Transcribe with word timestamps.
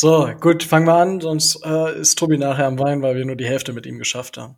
So, 0.00 0.30
gut, 0.40 0.62
fangen 0.62 0.86
wir 0.86 0.94
an, 0.94 1.20
sonst 1.20 1.62
äh, 1.62 2.00
ist 2.00 2.18
Tobi 2.18 2.38
nachher 2.38 2.64
am 2.64 2.78
Wein, 2.78 3.02
weil 3.02 3.16
wir 3.16 3.26
nur 3.26 3.36
die 3.36 3.44
Hälfte 3.44 3.74
mit 3.74 3.84
ihm 3.84 3.98
geschafft 3.98 4.38
haben. 4.38 4.56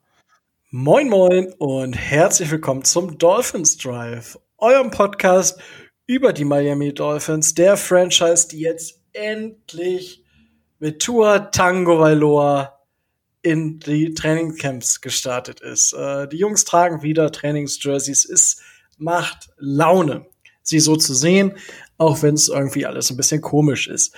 Moin 0.71 1.09
Moin 1.09 1.53
und 1.59 1.95
herzlich 1.95 2.53
willkommen 2.53 2.85
zum 2.85 3.19
Dolphins 3.19 3.77
Drive, 3.77 4.39
eurem 4.59 4.93
Podcast 4.93 5.59
über 6.07 6.33
die 6.33 6.45
Miami 6.45 6.95
Dolphins, 6.95 7.57
der 7.57 7.77
Franchise, 7.77 8.47
die 8.47 8.61
jetzt 8.61 9.01
endlich 9.15 10.23
mit 10.79 11.03
Tua 11.03 11.41
Tango 11.41 11.99
Vailoa 11.99 12.79
in 13.43 13.81
die 13.81 14.15
Trainingcamps 14.15 15.01
gestartet 15.01 15.61
ist. 15.61 15.93
Äh, 15.93 16.29
die 16.29 16.39
Jungs 16.39 16.65
tragen 16.65 17.03
wieder 17.03 17.33
Trainingsjerseys. 17.33 18.27
Es 18.27 18.61
macht 18.97 19.51
Laune, 19.57 20.25
sie 20.63 20.79
so 20.79 20.95
zu 20.95 21.15
sehen, 21.15 21.57
auch 21.99 22.23
wenn 22.23 22.35
es 22.35 22.49
irgendwie 22.49 22.87
alles 22.87 23.11
ein 23.11 23.17
bisschen 23.17 23.41
komisch 23.41 23.89
ist. 23.89 24.15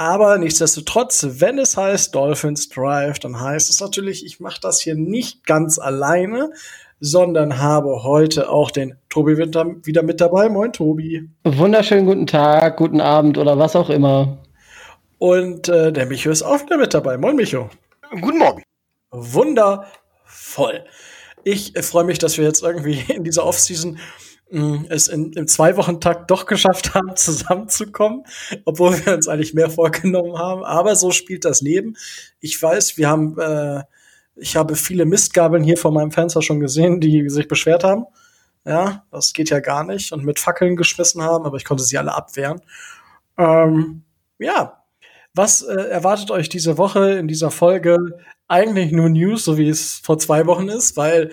Aber 0.00 0.38
nichtsdestotrotz, 0.38 1.26
wenn 1.40 1.58
es 1.58 1.76
heißt 1.76 2.14
Dolphins 2.14 2.68
Drive, 2.68 3.18
dann 3.18 3.40
heißt 3.40 3.68
es 3.68 3.80
natürlich, 3.80 4.24
ich 4.24 4.38
mache 4.38 4.60
das 4.60 4.80
hier 4.80 4.94
nicht 4.94 5.44
ganz 5.44 5.80
alleine, 5.80 6.52
sondern 7.00 7.58
habe 7.58 8.04
heute 8.04 8.48
auch 8.48 8.70
den 8.70 8.94
Tobi 9.08 9.36
Winter 9.36 9.66
wieder 9.82 10.04
mit 10.04 10.20
dabei. 10.20 10.48
Moin, 10.48 10.72
Tobi. 10.72 11.28
Wunderschönen 11.42 12.06
guten 12.06 12.28
Tag, 12.28 12.76
guten 12.76 13.00
Abend 13.00 13.38
oder 13.38 13.58
was 13.58 13.74
auch 13.74 13.90
immer. 13.90 14.38
Und 15.18 15.68
äh, 15.68 15.92
der 15.92 16.06
Micho 16.06 16.30
ist 16.30 16.44
auch 16.44 16.62
wieder 16.62 16.76
mit 16.76 16.94
dabei. 16.94 17.18
Moin, 17.18 17.34
Micho. 17.34 17.68
Guten 18.20 18.38
Morgen. 18.38 18.62
Wundervoll. 19.10 20.84
Ich 21.42 21.74
äh, 21.74 21.82
freue 21.82 22.04
mich, 22.04 22.20
dass 22.20 22.38
wir 22.38 22.44
jetzt 22.44 22.62
irgendwie 22.62 23.02
in 23.12 23.24
dieser 23.24 23.44
Offseason 23.44 23.98
es 24.50 25.08
in, 25.08 25.32
im 25.32 25.46
Zwei-Wochen-Takt 25.46 26.30
doch 26.30 26.46
geschafft 26.46 26.94
haben, 26.94 27.16
zusammenzukommen, 27.16 28.24
obwohl 28.64 29.04
wir 29.04 29.14
uns 29.14 29.28
eigentlich 29.28 29.54
mehr 29.54 29.70
vorgenommen 29.70 30.38
haben. 30.38 30.64
Aber 30.64 30.96
so 30.96 31.10
spielt 31.10 31.44
das 31.44 31.60
Leben. 31.60 31.96
Ich 32.40 32.60
weiß, 32.60 32.96
wir 32.96 33.08
haben, 33.08 33.38
äh, 33.38 33.82
ich 34.36 34.56
habe 34.56 34.76
viele 34.76 35.04
Mistgabeln 35.04 35.64
hier 35.64 35.76
vor 35.76 35.92
meinem 35.92 36.12
Fenster 36.12 36.42
schon 36.42 36.60
gesehen, 36.60 37.00
die 37.00 37.28
sich 37.28 37.48
beschwert 37.48 37.84
haben. 37.84 38.06
Ja, 38.64 39.04
das 39.10 39.32
geht 39.32 39.50
ja 39.50 39.60
gar 39.60 39.84
nicht 39.84 40.12
und 40.12 40.24
mit 40.24 40.38
Fackeln 40.38 40.76
geschmissen 40.76 41.22
haben, 41.22 41.46
aber 41.46 41.56
ich 41.56 41.64
konnte 41.64 41.84
sie 41.84 41.98
alle 41.98 42.14
abwehren. 42.14 42.60
Ähm, 43.38 44.02
ja, 44.38 44.84
was 45.34 45.62
äh, 45.62 45.74
erwartet 45.74 46.30
euch 46.30 46.48
diese 46.48 46.78
Woche 46.78 47.12
in 47.12 47.28
dieser 47.28 47.50
Folge? 47.50 48.18
Eigentlich 48.48 48.92
nur 48.92 49.08
News, 49.08 49.44
so 49.44 49.58
wie 49.58 49.68
es 49.68 50.00
vor 50.02 50.18
zwei 50.18 50.46
Wochen 50.46 50.68
ist, 50.68 50.96
weil 50.96 51.30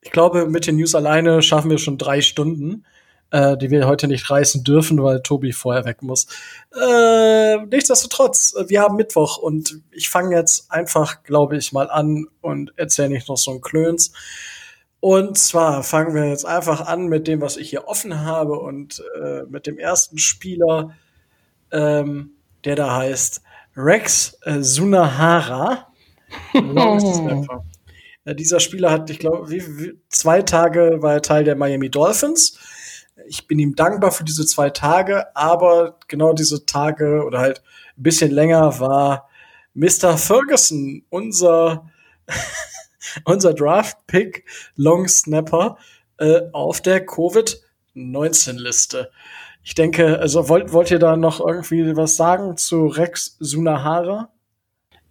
ich 0.00 0.10
glaube, 0.10 0.46
mit 0.46 0.66
den 0.66 0.76
News 0.76 0.94
alleine 0.94 1.42
schaffen 1.42 1.70
wir 1.70 1.78
schon 1.78 1.98
drei 1.98 2.20
Stunden, 2.20 2.84
äh, 3.30 3.56
die 3.56 3.70
wir 3.70 3.86
heute 3.86 4.08
nicht 4.08 4.30
reißen 4.30 4.64
dürfen, 4.64 5.02
weil 5.02 5.22
Tobi 5.22 5.52
vorher 5.52 5.84
weg 5.84 6.02
muss. 6.02 6.26
Äh, 6.74 7.58
nichtsdestotrotz, 7.66 8.54
wir 8.68 8.80
haben 8.80 8.96
Mittwoch 8.96 9.38
und 9.38 9.82
ich 9.90 10.08
fange 10.08 10.36
jetzt 10.36 10.70
einfach, 10.70 11.22
glaube 11.22 11.56
ich, 11.56 11.72
mal 11.72 11.90
an 11.90 12.26
und 12.40 12.72
erzähle 12.76 13.10
nicht 13.10 13.28
noch 13.28 13.36
so 13.36 13.50
ein 13.50 13.60
Klöns. 13.60 14.12
Und 15.00 15.38
zwar 15.38 15.82
fangen 15.82 16.14
wir 16.14 16.28
jetzt 16.28 16.44
einfach 16.44 16.86
an 16.86 17.06
mit 17.06 17.28
dem, 17.28 17.40
was 17.40 17.56
ich 17.56 17.70
hier 17.70 17.86
offen 17.86 18.20
habe 18.20 18.58
und 18.58 19.02
äh, 19.20 19.42
mit 19.48 19.66
dem 19.66 19.78
ersten 19.78 20.18
Spieler, 20.18 20.96
ähm, 21.70 22.32
der 22.64 22.74
da 22.74 22.96
heißt 22.96 23.42
Rex 23.76 24.38
äh, 24.42 24.62
Sunahara. 24.62 25.84
Äh, 26.54 27.46
dieser 28.34 28.60
Spieler 28.60 28.90
hat, 28.90 29.10
ich 29.10 29.18
glaube, 29.18 29.48
zwei 30.08 30.42
Tage 30.42 30.98
war 31.00 31.14
er 31.14 31.22
Teil 31.22 31.44
der 31.44 31.56
Miami 31.56 31.90
Dolphins. 31.90 32.58
Ich 33.26 33.46
bin 33.46 33.58
ihm 33.58 33.74
dankbar 33.74 34.12
für 34.12 34.24
diese 34.24 34.46
zwei 34.46 34.70
Tage, 34.70 35.34
aber 35.36 35.98
genau 36.08 36.32
diese 36.32 36.66
Tage 36.66 37.24
oder 37.24 37.40
halt 37.40 37.62
ein 37.96 38.02
bisschen 38.02 38.30
länger 38.30 38.80
war 38.80 39.28
Mr. 39.74 40.16
Ferguson, 40.16 41.04
unser, 41.10 41.90
unser 43.24 43.54
Draft-Pick, 43.54 44.44
Long 44.76 45.08
Snapper, 45.08 45.78
äh, 46.18 46.42
auf 46.52 46.80
der 46.80 47.04
Covid-19-Liste. 47.06 49.10
Ich 49.62 49.74
denke, 49.74 50.18
also 50.18 50.48
wollt, 50.48 50.72
wollt 50.72 50.90
ihr 50.90 50.98
da 50.98 51.16
noch 51.16 51.40
irgendwie 51.40 51.96
was 51.96 52.16
sagen 52.16 52.56
zu 52.56 52.86
Rex 52.86 53.36
Sunahara? 53.38 54.30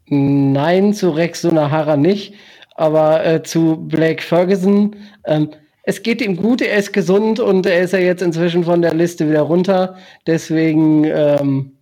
Nein, 0.07 0.94
zu 0.94 1.11
Rex 1.11 1.41
Sunahara 1.41 1.97
nicht. 1.97 2.33
Aber 2.77 3.25
äh, 3.25 3.43
zu 3.43 3.75
Blake 3.75 4.23
Ferguson, 4.23 4.95
ähm, 5.25 5.49
es 5.83 6.03
geht 6.03 6.21
ihm 6.21 6.35
gut, 6.35 6.61
er 6.61 6.77
ist 6.77 6.93
gesund 6.93 7.39
und 7.39 7.65
er 7.65 7.81
ist 7.81 7.93
ja 7.93 7.99
jetzt 7.99 8.21
inzwischen 8.21 8.63
von 8.63 8.81
der 8.81 8.93
Liste 8.93 9.27
wieder 9.29 9.41
runter. 9.41 9.97
Deswegen 10.27 11.03
ähm, 11.05 11.77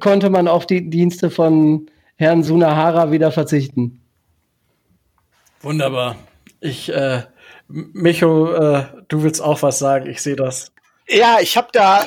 konnte 0.00 0.28
man 0.28 0.48
auf 0.48 0.66
die 0.66 0.90
Dienste 0.90 1.30
von 1.30 1.88
Herrn 2.16 2.42
Sunahara 2.42 3.10
wieder 3.10 3.32
verzichten. 3.32 4.00
Wunderbar. 5.62 6.16
Ich, 6.60 6.92
äh, 6.92 7.22
Micho, 7.68 8.52
äh, 8.52 8.84
du 9.08 9.22
willst 9.22 9.40
auch 9.40 9.62
was 9.62 9.78
sagen, 9.78 10.10
ich 10.10 10.20
sehe 10.20 10.36
das. 10.36 10.72
Ja, 11.08 11.38
ich 11.40 11.56
habe 11.56 11.68
da 11.72 12.04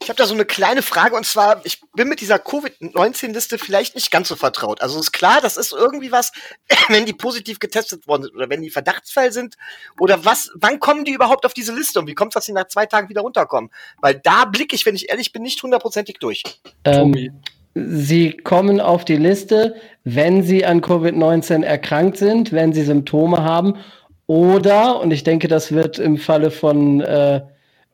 ich 0.00 0.08
habe 0.08 0.16
da 0.16 0.26
so 0.26 0.34
eine 0.34 0.44
kleine 0.44 0.82
Frage 0.82 1.16
und 1.16 1.24
zwar, 1.24 1.60
ich 1.64 1.80
bin 1.94 2.08
mit 2.08 2.20
dieser 2.20 2.38
Covid-19-Liste 2.38 3.58
vielleicht 3.58 3.94
nicht 3.94 4.10
ganz 4.10 4.28
so 4.28 4.36
vertraut. 4.36 4.80
Also 4.80 4.98
ist 4.98 5.12
klar, 5.12 5.40
das 5.40 5.56
ist 5.56 5.72
irgendwie 5.72 6.12
was, 6.12 6.32
wenn 6.88 7.06
die 7.06 7.12
positiv 7.12 7.58
getestet 7.58 8.06
worden 8.06 8.24
sind 8.24 8.34
oder 8.34 8.48
wenn 8.50 8.62
die 8.62 8.70
Verdachtsfall 8.70 9.32
sind 9.32 9.56
oder 9.98 10.24
was, 10.24 10.50
wann 10.54 10.80
kommen 10.80 11.04
die 11.04 11.12
überhaupt 11.12 11.46
auf 11.46 11.54
diese 11.54 11.74
Liste 11.74 12.00
und 12.00 12.06
wie 12.06 12.14
kommt 12.14 12.32
es, 12.32 12.34
dass 12.34 12.46
sie 12.46 12.52
nach 12.52 12.68
zwei 12.68 12.86
Tagen 12.86 13.08
wieder 13.08 13.22
runterkommen? 13.22 13.70
Weil 14.00 14.14
da 14.14 14.44
blicke 14.44 14.74
ich, 14.74 14.86
wenn 14.86 14.94
ich 14.94 15.10
ehrlich 15.10 15.32
bin, 15.32 15.42
nicht 15.42 15.62
hundertprozentig 15.62 16.18
durch. 16.18 16.42
Ähm, 16.84 17.42
sie 17.74 18.36
kommen 18.36 18.80
auf 18.80 19.04
die 19.04 19.16
Liste, 19.16 19.76
wenn 20.04 20.42
sie 20.42 20.64
an 20.64 20.80
Covid-19 20.80 21.62
erkrankt 21.62 22.16
sind, 22.16 22.52
wenn 22.52 22.72
sie 22.72 22.84
Symptome 22.84 23.42
haben 23.42 23.78
oder, 24.26 25.00
und 25.00 25.10
ich 25.10 25.24
denke, 25.24 25.48
das 25.48 25.72
wird 25.72 25.98
im 25.98 26.16
Falle 26.16 26.52
von 26.52 27.00
äh, 27.00 27.42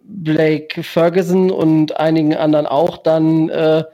Blake 0.08 0.82
Ferguson 0.82 1.50
und 1.50 1.96
einigen 1.98 2.34
anderen 2.34 2.66
auch 2.66 2.98
dann 2.98 3.48
äh, 3.48 3.84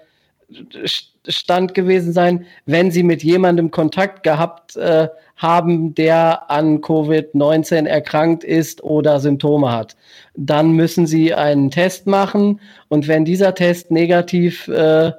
Stand 1.29 1.75
gewesen 1.75 2.13
sein, 2.13 2.47
wenn 2.67 2.91
sie 2.91 3.03
mit 3.03 3.23
jemandem 3.23 3.71
Kontakt 3.71 4.23
gehabt 4.23 4.77
äh, 4.77 5.09
haben, 5.37 5.95
der 5.95 6.51
an 6.51 6.81
Covid-19 6.81 7.87
erkrankt 7.87 8.45
ist 8.45 8.83
oder 8.83 9.21
Symptome 9.21 9.71
hat. 9.71 9.97
Dann 10.35 10.73
müssen 10.73 11.07
sie 11.07 11.33
einen 11.35 11.71
Test 11.71 12.07
machen 12.07 12.61
und 12.89 13.09
wenn 13.09 13.25
dieser 13.25 13.55
Test 13.55 13.91
negativ 13.91 14.69
äh, 14.69 15.13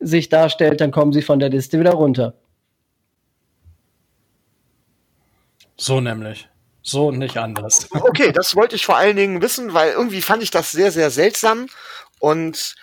sich 0.00 0.28
darstellt, 0.30 0.80
dann 0.80 0.90
kommen 0.90 1.12
sie 1.12 1.22
von 1.22 1.38
der 1.38 1.50
Liste 1.50 1.78
wieder 1.78 1.92
runter. 1.92 2.34
So 5.76 6.00
nämlich. 6.00 6.48
So 6.82 7.08
und 7.08 7.18
nicht 7.18 7.36
anders. 7.36 7.88
Okay, 8.00 8.32
das 8.32 8.56
wollte 8.56 8.76
ich 8.76 8.86
vor 8.86 8.96
allen 8.96 9.16
Dingen 9.16 9.42
wissen, 9.42 9.74
weil 9.74 9.92
irgendwie 9.92 10.22
fand 10.22 10.42
ich 10.42 10.50
das 10.50 10.72
sehr, 10.72 10.90
sehr 10.90 11.10
seltsam. 11.10 11.66
Und 12.18 12.74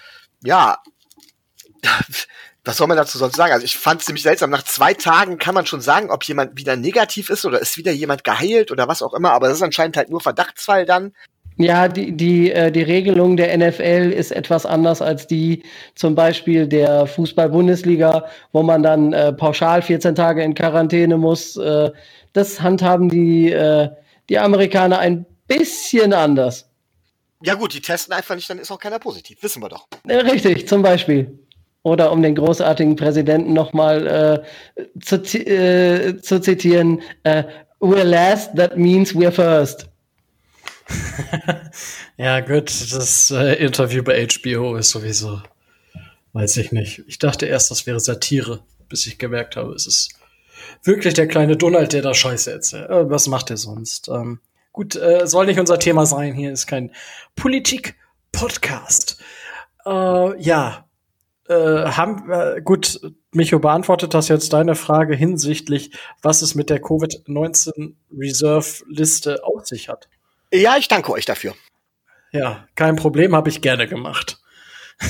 ja, 0.44 0.78
was 2.64 2.78
soll 2.78 2.88
man 2.88 2.98
dazu 2.98 3.18
sonst 3.18 3.36
sagen? 3.36 3.54
Also 3.54 3.66
ich 3.66 3.78
fand 3.78 4.02
es 4.02 4.06
ziemlich 4.06 4.24
seltsam. 4.24 4.50
Nach 4.50 4.64
zwei 4.64 4.94
Tagen 4.94 5.38
kann 5.38 5.56
man 5.56 5.66
schon 5.66 5.82
sagen, 5.82 6.12
ob 6.12 6.24
jemand 6.26 6.58
wieder 6.58 6.76
negativ 6.76 7.30
ist 7.30 7.46
oder 7.46 7.60
ist 7.60 7.78
wieder 7.78 7.92
jemand 7.92 8.24
geheilt 8.24 8.72
oder 8.72 8.88
was 8.88 9.02
auch 9.02 9.14
immer. 9.14 9.32
Aber 9.32 9.48
das 9.48 9.58
ist 9.58 9.64
anscheinend 9.64 9.98
halt 9.98 10.10
nur 10.10 10.22
Verdachtsfall 10.22 10.86
dann. 10.86 11.14
Ja, 11.60 11.88
die, 11.88 12.16
die, 12.16 12.52
äh, 12.52 12.72
die 12.72 12.84
Regelung 12.84 13.36
der 13.36 13.58
NFL 13.58 14.12
ist 14.16 14.32
etwas 14.32 14.68
anders 14.68 15.02
als 15.02 15.26
die 15.26 15.64
zum 15.96 16.14
Beispiel 16.14 16.68
der 16.68 17.08
Fußball-Bundesliga, 17.08 18.26
wo 18.52 18.62
man 18.62 18.84
dann 18.84 19.12
äh, 19.14 19.34
pauschal 19.34 19.82
14 19.82 20.14
Tage 20.14 20.44
in 20.44 20.54
Quarantäne 20.54 21.18
muss. 21.18 21.58
Äh, 21.58 21.92
das 22.34 22.62
handhaben 22.62 23.10
die, 23.10 23.52
äh, 23.52 23.90
die 24.30 24.40
Amerikaner 24.40 25.00
ein 25.00 25.26
bisschen 25.48 26.14
anders. 26.14 26.70
Ja 27.42 27.54
gut, 27.54 27.74
die 27.74 27.82
testen 27.82 28.14
einfach 28.14 28.36
nicht, 28.36 28.50
dann 28.50 28.60
ist 28.60 28.72
auch 28.72 28.80
keiner 28.80 29.00
positiv, 29.00 29.42
wissen 29.42 29.62
wir 29.62 29.70
doch. 29.70 29.88
Äh, 30.08 30.18
richtig, 30.18 30.68
zum 30.68 30.82
Beispiel. 30.82 31.40
Oder 31.84 32.12
um 32.12 32.22
den 32.22 32.36
großartigen 32.36 32.96
Präsidenten 32.96 33.54
nochmal 33.54 34.44
äh, 34.76 35.00
zu, 35.00 35.16
äh, 35.16 36.20
zu 36.20 36.42
zitieren, 36.42 37.02
äh, 37.24 37.44
we're 37.80 38.04
last, 38.04 38.56
that 38.56 38.78
means 38.78 39.14
we're 39.14 39.32
first. 39.32 39.88
ja 42.18 42.40
gut, 42.40 42.70
das 42.70 43.32
äh, 43.32 43.54
Interview 43.64 44.04
bei 44.04 44.26
HBO 44.28 44.76
ist 44.76 44.90
sowieso, 44.90 45.42
weiß 46.34 46.58
ich 46.58 46.72
nicht. 46.72 47.04
Ich 47.08 47.20
dachte 47.20 47.46
erst, 47.46 47.72
das 47.72 47.86
wäre 47.86 48.00
Satire, 48.00 48.64
bis 48.90 49.06
ich 49.06 49.18
gemerkt 49.18 49.56
habe, 49.56 49.74
es 49.74 49.86
ist 49.86 50.17
wirklich 50.84 51.14
der 51.14 51.28
kleine 51.28 51.58
Donald, 51.58 51.94
der 51.94 52.02
da 52.02 52.14
Scheiße 52.14 52.52
erzählt. 52.52 52.90
Äh, 52.90 53.10
was 53.10 53.28
macht 53.28 53.50
er 53.50 53.58
sonst? 53.58 54.10
Ähm, 54.10 54.40
gut, 54.72 54.96
äh, 54.96 55.28
soll 55.28 55.46
nicht 55.46 55.60
unser 55.60 55.80
Thema 55.80 56.06
sein. 56.06 56.34
Hier 56.34 56.52
ist 56.52 56.68
kein 56.68 56.92
Politik-Podcast. 57.36 59.22
Äh, 59.86 60.42
ja, 60.42 60.86
äh, 61.48 61.54
haben 61.54 62.30
äh, 62.30 62.62
gut, 62.62 63.00
Micho 63.32 63.60
beantwortet 63.60 64.14
das 64.14 64.28
jetzt 64.28 64.52
deine 64.52 64.76
Frage 64.76 65.16
hinsichtlich, 65.16 65.92
was 66.22 66.42
es 66.42 66.56
mit 66.56 66.70
der 66.70 66.82
Covid-19 66.82 67.94
Reserve-Liste 68.12 69.44
auf 69.44 69.66
sich 69.66 69.90
hat. 69.90 70.10
Ja, 70.52 70.78
ich 70.78 70.88
danke 70.88 71.12
euch 71.12 71.26
dafür. 71.26 71.56
Ja, 72.32 72.68
kein 72.76 72.98
Problem, 72.98 73.36
habe 73.36 73.50
ich 73.50 73.62
gerne 73.62 73.88
gemacht. 73.88 74.40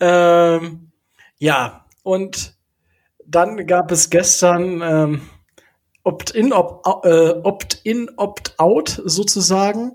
ähm, 0.00 0.92
ja, 1.38 1.86
und 2.02 2.57
dann 3.30 3.66
gab 3.66 3.92
es 3.92 4.10
gestern 4.10 4.82
ähm, 4.82 5.20
Opt-in, 6.02 6.52
Opt-out 6.52 7.04
äh, 7.04 7.40
Opt 7.42 8.54
Opt 8.56 9.02
sozusagen. 9.04 9.94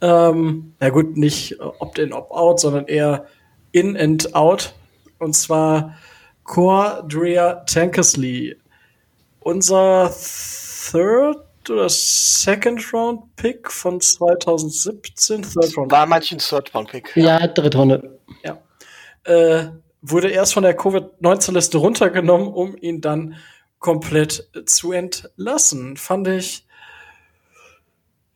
Ähm, 0.00 0.74
na 0.78 0.90
gut, 0.90 1.16
nicht 1.16 1.60
Opt-in, 1.60 2.12
Opt-out, 2.12 2.60
sondern 2.60 2.86
eher 2.86 3.26
In 3.72 3.96
and 3.96 4.34
Out. 4.34 4.74
Und 5.18 5.34
zwar 5.34 5.96
Cordrea 6.44 7.64
Tankersley. 7.66 8.56
Unser 9.40 10.12
Third 10.90 11.44
oder 11.68 11.88
Second 11.88 12.92
Round 12.92 13.36
Pick 13.36 13.70
von 13.70 14.00
2017. 14.00 15.42
Third 15.42 15.76
Round. 15.76 15.90
War 15.90 16.06
manchen 16.06 16.38
Third 16.38 16.72
Round 16.74 16.90
Pick. 16.90 17.16
Ja, 17.16 17.46
dritte 17.48 17.76
Runde. 17.76 18.20
Ja. 18.44 18.58
Äh, 19.24 19.70
wurde 20.10 20.28
erst 20.28 20.54
von 20.54 20.62
der 20.62 20.76
Covid-19-Liste 20.76 21.78
runtergenommen, 21.78 22.48
um 22.48 22.76
ihn 22.76 23.00
dann 23.00 23.36
komplett 23.78 24.48
zu 24.66 24.92
entlassen. 24.92 25.96
Fand 25.96 26.28
ich, 26.28 26.66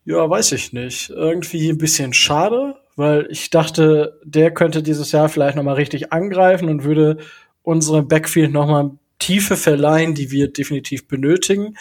ja, 0.04 0.28
weiß 0.28 0.52
ich 0.52 0.72
nicht, 0.72 1.10
irgendwie 1.10 1.68
ein 1.68 1.78
bisschen 1.78 2.12
schade, 2.12 2.76
weil 2.96 3.26
ich 3.30 3.50
dachte, 3.50 4.20
der 4.24 4.52
könnte 4.52 4.82
dieses 4.82 5.12
Jahr 5.12 5.28
vielleicht 5.28 5.56
noch 5.56 5.64
mal 5.64 5.74
richtig 5.74 6.12
angreifen 6.12 6.68
und 6.68 6.84
würde 6.84 7.18
unserem 7.62 8.08
Backfield 8.08 8.52
noch 8.52 8.66
mal 8.66 8.90
Tiefe 9.18 9.56
verleihen, 9.56 10.14
die 10.14 10.30
wir 10.30 10.52
definitiv 10.52 11.06
benötigen 11.06 11.76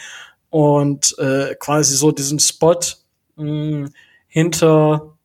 und 0.50 1.18
äh, 1.18 1.56
quasi 1.56 1.96
so 1.96 2.12
diesen 2.12 2.40
Spot 2.40 2.80
mh, 3.36 3.90
hinter 4.28 5.18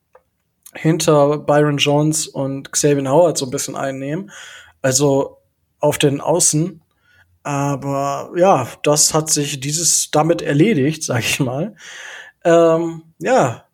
hinter 0.76 1.38
Byron 1.38 1.78
Jones 1.78 2.26
und 2.26 2.72
Xavier 2.72 3.10
Howard 3.10 3.38
so 3.38 3.46
ein 3.46 3.50
bisschen 3.50 3.76
einnehmen. 3.76 4.30
Also 4.82 5.38
auf 5.80 5.98
den 5.98 6.20
Außen. 6.20 6.82
Aber 7.42 8.32
ja, 8.36 8.68
das 8.82 9.14
hat 9.14 9.30
sich 9.30 9.60
dieses 9.60 10.10
damit 10.10 10.42
erledigt, 10.42 11.04
sag 11.04 11.20
ich 11.20 11.40
mal. 11.40 11.76
Ähm, 12.44 13.02
ja, 13.18 13.64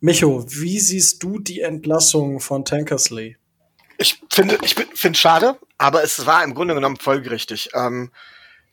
Micho, 0.00 0.44
wie 0.48 0.80
siehst 0.80 1.22
du 1.22 1.38
die 1.38 1.60
Entlassung 1.60 2.40
von 2.40 2.64
Tankersley? 2.64 3.36
Ich 3.98 4.20
finde, 4.30 4.58
ich 4.62 4.74
finde 4.74 5.18
schade, 5.18 5.58
aber 5.78 6.02
es 6.02 6.26
war 6.26 6.42
im 6.42 6.54
Grunde 6.54 6.74
genommen 6.74 6.96
folgerichtig. 6.96 7.70
Ähm, 7.74 8.10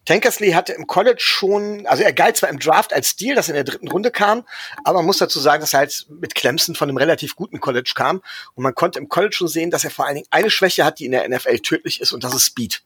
Tankersley 0.06 0.52
hatte 0.52 0.74
im 0.74 0.88
College 0.88 1.20
schon, 1.20 1.86
also 1.86 2.04
er 2.04 2.14
galt 2.14 2.38
zwar 2.38 2.50
im 2.50 2.60
Draft 2.60 2.94
als 2.94 3.16
Deal, 3.16 3.36
dass 3.36 3.50
er 3.50 3.56
in 3.56 3.64
der 3.64 3.72
dritten 3.72 3.88
Runde 3.88 4.10
kam, 4.10 4.44
aber 4.84 5.00
man 5.00 5.06
muss 5.06 5.20
dazu 5.20 5.40
sagen, 5.40 5.62
dass 5.62 5.74
er 5.74 5.80
halt 5.80 6.08
mit 6.10 6.34
Clemson 6.34 6.76
von 6.76 6.90
einem 6.90 6.98
relativ 6.98 7.36
guten 7.36 7.60
College 7.60 7.92
kam 7.96 8.22
und 8.56 8.64
man 8.64 8.74
konnte 8.74 9.00
im 9.00 9.10
College 9.10 9.36
schon 9.36 9.48
sehen, 9.48 9.70
dass 9.70 9.84
er 9.84 9.92
vor 9.92 10.06
allen 10.06 10.16
Dingen 10.16 10.28
eine 10.32 10.50
Schwäche 10.50 10.86
hat, 10.86 11.00
die 11.00 11.06
in 11.06 11.12
der 11.12 11.28
NFL 11.30 11.60
tödlich 11.60 12.02
ist 12.02 12.12
und 12.12 12.24
das 12.24 12.34
ist 12.34 12.46
Speed. 12.46 12.82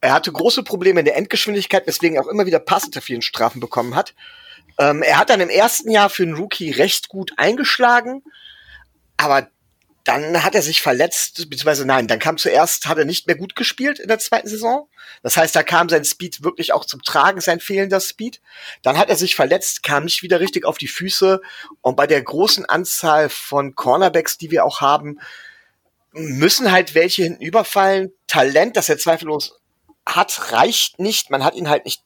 Er 0.00 0.12
hatte 0.12 0.32
große 0.32 0.62
Probleme 0.62 1.00
in 1.00 1.06
der 1.06 1.16
Endgeschwindigkeit, 1.16 1.86
weswegen 1.86 2.16
er 2.16 2.22
auch 2.22 2.28
immer 2.28 2.46
wieder 2.46 2.62
vielen 3.02 3.22
Strafen 3.22 3.60
bekommen 3.60 3.94
hat. 3.94 4.14
Ähm, 4.78 5.02
er 5.02 5.18
hat 5.18 5.30
dann 5.30 5.40
im 5.40 5.50
ersten 5.50 5.90
Jahr 5.90 6.08
für 6.08 6.22
einen 6.22 6.36
Rookie 6.36 6.70
recht 6.70 7.08
gut 7.08 7.32
eingeschlagen, 7.36 8.22
aber 9.16 9.48
dann 10.04 10.42
hat 10.42 10.54
er 10.54 10.62
sich 10.62 10.80
verletzt, 10.80 11.50
beziehungsweise 11.50 11.84
nein, 11.84 12.06
dann 12.06 12.18
kam 12.18 12.38
zuerst, 12.38 12.86
hat 12.86 12.98
er 12.98 13.04
nicht 13.04 13.26
mehr 13.26 13.36
gut 13.36 13.54
gespielt 13.54 13.98
in 13.98 14.08
der 14.08 14.18
zweiten 14.18 14.48
Saison. 14.48 14.88
Das 15.22 15.36
heißt, 15.36 15.54
da 15.54 15.62
kam 15.62 15.88
sein 15.88 16.04
Speed 16.04 16.42
wirklich 16.42 16.72
auch 16.72 16.84
zum 16.84 17.02
Tragen, 17.02 17.40
sein 17.40 17.60
fehlender 17.60 18.00
Speed. 18.00 18.40
Dann 18.82 18.96
hat 18.96 19.10
er 19.10 19.16
sich 19.16 19.36
verletzt, 19.36 19.82
kam 19.82 20.04
nicht 20.04 20.22
wieder 20.22 20.40
richtig 20.40 20.64
auf 20.64 20.78
die 20.78 20.88
Füße. 20.88 21.40
Und 21.82 21.96
bei 21.96 22.06
der 22.06 22.22
großen 22.22 22.64
Anzahl 22.64 23.28
von 23.28 23.74
Cornerbacks, 23.74 24.38
die 24.38 24.50
wir 24.50 24.64
auch 24.64 24.80
haben, 24.80 25.20
müssen 26.12 26.72
halt 26.72 26.94
welche 26.94 27.22
hinten 27.22 27.42
überfallen. 27.42 28.12
Talent, 28.26 28.76
das 28.76 28.88
er 28.88 28.98
zweifellos 28.98 29.60
hat, 30.06 30.52
reicht 30.52 30.98
nicht. 30.98 31.30
Man 31.30 31.44
hat 31.44 31.54
ihn 31.54 31.68
halt 31.68 31.84
nicht, 31.84 32.02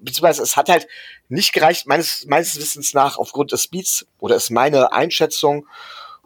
beziehungsweise 0.00 0.42
es 0.42 0.56
hat 0.56 0.68
halt 0.68 0.86
nicht 1.28 1.52
gereicht, 1.52 1.86
meines, 1.86 2.26
meines 2.26 2.56
Wissens 2.56 2.94
nach, 2.94 3.18
aufgrund 3.18 3.52
des 3.52 3.64
Speeds, 3.64 4.06
oder 4.18 4.36
ist 4.36 4.50
meine 4.50 4.92
Einschätzung. 4.92 5.66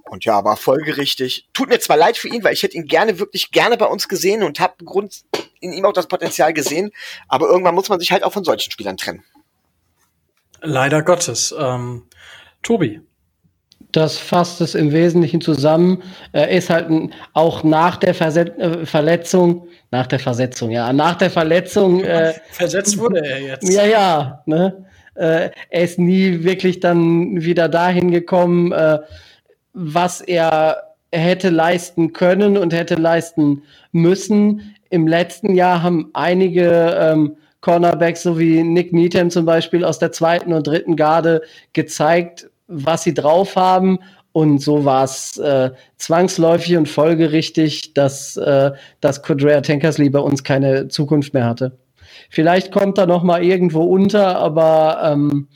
Und 0.04 0.25
ja, 0.25 0.44
war 0.44 0.56
folgerichtig. 0.56 1.49
Tut 1.52 1.69
mir 1.69 1.81
zwar 1.81 1.96
leid 1.96 2.16
für 2.16 2.28
ihn, 2.28 2.44
weil 2.44 2.52
ich 2.52 2.62
hätte 2.62 2.76
ihn 2.76 2.87
gerne, 2.87 3.19
wirklich 3.19 3.50
gerne 3.50 3.76
bei 3.76 3.87
uns 3.87 4.08
gesehen 4.08 4.43
und 4.43 4.60
habe 4.60 4.84
Grund 4.84 5.22
in 5.60 5.72
ihm 5.72 5.84
auch 5.84 5.93
das 5.93 6.08
Potenzial 6.08 6.52
gesehen, 6.52 6.90
aber 7.28 7.49
irgendwann 7.49 7.75
muss 7.75 7.88
man 7.88 8.00
sich 8.00 8.12
halt 8.12 8.25
auch 8.25 8.32
von 8.32 8.44
solchen 8.44 8.70
Spielern 8.70 8.96
trennen. 8.96 9.22
Leider 10.60 11.02
Gottes. 11.02 11.54
Ähm, 11.58 12.04
Tobi. 12.62 13.00
Das 13.90 14.16
fasst 14.16 14.60
es 14.60 14.75
im 14.75 14.93
Wesentlichen 14.93 15.40
zusammen. 15.40 16.02
Er 16.32 16.49
ist 16.49 16.70
halt 16.70 16.88
auch 17.34 17.62
nach 17.62 17.96
der 17.96 18.14
Verset 18.14 18.58
äh, 18.58 18.87
Verletzung, 18.87 19.69
nach 19.90 20.06
der 20.06 20.19
Versetzung, 20.19 20.70
ja, 20.70 20.93
nach 20.93 21.16
der 21.16 21.31
Verletzung. 21.31 22.02
Äh, 22.02 22.34
Versetzt 22.52 22.99
wurde 22.99 23.25
er 23.25 23.40
jetzt. 23.40 23.69
Ja, 23.70 23.84
ja. 23.84 24.43
Ne? 24.46 24.87
Äh, 25.14 25.50
er 25.69 25.82
ist 25.82 25.99
nie 25.99 26.43
wirklich 26.43 26.81
dann 26.81 27.43
wieder 27.43 27.69
dahin 27.69 28.10
gekommen. 28.10 28.72
Äh, 28.72 29.00
was 29.73 30.21
er 30.21 30.95
hätte 31.13 31.51
leisten 31.51 32.13
können 32.13 32.57
und 32.57 32.73
hätte 32.73 32.95
leisten 32.95 33.63
müssen. 33.93 34.75
Im 34.91 35.07
letzten 35.07 35.55
Jahr 35.55 35.83
haben 35.83 36.11
einige 36.15 36.97
ähm, 36.99 37.37
Cornerbacks, 37.61 38.23
so 38.23 38.39
wie 38.39 38.63
Nick 38.63 38.93
Needham 38.93 39.31
zum 39.31 39.45
Beispiel 39.45 39.85
aus 39.85 39.99
der 39.99 40.13
zweiten 40.13 40.53
und 40.53 40.67
dritten 40.67 40.97
Garde, 40.97 41.43
gezeigt, 41.73 42.51
was 42.67 43.05
sie 43.05 43.15
drauf 43.15 43.57
haben. 43.57 43.99
Und 44.33 44.61
so 44.61 44.85
war 44.87 45.05
es 45.05 45.37
äh, 45.37 45.71
zwangsläufig 45.99 46.77
und 46.77 46.89
folgerichtig, 46.89 47.93
dass, 47.93 48.37
äh, 48.39 48.73
dass 49.01 49.23
Codrea 49.23 49.61
Tankersley 49.61 50.09
bei 50.09 50.19
uns 50.19 50.43
keine 50.43 50.89
Zukunft 50.89 51.35
mehr 51.35 51.45
hatte. 51.45 51.79
Vielleicht 52.31 52.73
kommt 52.73 52.99
er 52.99 53.07
noch 53.07 53.23
mal 53.23 53.45
irgendwo 53.45 53.83
unter, 53.83 54.39
aber 54.39 55.01
ähm, 55.05 55.49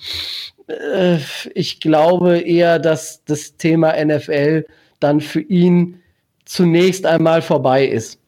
äh, 0.69 1.19
ich 1.55 1.81
glaube 1.81 2.41
eher, 2.41 2.79
dass 2.79 3.25
das 3.25 3.57
Thema 3.57 3.93
NFL 4.03 4.67
dann 5.01 5.21
für 5.21 5.41
ihn 5.41 6.03
zunächst 6.45 7.07
einmal 7.07 7.43
vorbei 7.43 7.87
ist. 7.87 8.19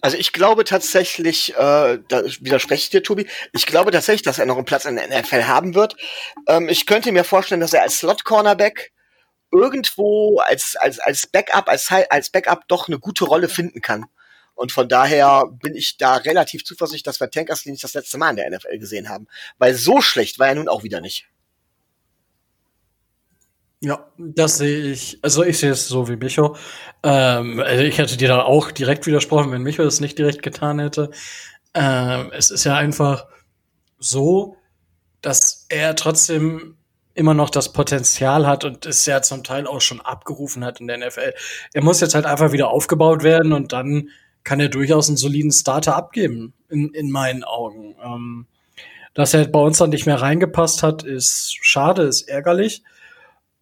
Also 0.00 0.16
ich 0.16 0.32
glaube 0.32 0.64
tatsächlich, 0.64 1.54
äh, 1.54 1.98
da 2.08 2.24
widerspreche 2.40 2.82
ich 2.82 2.90
dir, 2.90 3.02
Tobi, 3.04 3.26
ich 3.52 3.66
glaube 3.66 3.92
tatsächlich, 3.92 4.22
dass 4.22 4.40
er 4.40 4.46
noch 4.46 4.56
einen 4.56 4.64
Platz 4.64 4.84
in 4.84 4.96
der 4.96 5.06
NFL 5.06 5.44
haben 5.44 5.76
wird. 5.76 5.96
Ähm, 6.48 6.68
ich 6.68 6.86
könnte 6.86 7.12
mir 7.12 7.22
vorstellen, 7.22 7.60
dass 7.60 7.72
er 7.72 7.82
als 7.82 7.98
Slot-Cornerback 7.98 8.90
irgendwo 9.52 10.38
als, 10.38 10.74
als, 10.76 10.98
als 10.98 11.28
Backup, 11.28 11.68
als, 11.68 11.88
als 12.10 12.30
Backup 12.30 12.66
doch 12.66 12.88
eine 12.88 12.98
gute 12.98 13.24
Rolle 13.24 13.48
finden 13.48 13.80
kann. 13.80 14.06
Und 14.62 14.70
von 14.70 14.88
daher 14.88 15.46
bin 15.60 15.74
ich 15.74 15.96
da 15.96 16.14
relativ 16.14 16.64
zuversichtlich, 16.64 17.02
dass 17.02 17.18
wir 17.18 17.28
Tankersley 17.28 17.72
nicht 17.72 17.82
das 17.82 17.94
letzte 17.94 18.16
Mal 18.16 18.30
in 18.30 18.36
der 18.36 18.48
NFL 18.48 18.78
gesehen 18.78 19.08
haben. 19.08 19.26
Weil 19.58 19.74
so 19.74 20.00
schlecht 20.00 20.38
war 20.38 20.46
er 20.46 20.54
nun 20.54 20.68
auch 20.68 20.84
wieder 20.84 21.00
nicht. 21.00 21.26
Ja, 23.80 24.06
das 24.16 24.58
sehe 24.58 24.92
ich. 24.92 25.18
Also 25.20 25.42
ich 25.42 25.58
sehe 25.58 25.72
es 25.72 25.88
so 25.88 26.08
wie 26.08 26.14
Micho. 26.14 26.54
Ähm, 27.02 27.58
also 27.58 27.82
ich 27.82 27.98
hätte 27.98 28.16
dir 28.16 28.28
da 28.28 28.42
auch 28.42 28.70
direkt 28.70 29.04
widersprochen, 29.04 29.50
wenn 29.50 29.62
Micho 29.62 29.82
das 29.82 29.98
nicht 29.98 30.16
direkt 30.16 30.44
getan 30.44 30.78
hätte. 30.78 31.10
Ähm, 31.74 32.30
es 32.32 32.52
ist 32.52 32.62
ja 32.62 32.76
einfach 32.76 33.26
so, 33.98 34.58
dass 35.22 35.66
er 35.70 35.96
trotzdem 35.96 36.76
immer 37.14 37.34
noch 37.34 37.50
das 37.50 37.72
Potenzial 37.72 38.46
hat 38.46 38.64
und 38.64 38.86
es 38.86 39.06
ja 39.06 39.22
zum 39.22 39.42
Teil 39.42 39.66
auch 39.66 39.80
schon 39.80 40.00
abgerufen 40.00 40.64
hat 40.64 40.78
in 40.78 40.86
der 40.86 40.98
NFL. 40.98 41.34
Er 41.72 41.82
muss 41.82 42.00
jetzt 42.00 42.14
halt 42.14 42.26
einfach 42.26 42.52
wieder 42.52 42.70
aufgebaut 42.70 43.24
werden 43.24 43.52
und 43.52 43.72
dann 43.72 44.08
kann 44.44 44.60
er 44.60 44.68
durchaus 44.68 45.08
einen 45.08 45.16
soliden 45.16 45.52
Starter 45.52 45.96
abgeben, 45.96 46.54
in, 46.68 46.90
in 46.94 47.10
meinen 47.10 47.44
Augen. 47.44 47.94
Ähm, 48.02 48.46
dass 49.14 49.34
er 49.34 49.46
bei 49.46 49.60
uns 49.60 49.78
dann 49.78 49.90
nicht 49.90 50.06
mehr 50.06 50.20
reingepasst 50.20 50.82
hat, 50.82 51.02
ist 51.02 51.56
schade, 51.60 52.02
ist 52.02 52.28
ärgerlich. 52.28 52.82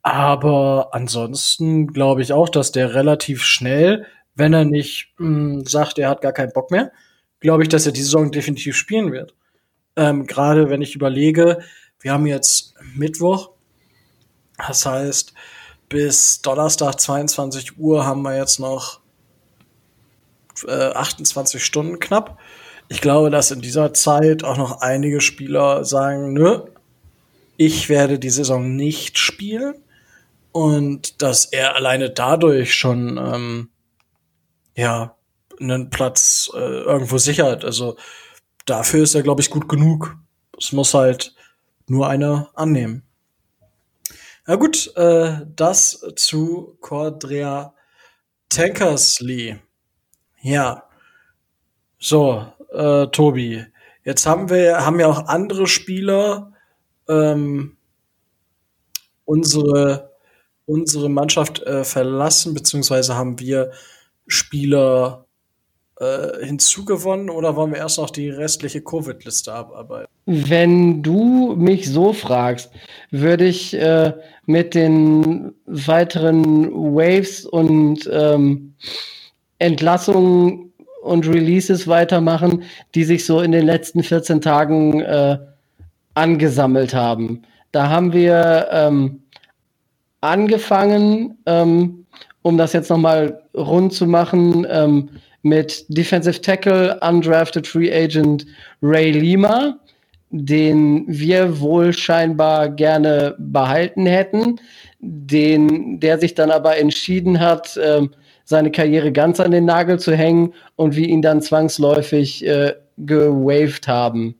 Aber 0.02 0.90
ansonsten 0.92 1.88
glaube 1.88 2.22
ich 2.22 2.32
auch, 2.32 2.48
dass 2.48 2.72
der 2.72 2.94
relativ 2.94 3.42
schnell, 3.42 4.06
wenn 4.34 4.54
er 4.54 4.64
nicht 4.64 5.12
mh, 5.18 5.26
hm, 5.26 5.66
sagt, 5.66 5.98
er 5.98 6.08
hat 6.08 6.22
gar 6.22 6.32
keinen 6.32 6.52
Bock 6.52 6.70
mehr, 6.70 6.92
glaube 7.40 7.62
ich, 7.62 7.68
dass 7.68 7.86
er 7.86 7.92
die 7.92 8.02
Saison 8.02 8.30
definitiv 8.30 8.76
spielen 8.76 9.12
wird. 9.12 9.34
Ähm, 9.96 10.26
Gerade 10.26 10.70
wenn 10.70 10.82
ich 10.82 10.94
überlege, 10.94 11.58
wir 12.00 12.12
haben 12.12 12.26
jetzt 12.26 12.74
Mittwoch, 12.94 13.50
das 14.56 14.86
heißt, 14.86 15.34
bis 15.88 16.40
Donnerstag 16.40 17.00
22 17.00 17.78
Uhr 17.78 18.06
haben 18.06 18.22
wir 18.22 18.36
jetzt 18.36 18.60
noch 18.60 18.99
äh, 20.66 20.92
28 20.92 21.64
Stunden 21.64 21.98
knapp. 21.98 22.38
Ich 22.88 23.00
glaube, 23.00 23.30
dass 23.30 23.50
in 23.50 23.60
dieser 23.60 23.94
Zeit 23.94 24.42
auch 24.42 24.56
noch 24.56 24.80
einige 24.80 25.20
Spieler 25.20 25.84
sagen, 25.84 26.32
nö, 26.32 26.62
ich 27.56 27.88
werde 27.88 28.18
die 28.18 28.30
Saison 28.30 28.74
nicht 28.74 29.18
spielen. 29.18 29.74
Und 30.52 31.22
dass 31.22 31.44
er 31.44 31.76
alleine 31.76 32.10
dadurch 32.10 32.74
schon 32.74 33.16
ähm, 33.16 33.68
ja 34.76 35.14
einen 35.60 35.90
Platz 35.90 36.50
äh, 36.54 36.58
irgendwo 36.58 37.18
sichert. 37.18 37.64
Also 37.64 37.96
dafür 38.66 39.04
ist 39.04 39.14
er, 39.14 39.22
glaube 39.22 39.42
ich, 39.42 39.50
gut 39.50 39.68
genug. 39.68 40.16
Es 40.58 40.72
muss 40.72 40.94
halt 40.94 41.34
nur 41.86 42.08
einer 42.08 42.50
annehmen. 42.54 43.04
Na 44.46 44.56
gut, 44.56 44.96
äh, 44.96 45.42
das 45.54 46.04
zu 46.16 46.76
Cordrea 46.80 47.74
Tankersley. 48.48 49.60
Ja. 50.40 50.84
So, 51.98 52.46
äh, 52.72 53.06
Tobi. 53.08 53.64
Jetzt 54.04 54.26
haben 54.26 54.48
wir, 54.48 54.84
haben 54.84 54.98
ja 54.98 55.08
auch 55.08 55.26
andere 55.26 55.66
Spieler 55.66 56.52
ähm, 57.08 57.76
unsere, 59.24 60.12
unsere 60.66 61.08
Mannschaft 61.08 61.62
äh, 61.62 61.84
verlassen, 61.84 62.54
beziehungsweise 62.54 63.14
haben 63.16 63.38
wir 63.38 63.70
Spieler 64.26 65.26
äh, 66.00 66.46
hinzugewonnen 66.46 67.28
oder 67.28 67.56
wollen 67.56 67.72
wir 67.72 67.78
erst 67.78 67.98
noch 67.98 68.10
die 68.10 68.30
restliche 68.30 68.80
Covid-Liste 68.80 69.52
abarbeiten? 69.52 70.10
Wenn 70.24 71.02
du 71.02 71.54
mich 71.56 71.90
so 71.90 72.14
fragst, 72.14 72.70
würde 73.10 73.44
ich 73.44 73.74
äh, 73.74 74.14
mit 74.46 74.74
den 74.74 75.52
weiteren 75.66 76.72
Waves 76.72 77.44
und 77.44 78.08
ähm, 78.10 78.74
Entlassungen 79.60 80.72
und 81.02 81.28
Releases 81.28 81.86
weitermachen, 81.86 82.64
die 82.94 83.04
sich 83.04 83.24
so 83.24 83.40
in 83.40 83.52
den 83.52 83.64
letzten 83.64 84.02
14 84.02 84.40
Tagen 84.40 85.00
äh, 85.00 85.38
angesammelt 86.14 86.94
haben. 86.94 87.42
Da 87.72 87.88
haben 87.88 88.12
wir 88.12 88.68
ähm, 88.72 89.22
angefangen, 90.20 91.38
ähm, 91.46 92.06
um 92.42 92.58
das 92.58 92.72
jetzt 92.72 92.90
nochmal 92.90 93.42
rund 93.54 93.92
zu 93.92 94.06
machen, 94.06 94.66
ähm, 94.68 95.10
mit 95.42 95.86
Defensive 95.88 96.40
Tackle, 96.40 96.98
Undrafted 97.00 97.66
Free 97.66 97.92
Agent 97.92 98.46
Ray 98.82 99.12
Lima, 99.12 99.78
den 100.30 101.04
wir 101.06 101.60
wohl 101.60 101.92
scheinbar 101.92 102.68
gerne 102.68 103.34
behalten 103.38 104.06
hätten, 104.06 104.60
den, 105.00 105.98
der 105.98 106.18
sich 106.18 106.34
dann 106.34 106.50
aber 106.50 106.76
entschieden 106.76 107.40
hat, 107.40 107.76
äh, 107.76 108.06
seine 108.50 108.72
Karriere 108.72 109.12
ganz 109.12 109.38
an 109.38 109.52
den 109.52 109.64
Nagel 109.64 110.00
zu 110.00 110.12
hängen 110.12 110.54
und 110.74 110.96
wir 110.96 111.06
ihn 111.06 111.22
dann 111.22 111.40
zwangsläufig 111.40 112.44
äh, 112.44 112.74
gewaved 112.98 113.86
haben. 113.86 114.34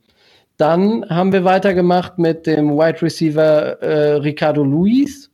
Dann 0.57 1.09
haben 1.09 1.31
wir 1.31 1.45
weitergemacht 1.45 2.19
mit 2.19 2.45
dem 2.45 2.71
Wide 2.71 3.01
Receiver 3.01 3.81
äh, 3.81 4.13
Ricardo 4.15 4.65
Luis 4.65 5.31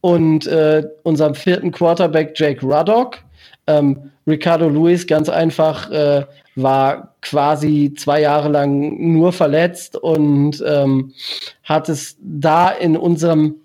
und 0.00 0.46
äh, 0.46 0.84
unserem 1.02 1.34
vierten 1.34 1.72
Quarterback 1.72 2.32
Jake 2.36 2.64
Ruddock. 2.64 3.18
Ähm, 3.66 4.12
Ricardo 4.28 4.68
Luis 4.68 5.04
ganz 5.04 5.28
einfach 5.28 5.90
äh, 5.90 6.24
war 6.54 7.16
quasi 7.20 7.94
zwei 7.98 8.20
Jahre 8.20 8.48
lang 8.48 9.12
nur 9.12 9.32
verletzt 9.32 9.96
und 9.96 10.62
ähm, 10.64 11.12
hat 11.64 11.88
es 11.88 12.16
da 12.20 12.70
in 12.70 12.96
unserem 12.96 13.56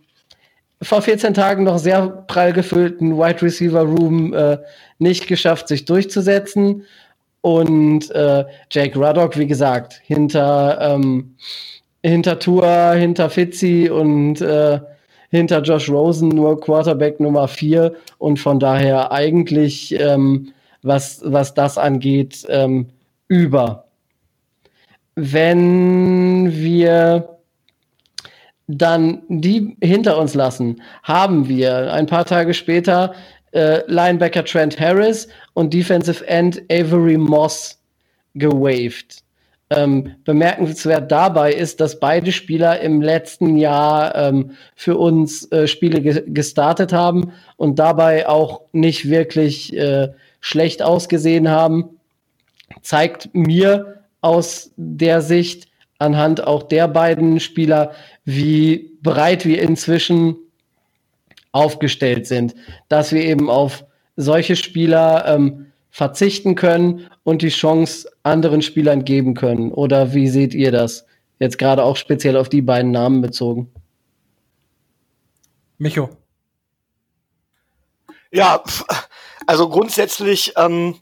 vor 0.84 1.02
14 1.02 1.34
Tagen 1.34 1.64
noch 1.64 1.80
sehr 1.80 2.08
prall 2.28 2.54
gefüllten 2.54 3.18
Wide 3.18 3.42
Receiver 3.42 3.82
Room 3.82 4.34
äh, 4.34 4.58
nicht 5.00 5.28
geschafft, 5.28 5.68
sich 5.68 5.86
durchzusetzen. 5.86 6.86
Und 7.42 8.10
äh, 8.12 8.46
Jake 8.72 8.98
Ruddock, 8.98 9.38
wie 9.38 9.48
gesagt, 9.48 10.00
hinter, 10.04 10.80
ähm, 10.82 11.36
hinter 12.02 12.40
Tour, 12.40 12.94
hinter 12.94 13.30
Fitzy 13.30 13.90
und 13.90 14.40
äh, 14.42 14.80
hinter 15.30 15.62
Josh 15.62 15.90
Rosen 15.90 16.30
nur 16.30 16.60
Quarterback 16.62 17.20
Nummer 17.20 17.48
4 17.48 17.94
und 18.20 18.40
von 18.40 18.60
daher 18.60 19.12
eigentlich, 19.12 20.00
ähm, 20.00 20.54
was, 20.84 21.22
was 21.26 21.54
das 21.54 21.78
angeht, 21.78 22.46
ähm, 22.50 22.88
über. 23.28 23.86
Wenn 25.16 26.52
wir 26.54 27.33
dann 28.68 29.24
die 29.28 29.76
hinter 29.82 30.18
uns 30.18 30.34
lassen, 30.34 30.82
haben 31.04 31.48
wir 31.48 31.94
ein 31.94 32.06
paar 32.06 32.26
Tage 32.26 32.54
später 32.54 33.14
äh, 33.52 33.82
Linebacker 33.88 34.46
Trent 34.46 34.80
Harris 34.80 35.28
und 35.54 35.74
Defensive 35.74 36.26
End 36.28 36.62
Avery 36.72 37.18
Moss 37.18 37.80
gewaved. 38.36 39.24
Ähm, 39.70 40.16
bemerkenswert 40.24 41.12
dabei 41.12 41.54
ist, 41.54 41.80
dass 41.80 42.00
beide 42.00 42.32
Spieler 42.32 42.80
im 42.82 43.02
letzten 43.02 43.58
Jahr 43.58 44.14
ähm, 44.16 44.52
für 44.76 44.98
uns 44.98 45.52
äh, 45.52 45.68
Spiele 45.68 46.02
ge 46.02 46.24
gestartet 46.28 46.94
haben 46.94 47.32
und 47.58 47.80
dabei 47.80 48.28
auch 48.28 48.62
nicht 48.72 49.10
wirklich 49.10 49.76
äh, 49.76 50.10
schlecht 50.42 50.84
ausgesehen 50.84 51.50
haben. 51.50 51.98
Zeigt 52.82 53.30
mir 53.34 54.04
aus 54.22 54.72
der 54.76 55.22
Sicht 55.22 55.68
anhand 56.00 56.46
auch 56.46 56.64
der 56.64 56.88
beiden 56.88 57.40
Spieler, 57.40 57.92
wie 58.26 58.98
breit 59.02 59.46
wir 59.46 59.62
inzwischen 59.62 60.36
aufgestellt 61.52 62.28
sind, 62.28 62.56
dass 62.90 63.12
wir 63.12 63.24
eben 63.24 63.50
auf 63.50 63.86
solche 64.16 64.56
Spieler 64.56 65.26
ähm, 65.28 65.68
verzichten 65.90 66.56
können 66.56 67.08
und 67.24 67.42
die 67.42 67.50
Chance 67.50 68.10
anderen 68.24 68.62
Spielern 68.62 69.06
geben 69.06 69.36
können. 69.36 69.72
Oder 69.72 70.14
wie 70.14 70.28
seht 70.28 70.54
ihr 70.54 70.72
das? 70.72 71.06
Jetzt 71.40 71.58
gerade 71.58 71.84
auch 71.84 71.98
speziell 71.98 72.38
auf 72.38 72.50
die 72.50 72.62
beiden 72.62 72.92
Namen 72.92 73.22
bezogen. 73.22 73.72
Micho. 75.78 76.10
Ja, 78.32 78.64
also 79.46 79.70
grundsätzlich 79.70 80.54
ähm, 80.58 81.00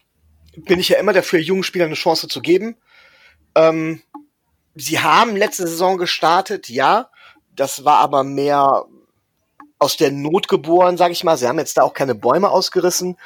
bin 0.55 0.79
ich 0.79 0.89
ja 0.89 0.99
immer 0.99 1.13
dafür, 1.13 1.39
jungen 1.39 1.63
Spielern 1.63 1.87
eine 1.87 1.95
Chance 1.95 2.27
zu 2.27 2.41
geben. 2.41 2.75
Ähm, 3.55 4.01
sie 4.75 4.99
haben 4.99 5.35
letzte 5.35 5.67
Saison 5.67 5.97
gestartet, 5.97 6.69
ja. 6.69 7.09
Das 7.55 7.83
war 7.83 7.97
aber 7.97 8.23
mehr 8.23 8.85
aus 9.77 9.97
der 9.97 10.11
Not 10.11 10.47
geboren, 10.47 10.97
sage 10.97 11.13
ich 11.13 11.23
mal. 11.23 11.37
Sie 11.37 11.47
haben 11.47 11.59
jetzt 11.59 11.77
da 11.77 11.83
auch 11.83 11.93
keine 11.93 12.15
Bäume 12.15 12.49
ausgerissen. 12.49 13.17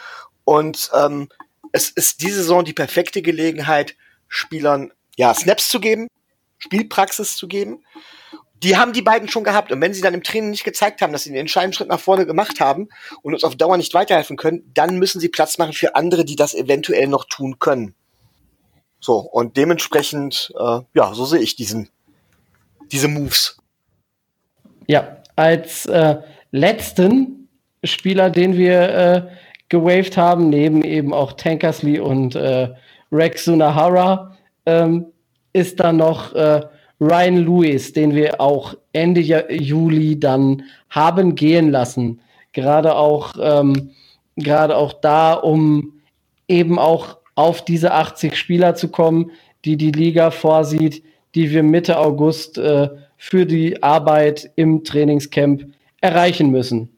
Und 0.46 0.90
ähm, 0.94 1.30
es 1.72 1.90
ist 1.90 2.22
diese 2.22 2.38
Saison 2.38 2.64
die 2.64 2.74
perfekte 2.74 3.22
Gelegenheit, 3.22 3.96
Spielern 4.28 4.92
ja 5.18 5.34
Snaps 5.34 5.70
zu 5.70 5.80
geben, 5.80 6.08
Spielpraxis 6.58 7.36
zu 7.36 7.48
geben. 7.48 7.84
Die 8.64 8.78
haben 8.78 8.94
die 8.94 9.02
beiden 9.02 9.28
schon 9.28 9.44
gehabt. 9.44 9.72
Und 9.72 9.82
wenn 9.82 9.94
sie 9.94 10.02
dann 10.02 10.14
im 10.14 10.24
Training 10.24 10.52
nicht 10.52 10.64
gezeigt 10.64 11.02
haben, 11.02 11.14
dass 11.14 11.24
sie 11.24 11.30
den 11.30 11.40
entscheidenden 11.40 11.74
Schritt 11.74 11.90
nach 11.90 12.00
vorne 12.00 12.26
gemacht 12.26 12.60
haben 12.60 12.88
und 13.22 13.34
uns 13.34 13.44
auf 13.44 13.56
Dauer 13.56 13.78
nicht 13.78 13.94
weiterhelfen 13.94 14.38
können, 14.38 14.72
dann 14.74 14.98
müssen 14.98 15.20
sie 15.20 15.30
Platz 15.30 15.58
machen 15.58 15.74
für 15.74 15.96
andere, 15.96 16.26
die 16.26 16.36
das 16.36 16.56
eventuell 16.56 17.08
noch 17.08 17.26
tun 17.26 17.60
können. 17.60 17.96
So, 19.06 19.20
und 19.20 19.56
dementsprechend, 19.56 20.52
äh, 20.60 20.80
ja, 20.96 21.14
so 21.14 21.26
sehe 21.26 21.40
ich 21.40 21.56
diesen, 21.56 21.90
diese 22.92 23.08
Moves. 23.08 23.56
Ja, 24.88 25.18
als 25.36 25.86
äh, 25.86 26.16
letzten 26.50 27.48
Spieler, 27.84 28.32
den 28.32 28.58
wir 28.58 28.82
äh, 28.82 29.22
gewaved 29.70 30.18
haben, 30.18 30.50
neben 30.50 30.84
eben 30.84 31.14
auch 31.14 31.34
Tankersley 31.34 32.00
und 32.00 32.34
äh, 32.34 32.70
Rex 33.12 33.46
Sunahara, 33.46 34.36
ähm, 34.66 35.06
ist 35.54 35.80
dann 35.80 35.98
noch 35.98 36.34
äh, 36.34 36.62
Ryan 37.00 37.46
Lewis, 37.46 37.94
den 37.94 38.16
wir 38.16 38.42
auch 38.42 38.74
Ende 38.92 39.22
Juli 39.22 40.20
dann 40.20 40.64
haben 40.90 41.36
gehen 41.36 41.70
lassen. 41.70 42.22
Gerade 42.54 42.96
auch, 42.96 43.36
ähm, 43.40 43.92
gerade 44.36 44.76
auch 44.76 44.94
da, 44.94 45.34
um 45.34 46.02
eben 46.48 46.80
auch 46.80 47.20
auf 47.36 47.64
diese 47.64 47.94
80 47.94 48.38
Spieler 48.38 48.76
zu 48.76 48.90
kommen, 48.90 49.32
die 49.66 49.78
die 49.78 49.92
Liga 49.92 50.32
vorsieht, 50.32 51.04
die 51.36 51.52
wir 51.52 51.64
Mitte 51.64 51.98
August 52.00 52.58
äh, 52.58 52.90
für 53.18 53.46
die 53.46 53.84
Arbeit 53.84 54.52
im 54.56 54.84
Trainingscamp 54.84 55.66
erreichen 56.02 56.50
müssen. 56.50 56.90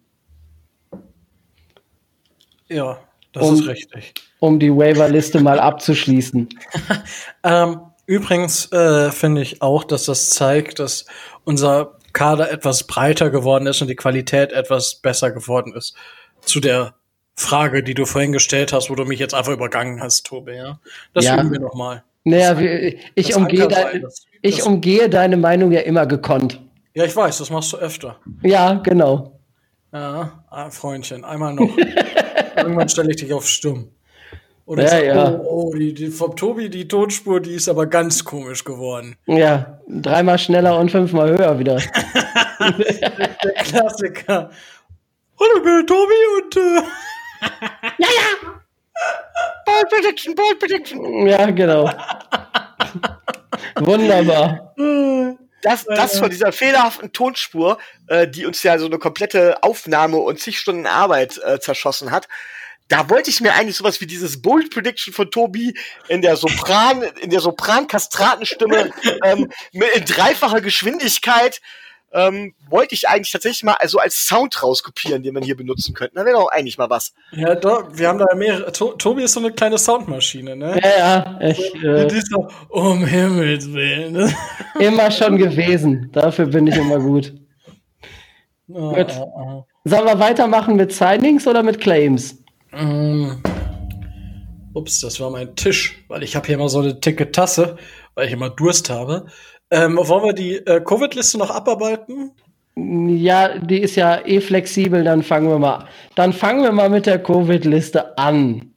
Ja, 2.70 3.00
das 3.32 3.48
um, 3.48 3.56
ist 3.56 3.68
richtig. 3.68 4.14
Um 4.40 4.60
die 4.60 4.72
Waiver-Liste 4.72 5.40
mal 5.40 5.60
abzuschließen. 5.60 6.50
ähm, 7.44 7.80
übrigens 8.06 8.72
äh, 8.72 9.12
finde 9.12 9.42
ich 9.42 9.62
auch, 9.62 9.84
dass 9.84 10.06
das 10.06 10.32
zeigt, 10.32 10.80
dass 10.80 11.06
unser 11.46 11.98
Kader 12.14 12.52
etwas 12.52 12.86
breiter 12.86 13.30
geworden 13.30 13.68
ist 13.68 13.82
und 13.82 13.88
die 13.88 13.96
Qualität 13.96 14.52
etwas 14.52 14.96
besser 14.96 15.32
geworden 15.32 15.74
ist. 15.74 15.96
Zu 16.42 16.60
der 16.60 16.96
Frage, 17.38 17.84
die 17.84 17.94
du 17.94 18.06
vorhin 18.06 18.32
gestellt 18.32 18.74
hast, 18.74 18.90
wo 18.90 18.96
du 18.96 19.06
mich 19.06 19.20
jetzt 19.20 19.36
einfach 19.36 19.54
übergangen 19.54 20.02
hast, 20.02 20.26
Tobi. 20.26 20.56
Ja? 20.56 20.80
Das 21.14 21.26
ja. 21.26 21.40
üben 21.40 21.52
wir 21.52 21.60
nochmal. 21.60 22.04
Naja, 22.24 22.60
ich, 23.16 23.36
umgehe, 23.36 23.68
dein, 23.68 24.04
ich 24.42 24.64
umgehe 24.64 25.08
deine 25.08 25.38
Meinung 25.38 25.72
ja 25.72 25.82
immer 25.82 26.06
gekonnt. 26.06 26.60
Ja, 26.94 27.06
ich 27.06 27.16
weiß, 27.16 27.38
das 27.38 27.50
machst 27.52 27.72
du 27.72 27.78
öfter. 27.78 28.18
Ja, 28.42 28.74
genau. 28.74 29.40
Ja, 29.94 30.44
ah, 30.50 30.70
Freundchen, 30.70 31.24
einmal 31.24 31.54
noch. 31.54 31.70
Irgendwann 32.58 32.90
stelle 32.90 33.12
ich 33.12 33.18
dich 33.18 33.32
auf 33.32 33.48
stumm. 33.48 33.92
Oder 34.66 34.84
ja, 34.84 34.90
sag, 34.90 35.06
ja. 35.06 35.40
oh, 35.40 35.70
oh 35.70 35.74
die, 35.74 35.94
die, 35.94 36.08
vom 36.08 36.36
Tobi, 36.36 36.70
die 36.70 36.88
Tonspur, 36.88 37.40
die 37.40 37.54
ist 37.54 37.70
aber 37.70 37.86
ganz 37.86 38.26
komisch 38.26 38.66
geworden. 38.66 39.16
Ja, 39.28 39.80
dreimal 39.88 40.40
schneller 40.40 40.78
und 40.78 40.92
fünfmal 40.92 41.30
höher 41.38 41.58
wieder. 41.58 41.78
Der 42.60 43.54
Klassiker. 43.64 44.50
Hallo, 45.40 45.52
ich 45.58 45.64
bin 45.64 45.88
Tobi 45.88 46.14
und 46.42 46.58
äh 46.58 46.82
Ja, 47.98 48.08
ja! 48.08 48.52
Ball 49.66 49.86
Prediction, 49.90 50.36
Ball 50.36 50.56
Prediction! 50.56 51.28
Ja, 51.28 51.50
genau. 51.52 51.90
Wunderbar. 53.76 54.74
Das, 55.62 55.86
das 55.86 56.20
von 56.20 56.30
dieser 56.30 56.52
fehlerhaften 56.52 57.12
Tonspur, 57.12 57.78
äh, 58.08 58.28
die 58.28 58.46
uns 58.46 58.64
ja 58.64 58.78
so 58.78 58.86
eine 58.86 59.00
komplette 59.00 59.64
Aufnahme 59.64 60.18
und 60.18 60.40
zig 60.40 60.60
Stunden 60.60 60.86
Arbeit 60.86 61.40
äh, 61.44 61.60
zerschossen 61.60 62.12
hat, 62.12 62.28
da 62.88 63.10
wollte 63.10 63.30
ich 63.30 63.42
mir 63.42 63.54
eigentlich 63.54 63.76
sowas 63.76 64.00
wie 64.00 64.08
dieses 64.08 64.42
Bold 64.42 64.72
Prediction 64.72 65.14
von 65.14 65.30
Tobi 65.30 65.78
in 66.08 66.22
der 66.22 66.38
Sopran, 66.38 67.02
in 67.22 67.30
der 67.30 67.42
Sopran-Kastratenstimme 67.42 68.92
ähm, 69.24 69.52
in 69.72 70.06
dreifacher 70.06 70.62
Geschwindigkeit 70.62 71.60
ähm, 72.14 72.54
wollte 72.70 72.96
ich 72.96 73.08
eigentlich 73.08 73.32
tatsächlich 73.32 73.64
mal 73.64 73.76
also 73.80 74.00
als 74.00 74.28
Sound 74.28 74.64
rauskopieren, 74.64 75.24
den 75.24 75.34
man 75.34 75.44
hier 75.44 75.58
benutzen 75.58 75.94
könnte. 75.94 76.16
Da 76.16 76.26
wäre 76.26 76.38
doch 76.38 76.50
eigentlich 76.50 76.78
mal 76.78 76.90
was. 76.90 77.14
Ja, 77.32 77.56
doch, 77.56 77.86
wir 77.92 78.08
haben 78.08 78.20
da 78.20 78.34
mehrere. 78.36 78.72
To 78.72 78.94
Tobi 78.94 79.24
ist 79.24 79.34
so 79.34 79.40
eine 79.40 79.52
kleine 79.52 79.78
Soundmaschine, 79.78 80.56
ne? 80.56 80.80
Ja, 80.82 80.98
ja. 80.98 81.40
Ich, 81.50 81.76
äh, 81.84 82.08
Die 82.08 82.16
ist 82.16 82.30
so, 82.32 82.48
um 82.70 83.04
Himmels 83.06 83.72
Willen. 83.74 84.34
immer 84.80 85.12
schon 85.12 85.38
gewesen. 85.38 86.10
Dafür 86.14 86.46
bin 86.48 86.68
ich 86.68 86.76
immer 86.78 87.00
gut. 87.00 87.34
Ah, 88.74 88.94
Gut. 88.94 89.12
ah, 89.12 89.28
ah. 89.38 89.66
Sollen 89.86 90.06
wir 90.06 90.20
weitermachen 90.20 90.76
mit 90.76 90.92
Signings 90.92 91.48
oder 91.48 91.64
mit 91.64 91.80
Claims? 91.80 92.44
Mm. 92.72 93.32
Ups, 94.74 95.00
das 95.00 95.20
war 95.20 95.30
mein 95.30 95.56
Tisch, 95.56 96.04
weil 96.08 96.24
ich 96.24 96.36
habe 96.36 96.46
hier 96.46 96.56
immer 96.56 96.70
so 96.70 96.80
eine 96.80 96.94
dicke 96.94 97.32
Tasse, 97.32 97.78
weil 98.14 98.28
ich 98.28 98.34
immer 98.34 98.50
Durst 98.50 98.90
habe. 98.90 99.28
Ähm, 99.70 99.98
wollen 99.98 100.24
wir 100.24 100.34
die 100.34 100.56
äh, 100.56 100.82
Covid-Liste 100.82 101.38
noch 101.38 101.50
abarbeiten? 101.50 102.32
Ja, 102.76 103.58
die 103.58 103.80
ist 103.82 103.96
ja 103.96 104.26
eh 104.26 104.40
flexibel, 104.40 105.04
dann 105.04 105.24
fangen 105.24 105.50
wir 105.50 105.60
mal. 105.60 105.86
Dann 106.16 106.32
fangen 106.32 106.64
wir 106.64 106.72
mal 106.72 106.90
mit 106.90 107.06
der 107.06 107.22
Covid-Liste 107.22 108.18
an. 108.18 108.72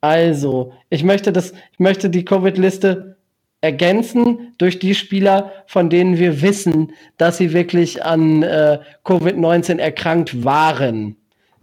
Also, 0.00 0.72
ich 0.90 1.04
möchte 1.04 1.32
das, 1.32 1.52
ich 1.72 1.78
möchte 1.78 2.10
die 2.10 2.24
Covid-Liste 2.24 3.16
ergänzen 3.60 4.54
durch 4.58 4.78
die 4.78 4.94
Spieler, 4.94 5.52
von 5.66 5.88
denen 5.88 6.18
wir 6.18 6.42
wissen, 6.42 6.92
dass 7.16 7.38
sie 7.38 7.52
wirklich 7.52 8.04
an 8.04 8.42
äh, 8.42 8.78
Covid-19 9.04 9.78
erkrankt 9.78 10.44
waren. 10.44 11.16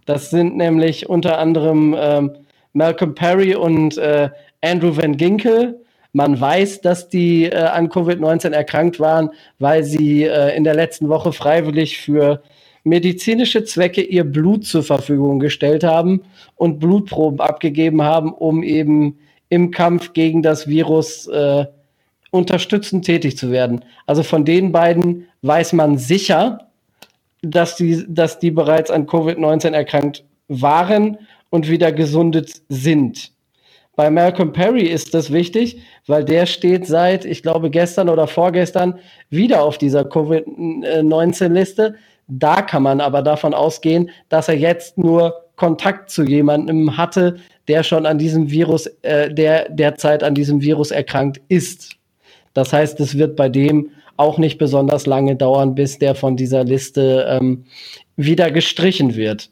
Das 0.04 0.30
sind 0.30 0.56
nämlich 0.56 1.08
unter 1.08 1.38
anderem 1.38 1.94
ähm, 1.96 2.32
Malcolm 2.72 3.14
Perry 3.14 3.54
und 3.54 3.98
äh, 3.98 4.30
Andrew 4.60 4.96
Van 4.96 5.16
Ginkel. 5.16 5.80
Man 6.12 6.38
weiß, 6.38 6.82
dass 6.82 7.08
die 7.08 7.44
äh, 7.44 7.56
an 7.56 7.88
Covid-19 7.88 8.50
erkrankt 8.50 9.00
waren, 9.00 9.30
weil 9.58 9.82
sie 9.82 10.24
äh, 10.24 10.54
in 10.56 10.64
der 10.64 10.74
letzten 10.74 11.08
Woche 11.08 11.32
freiwillig 11.32 11.98
für 11.98 12.42
medizinische 12.84 13.64
Zwecke 13.64 14.02
ihr 14.02 14.24
Blut 14.24 14.66
zur 14.66 14.82
Verfügung 14.82 15.38
gestellt 15.38 15.84
haben 15.84 16.22
und 16.56 16.80
Blutproben 16.80 17.40
abgegeben 17.40 18.02
haben, 18.02 18.32
um 18.32 18.62
eben 18.62 19.18
im 19.48 19.70
Kampf 19.70 20.12
gegen 20.12 20.42
das 20.42 20.66
Virus 20.66 21.26
äh, 21.28 21.66
unterstützend 22.30 23.04
tätig 23.04 23.36
zu 23.36 23.50
werden. 23.50 23.84
Also 24.06 24.22
von 24.22 24.44
den 24.44 24.72
beiden 24.72 25.28
weiß 25.42 25.74
man 25.74 25.98
sicher, 25.98 26.68
dass 27.42 27.76
die, 27.76 28.04
dass 28.08 28.38
die 28.38 28.50
bereits 28.50 28.90
an 28.90 29.06
Covid-19 29.06 29.72
erkrankt 29.72 30.24
waren 30.48 31.18
und 31.50 31.68
wieder 31.68 31.92
gesundet 31.92 32.62
sind. 32.68 33.32
Bei 33.94 34.08
Malcolm 34.10 34.52
Perry 34.52 34.84
ist 34.84 35.12
das 35.12 35.32
wichtig, 35.32 35.82
weil 36.06 36.24
der 36.24 36.46
steht 36.46 36.86
seit, 36.86 37.26
ich 37.26 37.42
glaube, 37.42 37.68
gestern 37.68 38.08
oder 38.08 38.26
vorgestern 38.26 38.98
wieder 39.28 39.62
auf 39.62 39.76
dieser 39.76 40.04
Covid-19-Liste. 40.04 41.96
Da 42.26 42.62
kann 42.62 42.82
man 42.82 43.02
aber 43.02 43.20
davon 43.20 43.52
ausgehen, 43.52 44.10
dass 44.30 44.48
er 44.48 44.56
jetzt 44.56 44.96
nur 44.96 45.42
Kontakt 45.56 46.08
zu 46.10 46.24
jemandem 46.24 46.96
hatte, 46.96 47.36
der 47.68 47.82
schon 47.82 48.06
an 48.06 48.16
diesem 48.16 48.50
Virus, 48.50 48.86
äh, 49.02 49.32
der 49.32 49.68
derzeit 49.68 50.22
an 50.22 50.34
diesem 50.34 50.62
Virus 50.62 50.90
erkrankt 50.90 51.42
ist. 51.48 51.96
Das 52.54 52.72
heißt, 52.72 52.98
es 53.00 53.18
wird 53.18 53.36
bei 53.36 53.50
dem 53.50 53.90
auch 54.16 54.38
nicht 54.38 54.58
besonders 54.58 55.06
lange 55.06 55.36
dauern, 55.36 55.74
bis 55.74 55.98
der 55.98 56.14
von 56.14 56.36
dieser 56.36 56.64
Liste 56.64 57.26
ähm, 57.28 57.64
wieder 58.16 58.50
gestrichen 58.50 59.14
wird. 59.16 59.50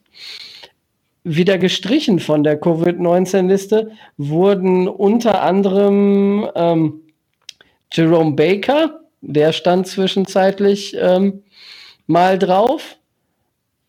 Wieder 1.23 1.59
gestrichen 1.59 2.19
von 2.19 2.43
der 2.43 2.59
Covid-19-Liste 2.59 3.91
wurden 4.17 4.89
unter 4.89 5.43
anderem 5.43 6.49
ähm, 6.55 7.03
Jerome 7.93 8.33
Baker, 8.33 9.01
der 9.21 9.53
stand 9.53 9.87
zwischenzeitlich 9.87 10.97
ähm, 10.99 11.43
mal 12.07 12.39
drauf. 12.39 12.97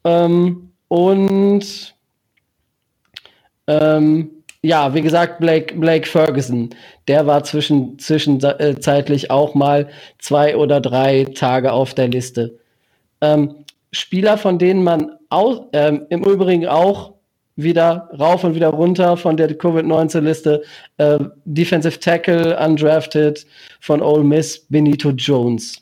Ähm, 0.04 0.74
und 0.90 1.96
ähm, 3.68 4.32
ja, 4.62 4.94
wie 4.94 5.02
gesagt, 5.02 5.40
Blake, 5.40 5.74
Blake 5.76 6.08
Ferguson, 6.08 6.70
der 7.08 7.26
war 7.28 7.44
zwischen, 7.44 7.98
zwischenzeitlich 7.98 9.32
auch 9.32 9.56
mal 9.56 9.90
zwei 10.20 10.58
oder 10.58 10.82
drei 10.82 11.24
Tage 11.34 11.72
auf 11.72 11.94
der 11.94 12.10
Liste. 12.10 12.60
Ähm, 13.22 13.66
Spieler, 13.92 14.38
von 14.38 14.60
denen 14.60 14.84
man 14.84 15.18
au, 15.30 15.70
ähm, 15.74 16.06
im 16.10 16.24
Übrigen 16.24 16.68
auch 16.68 17.14
wieder 17.56 18.10
rauf 18.20 18.44
und 18.44 18.56
wieder 18.56 18.70
runter 18.70 19.18
von 19.18 19.38
der 19.38 19.54
Covid-19-Liste, 19.54 20.64
äh, 20.98 21.20
Defensive 21.46 22.00
Tackle 22.00 22.58
undrafted 22.58 23.46
von 23.80 24.02
Ole 24.02 24.24
Miss, 24.24 24.66
Benito 24.70 25.10
Jones. 25.10 25.82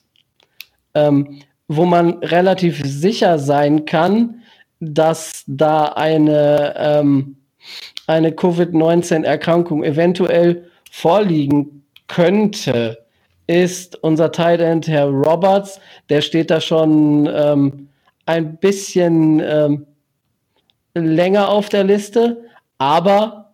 Ähm, 0.96 1.42
wo 1.68 1.86
man 1.86 2.18
relativ 2.24 2.82
sicher 2.84 3.38
sein 3.38 3.86
kann, 3.86 4.42
dass 4.80 5.44
da 5.46 5.86
eine 5.90 6.74
ähm, 6.78 7.36
eine 8.08 8.32
Covid-19-Erkrankung 8.32 9.84
eventuell 9.84 10.66
vorliegen 10.92 11.84
könnte, 12.08 12.98
ist 13.46 14.02
unser 14.04 14.32
Tight 14.32 14.62
End 14.62 14.88
Herr 14.88 15.08
Roberts. 15.08 15.80
Der 16.10 16.22
steht 16.22 16.50
da 16.50 16.60
schon 16.60 17.30
ähm, 17.32 17.90
ein 18.26 18.58
bisschen 18.58 19.42
ähm, 19.44 19.86
länger 21.00 21.50
auf 21.50 21.70
der 21.70 21.84
Liste, 21.84 22.46
aber 22.78 23.52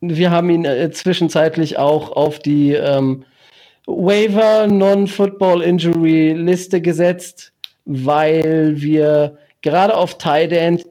wir 0.00 0.30
haben 0.30 0.50
ihn 0.50 0.64
äh, 0.64 0.90
zwischenzeitlich 0.90 1.78
auch 1.78 2.12
auf 2.12 2.38
die 2.38 2.72
ähm, 2.72 3.24
Waiver 3.86 4.66
Non-Football 4.66 5.62
Injury 5.62 6.32
Liste 6.32 6.80
gesetzt, 6.80 7.52
weil 7.84 8.74
wir 8.76 9.38
gerade 9.62 9.96
auf 9.96 10.18
Tight 10.18 10.52
End 10.52 10.86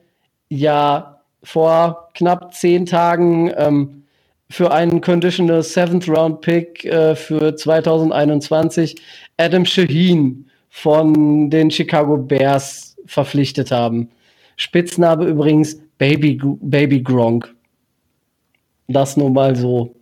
ja 0.49 1.21
vor 1.43 2.09
knapp 2.13 2.53
zehn 2.53 2.85
Tagen 2.85 3.51
ähm, 3.57 4.03
für 4.49 4.71
einen 4.71 4.99
Conditional 5.01 5.63
Seventh 5.63 6.07
Round 6.09 6.41
Pick 6.41 6.85
äh, 6.85 7.15
für 7.15 7.55
2021 7.55 8.95
Adam 9.37 9.65
Shaheen 9.65 10.49
von 10.69 11.49
den 11.49 11.71
Chicago 11.71 12.17
Bears 12.17 12.95
verpflichtet 13.05 13.71
haben. 13.71 14.09
Spitzname 14.61 15.25
übrigens 15.25 15.81
Baby, 15.97 16.39
Baby 16.61 17.01
Gronk. 17.01 17.51
Das 18.87 19.17
nur 19.17 19.31
mal 19.31 19.55
so. 19.55 19.95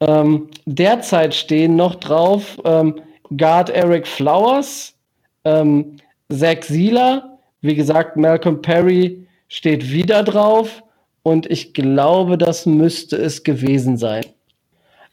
Ähm, 0.00 0.48
derzeit 0.64 1.34
stehen 1.34 1.76
noch 1.76 1.96
drauf 1.96 2.58
ähm, 2.64 2.98
Guard 3.36 3.68
Eric 3.68 4.06
Flowers, 4.06 4.94
ähm, 5.44 5.98
Zach 6.32 6.62
Sieler, 6.62 7.38
wie 7.60 7.74
gesagt, 7.74 8.16
Malcolm 8.16 8.62
Perry 8.62 9.26
steht 9.48 9.90
wieder 9.92 10.22
drauf 10.22 10.82
und 11.24 11.44
ich 11.50 11.74
glaube, 11.74 12.38
das 12.38 12.64
müsste 12.64 13.16
es 13.16 13.42
gewesen 13.42 13.98
sein. 13.98 14.24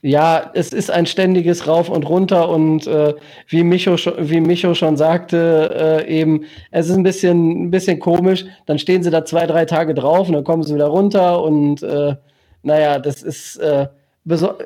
Ja, 0.03 0.49
es 0.55 0.73
ist 0.73 0.89
ein 0.89 1.05
ständiges 1.05 1.67
Rauf 1.67 1.87
und 1.87 2.09
Runter 2.09 2.49
und 2.49 2.87
äh, 2.87 3.13
wie, 3.47 3.63
Micho 3.63 3.97
schon, 3.97 4.13
wie 4.17 4.39
Micho 4.39 4.73
schon 4.73 4.97
sagte, 4.97 6.05
äh, 6.07 6.19
eben, 6.19 6.45
es 6.71 6.87
ist 6.87 6.95
ein 6.95 7.03
bisschen, 7.03 7.65
ein 7.65 7.71
bisschen 7.71 7.99
komisch. 7.99 8.45
Dann 8.65 8.79
stehen 8.79 9.03
sie 9.03 9.11
da 9.11 9.25
zwei, 9.25 9.45
drei 9.45 9.65
Tage 9.65 9.93
drauf 9.93 10.27
und 10.27 10.33
dann 10.33 10.43
kommen 10.43 10.63
sie 10.63 10.73
wieder 10.73 10.87
runter 10.87 11.43
und 11.43 11.83
äh, 11.83 12.15
naja, 12.63 12.97
das 12.97 13.21
ist 13.21 13.57
äh, 13.57 13.87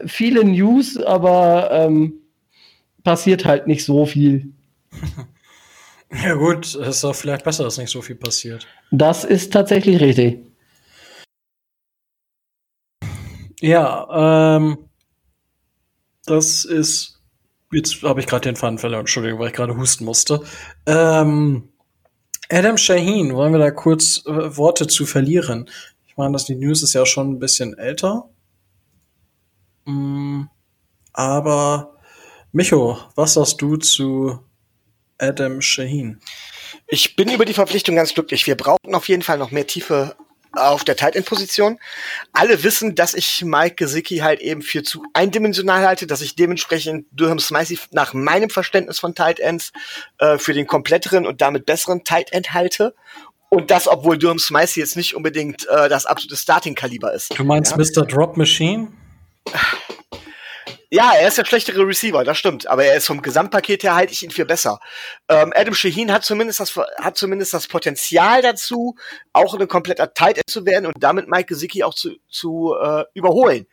viele 0.06 0.46
News, 0.46 0.98
aber 1.02 1.70
ähm, 1.72 2.14
passiert 3.04 3.44
halt 3.46 3.68
nicht 3.68 3.84
so 3.84 4.06
viel. 4.06 4.52
Ja 6.24 6.36
gut, 6.36 6.66
es 6.66 6.76
ist 6.76 7.04
doch 7.04 7.16
vielleicht 7.16 7.44
besser, 7.44 7.64
dass 7.64 7.78
nicht 7.78 7.90
so 7.90 8.02
viel 8.02 8.16
passiert. 8.16 8.68
Das 8.92 9.24
ist 9.24 9.52
tatsächlich 9.52 10.00
richtig. 10.00 10.40
Ja, 13.60 14.58
ähm, 14.58 14.78
das 16.26 16.66
ist. 16.66 17.20
Jetzt 17.72 18.04
habe 18.04 18.20
ich 18.20 18.28
gerade 18.28 18.48
den 18.48 18.56
Faden 18.56 18.78
verloren, 18.78 19.02
Entschuldigung, 19.02 19.40
weil 19.40 19.48
ich 19.48 19.54
gerade 19.54 19.76
husten 19.76 20.06
musste. 20.06 20.42
Ähm, 20.86 21.70
Adam 22.50 22.78
Shaheen, 22.78 23.34
wollen 23.34 23.54
wir 23.54 23.60
da 23.60 23.72
kurz 23.72 24.24
äh, 24.26 24.56
Worte 24.56 24.88
zu 24.88 25.06
verlieren? 25.06 25.70
Ich 26.08 26.16
meine, 26.16 26.38
die 26.38 26.56
News 26.56 26.84
ist 26.84 26.94
ja 26.94 27.06
schon 27.06 27.32
ein 27.32 27.40
bisschen 27.40 27.78
älter. 27.78 28.30
Mm, 29.86 30.44
aber 31.12 31.98
Micho, 32.52 32.98
was 33.16 33.34
sagst 33.34 33.62
du 33.62 33.78
zu 33.78 34.40
Adam 35.18 35.62
Shaheen? 35.62 36.22
Ich 36.88 37.16
bin 37.16 37.32
über 37.32 37.46
die 37.46 37.54
Verpflichtung 37.54 37.96
ganz 37.96 38.14
glücklich. 38.14 38.46
Wir 38.48 38.56
brauchen 38.56 38.94
auf 38.94 39.10
jeden 39.10 39.24
Fall 39.24 39.38
noch 39.38 39.52
mehr 39.52 39.68
Tiefe 39.68 40.16
auf 40.58 40.84
der 40.84 40.96
Tight 40.96 41.16
End 41.16 41.26
Position. 41.26 41.80
Alle 42.34 42.64
wissen, 42.64 42.96
dass 42.96 43.14
ich 43.14 43.44
Mike 43.44 43.76
Gesicki 43.76 44.18
halt 44.18 44.42
eben 44.42 44.62
für 44.62 44.84
zu 44.84 45.04
eindimensional 45.14 45.86
halte, 45.86 46.08
dass 46.08 46.22
ich 46.22 46.36
dementsprechend 46.36 47.08
Durham 47.12 47.40
Smythe 47.40 47.76
nach 47.92 48.14
meinem 48.14 48.50
Verständnis 48.50 49.00
von 49.00 49.16
Tight 49.16 49.40
Ends 49.40 49.72
äh, 50.20 50.38
für 50.38 50.54
den 50.54 50.68
kompletteren 50.68 51.26
und 51.26 51.42
damit 51.42 51.66
besseren 51.66 52.04
Tight 52.04 52.32
End 52.34 52.54
halte. 52.54 52.96
Und 53.50 53.72
das, 53.72 53.88
obwohl 53.88 54.18
Durham 54.18 54.40
Smythe 54.40 54.80
jetzt 54.80 54.98
nicht 54.98 55.16
unbedingt 55.16 55.68
äh, 55.70 55.88
das 55.88 56.06
absolute 56.06 56.36
Starting-Kaliber 56.36 57.14
ist. 57.14 57.38
Du 57.38 57.44
meinst 57.44 57.72
ja? 57.72 57.78
Mr. 57.78 58.06
Drop 58.06 58.38
Machine? 58.38 58.90
Ja, 60.96 61.12
er 61.14 61.28
ist 61.28 61.38
der 61.38 61.44
schlechtere 61.44 61.86
Receiver, 61.86 62.24
das 62.24 62.38
stimmt. 62.38 62.68
Aber 62.68 62.86
er 62.86 62.96
ist 62.96 63.08
vom 63.08 63.22
Gesamtpaket 63.22 63.84
her 63.84 63.96
halte 63.96 64.14
ich 64.14 64.24
ihn 64.24 64.32
viel 64.32 64.46
besser. 64.46 64.80
Ähm, 65.28 65.52
Adam 65.54 65.74
Shaheen 65.74 66.10
hat 66.10 66.24
zumindest 66.24 66.62
das 66.62 66.74
hat 66.78 67.18
zumindest 67.18 67.54
das 67.54 67.68
Potenzial 67.68 68.42
dazu, 68.42 68.96
auch 69.34 69.60
ein 69.60 69.68
kompletter 69.68 70.14
Tight 70.14 70.38
End 70.38 70.50
zu 70.50 70.66
werden 70.66 70.86
und 70.86 70.96
damit 71.02 71.28
Mike 71.28 71.48
Gesicki 71.48 71.84
auch 71.84 71.94
zu, 71.94 72.16
zu 72.30 72.76
äh, 72.82 73.04
überholen. 73.14 73.66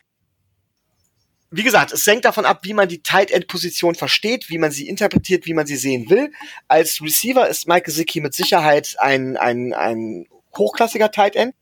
Wie 1.49 1.63
gesagt, 1.63 1.93
es 1.93 2.05
hängt 2.05 2.25
davon 2.25 2.43
ab, 2.43 2.59
wie 2.63 2.73
man 2.73 2.89
die 2.89 3.01
Tight 3.01 3.31
End 3.31 3.47
Position 3.47 3.95
versteht, 3.95 4.49
wie 4.49 4.57
man 4.57 4.71
sie 4.71 4.89
interpretiert, 4.89 5.45
wie 5.45 5.53
man 5.53 5.65
sie 5.65 5.77
sehen 5.77 6.09
will. 6.09 6.29
Als 6.67 7.01
Receiver 7.01 7.47
ist 7.47 7.69
Mike 7.69 7.83
Gesicki 7.83 8.19
mit 8.19 8.33
Sicherheit 8.33 8.95
ein, 8.97 9.37
ein, 9.37 9.71
ein 9.71 10.25
hochklassiger 10.57 11.09
Tight 11.09 11.37
End. 11.37 11.55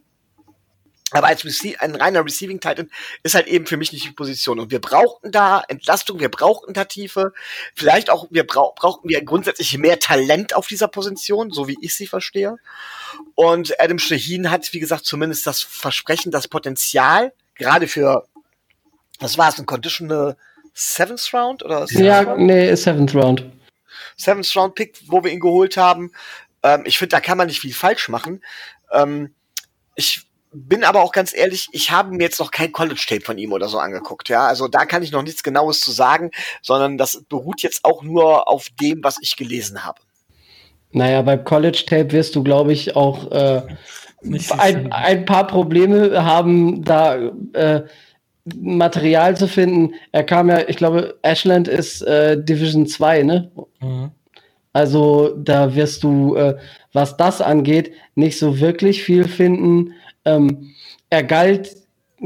Aber 1.11 1.27
als 1.27 1.43
Rece 1.45 1.77
ein 1.79 1.95
reiner 1.95 2.23
Receiving 2.25 2.59
Titan 2.59 2.89
ist 3.23 3.35
halt 3.35 3.47
eben 3.47 3.65
für 3.65 3.77
mich 3.77 3.91
nicht 3.91 4.05
die 4.05 4.11
Position. 4.11 4.59
Und 4.59 4.71
wir 4.71 4.79
brauchten 4.79 5.31
da 5.31 5.61
Entlastung, 5.67 6.19
wir 6.19 6.29
brauchten 6.29 6.73
da 6.73 6.85
Tiefe. 6.85 7.33
Vielleicht 7.75 8.09
auch, 8.09 8.27
wir 8.29 8.47
brauch 8.47 8.75
brauchten 8.75 9.09
wir 9.09 9.23
grundsätzlich 9.23 9.77
mehr 9.77 9.99
Talent 9.99 10.55
auf 10.55 10.67
dieser 10.67 10.87
Position, 10.87 11.51
so 11.51 11.67
wie 11.67 11.77
ich 11.81 11.93
sie 11.95 12.07
verstehe. 12.07 12.57
Und 13.35 13.79
Adam 13.79 13.99
Shaheen 13.99 14.49
hat, 14.49 14.71
wie 14.73 14.79
gesagt, 14.79 15.05
zumindest 15.05 15.45
das 15.45 15.61
Versprechen, 15.61 16.31
das 16.31 16.47
Potenzial, 16.47 17.33
gerade 17.55 17.87
für, 17.87 18.25
was 19.19 19.37
war 19.37 19.49
es, 19.49 19.59
ein 19.59 19.65
Conditional 19.65 20.37
Seventh 20.73 21.33
Round 21.33 21.63
oder? 21.63 21.85
Ja, 21.89 22.21
Round? 22.21 22.39
nee, 22.39 22.73
Seventh 22.75 23.13
Round. 23.13 23.45
Seventh 24.15 24.55
Round 24.55 24.75
Pick, 24.75 24.97
wo 25.07 25.23
wir 25.23 25.31
ihn 25.31 25.41
geholt 25.41 25.75
haben. 25.75 26.11
Ähm, 26.63 26.83
ich 26.85 26.97
finde, 26.97 27.15
da 27.15 27.19
kann 27.19 27.37
man 27.37 27.47
nicht 27.47 27.59
viel 27.59 27.73
falsch 27.73 28.07
machen. 28.07 28.41
Ähm, 28.93 29.33
ich 29.95 30.30
bin 30.53 30.83
aber 30.83 31.01
auch 31.01 31.11
ganz 31.11 31.33
ehrlich, 31.33 31.67
ich 31.71 31.91
habe 31.91 32.11
mir 32.11 32.23
jetzt 32.23 32.39
noch 32.39 32.51
kein 32.51 32.71
College-Tape 32.71 33.21
von 33.21 33.37
ihm 33.37 33.53
oder 33.53 33.67
so 33.67 33.79
angeguckt, 33.79 34.29
ja. 34.29 34.47
Also 34.47 34.67
da 34.67 34.85
kann 34.85 35.03
ich 35.03 35.11
noch 35.11 35.23
nichts 35.23 35.43
Genaues 35.43 35.79
zu 35.79 35.91
sagen, 35.91 36.31
sondern 36.61 36.97
das 36.97 37.23
beruht 37.29 37.61
jetzt 37.61 37.85
auch 37.85 38.03
nur 38.03 38.49
auf 38.49 38.67
dem, 38.81 39.03
was 39.03 39.17
ich 39.21 39.37
gelesen 39.37 39.83
habe. 39.83 40.01
Naja, 40.91 41.21
beim 41.21 41.43
College-Tape 41.43 42.11
wirst 42.11 42.35
du, 42.35 42.43
glaube 42.43 42.73
ich, 42.73 42.95
auch 42.95 43.31
äh, 43.31 43.61
ein, 44.57 44.91
ein, 44.91 45.25
paar 45.25 45.47
Probleme 45.47 46.23
haben, 46.23 46.83
da 46.83 47.15
äh, 47.53 47.83
Material 48.59 49.37
zu 49.37 49.47
finden. 49.47 49.93
Er 50.11 50.23
kam 50.23 50.49
ja, 50.49 50.67
ich 50.67 50.75
glaube, 50.75 51.17
Ashland 51.21 51.67
ist 51.67 52.01
äh, 52.01 52.41
Division 52.43 52.87
2, 52.87 53.23
ne? 53.23 53.51
Mhm. 53.79 54.11
Also 54.73 55.35
da 55.37 55.75
wirst 55.75 56.03
du, 56.03 56.35
äh, 56.35 56.57
was 56.93 57.17
das 57.17 57.41
angeht, 57.41 57.93
nicht 58.15 58.39
so 58.39 58.59
wirklich 58.59 59.03
viel 59.03 59.27
finden. 59.27 59.93
Ähm, 60.25 60.73
er 61.09 61.23
galt 61.23 61.75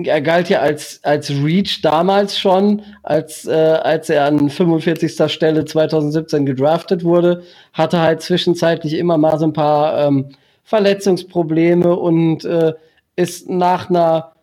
er 0.03 0.21
galt 0.21 0.49
ja 0.49 0.59
als, 0.59 0.99
als 1.03 1.29
Reach 1.29 1.81
damals 1.81 2.37
schon, 2.37 2.81
als, 3.03 3.45
äh, 3.45 3.53
als 3.53 4.09
er 4.09 4.25
an 4.25 4.49
45. 4.49 5.31
Stelle 5.31 5.63
2017 5.63 6.45
gedraftet 6.45 7.03
wurde, 7.03 7.43
hatte 7.71 8.01
halt 8.01 8.21
zwischenzeitlich 8.21 8.95
immer 8.95 9.17
mal 9.17 9.39
so 9.39 9.45
ein 9.45 9.53
paar 9.53 10.05
ähm, 10.05 10.29
Verletzungsprobleme 10.63 11.95
und 11.95 12.43
äh, 12.43 12.73
ist 13.15 13.49
nach 13.49 13.89
einer 13.89 14.33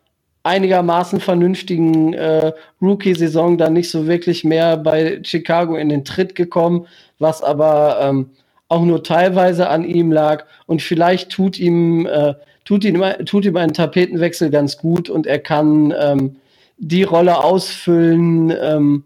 einigermaßen 0.41 1.19
vernünftigen 1.19 2.13
äh, 2.13 2.51
Rookie-Saison 2.81 3.57
dann 3.57 3.73
nicht 3.73 3.91
so 3.91 4.07
wirklich 4.07 4.43
mehr 4.43 4.77
bei 4.77 5.21
Chicago 5.23 5.75
in 5.75 5.89
den 5.89 6.03
Tritt 6.03 6.35
gekommen, 6.35 6.87
was 7.19 7.43
aber 7.43 7.99
ähm, 8.01 8.31
auch 8.67 8.81
nur 8.81 9.03
teilweise 9.03 9.69
an 9.69 9.85
ihm 9.85 10.11
lag 10.11 10.45
und 10.65 10.81
vielleicht 10.81 11.31
tut 11.31 11.59
ihm 11.59 12.07
äh, 12.07 12.33
tut 12.65 12.83
ihm, 12.83 13.03
tut 13.25 13.45
ihm 13.45 13.57
ein 13.57 13.73
Tapetenwechsel 13.73 14.49
ganz 14.49 14.77
gut 14.77 15.09
und 15.09 15.27
er 15.27 15.39
kann 15.39 15.93
ähm, 15.99 16.35
die 16.77 17.03
Rolle 17.03 17.43
ausfüllen, 17.43 18.53
ähm, 18.59 19.03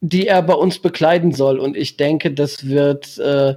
die 0.00 0.26
er 0.26 0.42
bei 0.42 0.54
uns 0.54 0.78
bekleiden 0.78 1.32
soll. 1.32 1.58
Und 1.58 1.76
ich 1.76 1.96
denke, 1.96 2.32
das 2.32 2.68
wird 2.68 3.18
äh, 3.18 3.54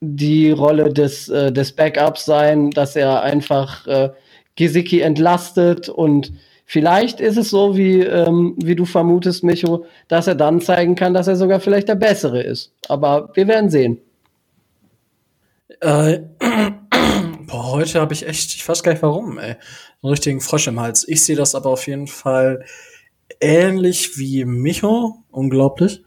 die 0.00 0.50
Rolle 0.50 0.92
des, 0.92 1.28
äh, 1.28 1.52
des 1.52 1.72
Backups 1.72 2.24
sein, 2.24 2.70
dass 2.70 2.96
er 2.96 3.22
einfach 3.22 3.86
äh, 3.86 4.10
Gesicki 4.56 5.00
entlastet 5.00 5.88
und 5.88 6.32
vielleicht 6.66 7.20
ist 7.20 7.36
es 7.38 7.50
so, 7.50 7.76
wie, 7.76 8.00
ähm, 8.00 8.54
wie 8.58 8.74
du 8.74 8.84
vermutest, 8.84 9.44
Micho, 9.44 9.86
dass 10.08 10.26
er 10.26 10.34
dann 10.34 10.60
zeigen 10.60 10.94
kann, 10.94 11.14
dass 11.14 11.28
er 11.28 11.36
sogar 11.36 11.60
vielleicht 11.60 11.88
der 11.88 11.94
Bessere 11.94 12.42
ist. 12.42 12.72
Aber 12.88 13.30
wir 13.34 13.46
werden 13.48 13.70
sehen. 13.70 13.98
Äh, 15.80 16.20
Boah, 17.52 17.66
heute 17.66 18.00
habe 18.00 18.14
ich 18.14 18.26
echt, 18.26 18.54
ich 18.54 18.66
weiß 18.66 18.82
gar 18.82 18.92
nicht 18.92 19.02
warum, 19.02 19.38
ey, 19.38 19.56
einen 20.02 20.10
richtigen 20.10 20.40
Frosch 20.40 20.68
im 20.68 20.80
Hals. 20.80 21.06
Ich 21.06 21.22
sehe 21.22 21.36
das 21.36 21.54
aber 21.54 21.68
auf 21.68 21.86
jeden 21.86 22.06
Fall 22.06 22.64
ähnlich 23.40 24.16
wie 24.16 24.46
Micho, 24.46 25.22
unglaublich. 25.30 26.02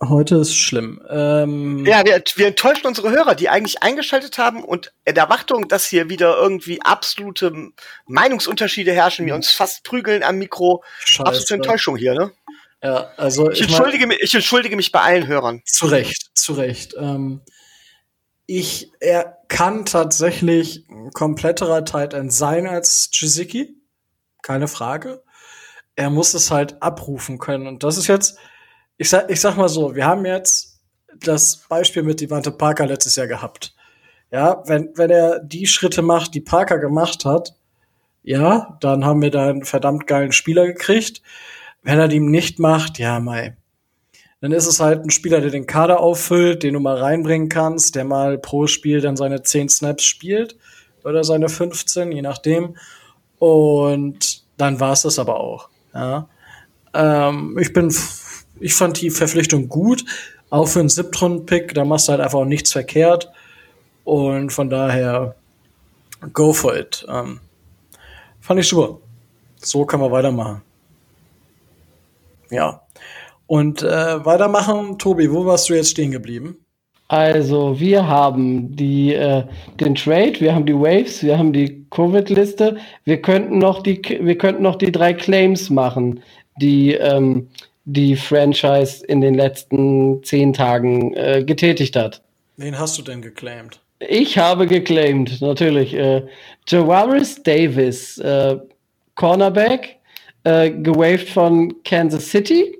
Heute 0.00 0.36
ist 0.36 0.54
schlimm. 0.54 1.02
Ähm 1.10 1.84
ja, 1.84 2.04
wir, 2.04 2.22
wir 2.36 2.46
enttäuschen 2.46 2.86
unsere 2.86 3.10
Hörer, 3.10 3.34
die 3.34 3.48
eigentlich 3.48 3.82
eingeschaltet 3.82 4.38
haben 4.38 4.62
und 4.62 4.92
in 5.04 5.16
der 5.16 5.24
Erwartung, 5.24 5.66
dass 5.66 5.88
hier 5.88 6.08
wieder 6.08 6.36
irgendwie 6.36 6.80
absolute 6.82 7.52
Meinungsunterschiede 8.06 8.92
herrschen, 8.92 9.26
wir 9.26 9.34
uns 9.34 9.50
fast 9.50 9.82
prügeln 9.82 10.22
am 10.22 10.38
Mikro. 10.38 10.84
Scheiße. 11.00 11.26
Absolute 11.26 11.54
Enttäuschung 11.54 11.96
hier, 11.96 12.14
ne? 12.14 12.30
Ja, 12.80 13.10
also 13.16 13.50
ich, 13.50 13.60
ich 13.60 13.66
entschuldige, 13.66 14.06
mich, 14.06 14.20
ich 14.20 14.34
entschuldige 14.34 14.76
mich 14.76 14.92
bei 14.92 15.00
allen 15.00 15.26
Hörern. 15.26 15.62
Zu 15.64 15.86
Recht, 15.86 16.30
zu 16.34 16.52
Recht. 16.52 16.94
Ähm 16.96 17.40
ich, 18.46 18.92
er 19.00 19.38
kann 19.48 19.84
tatsächlich 19.84 20.86
ein 20.88 21.10
kompletterer 21.10 21.84
Tight 21.84 22.14
End 22.14 22.32
sein 22.32 22.66
als 22.66 23.10
Jiziki. 23.12 23.76
Keine 24.42 24.68
Frage. 24.68 25.22
Er 25.96 26.10
muss 26.10 26.34
es 26.34 26.50
halt 26.50 26.80
abrufen 26.82 27.38
können. 27.38 27.66
Und 27.66 27.82
das 27.82 27.98
ist 27.98 28.06
jetzt, 28.06 28.38
ich 28.96 29.08
sag, 29.08 29.30
ich 29.30 29.40
sag 29.40 29.56
mal 29.56 29.68
so, 29.68 29.94
wir 29.94 30.06
haben 30.06 30.24
jetzt 30.24 30.80
das 31.18 31.56
Beispiel 31.68 32.02
mit 32.02 32.20
Devante 32.20 32.52
Parker 32.52 32.86
letztes 32.86 33.16
Jahr 33.16 33.26
gehabt. 33.26 33.74
Ja, 34.30 34.62
wenn, 34.66 34.90
wenn 34.96 35.10
er 35.10 35.40
die 35.40 35.66
Schritte 35.66 36.02
macht, 36.02 36.34
die 36.34 36.40
Parker 36.40 36.78
gemacht 36.78 37.24
hat, 37.24 37.54
ja, 38.22 38.76
dann 38.80 39.04
haben 39.04 39.22
wir 39.22 39.30
da 39.30 39.48
einen 39.48 39.64
verdammt 39.64 40.06
geilen 40.06 40.32
Spieler 40.32 40.66
gekriegt. 40.66 41.22
Wenn 41.82 41.98
er 41.98 42.08
die 42.08 42.20
nicht 42.20 42.58
macht, 42.58 42.98
ja, 42.98 43.20
mei, 43.20 43.56
dann 44.46 44.52
ist 44.52 44.68
es 44.68 44.78
halt 44.78 45.02
ein 45.02 45.10
Spieler, 45.10 45.40
der 45.40 45.50
den 45.50 45.66
Kader 45.66 45.98
auffüllt, 45.98 46.62
den 46.62 46.74
du 46.74 46.78
mal 46.78 46.96
reinbringen 46.96 47.48
kannst, 47.48 47.96
der 47.96 48.04
mal 48.04 48.38
pro 48.38 48.68
Spiel 48.68 49.00
dann 49.00 49.16
seine 49.16 49.42
10 49.42 49.68
Snaps 49.68 50.04
spielt 50.04 50.56
oder 51.02 51.24
seine 51.24 51.48
15, 51.48 52.12
je 52.12 52.22
nachdem. 52.22 52.76
Und 53.40 54.44
dann 54.56 54.78
war 54.78 54.92
es 54.92 55.02
das 55.02 55.18
aber 55.18 55.40
auch. 55.40 55.68
Ja. 55.92 56.28
Ähm, 56.94 57.58
ich 57.60 57.72
bin, 57.72 57.92
ich 58.60 58.72
fand 58.72 59.00
die 59.00 59.10
Verpflichtung 59.10 59.68
gut, 59.68 60.04
auch 60.48 60.68
für 60.68 60.78
einen 60.78 60.90
Siebtrunden-Pick, 60.90 61.74
da 61.74 61.84
machst 61.84 62.06
du 62.06 62.12
halt 62.12 62.20
einfach 62.20 62.38
auch 62.38 62.44
nichts 62.44 62.70
verkehrt. 62.70 63.32
Und 64.04 64.50
von 64.50 64.70
daher, 64.70 65.34
go 66.32 66.52
for 66.52 66.76
it. 66.76 67.04
Ähm, 67.08 67.40
fand 68.40 68.60
ich 68.60 68.68
super. 68.68 68.98
So 69.56 69.84
kann 69.84 69.98
man 69.98 70.12
weitermachen. 70.12 70.62
Ja. 72.48 72.85
Und 73.46 73.82
äh, 73.82 74.24
weitermachen, 74.24 74.98
Tobi, 74.98 75.30
wo 75.30 75.44
warst 75.46 75.68
du 75.68 75.74
jetzt 75.74 75.90
stehen 75.90 76.10
geblieben? 76.10 76.56
Also, 77.08 77.78
wir 77.78 78.08
haben 78.08 78.74
die, 78.74 79.14
äh, 79.14 79.44
den 79.78 79.94
Trade, 79.94 80.40
wir 80.40 80.52
haben 80.52 80.66
die 80.66 80.74
Waves, 80.74 81.22
wir 81.22 81.38
haben 81.38 81.52
die 81.52 81.86
Covid-Liste. 81.90 82.78
Wir 83.04 83.22
könnten 83.22 83.58
noch 83.58 83.82
die, 83.82 84.02
wir 84.20 84.36
könnten 84.36 84.62
noch 84.62 84.74
die 84.74 84.90
drei 84.90 85.14
Claims 85.14 85.70
machen, 85.70 86.20
die 86.60 86.94
ähm, 86.94 87.48
die 87.84 88.16
Franchise 88.16 89.06
in 89.06 89.20
den 89.20 89.34
letzten 89.34 90.22
zehn 90.24 90.52
Tagen 90.52 91.14
äh, 91.14 91.44
getätigt 91.44 91.94
hat. 91.94 92.20
Wen 92.56 92.76
hast 92.76 92.98
du 92.98 93.02
denn 93.02 93.22
geclaimed? 93.22 93.78
Ich 94.00 94.36
habe 94.36 94.66
geclaimed, 94.66 95.40
natürlich. 95.40 95.94
Äh, 95.94 96.22
Jawaris 96.66 97.40
Davis, 97.44 98.18
äh, 98.18 98.56
Cornerback, 99.14 99.96
äh, 100.42 100.70
gewaved 100.70 101.28
von 101.28 101.72
Kansas 101.84 102.28
City 102.28 102.76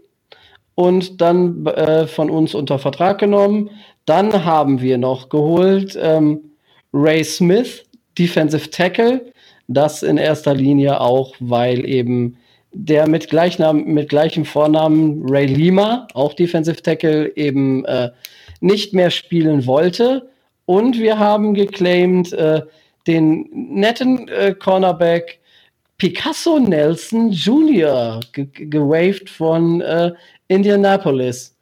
und 0.77 1.21
dann 1.21 1.67
äh, 1.67 2.07
von 2.07 2.31
uns 2.31 2.55
unter 2.55 2.79
Vertrag 2.79 3.19
genommen. 3.19 3.71
Dann 4.05 4.45
haben 4.45 4.81
wir 4.81 4.99
noch 4.99 5.29
geholt 5.29 5.99
ähm, 6.01 6.53
Ray 6.93 7.25
Smith, 7.25 7.83
Defensive 8.17 8.71
Tackle. 8.71 9.33
Das 9.67 10.05
in 10.05 10.17
erster 10.17 10.55
Linie 10.55 11.01
auch, 11.01 11.35
weil 11.41 11.89
eben 11.89 12.37
der 12.73 13.09
mit, 13.09 13.31
Gleichnam 13.31 13.85
mit 13.85 14.11
gleichem 14.11 14.45
Vornamen 14.45 15.25
Ray 15.29 15.47
Lima, 15.47 16.07
auch 16.15 16.35
Defensive 16.35 16.83
Tackle, 16.83 17.35
eben 17.37 17.85
äh, 17.87 18.11
nicht 18.61 18.93
mehr 18.93 19.11
spielen 19.11 19.67
wollte. 19.67 20.29
Und 20.67 20.99
wir 20.99 21.19
haben 21.19 21.55
geclaimed 21.55 22.33
äh, 22.35 22.61
den 23.07 23.49
netten 23.53 24.29
äh, 24.29 24.55
Cornerback 24.55 25.41
Picasso 25.99 26.59
Nelson 26.59 27.31
Jr., 27.31 28.21
gewaved 28.33 29.31
von 29.31 29.81
äh, 29.81 30.13
Indianapolis. 30.49 31.57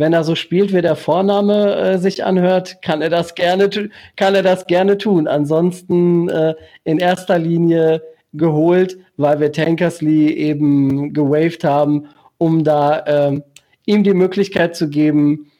wenn 0.00 0.14
er 0.14 0.24
so 0.24 0.34
spielt, 0.34 0.72
wie 0.72 0.80
der 0.80 0.96
Vorname 0.96 1.76
äh, 1.76 1.98
sich 1.98 2.24
anhört, 2.24 2.80
kann 2.80 3.02
er 3.02 3.10
das 3.10 3.34
gerne, 3.34 3.68
kann 4.16 4.34
er 4.34 4.42
das 4.42 4.66
gerne 4.66 4.96
tun. 4.96 5.28
Ansonsten 5.28 6.28
äh, 6.30 6.54
in 6.84 6.98
erster 6.98 7.38
Linie 7.38 8.02
geholt, 8.32 8.96
weil 9.18 9.40
wir 9.40 9.52
Tankersley 9.52 10.32
eben 10.32 11.12
gewaved 11.12 11.64
haben, 11.64 12.08
um 12.38 12.64
da 12.64 13.04
ähm, 13.06 13.42
ihm 13.84 14.02
die 14.02 14.14
Möglichkeit 14.14 14.74
zu 14.74 14.88
geben, 14.88 15.50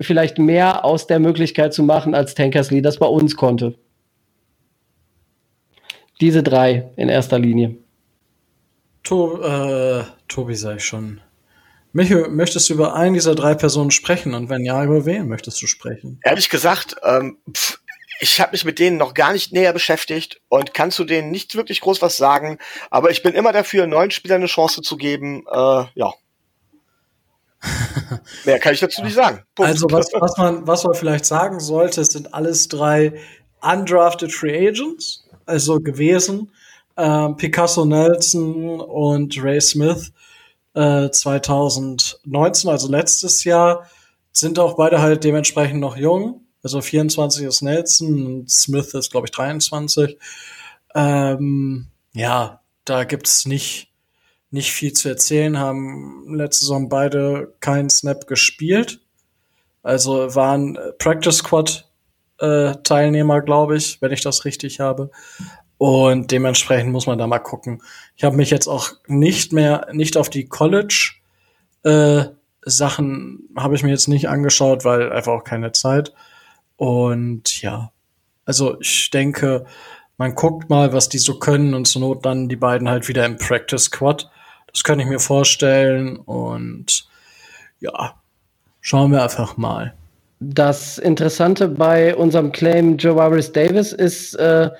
vielleicht 0.00 0.38
mehr 0.38 0.86
aus 0.86 1.06
der 1.06 1.18
Möglichkeit 1.18 1.74
zu 1.74 1.82
machen, 1.82 2.14
als 2.14 2.34
Tankersley 2.34 2.80
das 2.80 2.96
bei 2.96 3.06
uns 3.06 3.36
konnte. 3.36 3.74
Diese 6.22 6.42
drei 6.42 6.90
in 6.96 7.10
erster 7.10 7.38
Linie. 7.38 7.76
To 9.02 9.42
äh, 9.42 10.04
Tobi 10.26 10.54
ich 10.54 10.84
schon. 10.84 11.20
Michael, 11.92 12.28
möchtest 12.28 12.68
du 12.68 12.74
über 12.74 12.94
einen 12.94 13.14
dieser 13.14 13.34
drei 13.34 13.54
Personen 13.54 13.90
sprechen? 13.90 14.34
Und 14.34 14.48
wenn 14.50 14.64
ja, 14.64 14.84
über 14.84 15.06
wen 15.06 15.28
möchtest 15.28 15.60
du 15.62 15.66
sprechen? 15.66 16.20
Ehrlich 16.22 16.50
gesagt, 16.50 16.96
ähm, 17.02 17.38
pff, 17.52 17.78
ich 18.20 18.40
habe 18.40 18.52
mich 18.52 18.64
mit 18.64 18.78
denen 18.78 18.96
noch 18.96 19.14
gar 19.14 19.32
nicht 19.32 19.52
näher 19.52 19.72
beschäftigt 19.72 20.40
und 20.48 20.74
kann 20.74 20.90
zu 20.90 21.04
denen 21.04 21.30
nicht 21.30 21.54
wirklich 21.54 21.80
groß 21.80 22.02
was 22.02 22.16
sagen. 22.16 22.58
Aber 22.90 23.10
ich 23.10 23.22
bin 23.22 23.34
immer 23.34 23.52
dafür, 23.52 23.86
neuen 23.86 24.10
Spielern 24.10 24.38
eine 24.38 24.46
Chance 24.46 24.82
zu 24.82 24.96
geben. 24.96 25.44
Äh, 25.50 25.84
ja. 25.94 26.12
Mehr 28.44 28.58
kann 28.58 28.74
ich 28.74 28.80
dazu 28.80 29.02
nicht 29.02 29.14
sagen. 29.14 29.42
Punkt. 29.54 29.70
Also 29.70 29.86
was, 29.90 30.10
was, 30.12 30.36
man, 30.36 30.66
was 30.66 30.84
man 30.84 30.94
vielleicht 30.94 31.24
sagen 31.24 31.60
sollte, 31.60 32.04
sind 32.04 32.34
alles 32.34 32.68
drei 32.68 33.14
undrafted 33.60 34.32
Free 34.32 34.68
Agents, 34.68 35.24
also 35.46 35.80
gewesen. 35.80 36.52
Ähm, 36.96 37.36
Picasso 37.36 37.84
Nelson 37.84 38.80
und 38.80 39.42
Ray 39.42 39.60
Smith 39.60 40.12
äh, 40.78 41.10
2019, 41.10 42.70
also 42.70 42.88
letztes 42.88 43.44
Jahr, 43.44 43.88
sind 44.32 44.58
auch 44.58 44.76
beide 44.76 45.00
halt 45.00 45.24
dementsprechend 45.24 45.80
noch 45.80 45.96
jung. 45.96 46.46
Also 46.62 46.80
24 46.80 47.44
ist 47.44 47.62
Nelson 47.62 48.26
und 48.26 48.50
Smith 48.50 48.94
ist, 48.94 49.10
glaube 49.10 49.26
ich, 49.26 49.32
23. 49.32 50.16
Ähm, 50.94 51.88
ja, 52.12 52.60
da 52.84 53.04
gibt's 53.04 53.46
nicht, 53.46 53.92
nicht 54.50 54.72
viel 54.72 54.92
zu 54.92 55.08
erzählen, 55.08 55.58
haben 55.58 56.34
letzte 56.34 56.64
Saison 56.64 56.88
beide 56.88 57.54
keinen 57.60 57.90
Snap 57.90 58.26
gespielt. 58.26 59.00
Also 59.82 60.34
waren 60.34 60.78
Practice 60.98 61.38
Squad 61.38 61.88
äh, 62.38 62.74
Teilnehmer, 62.84 63.40
glaube 63.40 63.76
ich, 63.76 64.00
wenn 64.00 64.12
ich 64.12 64.20
das 64.20 64.44
richtig 64.44 64.80
habe. 64.80 65.10
Und 65.78 66.32
dementsprechend 66.32 66.92
muss 66.92 67.06
man 67.06 67.18
da 67.18 67.26
mal 67.26 67.38
gucken. 67.38 67.82
Ich 68.16 68.24
habe 68.24 68.36
mich 68.36 68.50
jetzt 68.50 68.66
auch 68.66 68.90
nicht 69.06 69.52
mehr, 69.52 69.86
nicht 69.92 70.16
auf 70.16 70.28
die 70.28 70.48
College 70.48 71.18
äh, 71.84 72.24
Sachen 72.64 73.48
habe 73.56 73.74
ich 73.74 73.82
mir 73.82 73.90
jetzt 73.90 74.08
nicht 74.08 74.28
angeschaut, 74.28 74.84
weil 74.84 75.12
einfach 75.12 75.32
auch 75.32 75.44
keine 75.44 75.72
Zeit. 75.72 76.12
Und 76.76 77.62
ja, 77.62 77.92
also 78.44 78.78
ich 78.80 79.10
denke, 79.10 79.64
man 80.16 80.34
guckt 80.34 80.68
mal, 80.68 80.92
was 80.92 81.08
die 81.08 81.18
so 81.18 81.38
können 81.38 81.74
und 81.74 81.86
zur 81.86 82.02
Not 82.02 82.24
dann 82.24 82.48
die 82.48 82.56
beiden 82.56 82.88
halt 82.88 83.08
wieder 83.08 83.24
im 83.24 83.38
Practice 83.38 83.84
Squad. 83.84 84.30
Das 84.72 84.82
kann 84.84 85.00
ich 85.00 85.06
mir 85.06 85.20
vorstellen 85.20 86.16
und 86.16 87.08
ja, 87.80 88.14
schauen 88.80 89.12
wir 89.12 89.22
einfach 89.22 89.56
mal. 89.56 89.94
Das 90.40 90.98
Interessante 90.98 91.68
bei 91.68 92.14
unserem 92.14 92.52
Claim 92.52 92.96
Joaris 92.96 93.50
Davis 93.50 93.92
ist, 93.92 94.34
äh, 94.34 94.70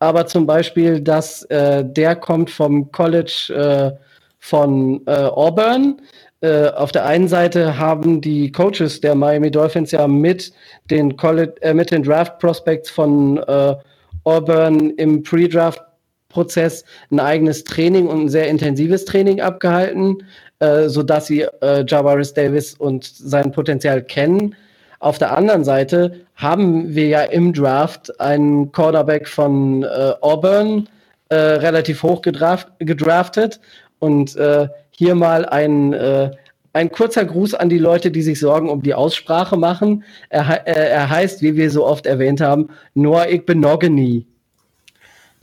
aber 0.00 0.26
zum 0.26 0.46
Beispiel, 0.46 1.00
dass 1.00 1.42
äh, 1.44 1.84
der 1.84 2.16
kommt 2.16 2.50
vom 2.50 2.90
College 2.90 3.94
äh, 3.94 3.98
von 4.38 5.02
äh, 5.06 5.12
Auburn. 5.12 6.00
Äh, 6.40 6.68
auf 6.70 6.90
der 6.90 7.04
einen 7.04 7.28
Seite 7.28 7.78
haben 7.78 8.22
die 8.22 8.50
Coaches 8.50 9.00
der 9.02 9.14
Miami 9.14 9.50
Dolphins 9.50 9.92
ja 9.92 10.08
mit 10.08 10.52
den, 10.90 11.16
College, 11.16 11.54
äh, 11.60 11.84
den 11.84 12.02
Draft 12.02 12.38
Prospects 12.38 12.90
von 12.90 13.38
äh, 13.38 13.76
Auburn 14.24 14.90
im 14.96 15.22
Pre-Draft 15.22 15.82
Prozess 16.30 16.84
ein 17.10 17.20
eigenes 17.20 17.64
Training 17.64 18.06
und 18.06 18.22
ein 18.22 18.28
sehr 18.28 18.48
intensives 18.48 19.04
Training 19.04 19.40
abgehalten, 19.40 20.22
äh, 20.60 20.88
so 20.88 21.02
dass 21.02 21.26
sie 21.26 21.42
äh, 21.60 21.84
Javaris 21.86 22.32
Davis 22.32 22.74
und 22.74 23.04
sein 23.04 23.52
Potenzial 23.52 24.02
kennen. 24.02 24.54
Auf 25.00 25.16
der 25.16 25.34
anderen 25.36 25.64
Seite 25.64 26.26
haben 26.36 26.94
wir 26.94 27.08
ja 27.08 27.22
im 27.22 27.54
Draft 27.54 28.20
einen 28.20 28.70
Quarterback 28.70 29.26
von 29.28 29.82
äh, 29.82 30.12
Auburn 30.20 30.90
äh, 31.30 31.36
relativ 31.36 32.02
hoch 32.02 32.20
gedraft, 32.20 32.68
gedraftet 32.78 33.60
und 33.98 34.36
äh, 34.36 34.68
hier 34.90 35.14
mal 35.14 35.46
ein, 35.46 35.94
äh, 35.94 36.30
ein 36.74 36.90
kurzer 36.90 37.24
Gruß 37.24 37.54
an 37.54 37.70
die 37.70 37.78
Leute, 37.78 38.10
die 38.10 38.20
sich 38.20 38.38
Sorgen 38.38 38.68
um 38.68 38.82
die 38.82 38.92
Aussprache 38.92 39.56
machen. 39.56 40.04
Er, 40.28 40.66
äh, 40.66 40.90
er 40.90 41.08
heißt, 41.08 41.40
wie 41.40 41.56
wir 41.56 41.70
so 41.70 41.86
oft 41.86 42.04
erwähnt 42.04 42.42
haben, 42.42 42.68
Noah 42.92 43.26
Igbenogany. 43.26 44.26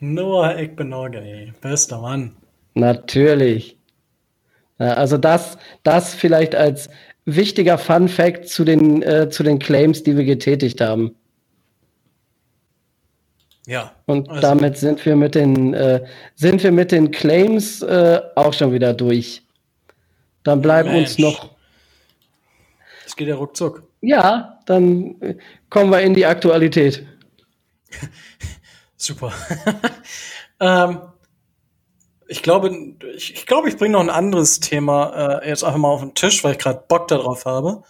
Noah 0.00 0.58
Igbenogany, 0.58 1.54
bester 1.62 1.98
Mann. 1.98 2.36
Natürlich. 2.74 3.78
Also 4.76 5.16
das, 5.16 5.56
das 5.82 6.14
vielleicht 6.14 6.54
als 6.54 6.90
wichtiger 7.24 7.78
Fun 7.78 8.08
Fact 8.08 8.48
zu 8.48 8.64
den, 8.64 9.02
äh, 9.02 9.28
zu 9.30 9.42
den 9.42 9.58
Claims, 9.58 10.02
die 10.02 10.16
wir 10.16 10.24
getätigt 10.24 10.80
haben. 10.80 11.14
Ja. 13.66 13.92
Und 14.06 14.28
also 14.28 14.42
damit 14.42 14.76
sind 14.76 15.04
wir 15.06 15.16
mit 15.16 15.34
den, 15.34 15.72
äh, 15.72 16.04
sind 16.34 16.62
wir 16.62 16.72
mit 16.72 16.92
den 16.92 17.10
Claims 17.10 17.82
äh, 17.82 18.20
auch 18.34 18.52
schon 18.52 18.72
wieder 18.72 18.92
durch. 18.92 19.42
Dann 20.42 20.60
bleiben 20.60 20.90
Mensch. 20.90 21.10
uns 21.10 21.18
noch. 21.18 21.50
Es 23.06 23.16
geht 23.16 23.28
ja 23.28 23.36
ruckzuck. 23.36 23.82
Ja, 24.02 24.60
dann 24.66 25.16
kommen 25.70 25.90
wir 25.90 26.00
in 26.00 26.12
die 26.12 26.26
Aktualität. 26.26 27.06
Super. 28.96 29.32
ähm, 30.60 30.98
ich 32.28 32.42
glaube, 32.42 32.70
ich, 33.14 33.34
ich 33.34 33.46
glaube, 33.46 33.68
ich 33.68 33.76
bringe 33.76 33.92
noch 33.92 34.00
ein 34.00 34.10
anderes 34.10 34.60
Thema 34.60 35.40
äh, 35.42 35.48
jetzt 35.48 35.64
einfach 35.64 35.78
mal 35.78 35.88
auf 35.88 36.00
den 36.00 36.14
Tisch, 36.14 36.42
weil 36.44 36.52
ich 36.52 36.58
gerade 36.58 36.82
Bock 36.88 37.08
darauf 37.08 37.44
habe. 37.44 37.82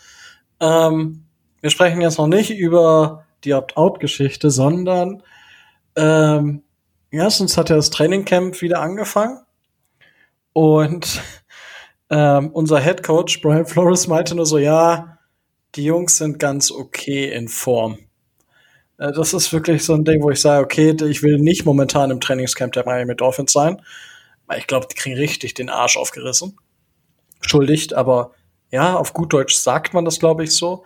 Ähm, 0.61 1.25
wir 1.61 1.71
sprechen 1.71 2.01
jetzt 2.01 2.19
noch 2.19 2.27
nicht 2.27 2.51
über 2.51 3.25
die 3.45 3.55
Opt-out-Geschichte, 3.55 4.51
sondern 4.51 5.23
ähm, 5.97 6.63
erstens 7.11 7.57
hat 7.57 7.71
ja 7.71 7.77
das 7.77 7.91
Trainingcamp 7.91 8.61
wieder 8.61 8.81
angefangen 8.81 9.41
und 10.53 11.23
ähm, 12.11 12.51
unser 12.53 12.81
Head 12.81 13.03
Coach 13.03 13.41
Brian 13.41 13.67
Flores 13.67 14.09
meinte 14.09 14.35
nur 14.35 14.47
so, 14.47 14.59
ja, 14.59 15.19
die 15.75 15.85
Jungs 15.85 16.19
sind 16.19 16.39
ganz 16.39 16.71
okay 16.71 17.33
in 17.33 17.49
Form. 17.49 17.99
Äh, 18.99 19.13
das 19.13 19.33
ist 19.33 19.53
wirklich 19.53 19.85
so 19.85 19.95
ein 19.95 20.05
Ding, 20.05 20.23
wo 20.23 20.31
ich 20.31 20.41
sage, 20.41 20.65
okay, 20.65 20.97
ich 21.09 21.23
will 21.23 21.39
nicht 21.39 21.65
momentan 21.65 22.11
im 22.11 22.21
Trainingscamp 22.21 22.73
der 22.73 22.85
Miami 22.85 23.15
Dolphins 23.15 23.53
sein 23.53 23.81
ich 24.57 24.67
glaube, 24.67 24.87
die 24.91 24.95
kriegen 24.95 25.17
richtig 25.17 25.55
den 25.55 25.71
Arsch 25.71 25.97
aufgerissen. 25.97 26.57
Schuldigt, 27.41 27.95
aber 27.95 28.33
ja, 28.71 28.97
auf 28.97 29.13
gut 29.13 29.33
Deutsch 29.33 29.55
sagt 29.55 29.95
man 29.95 30.05
das, 30.05 30.19
glaube 30.19 30.45
ich, 30.45 30.53
so. 30.53 30.85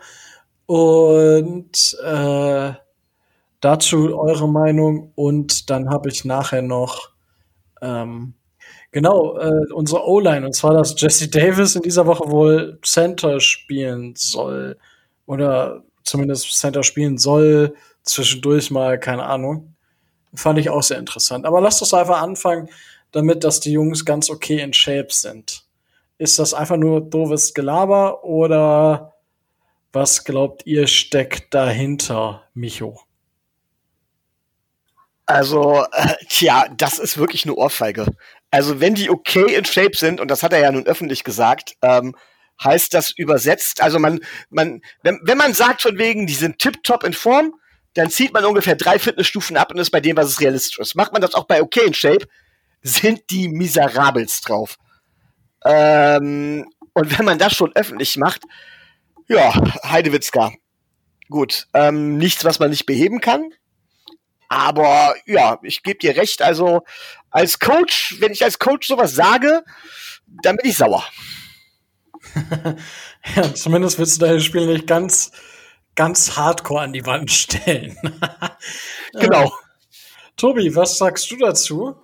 Und 0.65 1.97
äh, 2.03 2.73
dazu 3.61 4.17
eure 4.17 4.47
Meinung 4.47 5.11
und 5.15 5.69
dann 5.69 5.89
habe 5.89 6.09
ich 6.09 6.25
nachher 6.25 6.61
noch 6.61 7.09
ähm, 7.81 8.35
genau 8.91 9.37
äh, 9.37 9.71
unsere 9.73 10.07
O-Line. 10.07 10.45
Und 10.45 10.53
zwar, 10.53 10.73
dass 10.73 10.99
Jesse 10.99 11.29
Davis 11.29 11.75
in 11.75 11.81
dieser 11.81 12.05
Woche 12.05 12.29
wohl 12.29 12.79
Center 12.83 13.39
spielen 13.39 14.13
soll 14.15 14.77
oder 15.25 15.83
zumindest 16.03 16.51
Center 16.51 16.83
spielen 16.83 17.17
soll. 17.17 17.75
Zwischendurch 18.03 18.71
mal 18.71 18.99
keine 18.99 19.25
Ahnung. 19.25 19.75
Fand 20.33 20.59
ich 20.59 20.69
auch 20.69 20.83
sehr 20.83 20.99
interessant. 20.99 21.45
Aber 21.45 21.59
lasst 21.61 21.81
uns 21.81 21.93
einfach 21.93 22.21
anfangen 22.21 22.69
damit, 23.11 23.43
dass 23.43 23.59
die 23.59 23.71
Jungs 23.71 24.05
ganz 24.05 24.29
okay 24.29 24.59
in 24.59 24.73
Shape 24.73 25.09
sind. 25.09 25.63
Ist 26.17 26.39
das 26.39 26.53
einfach 26.53 26.77
nur 26.77 27.01
doofes 27.01 27.53
Gelaber 27.53 28.23
oder 28.23 29.13
was 29.91 30.23
glaubt 30.23 30.65
ihr 30.65 30.87
steckt 30.87 31.53
dahinter, 31.53 32.43
Micho? 32.53 32.99
Also, 35.25 35.85
äh, 35.91 36.15
tja, 36.27 36.67
das 36.75 36.99
ist 36.99 37.17
wirklich 37.17 37.45
eine 37.45 37.55
Ohrfeige. 37.55 38.05
Also, 38.51 38.79
wenn 38.79 38.95
die 38.95 39.09
okay 39.09 39.55
in 39.55 39.65
Shape 39.65 39.95
sind, 39.95 40.19
und 40.19 40.29
das 40.29 40.43
hat 40.43 40.53
er 40.53 40.59
ja 40.59 40.71
nun 40.71 40.87
öffentlich 40.87 41.23
gesagt, 41.23 41.75
ähm, 41.81 42.15
heißt 42.63 42.93
das 42.93 43.11
übersetzt, 43.11 43.81
also 43.81 43.99
man, 43.99 44.19
man, 44.49 44.81
wenn, 45.03 45.19
wenn 45.23 45.37
man 45.37 45.53
sagt 45.53 45.81
von 45.81 45.97
wegen, 45.97 46.27
die 46.27 46.33
sind 46.33 46.59
tiptop 46.59 47.03
in 47.03 47.13
Form, 47.13 47.53
dann 47.93 48.09
zieht 48.09 48.33
man 48.33 48.45
ungefähr 48.45 48.75
drei 48.75 48.99
Fitnessstufen 48.99 49.57
ab 49.57 49.71
und 49.71 49.77
ist 49.77 49.91
bei 49.91 50.01
dem, 50.01 50.17
was 50.17 50.27
es 50.27 50.41
realistisch 50.41 50.79
ist. 50.79 50.95
Macht 50.95 51.13
man 51.13 51.21
das 51.21 51.35
auch 51.35 51.45
bei 51.45 51.61
okay 51.61 51.85
in 51.85 51.93
Shape, 51.93 52.27
sind 52.81 53.29
die 53.29 53.49
miserabels 53.49 54.41
drauf. 54.41 54.77
Ähm, 55.65 56.65
und 56.93 57.17
wenn 57.17 57.25
man 57.25 57.39
das 57.39 57.53
schon 57.53 57.75
öffentlich 57.75 58.17
macht, 58.17 58.43
ja, 59.27 59.53
Heidewitzka. 59.83 60.51
Gut, 61.29 61.67
ähm, 61.73 62.17
nichts, 62.17 62.43
was 62.43 62.59
man 62.59 62.71
nicht 62.71 62.85
beheben 62.85 63.21
kann. 63.21 63.51
Aber 64.47 65.13
ja, 65.27 65.59
ich 65.61 65.83
gebe 65.83 65.99
dir 65.99 66.17
recht. 66.17 66.41
Also 66.41 66.81
als 67.29 67.59
Coach, 67.59 68.15
wenn 68.19 68.31
ich 68.31 68.43
als 68.43 68.57
Coach 68.57 68.87
sowas 68.87 69.13
sage, 69.13 69.63
dann 70.41 70.55
bin 70.55 70.71
ich 70.71 70.77
sauer. 70.77 71.03
ja, 73.35 73.53
zumindest 73.53 73.99
willst 73.99 74.19
du 74.19 74.25
deine 74.25 74.41
Spiele 74.41 74.73
nicht 74.73 74.87
ganz, 74.87 75.31
ganz 75.95 76.35
hardcore 76.35 76.81
an 76.81 76.93
die 76.93 77.05
Wand 77.05 77.31
stellen. 77.31 77.95
genau. 79.13 79.45
Äh, 79.45 79.49
Tobi, 80.35 80.75
was 80.75 80.97
sagst 80.97 81.29
du 81.29 81.37
dazu? 81.37 81.95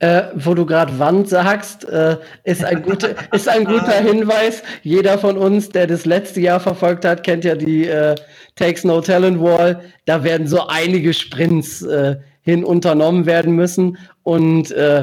Äh, 0.00 0.28
wo 0.34 0.54
du 0.54 0.64
gerade 0.64 0.98
Wand 0.98 1.28
sagst, 1.28 1.86
äh, 1.86 2.16
ist, 2.44 2.64
ein 2.64 2.82
guter, 2.82 3.10
ist 3.34 3.46
ein 3.50 3.66
guter 3.66 3.92
Hinweis. 3.92 4.62
Jeder 4.82 5.18
von 5.18 5.36
uns, 5.36 5.68
der 5.68 5.86
das 5.86 6.06
letzte 6.06 6.40
Jahr 6.40 6.58
verfolgt 6.58 7.04
hat, 7.04 7.22
kennt 7.22 7.44
ja 7.44 7.54
die 7.54 7.86
äh, 7.86 8.14
Takes 8.56 8.82
No 8.84 9.02
Talent 9.02 9.42
Wall. 9.42 9.82
Da 10.06 10.24
werden 10.24 10.46
so 10.46 10.66
einige 10.66 11.12
Sprints 11.12 11.82
äh, 11.82 12.16
hin 12.40 12.64
unternommen 12.64 13.26
werden 13.26 13.54
müssen. 13.54 13.98
Und 14.22 14.70
äh, 14.70 15.00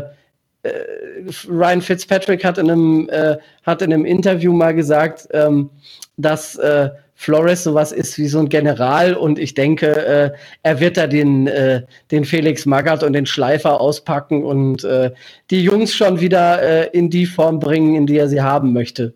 äh, 0.63 0.71
Ryan 1.47 1.83
Fitzpatrick 1.83 2.43
hat 2.43 2.57
in 2.57 2.71
einem, 2.71 3.09
hat 3.63 3.83
in 3.83 3.93
einem 3.93 4.03
Interview 4.05 4.51
mal 4.51 4.73
gesagt, 4.73 5.27
ähm, 5.31 5.69
dass 6.17 6.59
Flores 7.19 7.63
sowas 7.63 7.91
ist 7.91 8.19
wie 8.19 8.27
so 8.27 8.37
ein 8.37 8.47
General 8.47 9.15
und 9.15 9.39
ich 9.39 9.55
denke, 9.55 9.87
äh, 9.87 10.31
er 10.61 10.79
wird 10.79 10.97
da 10.97 11.07
den, 11.07 11.47
äh, 11.47 11.81
den 12.11 12.25
Felix 12.25 12.67
Magath 12.67 13.01
und 13.01 13.13
den 13.13 13.25
Schleifer 13.25 13.81
auspacken 13.81 14.43
und 14.45 14.83
äh, 14.83 15.11
die 15.49 15.63
Jungs 15.63 15.95
schon 15.95 16.19
wieder 16.19 16.61
äh, 16.61 16.89
in 16.95 17.09
die 17.09 17.25
Form 17.25 17.59
bringen, 17.59 17.95
in 17.95 18.05
die 18.05 18.19
er 18.19 18.29
sie 18.29 18.43
haben 18.43 18.71
möchte. 18.71 19.15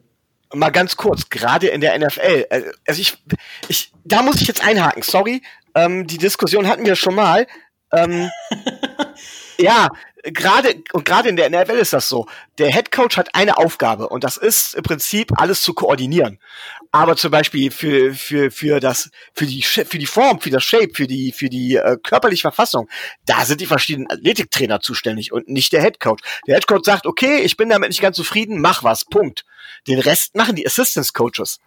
Mal 0.52 0.72
ganz 0.72 0.98
kurz, 0.98 1.30
gerade 1.30 1.68
in 1.68 1.80
der 1.80 1.98
NFL, 1.98 2.48
äh, 2.50 2.62
also 2.88 3.00
ich, 3.00 3.14
ich, 3.68 3.92
da 4.04 4.24
muss 4.24 4.42
ich 4.42 4.48
jetzt 4.48 4.66
einhaken, 4.66 5.04
sorry, 5.04 5.44
ähm, 5.76 6.08
die 6.08 6.18
Diskussion 6.18 6.68
hatten 6.68 6.86
wir 6.88 6.96
schon 6.96 7.14
mal. 7.14 7.46
Ähm, 7.94 8.32
ja, 9.60 9.90
gerade 10.24 10.84
und 10.94 11.06
gerade 11.06 11.30
in 11.30 11.36
der 11.36 11.50
NFL 11.50 11.78
ist 11.78 11.94
das 11.94 12.08
so. 12.08 12.28
Der 12.58 12.72
Head 12.72 12.92
Coach 12.92 13.18
hat 13.18 13.34
eine 13.36 13.58
Aufgabe 13.58 14.10
und 14.10 14.24
das 14.24 14.38
ist 14.38 14.76
im 14.76 14.84
Prinzip 14.84 15.32
alles 15.40 15.62
zu 15.62 15.74
koordinieren. 15.74 16.40
Aber 16.92 17.16
zum 17.16 17.32
Beispiel 17.32 17.72
für 17.72 18.14
für 18.14 18.52
für 18.52 18.80
das 18.80 19.10
für 19.34 19.46
die 19.46 19.62
für 19.62 19.98
die 19.98 20.06
Form, 20.06 20.42
für 20.42 20.50
das 20.50 20.64
Shape, 20.64 20.90
für 20.94 21.08
die 21.08 21.32
für 21.32 21.50
die 21.50 21.76
äh, 21.76 21.98
körperliche 22.04 22.42
Verfassung, 22.42 22.90
da 23.26 23.46
sind 23.46 23.62
die 23.62 23.66
verschiedenen 23.66 24.10
Athletiktrainer 24.10 24.82
zuständig 24.82 25.32
und 25.32 25.48
nicht 25.48 25.74
der 25.74 25.82
Head 25.82 26.00
Coach. 26.00 26.22
Der 26.48 26.56
Head 26.56 26.68
Coach 26.68 26.86
sagt, 26.86 27.06
okay, 27.06 27.40
ich 27.42 27.58
bin 27.58 27.70
damit 27.70 27.90
nicht 27.90 28.02
ganz 28.02 28.16
zufrieden, 28.16 28.62
mach 28.62 28.84
was, 28.84 29.06
Punkt. 29.06 29.46
Den 29.88 30.00
Rest 30.00 30.36
machen 30.36 30.56
die 30.56 30.66
Assistance 30.66 31.14
Coaches. 31.14 31.60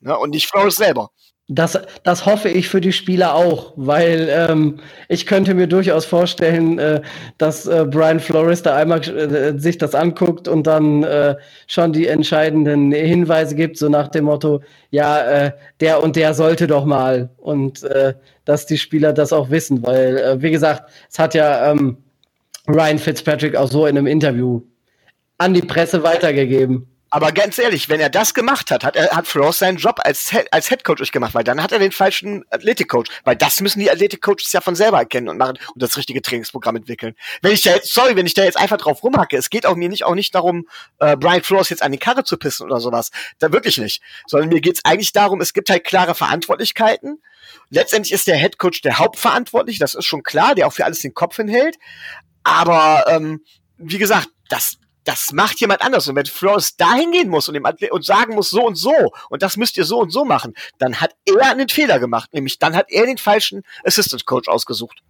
Ja, 0.00 0.14
und 0.14 0.30
nicht 0.30 0.48
Flores 0.48 0.76
selber. 0.76 1.10
Das, 1.50 1.80
das 2.02 2.26
hoffe 2.26 2.50
ich 2.50 2.68
für 2.68 2.82
die 2.82 2.92
Spieler 2.92 3.34
auch, 3.34 3.72
weil 3.76 4.28
ähm, 4.30 4.80
ich 5.08 5.24
könnte 5.24 5.54
mir 5.54 5.66
durchaus 5.66 6.04
vorstellen, 6.04 6.78
äh, 6.78 7.00
dass 7.38 7.66
äh, 7.66 7.86
Brian 7.90 8.20
Flores 8.20 8.62
da 8.62 8.76
einmal 8.76 9.00
äh, 9.08 9.58
sich 9.58 9.78
das 9.78 9.94
anguckt 9.94 10.46
und 10.46 10.66
dann 10.66 11.04
äh, 11.04 11.36
schon 11.66 11.94
die 11.94 12.06
entscheidenden 12.06 12.92
Hinweise 12.92 13.54
gibt, 13.54 13.78
so 13.78 13.88
nach 13.88 14.08
dem 14.08 14.26
Motto, 14.26 14.60
ja, 14.90 15.22
äh, 15.46 15.52
der 15.80 16.02
und 16.02 16.16
der 16.16 16.34
sollte 16.34 16.66
doch 16.66 16.84
mal 16.84 17.30
und 17.38 17.82
äh, 17.82 18.12
dass 18.44 18.66
die 18.66 18.76
Spieler 18.76 19.14
das 19.14 19.32
auch 19.32 19.48
wissen, 19.48 19.82
weil, 19.82 20.18
äh, 20.18 20.42
wie 20.42 20.50
gesagt, 20.50 20.90
es 21.10 21.18
hat 21.18 21.32
ja 21.32 21.72
ähm, 21.72 21.96
Ryan 22.68 22.98
Fitzpatrick 22.98 23.56
auch 23.56 23.70
so 23.70 23.86
in 23.86 23.96
einem 23.96 24.06
Interview 24.06 24.60
an 25.38 25.54
die 25.54 25.62
Presse 25.62 26.02
weitergegeben. 26.02 26.86
Aber 27.10 27.32
ganz 27.32 27.58
ehrlich, 27.58 27.88
wenn 27.88 28.00
er 28.00 28.10
das 28.10 28.34
gemacht 28.34 28.70
hat, 28.70 28.84
hat 28.84 28.94
er 28.94 29.10
hat 29.10 29.26
Flores 29.26 29.58
seinen 29.58 29.78
Job 29.78 30.00
als 30.02 30.30
als 30.50 30.68
Head 30.68 30.84
Coach 30.84 31.10
gemacht, 31.10 31.34
weil 31.34 31.44
dann 31.44 31.62
hat 31.62 31.72
er 31.72 31.78
den 31.78 31.92
falschen 31.92 32.44
Athletic 32.50 32.88
Coach, 32.88 33.10
weil 33.24 33.36
das 33.36 33.60
müssen 33.60 33.80
die 33.80 33.90
Athletic 33.90 34.20
Coaches 34.20 34.52
ja 34.52 34.60
von 34.60 34.74
selber 34.74 34.98
erkennen 34.98 35.28
und 35.28 35.38
machen 35.38 35.58
und 35.74 35.82
das 35.82 35.96
richtige 35.96 36.20
Trainingsprogramm 36.20 36.76
entwickeln. 36.76 37.14
Wenn 37.40 37.52
ich 37.52 37.62
da 37.62 37.70
jetzt, 37.74 37.94
sorry, 37.94 38.14
wenn 38.14 38.26
ich 38.26 38.34
da 38.34 38.44
jetzt 38.44 38.58
einfach 38.58 38.76
drauf 38.76 39.02
rumhacke, 39.02 39.36
es 39.36 39.48
geht 39.48 39.64
auch 39.64 39.76
mir 39.76 39.88
nicht 39.88 40.04
auch 40.04 40.14
nicht 40.14 40.34
darum, 40.34 40.68
äh, 40.98 41.16
Brian 41.16 41.42
Flores 41.42 41.70
jetzt 41.70 41.82
an 41.82 41.92
die 41.92 41.98
Karre 41.98 42.24
zu 42.24 42.36
pissen 42.36 42.66
oder 42.66 42.80
sowas, 42.80 43.10
da 43.38 43.52
wirklich 43.52 43.78
nicht, 43.78 44.02
sondern 44.26 44.50
mir 44.50 44.60
geht's 44.60 44.84
eigentlich 44.84 45.12
darum, 45.12 45.40
es 45.40 45.54
gibt 45.54 45.70
halt 45.70 45.84
klare 45.84 46.14
Verantwortlichkeiten. 46.14 47.22
Letztendlich 47.70 48.12
ist 48.12 48.26
der 48.26 48.36
Head 48.36 48.58
Coach 48.58 48.82
der 48.82 48.98
Hauptverantwortliche, 48.98 49.78
das 49.78 49.94
ist 49.94 50.04
schon 50.04 50.22
klar, 50.22 50.54
der 50.54 50.66
auch 50.66 50.72
für 50.72 50.84
alles 50.84 51.00
den 51.00 51.14
Kopf 51.14 51.36
hinhält. 51.36 51.76
Aber 52.44 53.04
ähm, 53.08 53.42
wie 53.78 53.98
gesagt, 53.98 54.28
das 54.48 54.78
das 55.08 55.32
macht 55.32 55.58
jemand 55.60 55.80
anders. 55.80 56.06
Und 56.06 56.16
wenn 56.16 56.26
Flores 56.26 56.76
dahin 56.76 57.12
gehen 57.12 57.30
muss 57.30 57.48
und, 57.48 57.54
dem 57.54 57.64
Athlet 57.64 57.92
und 57.92 58.04
sagen 58.04 58.34
muss, 58.34 58.50
so 58.50 58.66
und 58.66 58.74
so, 58.74 58.92
und 59.30 59.42
das 59.42 59.56
müsst 59.56 59.78
ihr 59.78 59.84
so 59.84 59.98
und 59.98 60.10
so 60.10 60.26
machen, 60.26 60.52
dann 60.76 61.00
hat 61.00 61.16
er 61.24 61.50
einen 61.50 61.70
Fehler 61.70 61.98
gemacht. 61.98 62.34
Nämlich 62.34 62.58
dann 62.58 62.76
hat 62.76 62.90
er 62.90 63.06
den 63.06 63.16
falschen 63.16 63.62
Assistant 63.84 64.26
Coach 64.26 64.48
ausgesucht. 64.48 65.02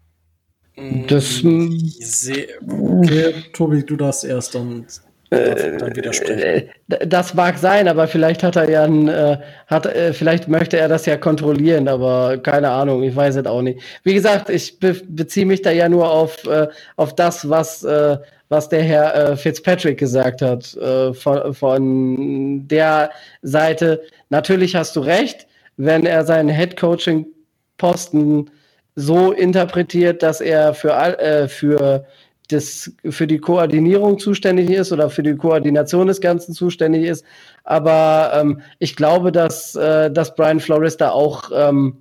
Das, 1.09 1.43
okay, 1.43 3.33
Tobi, 3.53 3.83
du 3.83 3.97
darfst 3.97 4.23
erst 4.23 4.55
dann 4.55 4.87
das 5.31 7.35
mag 7.35 7.59
sein, 7.59 7.87
aber 7.87 8.09
vielleicht 8.09 8.43
hat 8.43 8.57
er 8.57 8.71
ja 8.71 8.85
ein, 8.85 9.09
äh, 9.09 9.37
hat, 9.67 9.85
äh, 9.85 10.15
vielleicht 10.15 10.49
möchte 10.49 10.79
er 10.79 10.89
das 10.89 11.05
ja 11.05 11.19
kontrollieren, 11.19 11.87
aber 11.87 12.39
keine 12.39 12.71
Ahnung, 12.71 13.03
ich 13.03 13.15
weiß 13.15 13.37
es 13.37 13.47
auch 13.47 13.61
nicht. 13.61 13.79
Wie 14.05 14.15
gesagt, 14.15 14.49
ich 14.49 14.79
be 14.79 14.97
beziehe 15.07 15.45
mich 15.45 15.61
da 15.61 15.71
ja 15.71 15.89
nur 15.89 16.11
auf, 16.11 16.47
äh, 16.47 16.69
auf 16.97 17.15
das, 17.15 17.49
was, 17.49 17.85
äh, 17.85 18.17
was 18.49 18.71
der 18.71 18.83
Herr 18.83 19.15
äh, 19.15 19.37
Fitzpatrick 19.37 19.99
gesagt 19.99 20.41
hat. 20.41 20.75
Äh, 20.77 21.13
von, 21.13 21.53
von 21.53 22.67
der 22.67 23.11
Seite, 23.43 24.01
natürlich 24.31 24.77
hast 24.77 24.97
du 24.97 25.01
recht, 25.01 25.47
wenn 25.77 26.07
er 26.07 26.25
seinen 26.25 26.49
Head-Coaching-Posten 26.49 28.51
so 28.97 29.33
interpretiert, 29.33 30.23
dass 30.23 30.41
er 30.41 30.73
für, 30.73 30.95
äh, 31.21 31.49
für 31.49 32.07
das 32.49 32.93
für 33.09 33.27
die 33.27 33.39
Koordinierung 33.39 34.19
zuständig 34.19 34.71
ist 34.71 34.91
oder 34.93 35.11
für 35.11 35.23
die 35.23 35.37
Koordination 35.37 36.07
des 36.07 36.21
Ganzen 36.21 36.55
zuständig 36.55 37.05
ist. 37.05 37.25
Aber 37.65 38.33
ähm, 38.35 38.61
ich 38.79 38.97
glaube, 38.97 39.33
dass, 39.33 39.75
äh, 39.75 40.11
dass 40.11 40.35
Brian 40.35 40.61
Flores 40.61 40.97
da 40.97 41.11
auch 41.11 41.51
ähm, 41.55 41.99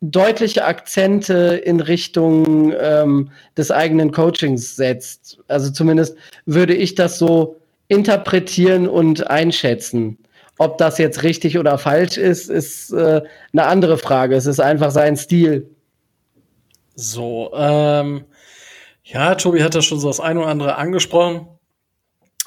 deutliche 0.00 0.64
Akzente 0.64 1.60
in 1.64 1.80
Richtung 1.80 2.72
ähm, 2.78 3.30
des 3.56 3.70
eigenen 3.70 4.12
Coachings 4.12 4.76
setzt. 4.76 5.38
Also 5.48 5.70
zumindest 5.70 6.16
würde 6.44 6.74
ich 6.74 6.94
das 6.94 7.18
so 7.18 7.56
interpretieren 7.88 8.88
und 8.88 9.28
einschätzen. 9.28 10.18
Ob 10.58 10.78
das 10.78 10.98
jetzt 10.98 11.22
richtig 11.22 11.58
oder 11.58 11.76
falsch 11.78 12.16
ist, 12.16 12.48
ist 12.48 12.92
äh, 12.92 13.22
eine 13.52 13.64
andere 13.66 13.98
Frage. 13.98 14.36
Es 14.36 14.46
ist 14.46 14.60
einfach 14.60 14.90
sein 14.90 15.16
Stil. 15.16 15.68
So, 16.94 17.52
ähm, 17.54 18.24
ja, 19.06 19.36
Tobi 19.36 19.62
hat 19.62 19.74
ja 19.74 19.82
schon 19.82 20.00
so 20.00 20.08
das 20.08 20.20
eine 20.20 20.40
oder 20.40 20.48
andere 20.48 20.76
angesprochen. 20.76 21.46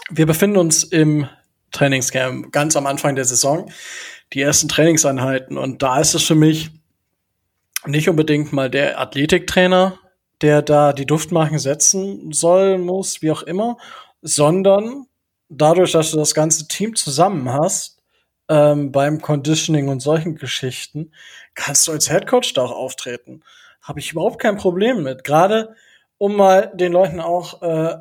Wir 0.10 0.26
befinden 0.26 0.58
uns 0.58 0.84
im 0.84 1.28
Trainingscamp 1.72 2.52
ganz 2.52 2.76
am 2.76 2.86
Anfang 2.86 3.16
der 3.16 3.26
Saison, 3.26 3.72
die 4.34 4.42
ersten 4.42 4.68
Trainingseinheiten. 4.68 5.58
Und 5.58 5.82
da 5.82 6.00
ist 6.00 6.16
es 6.16 6.24
für 6.24 6.36
mich 6.36 6.72
nicht 7.86 8.10
unbedingt 8.10 8.52
mal 8.52 8.70
der 8.70 9.00
Athletiktrainer, 9.00 10.00
der 10.42 10.62
da 10.62 10.92
die 10.92 11.06
Duftmarken 11.06 11.60
setzen 11.60 12.34
soll, 12.34 12.78
muss, 12.78 13.22
wie 13.22 13.32
auch 13.32 13.44
immer, 13.44 13.78
sondern 14.22 15.06
dadurch, 15.48 15.94
dass 15.94 16.12
du 16.12 16.18
das 16.18 16.34
ganze 16.34 16.68
Team 16.68 16.96
zusammen 16.96 17.52
hast, 17.54 18.02
ähm, 18.50 18.92
beim 18.92 19.22
Conditioning 19.22 19.88
und 19.88 20.02
solchen 20.02 20.36
Geschichten, 20.36 21.14
kannst 21.56 21.88
du 21.88 21.94
als 21.94 22.10
Headcoach 22.10 22.54
da 22.54 22.64
auch 22.64 22.72
auftreten. 22.72 23.44
Habe 23.82 24.00
ich 24.00 24.12
überhaupt 24.12 24.42
kein 24.42 24.58
Problem 24.58 25.04
mit. 25.04 25.24
Gerade 25.24 25.76
um 26.20 26.36
mal 26.36 26.72
den 26.76 26.92
Leuten 26.92 27.20
auch 27.20 27.64
äh, 27.64 27.96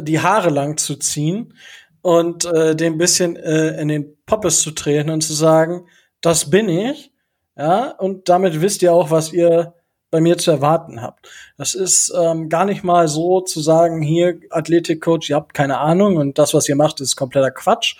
die 0.00 0.20
Haare 0.20 0.50
lang 0.50 0.76
zu 0.76 0.94
ziehen 0.96 1.54
und 2.02 2.44
äh, 2.44 2.76
den 2.76 2.98
bisschen 2.98 3.36
äh, 3.36 3.80
in 3.80 3.88
den 3.88 4.16
Poppes 4.26 4.60
zu 4.60 4.70
treten 4.70 5.10
und 5.10 5.22
zu 5.22 5.32
sagen, 5.32 5.86
das 6.20 6.48
bin 6.50 6.68
ich, 6.68 7.12
ja, 7.56 7.90
und 7.90 8.28
damit 8.28 8.60
wisst 8.60 8.82
ihr 8.82 8.92
auch, 8.92 9.10
was 9.10 9.32
ihr 9.32 9.74
bei 10.10 10.20
mir 10.20 10.36
zu 10.36 10.50
erwarten 10.50 11.00
habt. 11.00 11.28
Das 11.56 11.74
ist 11.74 12.12
ähm, 12.14 12.48
gar 12.50 12.66
nicht 12.66 12.84
mal 12.84 13.08
so 13.08 13.40
zu 13.40 13.60
sagen, 13.60 14.02
hier 14.02 14.38
Athletikcoach, 14.50 15.30
ihr 15.30 15.36
habt 15.36 15.54
keine 15.54 15.78
Ahnung 15.78 16.18
und 16.18 16.38
das, 16.38 16.52
was 16.54 16.68
ihr 16.68 16.76
macht, 16.76 17.00
ist 17.00 17.16
kompletter 17.16 17.50
Quatsch. 17.50 17.96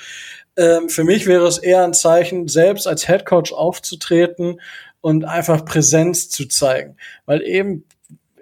Ähm, 0.57 0.91
für 0.91 1.05
mich 1.05 1.27
wäre 1.27 1.47
es 1.47 1.59
eher 1.59 1.85
ein 1.85 1.95
Zeichen, 1.95 2.49
selbst 2.49 2.87
als 2.87 3.09
Headcoach 3.09 3.53
aufzutreten 3.55 4.61
und 5.01 5.25
einfach 5.25 5.65
Präsenz 5.65 6.29
zu 6.29 6.47
zeigen, 6.47 6.97
weil 7.25 7.43
eben 7.43 7.85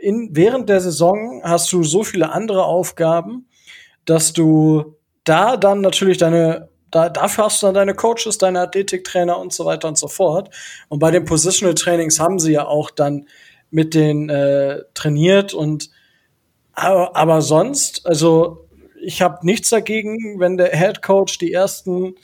in, 0.00 0.30
während 0.32 0.68
der 0.68 0.80
Saison 0.80 1.40
hast 1.44 1.72
du 1.72 1.82
so 1.82 2.02
viele 2.04 2.32
andere 2.32 2.64
Aufgaben, 2.64 3.48
dass 4.04 4.32
du 4.32 4.96
da 5.24 5.56
dann 5.56 5.80
natürlich 5.80 6.18
deine, 6.18 6.68
da, 6.90 7.08
dafür 7.08 7.44
hast 7.44 7.62
du 7.62 7.66
dann 7.66 7.74
deine 7.74 7.94
Coaches, 7.94 8.38
deine 8.38 8.60
Athletiktrainer 8.60 9.38
und 9.38 9.52
so 9.52 9.64
weiter 9.64 9.88
und 9.88 9.98
so 9.98 10.08
fort. 10.08 10.50
Und 10.88 10.98
bei 10.98 11.10
den 11.10 11.24
Positional 11.24 11.74
Trainings 11.74 12.18
haben 12.18 12.38
sie 12.38 12.52
ja 12.52 12.66
auch 12.66 12.90
dann 12.90 13.26
mit 13.70 13.94
den 13.94 14.28
äh, 14.28 14.82
trainiert 14.94 15.54
und 15.54 15.90
aber, 16.72 17.14
aber 17.14 17.42
sonst, 17.42 18.06
also 18.06 18.68
ich 19.02 19.22
habe 19.22 19.44
nichts 19.44 19.70
dagegen, 19.70 20.40
wenn 20.40 20.56
der 20.56 20.76
Head 20.76 21.02
Coach 21.02 21.38
die 21.38 21.52
ersten 21.52 22.14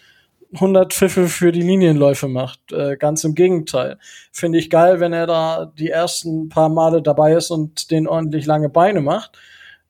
100 0.54 0.92
Pfiffe 0.92 1.28
für 1.28 1.52
die 1.52 1.62
Linienläufe 1.62 2.28
macht. 2.28 2.72
Äh, 2.72 2.96
ganz 2.96 3.24
im 3.24 3.34
Gegenteil. 3.34 3.98
Finde 4.32 4.58
ich 4.58 4.70
geil, 4.70 5.00
wenn 5.00 5.12
er 5.12 5.26
da 5.26 5.72
die 5.78 5.90
ersten 5.90 6.48
paar 6.48 6.68
Male 6.68 7.02
dabei 7.02 7.34
ist 7.34 7.50
und 7.50 7.90
den 7.90 8.06
ordentlich 8.06 8.46
lange 8.46 8.68
Beine 8.68 9.00
macht 9.00 9.38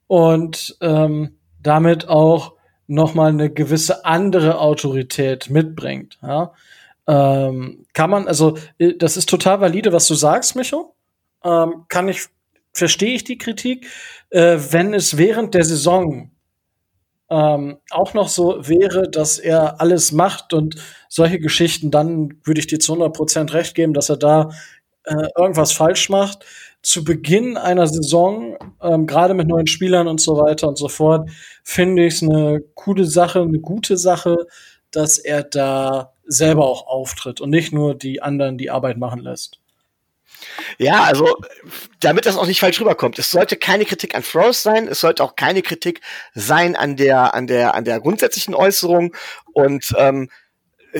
und 0.07 0.77
ähm, 0.81 1.37
damit 1.61 2.07
auch 2.07 2.53
noch 2.87 3.13
mal 3.13 3.29
eine 3.29 3.49
gewisse 3.49 4.05
andere 4.05 4.59
Autorität 4.59 5.49
mitbringt. 5.49 6.17
Ja? 6.21 6.53
Ähm, 7.07 7.85
kann 7.93 8.09
man, 8.09 8.27
also 8.27 8.57
äh, 8.79 8.95
das 8.95 9.17
ist 9.17 9.29
total 9.29 9.61
valide, 9.61 9.93
was 9.93 10.07
du 10.07 10.15
sagst, 10.15 10.55
Micho. 10.55 10.95
Ähm, 11.43 11.85
kann 11.87 12.07
ich, 12.07 12.25
verstehe 12.73 13.15
ich 13.15 13.23
die 13.23 13.37
Kritik. 13.37 13.87
Äh, 14.29 14.57
wenn 14.71 14.93
es 14.93 15.17
während 15.17 15.53
der 15.53 15.65
Saison 15.65 16.31
ähm, 17.29 17.77
auch 17.91 18.13
noch 18.13 18.29
so 18.29 18.67
wäre, 18.67 19.09
dass 19.09 19.39
er 19.39 19.81
alles 19.81 20.11
macht 20.11 20.53
und 20.53 20.75
solche 21.09 21.39
Geschichten, 21.39 21.91
dann 21.91 22.39
würde 22.43 22.59
ich 22.59 22.67
dir 22.67 22.79
zu 22.79 22.93
100 22.93 23.15
Prozent 23.15 23.53
recht 23.53 23.75
geben, 23.75 23.93
dass 23.93 24.09
er 24.09 24.17
da 24.17 24.51
äh, 25.03 25.27
irgendwas 25.37 25.71
falsch 25.71 26.09
macht. 26.09 26.45
Zu 26.83 27.03
Beginn 27.03 27.57
einer 27.57 27.87
Saison, 27.87 28.57
ähm, 28.81 29.07
gerade 29.07 29.33
mit 29.33 29.47
neuen 29.47 29.67
Spielern 29.67 30.07
und 30.07 30.21
so 30.21 30.37
weiter 30.37 30.67
und 30.67 30.77
so 30.77 30.87
fort, 30.87 31.29
finde 31.63 32.05
ich 32.05 32.15
es 32.15 32.23
eine 32.23 32.61
coole 32.75 33.05
Sache, 33.05 33.41
eine 33.41 33.59
gute 33.59 33.97
Sache, 33.97 34.47
dass 34.91 35.17
er 35.17 35.43
da 35.43 36.13
selber 36.25 36.65
auch 36.65 36.87
auftritt 36.87 37.41
und 37.41 37.49
nicht 37.49 37.73
nur 37.73 37.95
die 37.95 38.21
anderen 38.21 38.57
die 38.57 38.69
Arbeit 38.69 38.97
machen 38.97 39.19
lässt. 39.21 39.59
Ja, 40.77 41.03
also 41.03 41.37
damit 41.99 42.25
das 42.25 42.37
auch 42.37 42.45
nicht 42.45 42.59
falsch 42.59 42.79
rüberkommt. 42.79 43.19
Es 43.19 43.31
sollte 43.31 43.57
keine 43.57 43.85
Kritik 43.85 44.15
an 44.15 44.23
Frost 44.23 44.63
sein, 44.63 44.87
es 44.87 44.99
sollte 44.99 45.23
auch 45.23 45.35
keine 45.35 45.61
Kritik 45.61 46.01
sein 46.33 46.75
an 46.75 46.95
der 46.95 47.33
an 47.33 47.47
der 47.47 47.75
an 47.75 47.85
der 47.85 47.99
grundsätzlichen 47.99 48.55
Äußerung 48.55 49.15
und 49.53 49.93
ähm, 49.97 50.29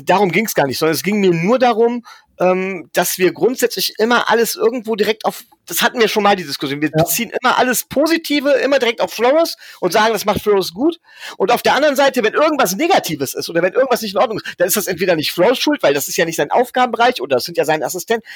darum 0.04 0.32
ging 0.32 0.46
es 0.46 0.54
gar 0.54 0.68
nicht, 0.68 0.78
sondern 0.78 0.96
es 0.96 1.04
ging 1.04 1.20
mir 1.20 1.32
nur 1.32 1.60
darum, 1.60 2.04
ähm, 2.40 2.90
dass 2.94 3.18
wir 3.18 3.34
grundsätzlich 3.34 3.94
immer 3.98 4.30
alles 4.30 4.56
irgendwo 4.56 4.96
direkt 4.96 5.26
auf, 5.26 5.44
das 5.66 5.82
hatten 5.82 6.00
wir 6.00 6.08
schon 6.08 6.24
mal 6.24 6.36
die 6.36 6.44
Diskussion, 6.44 6.82
wir 6.82 6.90
ja. 6.90 7.04
beziehen 7.04 7.32
immer 7.42 7.58
alles 7.58 7.86
Positive 7.86 8.52
immer 8.52 8.80
direkt 8.80 9.02
auf 9.02 9.14
Flores 9.14 9.58
und 9.80 9.92
sagen, 9.92 10.14
das 10.14 10.26
macht 10.26 10.42
Flores 10.42 10.74
gut. 10.74 11.00
Und 11.38 11.52
auf 11.52 11.64
der 11.64 11.74
anderen 11.74 11.96
Seite, 11.96 12.24
wenn 12.24 12.34
irgendwas 12.34 12.76
Negatives 12.76 13.34
ist 13.34 13.50
oder 13.50 13.62
wenn 13.62 13.74
irgendwas 13.74 14.02
nicht 14.02 14.14
in 14.14 14.20
Ordnung 14.20 14.40
ist, 14.40 14.60
dann 14.60 14.68
ist 14.68 14.78
das 14.78 14.88
entweder 14.88 15.16
nicht 15.16 15.32
Flores 15.32 15.60
Schuld, 15.60 15.82
weil 15.82 15.94
das 15.94 16.08
ist 16.08 16.18
ja 16.18 16.26
nicht 16.26 16.38
sein 16.38 16.52
Aufgabenbereich 16.52 17.22
oder 17.22 17.38
das 17.38 17.46
sind 17.46 17.58
ja 17.58 17.66
seine 17.66 17.86
Assistenten 17.86 18.28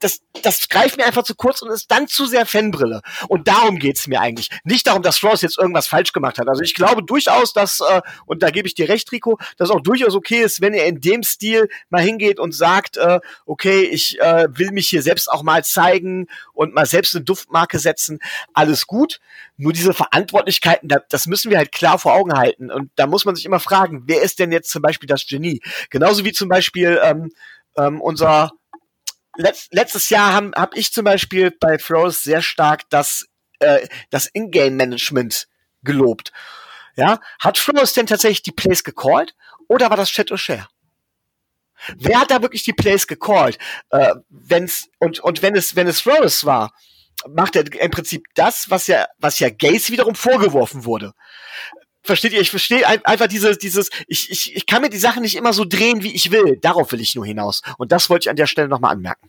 das, 0.00 0.20
das 0.42 0.68
greift 0.68 0.96
mir 0.96 1.04
einfach 1.04 1.22
zu 1.22 1.34
kurz 1.34 1.62
und 1.62 1.70
ist 1.70 1.90
dann 1.90 2.08
zu 2.08 2.26
sehr 2.26 2.46
Fanbrille. 2.46 3.02
Und 3.28 3.48
darum 3.48 3.78
geht's 3.78 4.06
mir 4.06 4.20
eigentlich. 4.20 4.48
Nicht 4.64 4.86
darum, 4.86 5.02
dass 5.02 5.22
Ross 5.22 5.42
jetzt 5.42 5.58
irgendwas 5.58 5.86
falsch 5.86 6.12
gemacht 6.12 6.38
hat. 6.38 6.48
Also 6.48 6.62
ich 6.62 6.74
glaube 6.74 7.02
durchaus, 7.02 7.52
dass, 7.52 7.80
äh, 7.80 8.00
und 8.26 8.42
da 8.42 8.50
gebe 8.50 8.68
ich 8.68 8.74
dir 8.74 8.88
recht, 8.88 9.10
Rico, 9.12 9.38
dass 9.56 9.70
auch 9.70 9.80
durchaus 9.80 10.14
okay 10.14 10.42
ist, 10.42 10.60
wenn 10.60 10.74
er 10.74 10.86
in 10.86 11.00
dem 11.00 11.22
Stil 11.22 11.68
mal 11.90 12.02
hingeht 12.02 12.38
und 12.38 12.54
sagt, 12.54 12.96
äh, 12.96 13.20
okay, 13.46 13.82
ich 13.82 14.20
äh, 14.20 14.46
will 14.50 14.70
mich 14.72 14.88
hier 14.88 15.02
selbst 15.02 15.30
auch 15.30 15.42
mal 15.42 15.64
zeigen 15.64 16.26
und 16.52 16.74
mal 16.74 16.86
selbst 16.86 17.14
eine 17.14 17.24
Duftmarke 17.24 17.78
setzen. 17.78 18.18
Alles 18.54 18.86
gut. 18.86 19.20
Nur 19.56 19.72
diese 19.72 19.92
Verantwortlichkeiten, 19.92 20.88
das 21.08 21.26
müssen 21.26 21.50
wir 21.50 21.58
halt 21.58 21.72
klar 21.72 21.98
vor 21.98 22.14
Augen 22.14 22.34
halten. 22.34 22.70
Und 22.70 22.90
da 22.96 23.06
muss 23.06 23.24
man 23.24 23.34
sich 23.34 23.44
immer 23.44 23.60
fragen, 23.60 24.04
wer 24.06 24.22
ist 24.22 24.38
denn 24.38 24.52
jetzt 24.52 24.70
zum 24.70 24.82
Beispiel 24.82 25.08
das 25.08 25.26
Genie? 25.26 25.60
Genauso 25.90 26.24
wie 26.24 26.32
zum 26.32 26.48
Beispiel 26.48 27.00
ähm, 27.02 27.30
ähm, 27.76 28.00
unser 28.00 28.52
letzt, 29.38 29.72
letztes 29.72 30.10
Jahr 30.10 30.32
habe 30.34 30.50
hab 30.54 30.76
ich 30.76 30.92
zum 30.92 31.04
Beispiel 31.04 31.50
bei 31.50 31.78
Froze 31.78 32.20
sehr 32.20 32.42
stark 32.42 32.82
das, 32.90 33.26
äh, 33.60 33.86
das 34.10 34.28
Ingame-Management 34.32 35.48
gelobt. 35.82 36.32
Ja, 36.96 37.20
hat 37.40 37.56
Froze 37.56 37.94
denn 37.94 38.06
tatsächlich 38.06 38.42
die 38.42 38.52
Plays 38.52 38.84
gecallt 38.84 39.34
oder 39.68 39.88
war 39.88 39.96
das 39.96 40.10
Chat 40.10 40.32
O'Share? 40.32 40.66
Wer 41.96 42.20
hat 42.20 42.32
da 42.32 42.42
wirklich 42.42 42.64
die 42.64 42.72
Plays 42.72 43.06
gecallt? 43.06 43.56
Äh, 43.90 44.14
wenn's, 44.28 44.88
und, 44.98 45.20
und 45.20 45.42
wenn 45.42 45.54
es, 45.54 45.76
wenn 45.76 45.86
es 45.86 46.06
Rose 46.06 46.44
war, 46.44 46.72
macht 47.28 47.54
er 47.54 47.72
im 47.80 47.90
Prinzip 47.90 48.24
das, 48.34 48.68
was 48.70 48.88
ja, 48.88 49.06
was 49.18 49.38
ja 49.38 49.48
Gaze 49.48 49.92
wiederum 49.92 50.16
vorgeworfen 50.16 50.84
wurde. 50.84 51.12
Versteht 52.08 52.32
ihr? 52.32 52.40
Ich 52.40 52.48
verstehe 52.48 52.86
einfach 53.04 53.26
dieses, 53.26 53.58
dieses, 53.58 53.90
ich, 54.06 54.30
ich, 54.30 54.56
ich 54.56 54.64
kann 54.64 54.80
mir 54.80 54.88
die 54.88 54.96
Sachen 54.96 55.20
nicht 55.20 55.36
immer 55.36 55.52
so 55.52 55.66
drehen, 55.66 56.02
wie 56.02 56.14
ich 56.14 56.30
will. 56.30 56.56
Darauf 56.56 56.90
will 56.90 57.02
ich 57.02 57.14
nur 57.14 57.26
hinaus. 57.26 57.60
Und 57.76 57.92
das 57.92 58.08
wollte 58.08 58.24
ich 58.24 58.30
an 58.30 58.36
der 58.36 58.46
Stelle 58.46 58.66
nochmal 58.66 58.92
anmerken. 58.92 59.28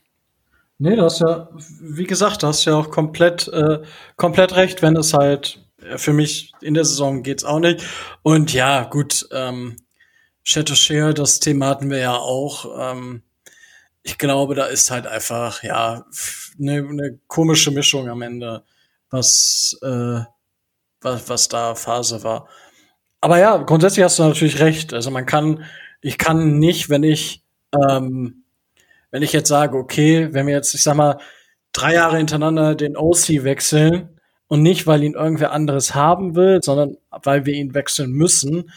Nee, 0.78 0.96
du 0.96 1.02
hast 1.02 1.20
ja, 1.20 1.50
wie 1.82 2.04
gesagt, 2.04 2.42
du 2.42 2.46
hast 2.46 2.64
ja 2.64 2.74
auch 2.74 2.90
komplett, 2.90 3.48
äh, 3.48 3.82
komplett 4.16 4.56
recht, 4.56 4.80
wenn 4.80 4.96
es 4.96 5.12
halt, 5.12 5.62
für 5.96 6.14
mich 6.14 6.52
in 6.62 6.72
der 6.72 6.86
Saison 6.86 7.22
geht's 7.22 7.44
auch 7.44 7.58
nicht. 7.58 7.84
Und 8.22 8.54
ja, 8.54 8.84
gut, 8.84 9.28
ähm, 9.30 9.76
Shadow 10.42 10.74
Share, 10.74 11.12
das 11.12 11.38
Thema 11.38 11.66
hatten 11.66 11.90
wir 11.90 11.98
ja 11.98 12.16
auch. 12.16 12.92
Ähm, 12.92 13.22
ich 14.02 14.16
glaube, 14.16 14.54
da 14.54 14.64
ist 14.64 14.90
halt 14.90 15.06
einfach, 15.06 15.62
ja, 15.62 16.06
eine 16.58 16.82
ne 16.82 17.18
komische 17.26 17.72
Mischung 17.72 18.08
am 18.08 18.22
Ende, 18.22 18.64
was, 19.10 19.78
äh, 19.82 20.20
was, 21.02 21.28
was 21.28 21.48
da 21.48 21.74
Phase 21.74 22.24
war. 22.24 22.48
Aber 23.20 23.38
ja, 23.38 23.56
grundsätzlich 23.58 24.04
hast 24.04 24.18
du 24.18 24.24
natürlich 24.24 24.60
recht. 24.60 24.94
Also 24.94 25.10
man 25.10 25.26
kann, 25.26 25.64
ich 26.00 26.18
kann 26.18 26.58
nicht, 26.58 26.88
wenn 26.88 27.02
ich, 27.02 27.42
ähm, 27.74 28.44
wenn 29.10 29.22
ich 29.22 29.32
jetzt 29.32 29.48
sage, 29.48 29.76
okay, 29.76 30.32
wenn 30.32 30.46
wir 30.46 30.54
jetzt, 30.54 30.74
ich 30.74 30.82
sag 30.82 30.94
mal, 30.94 31.18
drei 31.72 31.94
Jahre 31.94 32.16
hintereinander 32.16 32.74
den 32.74 32.96
OC 32.96 33.44
wechseln 33.44 34.20
und 34.48 34.62
nicht, 34.62 34.86
weil 34.86 35.02
ihn 35.02 35.14
irgendwer 35.14 35.52
anderes 35.52 35.94
haben 35.94 36.34
will, 36.34 36.60
sondern 36.62 36.96
weil 37.22 37.46
wir 37.46 37.54
ihn 37.54 37.74
wechseln 37.74 38.10
müssen, 38.10 38.70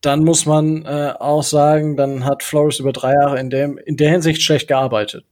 dann 0.00 0.24
muss 0.24 0.44
man 0.44 0.84
äh, 0.84 1.14
auch 1.18 1.42
sagen, 1.42 1.96
dann 1.96 2.24
hat 2.24 2.42
Flores 2.42 2.78
über 2.78 2.92
drei 2.92 3.14
Jahre 3.14 3.40
in, 3.40 3.48
dem, 3.48 3.78
in 3.78 3.96
der 3.96 4.10
Hinsicht 4.10 4.42
schlecht 4.42 4.68
gearbeitet. 4.68 5.24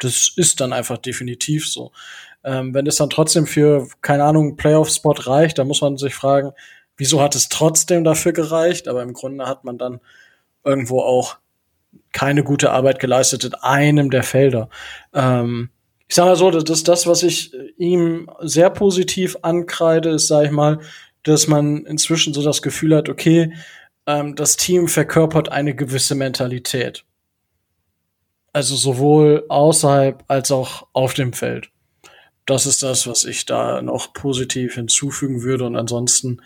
Das 0.00 0.32
ist 0.34 0.60
dann 0.60 0.72
einfach 0.72 0.98
definitiv 0.98 1.68
so. 1.68 1.92
Ähm, 2.42 2.74
wenn 2.74 2.86
es 2.86 2.96
dann 2.96 3.10
trotzdem 3.10 3.46
für, 3.46 3.86
keine 4.00 4.24
Ahnung, 4.24 4.56
Playoff-Spot 4.56 5.14
reicht, 5.18 5.58
dann 5.58 5.68
muss 5.68 5.80
man 5.80 5.98
sich 5.98 6.14
fragen, 6.14 6.52
wieso 6.98 7.22
hat 7.22 7.34
es 7.34 7.48
trotzdem 7.48 8.04
dafür 8.04 8.32
gereicht? 8.32 8.88
Aber 8.88 9.02
im 9.02 9.14
Grunde 9.14 9.46
hat 9.46 9.64
man 9.64 9.78
dann 9.78 10.00
irgendwo 10.64 11.00
auch 11.00 11.38
keine 12.12 12.44
gute 12.44 12.70
Arbeit 12.70 12.98
geleistet 12.98 13.44
in 13.44 13.54
einem 13.54 14.10
der 14.10 14.22
Felder. 14.22 14.68
Ähm, 15.14 15.70
ich 16.08 16.14
sage 16.14 16.30
mal 16.30 16.36
so, 16.36 16.50
das 16.50 16.64
ist 16.68 16.88
das, 16.88 17.06
was 17.06 17.22
ich 17.22 17.52
ihm 17.76 18.30
sehr 18.40 18.70
positiv 18.70 19.36
ankreide, 19.42 20.10
ist, 20.10 20.28
sage 20.28 20.46
ich 20.46 20.52
mal, 20.52 20.80
dass 21.22 21.46
man 21.48 21.84
inzwischen 21.84 22.34
so 22.34 22.42
das 22.42 22.62
Gefühl 22.62 22.96
hat, 22.96 23.08
okay, 23.08 23.52
ähm, 24.06 24.34
das 24.34 24.56
Team 24.56 24.88
verkörpert 24.88 25.50
eine 25.50 25.74
gewisse 25.74 26.14
Mentalität. 26.14 27.04
Also 28.52 28.74
sowohl 28.74 29.44
außerhalb 29.48 30.24
als 30.28 30.50
auch 30.50 30.86
auf 30.94 31.14
dem 31.14 31.32
Feld. 31.32 31.70
Das 32.46 32.64
ist 32.64 32.82
das, 32.82 33.06
was 33.06 33.26
ich 33.26 33.44
da 33.44 33.82
noch 33.82 34.14
positiv 34.14 34.74
hinzufügen 34.74 35.42
würde. 35.42 35.66
Und 35.66 35.76
ansonsten 35.76 36.40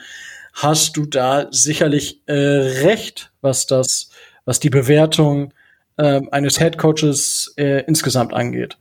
hast 0.52 0.96
du 0.96 1.06
da 1.06 1.48
sicherlich 1.50 2.22
äh, 2.26 2.32
recht, 2.34 3.32
was 3.40 3.66
das, 3.66 4.10
was 4.44 4.60
die 4.60 4.70
Bewertung 4.70 5.52
äh, 5.96 6.20
eines 6.30 6.60
Headcoaches 6.60 7.54
äh, 7.56 7.84
insgesamt 7.86 8.32
angeht. 8.32 8.78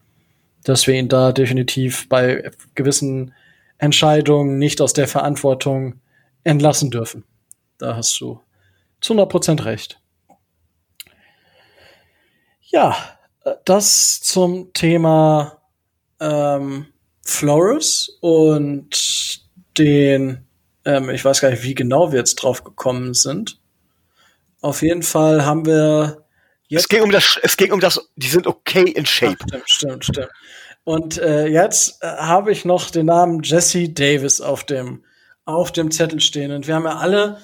Dass 0.64 0.86
wir 0.88 0.96
ihn 0.96 1.10
da 1.10 1.32
definitiv 1.32 2.08
bei 2.10 2.52
gewissen 2.76 3.34
Entscheidungen 3.78 4.60
nicht 4.60 4.82
aus 4.82 4.94
der 4.94 5.08
Verantwortung 5.08 6.02
entlassen 6.44 6.92
dürfen. 6.92 7.24
Da 7.78 7.96
hast 7.96 8.20
du 8.20 8.40
zu 9.00 9.14
100% 9.14 9.66
recht. 9.66 10.00
Ja, 12.62 12.96
äh, 13.44 13.56
das 13.66 14.22
zum 14.22 14.72
Thema 14.74 15.62
ähm, 16.20 16.86
Flores 17.24 18.18
und 18.22 19.42
den, 19.78 20.46
ähm, 20.86 21.10
ich 21.10 21.24
weiß 21.24 21.42
gar 21.42 21.50
nicht, 21.50 21.64
wie 21.64 21.76
genau 21.76 22.12
wir 22.12 22.20
jetzt 22.20 22.36
drauf 22.36 22.64
gekommen 22.64 23.14
sind. 23.14 23.60
Auf 24.62 24.82
jeden 24.82 25.04
Fall 25.04 25.46
haben 25.46 25.66
wir 25.66 26.26
jetzt. 26.68 26.82
Es 26.82 26.90
ging 26.90 27.02
um 27.02 27.12
das, 27.12 27.40
es 27.42 27.58
ging 27.58 27.72
um 27.72 27.80
das, 27.80 28.10
die 28.16 28.28
sind 28.28 28.48
okay 28.48 28.90
in 28.90 29.06
Shape. 29.06 29.38
Ach, 29.42 29.48
stimmt, 29.48 29.70
stimmt, 29.70 30.06
stimmt. 30.06 30.30
Und 30.84 31.18
äh, 31.20 31.48
jetzt 31.48 32.02
äh, 32.02 32.08
habe 32.08 32.52
ich 32.52 32.66
noch 32.66 32.90
den 32.90 33.08
Namen 33.08 33.42
Jesse 33.44 33.90
Davis 33.90 34.42
auf 34.42 34.64
dem, 34.64 35.04
auf 35.46 35.72
dem 35.72 35.92
Zettel 35.92 36.20
stehen. 36.20 36.52
Und 36.52 36.68
wir 36.68 36.76
haben 36.76 36.86
ja 36.86 36.98
alle 36.98 37.38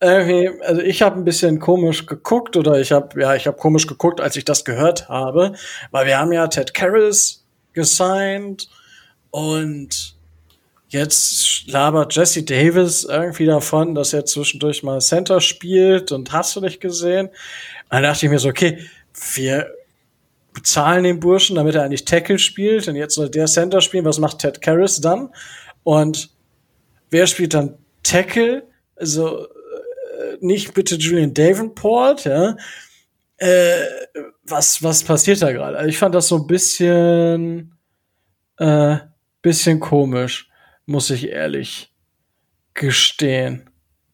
irgendwie, 0.00 0.50
also 0.62 0.82
ich 0.82 1.00
habe 1.00 1.16
ein 1.16 1.24
bisschen 1.24 1.60
komisch 1.60 2.06
geguckt 2.06 2.56
oder 2.56 2.80
ich 2.80 2.90
habe, 2.90 3.20
ja, 3.20 3.36
ich 3.36 3.46
habe 3.46 3.56
komisch 3.56 3.86
geguckt, 3.86 4.20
als 4.20 4.36
ich 4.36 4.44
das 4.44 4.64
gehört 4.64 5.08
habe, 5.08 5.52
weil 5.92 6.06
wir 6.06 6.18
haben 6.18 6.32
ja 6.32 6.48
Ted 6.48 6.74
Karras 6.74 7.46
gesigned 7.72 8.68
und 9.30 10.16
jetzt 10.92 11.68
labert 11.68 12.14
Jesse 12.14 12.42
Davis 12.42 13.04
irgendwie 13.04 13.46
davon, 13.46 13.94
dass 13.94 14.12
er 14.12 14.24
zwischendurch 14.24 14.82
mal 14.82 15.00
Center 15.00 15.40
spielt 15.40 16.12
und 16.12 16.32
hast 16.32 16.54
du 16.56 16.60
nicht 16.60 16.80
gesehen? 16.80 17.30
Dann 17.90 18.02
dachte 18.02 18.26
ich 18.26 18.30
mir 18.30 18.38
so, 18.38 18.48
okay, 18.48 18.78
wir 19.34 19.74
bezahlen 20.52 21.04
den 21.04 21.20
Burschen, 21.20 21.56
damit 21.56 21.74
er 21.74 21.82
eigentlich 21.82 22.04
Tackle 22.04 22.38
spielt 22.38 22.88
und 22.88 22.96
jetzt 22.96 23.14
soll 23.14 23.30
der 23.30 23.46
Center 23.46 23.80
spielen. 23.80 24.04
Was 24.04 24.18
macht 24.18 24.38
Ted 24.38 24.60
Karras 24.60 25.00
dann? 25.00 25.30
Und 25.82 26.30
wer 27.10 27.26
spielt 27.26 27.54
dann 27.54 27.78
Tackle? 28.02 28.64
Also 28.96 29.48
nicht 30.40 30.74
bitte 30.74 30.96
Julian 30.96 31.34
Davenport, 31.34 32.24
ja. 32.24 32.56
Äh, 33.38 33.84
was, 34.44 34.82
was 34.82 35.02
passiert 35.02 35.42
da 35.42 35.52
gerade? 35.52 35.76
Also 35.76 35.88
ich 35.88 35.98
fand 35.98 36.14
das 36.14 36.28
so 36.28 36.36
ein 36.36 36.46
bisschen, 36.46 37.74
äh, 38.58 38.98
bisschen 39.40 39.80
komisch, 39.80 40.48
muss 40.86 41.10
ich 41.10 41.28
ehrlich 41.28 41.92
gestehen. 42.74 43.70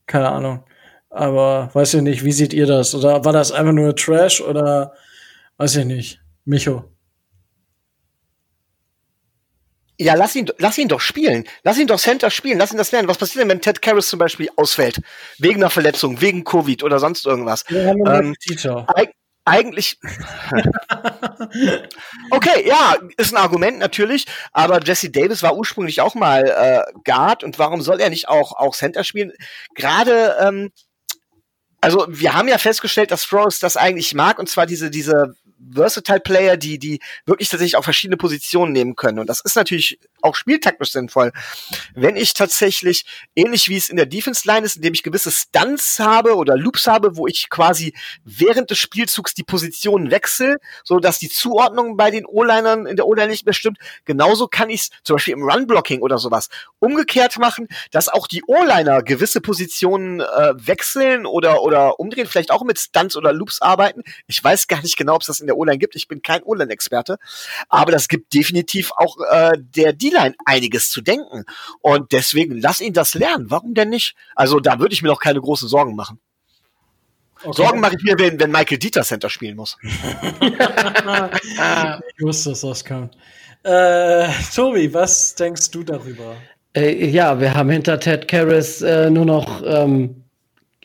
Keine 0.06 0.30
Ahnung. 0.30 0.64
Aber 1.10 1.70
weiß 1.72 1.94
ich 1.94 2.02
nicht, 2.02 2.24
wie 2.24 2.32
seht 2.32 2.52
ihr 2.52 2.66
das? 2.66 2.94
Oder 2.94 3.24
war 3.24 3.32
das 3.32 3.52
einfach 3.52 3.72
nur 3.72 3.96
Trash 3.96 4.40
oder 4.40 4.94
weiß 5.56 5.76
ich 5.76 5.84
nicht? 5.84 6.20
Micho. 6.44 6.84
Ja, 10.00 10.14
lass 10.14 10.36
ihn, 10.36 10.48
lass 10.58 10.78
ihn 10.78 10.86
doch 10.86 11.00
spielen. 11.00 11.44
Lass 11.64 11.76
ihn 11.76 11.88
doch 11.88 11.98
Center 11.98 12.30
spielen. 12.30 12.58
Lass 12.58 12.70
ihn 12.70 12.78
das 12.78 12.92
lernen. 12.92 13.08
Was 13.08 13.18
passiert 13.18 13.42
denn, 13.42 13.48
wenn 13.48 13.60
Ted 13.60 13.82
Karras 13.82 14.08
zum 14.08 14.20
Beispiel 14.20 14.48
ausfällt? 14.54 15.00
Wegen 15.38 15.56
einer 15.56 15.70
Verletzung, 15.70 16.20
wegen 16.20 16.44
Covid 16.44 16.84
oder 16.84 17.00
sonst 17.00 17.26
irgendwas? 17.26 17.64
Wir 17.68 17.86
haben 17.86 18.06
einen 18.06 18.28
ähm, 18.28 18.34
Teacher. 18.40 18.86
Eig 19.48 19.68
eigentlich. 19.68 19.98
okay, 22.30 22.66
ja, 22.66 22.96
ist 23.16 23.32
ein 23.32 23.42
Argument 23.42 23.78
natürlich, 23.78 24.26
aber 24.52 24.82
Jesse 24.82 25.10
Davis 25.10 25.42
war 25.42 25.56
ursprünglich 25.56 26.00
auch 26.00 26.14
mal 26.14 26.44
äh, 26.44 26.82
Guard 27.04 27.44
und 27.44 27.58
warum 27.58 27.82
soll 27.82 28.00
er 28.00 28.10
nicht 28.10 28.28
auch, 28.28 28.52
auch 28.52 28.74
Center 28.74 29.04
spielen? 29.04 29.32
Gerade, 29.74 30.36
ähm, 30.40 30.70
also 31.80 32.06
wir 32.08 32.34
haben 32.34 32.48
ja 32.48 32.58
festgestellt, 32.58 33.10
dass 33.10 33.24
Frost 33.24 33.62
das 33.62 33.76
eigentlich 33.76 34.14
mag 34.14 34.38
und 34.38 34.48
zwar 34.48 34.66
diese, 34.66 34.90
diese 34.90 35.34
versatile 35.74 36.20
Player, 36.20 36.56
die, 36.56 36.78
die 36.78 37.00
wirklich 37.26 37.48
tatsächlich 37.48 37.76
auch 37.76 37.84
verschiedene 37.84 38.16
Positionen 38.16 38.72
nehmen 38.72 38.96
können. 38.96 39.18
Und 39.18 39.28
das 39.28 39.40
ist 39.40 39.56
natürlich 39.56 39.98
auch 40.22 40.34
spieltaktisch 40.34 40.92
sinnvoll. 40.92 41.32
Wenn 41.94 42.16
ich 42.16 42.34
tatsächlich, 42.34 43.04
ähnlich 43.34 43.68
wie 43.68 43.76
es 43.76 43.88
in 43.88 43.96
der 43.96 44.06
Defense 44.06 44.46
Line 44.46 44.64
ist, 44.64 44.76
indem 44.76 44.94
ich 44.94 45.02
gewisse 45.02 45.30
Stunts 45.30 45.98
habe 45.98 46.36
oder 46.36 46.56
Loops 46.56 46.86
habe, 46.86 47.16
wo 47.16 47.26
ich 47.26 47.48
quasi 47.50 47.94
während 48.24 48.70
des 48.70 48.78
Spielzugs 48.78 49.34
die 49.34 49.44
Positionen 49.44 50.10
wechsle, 50.10 50.56
so 50.84 50.98
die 50.98 51.28
Zuordnung 51.28 51.96
bei 51.96 52.10
den 52.10 52.26
O-Linern 52.26 52.86
in 52.86 52.96
der 52.96 53.06
O-Line 53.06 53.28
nicht 53.28 53.44
mehr 53.44 53.54
stimmt, 53.54 53.78
genauso 54.04 54.48
kann 54.48 54.70
ich 54.70 54.82
es 54.82 54.90
zum 55.02 55.16
Beispiel 55.16 55.34
im 55.34 55.42
Run-Blocking 55.42 56.00
oder 56.00 56.18
sowas 56.18 56.48
umgekehrt 56.78 57.38
machen, 57.38 57.68
dass 57.90 58.08
auch 58.08 58.26
die 58.26 58.42
O-Liner 58.46 59.02
gewisse 59.02 59.40
Positionen 59.40 60.20
äh, 60.20 60.54
wechseln 60.54 61.26
oder, 61.26 61.62
oder 61.62 61.98
umdrehen, 61.98 62.26
vielleicht 62.26 62.50
auch 62.50 62.62
mit 62.62 62.78
Stunts 62.78 63.16
oder 63.16 63.32
Loops 63.32 63.62
arbeiten. 63.62 64.02
Ich 64.26 64.42
weiß 64.42 64.66
gar 64.68 64.82
nicht 64.82 64.96
genau, 64.96 65.14
ob 65.14 65.22
es 65.22 65.28
das 65.28 65.40
in 65.40 65.46
der 65.46 65.56
O-Line 65.56 65.78
gibt. 65.78 65.96
Ich 65.96 66.08
bin 66.08 66.22
kein 66.22 66.42
O-Line-Experte, 66.42 67.18
aber 67.68 67.92
das 67.92 68.08
gibt 68.08 68.34
definitiv 68.34 68.92
auch 68.96 69.16
äh, 69.30 69.52
der 69.58 69.92
D-Line 70.10 70.34
einiges 70.44 70.90
zu 70.90 71.00
denken. 71.00 71.44
Und 71.80 72.12
deswegen 72.12 72.60
lass 72.60 72.80
ihn 72.80 72.92
das 72.92 73.14
lernen. 73.14 73.50
Warum 73.50 73.74
denn 73.74 73.88
nicht? 73.90 74.14
Also 74.34 74.60
da 74.60 74.78
würde 74.78 74.94
ich 74.94 75.02
mir 75.02 75.08
doch 75.08 75.20
keine 75.20 75.40
großen 75.40 75.68
Sorgen 75.68 75.94
machen. 75.96 76.20
Okay. 77.42 77.62
Sorgen 77.62 77.80
mache 77.80 77.94
ich 77.96 78.02
mir, 78.02 78.18
wenn, 78.18 78.40
wenn 78.40 78.50
Michael 78.50 78.78
Dieter 78.78 79.02
Center 79.02 79.30
spielen 79.30 79.56
muss. 79.56 79.76
ich 79.82 79.90
wusste, 82.20 82.50
dass 82.50 82.60
das 82.62 82.84
kommt. 82.84 83.16
Äh, 83.62 84.28
Tobi, 84.54 84.92
was 84.92 85.34
denkst 85.34 85.70
du 85.70 85.82
darüber? 85.82 86.36
Äh, 86.74 87.06
ja, 87.06 87.40
wir 87.40 87.54
haben 87.54 87.70
hinter 87.70 87.98
Ted 87.98 88.28
Karras 88.28 88.82
äh, 88.82 89.10
nur 89.10 89.24
noch 89.24 89.62
ähm, 89.64 90.24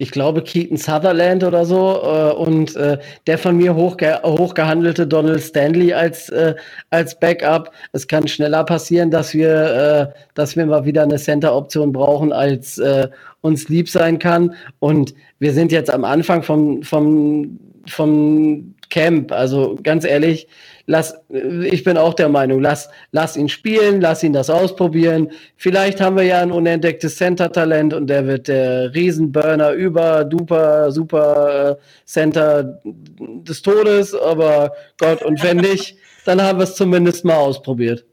ich 0.03 0.11
glaube, 0.11 0.41
Keaton 0.41 0.75
Sutherland 0.75 1.45
oder 1.45 1.63
so 1.65 2.01
äh, 2.03 2.33
und 2.33 2.75
äh, 2.75 2.97
der 3.25 3.37
von 3.37 3.55
mir 3.55 3.73
hochge 3.73 4.19
hochgehandelte 4.21 5.07
Donald 5.07 5.41
Stanley 5.41 5.93
als, 5.93 6.27
äh, 6.27 6.55
als 6.89 7.17
Backup. 7.17 7.71
Es 7.93 8.05
kann 8.05 8.27
schneller 8.27 8.65
passieren, 8.65 9.11
dass 9.11 9.33
wir, 9.33 10.11
äh, 10.13 10.19
dass 10.33 10.57
wir 10.57 10.65
mal 10.65 10.83
wieder 10.83 11.03
eine 11.03 11.15
Center-Option 11.15 11.93
brauchen, 11.93 12.33
als 12.33 12.77
äh, 12.79 13.07
uns 13.39 13.69
lieb 13.69 13.87
sein 13.87 14.19
kann. 14.19 14.53
Und 14.79 15.15
wir 15.39 15.53
sind 15.53 15.71
jetzt 15.71 15.89
am 15.89 16.03
Anfang 16.03 16.43
vom, 16.43 16.83
vom, 16.83 17.57
vom 17.87 18.75
Camp. 18.93 19.31
Also 19.31 19.75
ganz 19.81 20.05
ehrlich, 20.05 20.47
lass, 20.85 21.15
ich 21.29 21.83
bin 21.83 21.97
auch 21.97 22.13
der 22.13 22.29
Meinung, 22.29 22.61
lass, 22.61 22.89
lass 23.11 23.35
ihn 23.35 23.49
spielen, 23.49 24.01
lass 24.01 24.21
ihn 24.21 24.33
das 24.33 24.51
ausprobieren. 24.51 25.31
Vielleicht 25.57 25.99
haben 25.99 26.15
wir 26.15 26.23
ja 26.23 26.41
ein 26.41 26.51
unentdecktes 26.51 27.17
Center-Talent 27.17 27.95
und 27.95 28.05
der 28.05 28.27
wird 28.27 28.47
der 28.47 28.93
Riesenburner 28.93 29.71
über, 29.71 30.23
duper, 30.23 30.91
super 30.91 31.71
äh, 31.71 31.75
Center 32.05 32.79
des 32.83 33.63
Todes, 33.63 34.13
aber 34.13 34.73
Gott, 34.99 35.23
und 35.23 35.41
wenn 35.41 35.57
nicht, 35.71 35.97
dann 36.25 36.39
haben 36.39 36.59
wir 36.59 36.65
es 36.65 36.75
zumindest 36.75 37.25
mal 37.25 37.37
ausprobiert. 37.37 38.05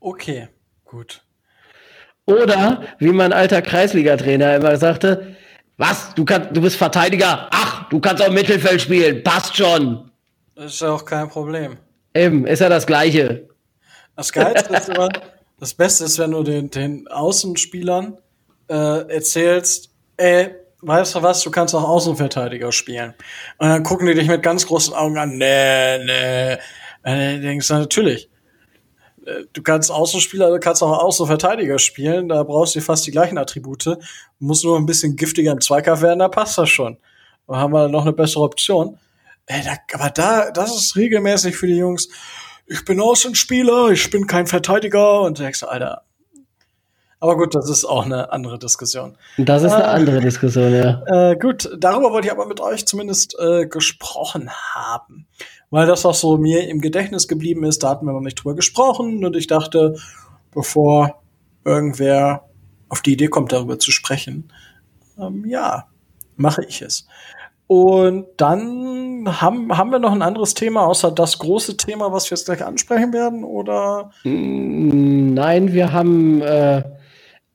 Okay, 0.00 0.48
gut. 0.86 1.22
Oder, 2.24 2.84
wie 2.98 3.12
mein 3.12 3.34
alter 3.34 3.60
Kreisliga-Trainer 3.60 4.56
immer 4.56 4.76
sagte, 4.78 5.36
was? 5.78 6.12
Du, 6.14 6.24
kannst, 6.24 6.50
du 6.52 6.60
bist 6.60 6.76
Verteidiger? 6.76 7.48
Ach, 7.50 7.88
du 7.88 8.00
kannst 8.00 8.22
auch 8.22 8.30
Mittelfeld 8.30 8.82
spielen. 8.82 9.22
Passt 9.22 9.56
schon. 9.56 10.10
Das 10.54 10.74
ist 10.74 10.80
ja 10.80 10.92
auch 10.92 11.04
kein 11.04 11.28
Problem. 11.28 11.78
Eben, 12.14 12.46
ist 12.46 12.58
ja 12.58 12.68
das 12.68 12.86
Gleiche. 12.86 13.48
Das 14.16 14.32
Geilste 14.32 14.74
ist 14.74 14.88
immer, 14.88 15.08
das 15.60 15.72
Beste 15.74 16.04
ist, 16.04 16.18
wenn 16.18 16.32
du 16.32 16.42
den, 16.42 16.68
den 16.70 17.06
Außenspielern 17.06 18.18
äh, 18.68 19.14
erzählst, 19.14 19.90
ey, 20.16 20.50
weißt 20.80 21.14
du 21.14 21.22
was, 21.22 21.42
du 21.42 21.50
kannst 21.52 21.74
auch 21.76 21.88
Außenverteidiger 21.88 22.72
spielen. 22.72 23.14
Und 23.58 23.68
dann 23.68 23.84
gucken 23.84 24.08
die 24.08 24.14
dich 24.14 24.26
mit 24.26 24.42
ganz 24.42 24.66
großen 24.66 24.94
Augen 24.94 25.16
an, 25.16 25.38
nee, 25.38 26.04
nee. 26.04 26.54
Und 26.54 26.60
dann 27.04 27.42
denkst 27.42 27.68
du, 27.68 27.74
natürlich. 27.74 28.28
Du 29.52 29.62
kannst 29.62 29.90
Außenspieler, 29.90 30.50
du 30.50 30.58
kannst 30.58 30.82
auch 30.82 31.02
Außenverteidiger 31.02 31.78
spielen, 31.78 32.28
da 32.28 32.42
brauchst 32.42 32.74
du 32.74 32.80
fast 32.80 33.06
die 33.06 33.10
gleichen 33.10 33.38
Attribute. 33.38 33.86
Du 33.86 33.96
musst 34.38 34.64
nur 34.64 34.78
ein 34.78 34.86
bisschen 34.86 35.16
giftiger 35.16 35.52
im 35.52 35.60
Zweikampf 35.60 36.02
werden, 36.02 36.20
da 36.20 36.28
passt 36.28 36.56
das 36.56 36.70
schon. 36.70 36.96
Da 37.46 37.56
haben 37.56 37.72
wir 37.72 37.88
noch 37.88 38.02
eine 38.02 38.12
bessere 38.12 38.44
Option. 38.44 38.98
Ey, 39.46 39.62
da, 39.64 39.76
aber 39.94 40.10
da, 40.10 40.50
das 40.50 40.74
ist 40.74 40.96
regelmäßig 40.96 41.56
für 41.56 41.66
die 41.66 41.76
Jungs. 41.76 42.08
Ich 42.66 42.84
bin 42.84 43.00
Außenspieler, 43.00 43.90
ich 43.90 44.10
bin 44.10 44.26
kein 44.26 44.46
Verteidiger 44.46 45.22
und 45.22 45.38
denkst, 45.38 45.62
Alter. 45.62 46.02
Aber 47.20 47.36
gut, 47.36 47.54
das 47.54 47.68
ist 47.68 47.84
auch 47.84 48.04
eine 48.04 48.32
andere 48.32 48.58
Diskussion. 48.58 49.16
Das 49.38 49.64
ist 49.64 49.72
eine 49.72 49.84
äh, 49.84 49.88
andere 49.88 50.20
Diskussion, 50.20 50.72
ja. 50.72 51.02
Äh, 51.06 51.36
gut, 51.36 51.68
darüber 51.78 52.12
wollte 52.12 52.28
ich 52.28 52.32
aber 52.32 52.46
mit 52.46 52.60
euch 52.60 52.86
zumindest 52.86 53.36
äh, 53.40 53.66
gesprochen 53.66 54.50
haben. 54.50 55.26
Weil 55.70 55.86
das 55.86 56.06
auch 56.06 56.14
so 56.14 56.38
mir 56.38 56.68
im 56.68 56.80
Gedächtnis 56.80 57.26
geblieben 57.26 57.64
ist, 57.64 57.82
da 57.82 57.90
hatten 57.90 58.06
wir 58.06 58.12
noch 58.12 58.20
nicht 58.20 58.36
drüber 58.36 58.54
gesprochen 58.54 59.24
und 59.24 59.36
ich 59.36 59.48
dachte, 59.48 59.96
bevor 60.52 61.20
irgendwer 61.64 62.44
auf 62.88 63.02
die 63.02 63.12
Idee 63.12 63.28
kommt, 63.28 63.52
darüber 63.52 63.78
zu 63.78 63.90
sprechen, 63.90 64.52
ähm, 65.18 65.44
ja, 65.46 65.86
mache 66.36 66.64
ich 66.64 66.82
es. 66.82 67.06
Und 67.66 68.26
dann 68.38 69.42
haben, 69.42 69.76
haben 69.76 69.90
wir 69.90 69.98
noch 69.98 70.12
ein 70.12 70.22
anderes 70.22 70.54
Thema, 70.54 70.86
außer 70.86 71.10
das 71.10 71.38
große 71.38 71.76
Thema, 71.76 72.12
was 72.12 72.30
wir 72.30 72.36
jetzt 72.36 72.46
gleich 72.46 72.64
ansprechen 72.64 73.12
werden, 73.12 73.44
oder? 73.44 74.10
Mm, 74.24 75.34
nein, 75.34 75.74
wir 75.74 75.92
haben 75.92 76.40
äh, 76.40 76.82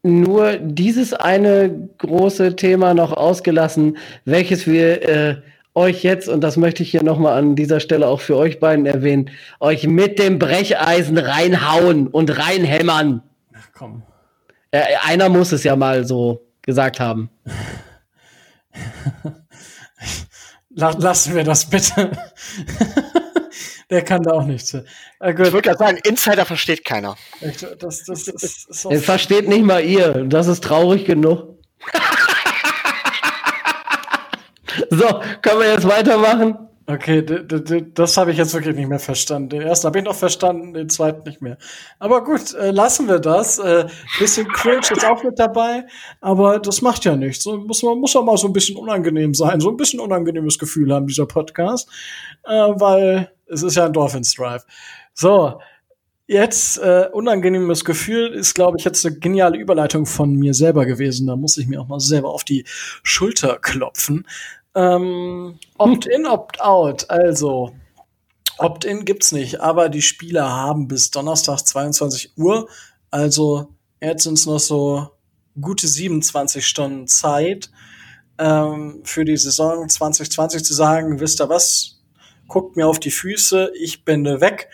nur 0.03 0.57
dieses 0.57 1.13
eine 1.13 1.89
große 1.97 2.55
Thema 2.57 2.93
noch 2.93 3.13
ausgelassen, 3.13 3.97
welches 4.25 4.67
wir 4.67 5.01
äh, 5.01 5.35
euch 5.73 6.03
jetzt, 6.03 6.29
und 6.29 6.41
das 6.41 6.57
möchte 6.57 6.83
ich 6.83 6.91
hier 6.91 7.03
nochmal 7.03 7.37
an 7.37 7.55
dieser 7.55 7.79
Stelle 7.79 8.07
auch 8.07 8.21
für 8.21 8.37
euch 8.37 8.59
beiden 8.59 8.85
erwähnen, 8.85 9.31
euch 9.59 9.87
mit 9.87 10.19
dem 10.19 10.37
Brecheisen 10.39 11.17
reinhauen 11.17 12.07
und 12.07 12.37
reinhämmern. 12.37 13.23
Ach 13.55 13.69
komm. 13.73 14.03
Äh, 14.71 14.83
einer 15.05 15.29
muss 15.29 15.51
es 15.51 15.63
ja 15.63 15.75
mal 15.75 16.05
so 16.05 16.45
gesagt 16.61 16.99
haben. 16.99 17.29
Lassen 20.75 21.35
wir 21.35 21.43
das 21.43 21.69
bitte. 21.69 22.11
Der 23.93 24.03
kann 24.03 24.23
da 24.23 24.31
auch 24.31 24.47
nichts. 24.47 24.73
Äh, 24.73 24.81
ich 25.19 25.37
würde 25.37 25.61
gerade 25.61 25.77
sagen, 25.77 25.99
Insider 26.03 26.45
versteht 26.45 26.83
keiner. 26.83 27.15
Das, 27.41 27.77
das, 27.77 28.25
das, 28.25 28.67
das 28.89 29.05
versteht 29.05 29.47
nicht 29.47 29.63
mal 29.63 29.85
ihr. 29.85 30.25
Das 30.25 30.47
ist 30.47 30.63
traurig 30.63 31.05
genug. 31.05 31.59
so, 34.89 35.21
können 35.43 35.59
wir 35.59 35.73
jetzt 35.73 35.87
weitermachen? 35.87 36.57
Okay, 36.87 37.23
das 37.93 38.17
habe 38.17 38.31
ich 38.31 38.37
jetzt 38.37 38.55
wirklich 38.55 38.75
nicht 38.75 38.89
mehr 38.89 38.97
verstanden. 38.97 39.49
Den 39.49 39.61
ersten 39.61 39.85
habe 39.85 39.99
ich 39.99 40.05
noch 40.05 40.15
verstanden, 40.15 40.73
den 40.73 40.89
zweiten 40.89 41.21
nicht 41.29 41.39
mehr. 41.39 41.59
Aber 41.99 42.23
gut, 42.23 42.55
äh, 42.55 42.71
lassen 42.71 43.07
wir 43.07 43.19
das. 43.19 43.59
Äh, 43.59 43.85
bisschen 44.17 44.47
cringe 44.47 44.79
ist 44.79 45.05
auch 45.05 45.23
mit 45.23 45.37
dabei, 45.37 45.85
aber 46.19 46.57
das 46.57 46.81
macht 46.81 47.05
ja 47.05 47.15
nichts. 47.15 47.43
So, 47.43 47.57
muss 47.57 47.83
man 47.83 47.99
muss 47.99 48.15
auch 48.15 48.25
mal 48.25 48.37
so 48.37 48.47
ein 48.47 48.53
bisschen 48.53 48.75
unangenehm 48.75 49.35
sein, 49.35 49.59
so 49.59 49.69
ein 49.69 49.77
bisschen 49.77 49.99
unangenehmes 49.99 50.57
Gefühl 50.57 50.91
haben 50.91 51.05
dieser 51.05 51.27
Podcast, 51.27 51.87
äh, 52.43 52.51
weil 52.51 53.31
es 53.53 53.63
ist 53.63 53.75
ja 53.75 53.85
ein 53.85 53.93
Dolphins 53.93 54.33
Drive. 54.33 54.65
So, 55.13 55.59
jetzt 56.27 56.77
äh, 56.79 57.07
unangenehmes 57.11 57.85
Gefühl 57.85 58.33
ist, 58.33 58.53
glaube 58.53 58.77
ich, 58.77 58.85
jetzt 58.85 59.05
eine 59.05 59.17
geniale 59.17 59.57
Überleitung 59.57 60.05
von 60.05 60.33
mir 60.33 60.53
selber 60.53 60.85
gewesen. 60.85 61.27
Da 61.27 61.35
muss 61.35 61.57
ich 61.57 61.67
mir 61.67 61.81
auch 61.81 61.87
mal 61.87 61.99
selber 61.99 62.33
auf 62.33 62.43
die 62.43 62.65
Schulter 63.03 63.57
klopfen. 63.59 64.27
Ähm, 64.75 65.59
Opt-in, 65.77 66.25
Opt-out. 66.25 67.09
Also, 67.09 67.73
Opt-in 68.57 69.05
gibt's 69.05 69.31
nicht, 69.31 69.61
aber 69.61 69.89
die 69.89 70.01
Spieler 70.01 70.49
haben 70.49 70.87
bis 70.87 71.11
Donnerstag 71.11 71.61
22 71.61 72.37
Uhr, 72.37 72.67
also 73.09 73.69
jetzt 74.01 74.23
sind's 74.23 74.45
noch 74.45 74.59
so 74.59 75.09
gute 75.59 75.87
27 75.87 76.65
Stunden 76.65 77.07
Zeit, 77.07 77.71
ähm, 78.37 79.01
für 79.03 79.25
die 79.25 79.37
Saison 79.37 79.87
2020 79.87 80.63
zu 80.63 80.73
sagen, 80.73 81.19
wisst 81.19 81.41
ihr 81.41 81.49
was, 81.49 82.02
guckt 82.53 82.75
mir 82.75 82.87
auf 82.87 82.99
die 82.99 83.09
Füße, 83.09 83.71
ich 83.81 84.05
bin 84.05 84.25
weg, 84.25 84.69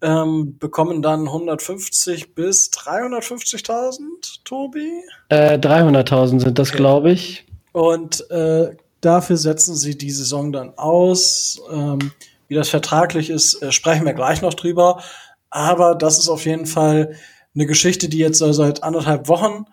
ähm, 0.00 0.56
bekommen 0.60 1.02
dann 1.02 1.26
150 1.26 2.36
bis 2.36 2.70
350.000, 2.70 4.44
Tobi? 4.44 5.02
Äh, 5.28 5.58
300.000 5.58 6.40
sind 6.40 6.58
das, 6.60 6.68
okay. 6.68 6.76
glaube 6.76 7.10
ich. 7.10 7.44
Und 7.72 8.30
äh, 8.30 8.76
dafür 9.00 9.36
setzen 9.36 9.74
sie 9.74 9.98
die 9.98 10.12
Saison 10.12 10.52
dann 10.52 10.78
aus. 10.78 11.60
Ähm, 11.68 12.12
wie 12.46 12.54
das 12.54 12.68
vertraglich 12.68 13.28
ist, 13.28 13.60
äh, 13.60 13.72
sprechen 13.72 14.06
wir 14.06 14.14
gleich 14.14 14.40
noch 14.40 14.54
drüber. 14.54 15.02
Aber 15.50 15.96
das 15.96 16.18
ist 16.18 16.28
auf 16.28 16.46
jeden 16.46 16.66
Fall 16.66 17.16
eine 17.56 17.66
Geschichte, 17.66 18.08
die 18.08 18.18
jetzt 18.18 18.38
seit 18.38 18.84
anderthalb 18.84 19.26
Wochen 19.26 19.64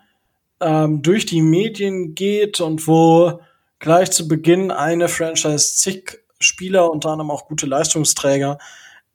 ähm, 0.60 1.02
durch 1.02 1.24
die 1.24 1.40
Medien 1.42 2.16
geht 2.16 2.60
und 2.60 2.88
wo 2.88 3.38
gleich 3.78 4.10
zu 4.10 4.26
Beginn 4.26 4.72
eine 4.72 5.06
Franchise 5.08 5.76
zig 5.76 6.23
Spieler, 6.44 6.90
unter 6.90 7.10
anderem 7.10 7.30
auch 7.30 7.46
gute 7.46 7.66
Leistungsträger, 7.66 8.58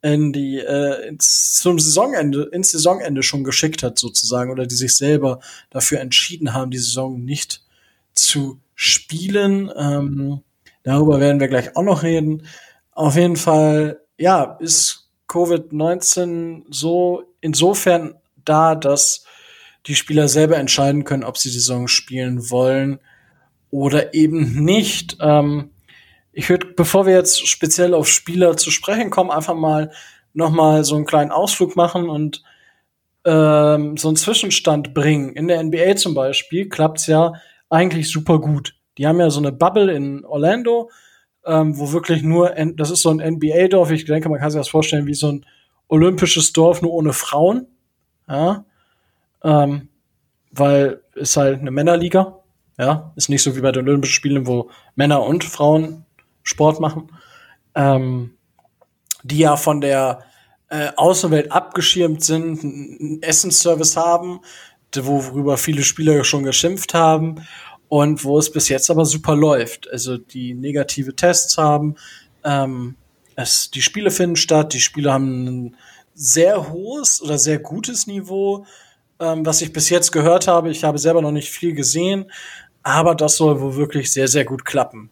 in 0.02 0.32
die 0.32 0.58
äh, 0.58 1.08
ins, 1.08 1.54
zum 1.54 1.78
Saisonende, 1.78 2.44
ins 2.52 2.70
Saisonende 2.70 3.22
schon 3.22 3.44
geschickt 3.44 3.82
hat 3.82 3.98
sozusagen 3.98 4.50
oder 4.50 4.66
die 4.66 4.74
sich 4.74 4.96
selber 4.96 5.40
dafür 5.70 6.00
entschieden 6.00 6.54
haben, 6.54 6.70
die 6.70 6.78
Saison 6.78 7.22
nicht 7.22 7.62
zu 8.14 8.60
spielen. 8.74 9.70
Ähm, 9.76 10.40
darüber 10.82 11.20
werden 11.20 11.40
wir 11.40 11.48
gleich 11.48 11.76
auch 11.76 11.82
noch 11.82 12.02
reden. 12.02 12.46
Auf 12.92 13.16
jeden 13.16 13.36
Fall, 13.36 14.00
ja, 14.16 14.56
ist 14.60 15.10
Covid-19 15.28 16.64
so 16.70 17.24
insofern 17.40 18.14
da, 18.44 18.74
dass 18.74 19.24
die 19.86 19.94
Spieler 19.94 20.28
selber 20.28 20.56
entscheiden 20.56 21.04
können, 21.04 21.24
ob 21.24 21.38
sie 21.38 21.50
die 21.50 21.58
Saison 21.58 21.88
spielen 21.88 22.50
wollen 22.50 23.00
oder 23.70 24.14
eben 24.14 24.64
nicht. 24.64 25.18
Ähm, 25.20 25.70
ich 26.32 26.48
würde, 26.48 26.68
bevor 26.68 27.06
wir 27.06 27.14
jetzt 27.14 27.46
speziell 27.46 27.94
auf 27.94 28.08
Spieler 28.08 28.56
zu 28.56 28.70
sprechen 28.70 29.10
kommen, 29.10 29.30
einfach 29.30 29.54
mal 29.54 29.90
noch 30.32 30.50
mal 30.50 30.84
so 30.84 30.94
einen 30.94 31.06
kleinen 31.06 31.32
Ausflug 31.32 31.76
machen 31.76 32.08
und 32.08 32.42
ähm, 33.24 33.96
so 33.96 34.08
einen 34.08 34.16
Zwischenstand 34.16 34.94
bringen. 34.94 35.34
In 35.34 35.48
der 35.48 35.62
NBA 35.62 35.96
zum 35.96 36.14
Beispiel 36.14 36.68
klappt's 36.68 37.06
ja 37.06 37.34
eigentlich 37.68 38.10
super 38.10 38.40
gut. 38.40 38.76
Die 38.96 39.06
haben 39.06 39.20
ja 39.20 39.30
so 39.30 39.40
eine 39.40 39.52
Bubble 39.52 39.92
in 39.92 40.24
Orlando, 40.24 40.90
ähm, 41.44 41.78
wo 41.78 41.92
wirklich 41.92 42.22
nur, 42.22 42.50
das 42.76 42.90
ist 42.90 43.02
so 43.02 43.10
ein 43.10 43.18
NBA-Dorf, 43.18 43.90
ich 43.90 44.04
denke, 44.04 44.28
man 44.28 44.38
kann 44.38 44.50
sich 44.50 44.60
das 44.60 44.68
vorstellen 44.68 45.06
wie 45.06 45.14
so 45.14 45.32
ein 45.32 45.46
olympisches 45.88 46.52
Dorf, 46.52 46.82
nur 46.82 46.92
ohne 46.92 47.12
Frauen. 47.12 47.66
Ja. 48.28 48.64
Ähm, 49.42 49.88
weil 50.52 51.02
ist 51.14 51.36
halt 51.36 51.60
eine 51.60 51.70
Männerliga. 51.70 52.36
Ja, 52.78 53.12
ist 53.14 53.28
nicht 53.28 53.42
so 53.42 53.56
wie 53.56 53.60
bei 53.60 53.72
den 53.72 53.86
Olympischen 53.86 54.14
Spielen, 54.14 54.46
wo 54.46 54.70
Männer 54.94 55.22
und 55.22 55.44
Frauen 55.44 56.06
Sport 56.42 56.80
machen, 56.80 57.10
ähm, 57.74 58.34
die 59.22 59.38
ja 59.38 59.56
von 59.56 59.80
der 59.80 60.24
äh, 60.68 60.90
Außenwelt 60.96 61.52
abgeschirmt 61.52 62.24
sind, 62.24 62.62
einen 62.62 63.22
Essensservice 63.22 63.96
haben, 63.96 64.40
worüber 64.94 65.56
viele 65.56 65.82
Spieler 65.82 66.24
schon 66.24 66.44
geschimpft 66.44 66.94
haben 66.94 67.46
und 67.88 68.24
wo 68.24 68.38
es 68.38 68.50
bis 68.50 68.68
jetzt 68.68 68.90
aber 68.90 69.04
super 69.04 69.36
läuft. 69.36 69.90
Also 69.90 70.16
die 70.16 70.54
negative 70.54 71.14
Tests 71.14 71.58
haben, 71.58 71.96
ähm, 72.44 72.96
es, 73.36 73.70
die 73.70 73.82
Spiele 73.82 74.10
finden 74.10 74.36
statt, 74.36 74.72
die 74.72 74.80
Spieler 74.80 75.14
haben 75.14 75.44
ein 75.46 75.76
sehr 76.14 76.70
hohes 76.70 77.22
oder 77.22 77.38
sehr 77.38 77.58
gutes 77.58 78.06
Niveau, 78.06 78.66
ähm, 79.18 79.44
was 79.44 79.62
ich 79.62 79.72
bis 79.72 79.90
jetzt 79.90 80.12
gehört 80.12 80.46
habe. 80.46 80.70
Ich 80.70 80.84
habe 80.84 80.98
selber 80.98 81.22
noch 81.22 81.32
nicht 81.32 81.50
viel 81.50 81.74
gesehen, 81.74 82.30
aber 82.82 83.14
das 83.14 83.36
soll 83.36 83.60
wohl 83.60 83.76
wirklich 83.76 84.12
sehr, 84.12 84.28
sehr 84.28 84.44
gut 84.44 84.64
klappen. 84.64 85.10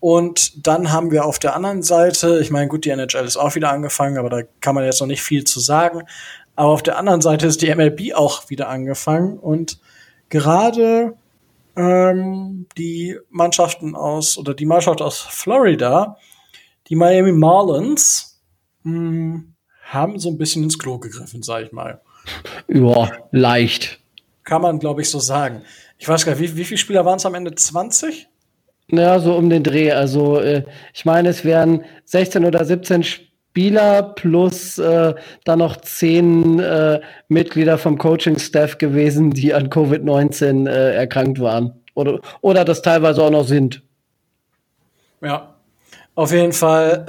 Und 0.00 0.66
dann 0.66 0.92
haben 0.92 1.10
wir 1.10 1.24
auf 1.24 1.38
der 1.38 1.56
anderen 1.56 1.82
Seite, 1.82 2.38
ich 2.40 2.50
meine, 2.50 2.68
gut, 2.68 2.84
die 2.84 2.90
NHL 2.90 3.24
ist 3.24 3.36
auch 3.36 3.54
wieder 3.54 3.70
angefangen, 3.70 4.18
aber 4.18 4.30
da 4.30 4.42
kann 4.60 4.74
man 4.74 4.84
jetzt 4.84 5.00
noch 5.00 5.08
nicht 5.08 5.22
viel 5.22 5.44
zu 5.44 5.58
sagen. 5.60 6.02
Aber 6.54 6.70
auf 6.70 6.82
der 6.82 6.98
anderen 6.98 7.20
Seite 7.20 7.46
ist 7.46 7.62
die 7.62 7.74
MLB 7.74 8.14
auch 8.14 8.48
wieder 8.50 8.68
angefangen 8.68 9.38
und 9.38 9.80
gerade 10.28 11.14
ähm, 11.76 12.66
die 12.76 13.16
Mannschaften 13.30 13.94
aus 13.94 14.36
oder 14.38 14.54
die 14.54 14.66
Mannschaft 14.66 15.00
aus 15.00 15.18
Florida, 15.18 16.16
die 16.88 16.96
Miami 16.96 17.32
Marlins, 17.32 18.40
mh, 18.82 18.92
hm, 18.92 19.54
haben 19.82 20.18
so 20.18 20.28
ein 20.28 20.38
bisschen 20.38 20.64
ins 20.64 20.78
Klo 20.78 20.98
gegriffen, 20.98 21.42
sag 21.42 21.64
ich 21.64 21.72
mal. 21.72 22.00
Ja, 22.68 23.10
leicht. 23.30 24.00
Kann 24.44 24.62
man, 24.62 24.78
glaube 24.78 25.02
ich, 25.02 25.10
so 25.10 25.18
sagen. 25.18 25.62
Ich 25.96 26.08
weiß 26.08 26.24
gar 26.24 26.34
nicht, 26.34 26.40
wie, 26.40 26.56
wie 26.56 26.64
viele 26.64 26.78
Spieler 26.78 27.04
waren 27.04 27.16
es 27.16 27.26
am 27.26 27.34
Ende? 27.34 27.54
20? 27.54 28.27
Ja, 28.90 29.18
so 29.20 29.34
um 29.34 29.50
den 29.50 29.62
Dreh. 29.62 29.92
Also 29.92 30.40
äh, 30.40 30.64
ich 30.94 31.04
meine, 31.04 31.28
es 31.28 31.44
wären 31.44 31.84
16 32.04 32.44
oder 32.44 32.64
17 32.64 33.02
Spieler 33.02 34.02
plus 34.02 34.78
äh, 34.78 35.14
dann 35.44 35.58
noch 35.58 35.76
10 35.76 36.58
äh, 36.58 37.00
Mitglieder 37.28 37.76
vom 37.76 37.98
Coaching-Staff 37.98 38.78
gewesen, 38.78 39.30
die 39.30 39.52
an 39.52 39.68
Covid-19 39.68 40.68
äh, 40.68 40.94
erkrankt 40.94 41.40
waren. 41.40 41.80
Oder, 41.94 42.20
oder 42.40 42.64
das 42.64 42.82
teilweise 42.82 43.22
auch 43.22 43.30
noch 43.30 43.46
sind. 43.46 43.82
Ja, 45.20 45.56
auf 46.14 46.32
jeden 46.32 46.52
Fall, 46.52 47.04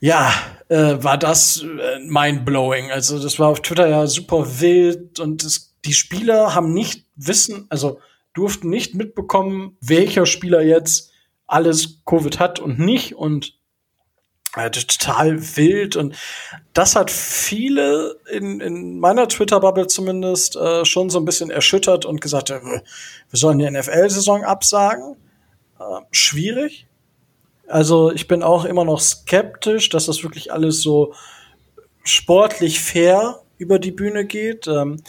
äh, 0.00 0.06
ja, 0.06 0.32
äh, 0.68 1.02
war 1.02 1.18
das 1.18 1.64
mind-blowing. 2.06 2.90
Also 2.90 3.20
das 3.22 3.38
war 3.38 3.48
auf 3.48 3.60
Twitter 3.62 3.88
ja 3.88 4.06
super 4.06 4.60
wild 4.60 5.20
und 5.20 5.44
das, 5.44 5.74
die 5.84 5.92
Spieler 5.92 6.54
haben 6.54 6.72
nicht 6.72 7.04
wissen, 7.16 7.66
also 7.68 7.98
durften 8.36 8.68
nicht 8.68 8.94
mitbekommen, 8.94 9.76
welcher 9.80 10.26
Spieler 10.26 10.62
jetzt 10.62 11.10
alles 11.46 12.02
Covid 12.04 12.38
hat 12.38 12.60
und 12.60 12.78
nicht 12.78 13.14
und 13.14 13.58
äh, 14.54 14.70
total 14.70 15.56
wild 15.56 15.96
und 15.96 16.16
das 16.72 16.96
hat 16.96 17.10
viele 17.10 18.18
in, 18.30 18.60
in 18.60 18.98
meiner 18.98 19.28
Twitter-Bubble 19.28 19.86
zumindest 19.86 20.56
äh, 20.56 20.84
schon 20.84 21.08
so 21.08 21.18
ein 21.18 21.24
bisschen 21.24 21.50
erschüttert 21.50 22.04
und 22.04 22.20
gesagt, 22.20 22.50
äh, 22.50 22.60
wir 22.62 22.82
sollen 23.32 23.58
die 23.58 23.70
NFL-Saison 23.70 24.44
absagen. 24.44 25.16
Äh, 25.78 26.00
schwierig. 26.10 26.86
Also 27.68 28.12
ich 28.12 28.28
bin 28.28 28.42
auch 28.42 28.64
immer 28.64 28.84
noch 28.84 29.00
skeptisch, 29.00 29.88
dass 29.88 30.06
das 30.06 30.22
wirklich 30.22 30.52
alles 30.52 30.80
so 30.82 31.14
sportlich 32.04 32.80
fair 32.80 33.42
über 33.58 33.78
die 33.78 33.92
Bühne 33.92 34.26
geht. 34.26 34.66
Ähm, 34.66 35.02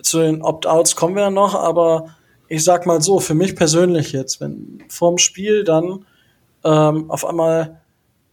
zu 0.00 0.18
den 0.18 0.42
Opt-outs 0.42 0.96
kommen 0.96 1.14
wir 1.16 1.30
noch, 1.30 1.54
aber 1.54 2.16
ich 2.52 2.64
sag 2.64 2.84
mal 2.84 3.00
so, 3.00 3.18
für 3.18 3.32
mich 3.32 3.56
persönlich 3.56 4.12
jetzt, 4.12 4.38
wenn 4.42 4.84
vorm 4.88 5.16
Spiel 5.16 5.64
dann 5.64 6.04
ähm, 6.64 7.10
auf 7.10 7.24
einmal 7.24 7.80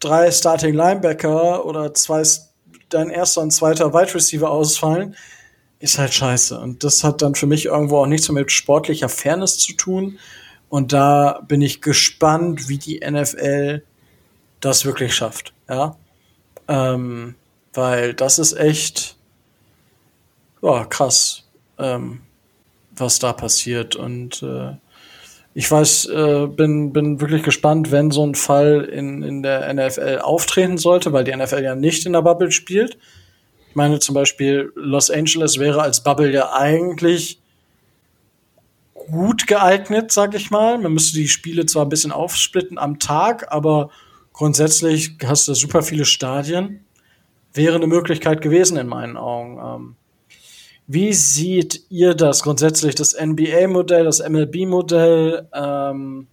drei 0.01 0.29
Starting 0.29 0.73
Linebacker 0.73 1.65
oder 1.65 1.93
zwei, 1.93 2.21
dein 2.89 3.11
erster 3.11 3.39
und 3.39 3.51
zweiter 3.51 3.93
Wide 3.93 4.13
Receiver 4.13 4.51
ausfallen, 4.51 5.15
ist 5.79 5.97
halt 5.97 6.13
scheiße. 6.13 6.59
Und 6.59 6.83
das 6.83 7.05
hat 7.05 7.21
dann 7.21 7.33
für 7.33 7.47
mich 7.47 7.67
irgendwo 7.67 7.99
auch 7.99 8.07
nichts 8.07 8.27
mit 8.27 8.51
sportlicher 8.51 9.07
Fairness 9.07 9.57
zu 9.57 9.71
tun. 9.71 10.19
Und 10.67 10.91
da 10.91 11.41
bin 11.47 11.61
ich 11.61 11.81
gespannt, 11.81 12.67
wie 12.67 12.77
die 12.77 12.99
NFL 12.99 13.83
das 14.59 14.83
wirklich 14.83 15.15
schafft. 15.15 15.53
Ja. 15.69 15.95
Ähm, 16.67 17.35
weil 17.71 18.13
das 18.15 18.37
ist 18.37 18.51
echt 18.51 19.15
ja, 20.61 20.83
krass. 20.83 21.45
Ähm, 21.77 22.19
was 22.99 23.19
da 23.19 23.33
passiert. 23.33 23.95
Und 23.95 24.43
äh, 24.43 24.75
ich 25.53 25.69
weiß, 25.69 26.05
äh, 26.07 26.47
bin, 26.47 26.93
bin 26.93 27.19
wirklich 27.21 27.43
gespannt, 27.43 27.91
wenn 27.91 28.11
so 28.11 28.25
ein 28.25 28.35
Fall 28.35 28.85
in, 28.85 29.23
in 29.23 29.43
der 29.43 29.73
NFL 29.73 30.19
auftreten 30.21 30.77
sollte, 30.77 31.11
weil 31.11 31.23
die 31.23 31.35
NFL 31.35 31.63
ja 31.63 31.75
nicht 31.75 32.05
in 32.05 32.13
der 32.13 32.21
Bubble 32.21 32.51
spielt. 32.51 32.97
Ich 33.69 33.75
meine 33.75 33.99
zum 33.99 34.15
Beispiel, 34.15 34.71
Los 34.75 35.11
Angeles 35.11 35.59
wäre 35.59 35.81
als 35.81 36.03
Bubble 36.03 36.31
ja 36.31 36.53
eigentlich 36.53 37.39
gut 38.93 39.47
geeignet, 39.47 40.11
sag 40.11 40.35
ich 40.35 40.51
mal. 40.51 40.77
Man 40.77 40.93
müsste 40.93 41.17
die 41.17 41.27
Spiele 41.27 41.65
zwar 41.65 41.85
ein 41.85 41.89
bisschen 41.89 42.11
aufsplitten 42.11 42.77
am 42.77 42.99
Tag, 42.99 43.51
aber 43.51 43.89
grundsätzlich 44.33 45.17
hast 45.25 45.47
du 45.47 45.53
super 45.53 45.81
viele 45.81 46.05
Stadien. 46.05 46.85
Wäre 47.53 47.75
eine 47.75 47.87
Möglichkeit 47.87 48.41
gewesen 48.41 48.77
in 48.77 48.87
meinen 48.87 49.17
Augen. 49.17 49.57
Ähm, 49.57 49.95
wie 50.91 51.13
seht 51.13 51.83
ihr 51.89 52.15
das 52.15 52.41
grundsätzlich, 52.41 52.95
das 52.95 53.15
NBA-Modell, 53.15 54.05
das 54.05 54.27
MLB-Modell? 54.27 55.47
Ähm, 55.53 56.25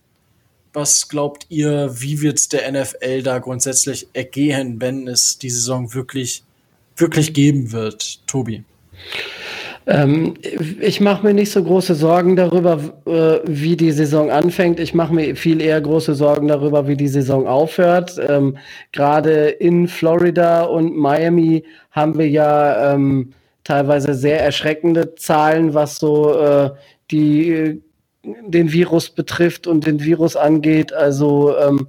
was 0.73 1.11
glaubt 1.11 1.45
ihr, 1.51 1.91
wie 2.01 2.23
wird 2.23 2.39
es 2.39 2.49
der 2.49 2.73
NFL 2.73 3.23
da 3.23 3.39
grundsätzlich 3.39 4.09
ergehen, 4.15 4.81
wenn 4.81 5.09
es 5.09 5.37
die 5.37 5.51
Saison 5.51 5.93
wirklich, 5.93 6.43
wirklich 6.97 7.35
geben 7.35 7.71
wird? 7.73 8.27
Tobi. 8.27 8.65
Ähm, 9.87 10.33
ich 10.81 11.03
mache 11.03 11.27
mir 11.27 11.35
nicht 11.35 11.53
so 11.53 11.63
große 11.63 11.95
Sorgen 11.95 12.35
darüber, 12.35 12.81
äh, 13.05 13.41
wie 13.45 13.77
die 13.77 13.93
Saison 13.93 14.31
anfängt. 14.31 14.81
Ich 14.81 14.95
mache 14.95 15.13
mir 15.13 15.37
viel 15.37 15.61
eher 15.61 15.83
große 15.83 16.15
Sorgen 16.15 16.49
darüber, 16.49 16.89
wie 16.89 16.97
die 16.97 17.09
Saison 17.09 17.47
aufhört. 17.47 18.19
Ähm, 18.27 18.57
Gerade 18.93 19.49
in 19.49 19.87
Florida 19.87 20.65
und 20.65 20.97
Miami 20.97 21.65
haben 21.91 22.17
wir 22.17 22.31
ja 22.31 22.95
ähm, 22.95 23.35
teilweise 23.67 24.15
sehr 24.15 24.41
erschreckende 24.41 25.17
Zahlen, 25.17 25.75
was 25.75 25.97
so 25.97 26.39
äh, 26.39 26.71
die 27.11 27.83
den 28.23 28.73
Virus 28.73 29.11
betrifft 29.11 29.67
und 29.67 29.87
den 29.87 30.03
Virus 30.03 30.37
angeht. 30.37 30.93
Also 30.93 31.57
ähm, 31.59 31.89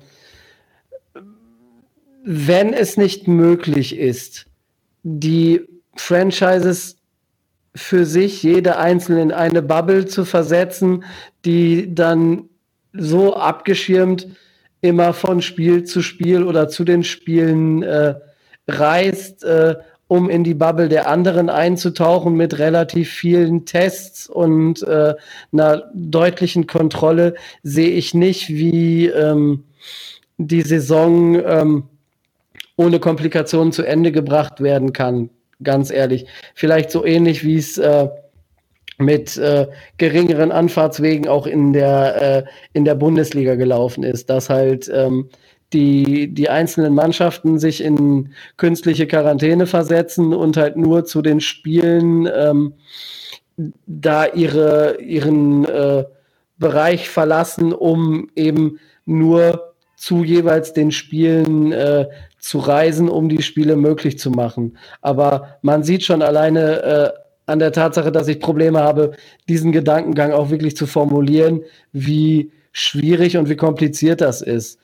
wenn 2.23 2.73
es 2.73 2.97
nicht 2.97 3.27
möglich 3.27 3.97
ist, 3.97 4.45
die 5.03 5.61
Franchises 5.95 6.97
für 7.75 8.05
sich 8.05 8.43
jede 8.43 8.77
einzelne 8.77 9.21
in 9.21 9.31
eine 9.31 9.61
Bubble 9.61 10.05
zu 10.05 10.25
versetzen, 10.25 11.03
die 11.45 11.93
dann 11.93 12.49
so 12.93 13.35
abgeschirmt 13.35 14.27
immer 14.81 15.13
von 15.13 15.41
Spiel 15.41 15.83
zu 15.83 16.01
Spiel 16.01 16.43
oder 16.43 16.69
zu 16.69 16.83
den 16.83 17.03
Spielen 17.03 17.83
äh, 17.83 18.15
reist, 18.67 19.43
äh, 19.43 19.75
um 20.07 20.29
in 20.29 20.43
die 20.43 20.53
Bubble 20.53 20.89
der 20.89 21.09
anderen 21.09 21.49
einzutauchen 21.49 22.35
mit 22.35 22.59
relativ 22.59 23.11
vielen 23.11 23.65
Tests 23.65 24.27
und 24.27 24.83
äh, 24.83 25.15
einer 25.51 25.83
deutlichen 25.93 26.67
Kontrolle, 26.67 27.35
sehe 27.63 27.89
ich 27.89 28.13
nicht, 28.13 28.49
wie 28.49 29.07
ähm, 29.07 29.63
die 30.37 30.61
Saison 30.61 31.35
ähm, 31.35 31.83
ohne 32.77 32.99
Komplikationen 32.99 33.73
zu 33.73 33.83
Ende 33.83 34.11
gebracht 34.11 34.61
werden 34.61 34.93
kann. 34.93 35.29
Ganz 35.63 35.91
ehrlich. 35.91 36.27
Vielleicht 36.53 36.91
so 36.91 37.03
ähnlich 37.03 37.43
wie 37.43 37.57
es 37.57 37.77
äh, 37.77 38.07
mit 38.99 39.37
äh, 39.37 39.67
geringeren 39.97 40.51
Anfahrtswegen 40.51 41.27
auch 41.27 41.47
in 41.47 41.73
der, 41.73 42.21
äh, 42.21 42.43
in 42.73 42.85
der 42.85 42.95
Bundesliga 42.95 43.55
gelaufen 43.55 44.03
ist, 44.03 44.29
dass 44.29 44.49
halt 44.49 44.89
ähm, 44.93 45.29
die, 45.73 46.33
die 46.33 46.49
einzelnen 46.49 46.93
Mannschaften 46.93 47.59
sich 47.59 47.83
in 47.83 48.33
künstliche 48.55 49.07
Quarantäne 49.07 49.67
versetzen 49.67 50.33
und 50.33 50.57
halt 50.57 50.77
nur 50.77 51.05
zu 51.05 51.21
den 51.21 51.41
Spielen 51.41 52.29
ähm, 52.33 52.73
da 53.85 54.25
ihre, 54.25 55.01
ihren 55.01 55.65
äh, 55.65 56.05
Bereich 56.57 57.09
verlassen, 57.09 57.73
um 57.73 58.29
eben 58.35 58.79
nur 59.05 59.73
zu 59.95 60.23
jeweils 60.23 60.73
den 60.73 60.91
Spielen 60.91 61.71
äh, 61.71 62.07
zu 62.39 62.59
reisen, 62.59 63.09
um 63.09 63.29
die 63.29 63.41
Spiele 63.41 63.75
möglich 63.75 64.19
zu 64.19 64.31
machen. 64.31 64.77
Aber 65.01 65.57
man 65.61 65.83
sieht 65.83 66.03
schon 66.03 66.21
alleine 66.21 66.83
äh, 66.83 67.09
an 67.47 67.59
der 67.59 67.71
Tatsache, 67.71 68.11
dass 68.11 68.27
ich 68.27 68.39
Probleme 68.39 68.79
habe, 68.79 69.13
diesen 69.49 69.71
Gedankengang 69.71 70.31
auch 70.31 70.49
wirklich 70.49 70.77
zu 70.77 70.85
formulieren, 70.85 71.63
wie 71.91 72.51
schwierig 72.71 73.37
und 73.37 73.49
wie 73.49 73.55
kompliziert 73.55 74.21
das 74.21 74.41
ist. 74.41 74.79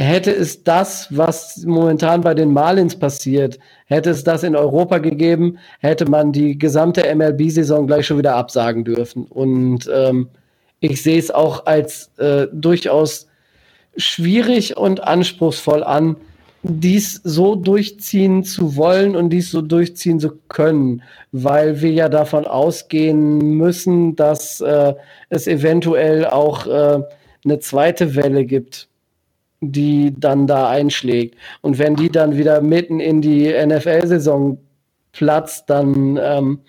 Hätte 0.00 0.30
es 0.30 0.62
das, 0.62 1.08
was 1.10 1.64
momentan 1.66 2.20
bei 2.20 2.32
den 2.32 2.52
Marlins 2.52 2.96
passiert, 2.96 3.58
hätte 3.86 4.10
es 4.10 4.22
das 4.22 4.44
in 4.44 4.54
Europa 4.54 4.98
gegeben, 4.98 5.58
hätte 5.80 6.08
man 6.08 6.30
die 6.30 6.56
gesamte 6.56 7.02
MLB-Saison 7.12 7.88
gleich 7.88 8.06
schon 8.06 8.18
wieder 8.18 8.36
absagen 8.36 8.84
dürfen. 8.84 9.24
Und 9.24 9.90
ähm, 9.92 10.28
ich 10.78 11.02
sehe 11.02 11.18
es 11.18 11.32
auch 11.32 11.66
als 11.66 12.12
äh, 12.18 12.46
durchaus 12.52 13.26
schwierig 13.96 14.76
und 14.76 15.02
anspruchsvoll 15.02 15.82
an, 15.82 16.14
dies 16.62 17.20
so 17.24 17.56
durchziehen 17.56 18.44
zu 18.44 18.76
wollen 18.76 19.16
und 19.16 19.30
dies 19.30 19.50
so 19.50 19.62
durchziehen 19.62 20.20
zu 20.20 20.38
können, 20.46 21.02
weil 21.32 21.82
wir 21.82 21.90
ja 21.90 22.08
davon 22.08 22.46
ausgehen 22.46 23.56
müssen, 23.56 24.14
dass 24.14 24.60
äh, 24.60 24.94
es 25.28 25.48
eventuell 25.48 26.24
auch 26.26 26.68
äh, 26.68 27.02
eine 27.44 27.58
zweite 27.58 28.14
Welle 28.14 28.44
gibt, 28.44 28.88
die 29.60 30.14
dann 30.16 30.46
da 30.46 30.68
einschlägt. 30.68 31.36
Und 31.62 31.78
wenn 31.78 31.96
die 31.96 32.10
dann 32.10 32.36
wieder 32.36 32.60
mitten 32.60 33.00
in 33.00 33.20
die 33.20 33.52
NFL-Saison 33.52 34.58
platzt, 35.12 35.68
dann 35.68 36.18
ähm, 36.22 36.60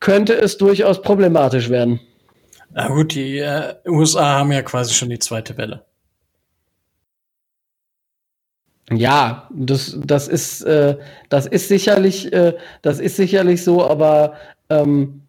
könnte 0.00 0.34
es 0.34 0.58
durchaus 0.58 1.00
problematisch 1.00 1.70
werden. 1.70 2.00
Na 2.74 2.88
gut, 2.88 3.14
die 3.14 3.38
äh, 3.38 3.74
USA 3.86 4.38
haben 4.38 4.52
ja 4.52 4.62
quasi 4.62 4.94
schon 4.94 5.10
die 5.10 5.18
zweite 5.18 5.56
Welle. 5.56 5.84
Ja, 8.90 9.48
das, 9.52 9.96
das 10.04 10.28
ist, 10.28 10.62
äh, 10.62 10.98
das 11.28 11.46
ist 11.46 11.68
sicherlich, 11.68 12.32
äh, 12.32 12.54
das 12.82 12.98
ist 12.98 13.16
sicherlich 13.16 13.62
so, 13.62 13.84
aber 13.84 14.34
ähm, 14.68 15.21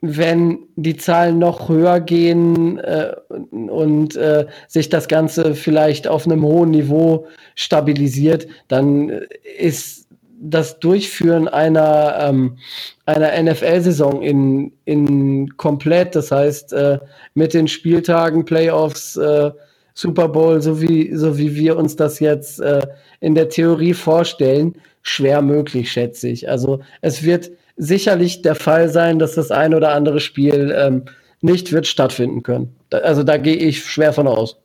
wenn 0.00 0.60
die 0.76 0.96
Zahlen 0.96 1.38
noch 1.38 1.68
höher 1.68 2.00
gehen 2.00 2.78
äh, 2.78 3.14
und 3.28 4.16
äh, 4.16 4.46
sich 4.68 4.88
das 4.88 5.08
Ganze 5.08 5.54
vielleicht 5.54 6.06
auf 6.06 6.24
einem 6.24 6.44
hohen 6.44 6.70
Niveau 6.70 7.26
stabilisiert, 7.56 8.46
dann 8.68 9.10
ist 9.58 10.06
das 10.40 10.78
Durchführen 10.78 11.48
einer, 11.48 12.16
ähm, 12.20 12.58
einer 13.06 13.42
NFL-Saison 13.42 14.22
in, 14.22 14.72
in 14.84 15.56
komplett, 15.56 16.14
das 16.14 16.30
heißt 16.30 16.72
äh, 16.74 16.98
mit 17.34 17.54
den 17.54 17.66
Spieltagen, 17.66 18.44
Playoffs, 18.44 19.16
äh, 19.16 19.50
Super 19.94 20.28
Bowl, 20.28 20.62
so 20.62 20.80
wie, 20.80 21.12
so 21.16 21.38
wie 21.38 21.56
wir 21.56 21.76
uns 21.76 21.96
das 21.96 22.20
jetzt 22.20 22.60
äh, 22.60 22.86
in 23.18 23.34
der 23.34 23.48
Theorie 23.48 23.94
vorstellen, 23.94 24.76
schwer 25.02 25.42
möglich, 25.42 25.90
schätze 25.90 26.28
ich. 26.28 26.48
Also 26.48 26.80
es 27.00 27.24
wird 27.24 27.50
sicherlich 27.78 28.42
der 28.42 28.56
Fall 28.56 28.88
sein, 28.90 29.18
dass 29.18 29.34
das 29.34 29.50
ein 29.50 29.74
oder 29.74 29.92
andere 29.92 30.20
Spiel 30.20 30.74
ähm, 30.76 31.04
nicht 31.40 31.72
wird 31.72 31.86
stattfinden 31.86 32.42
können. 32.42 32.76
Da, 32.90 32.98
also 32.98 33.22
da 33.22 33.36
gehe 33.38 33.56
ich 33.56 33.84
schwer 33.84 34.12
von 34.12 34.26
aus. 34.26 34.58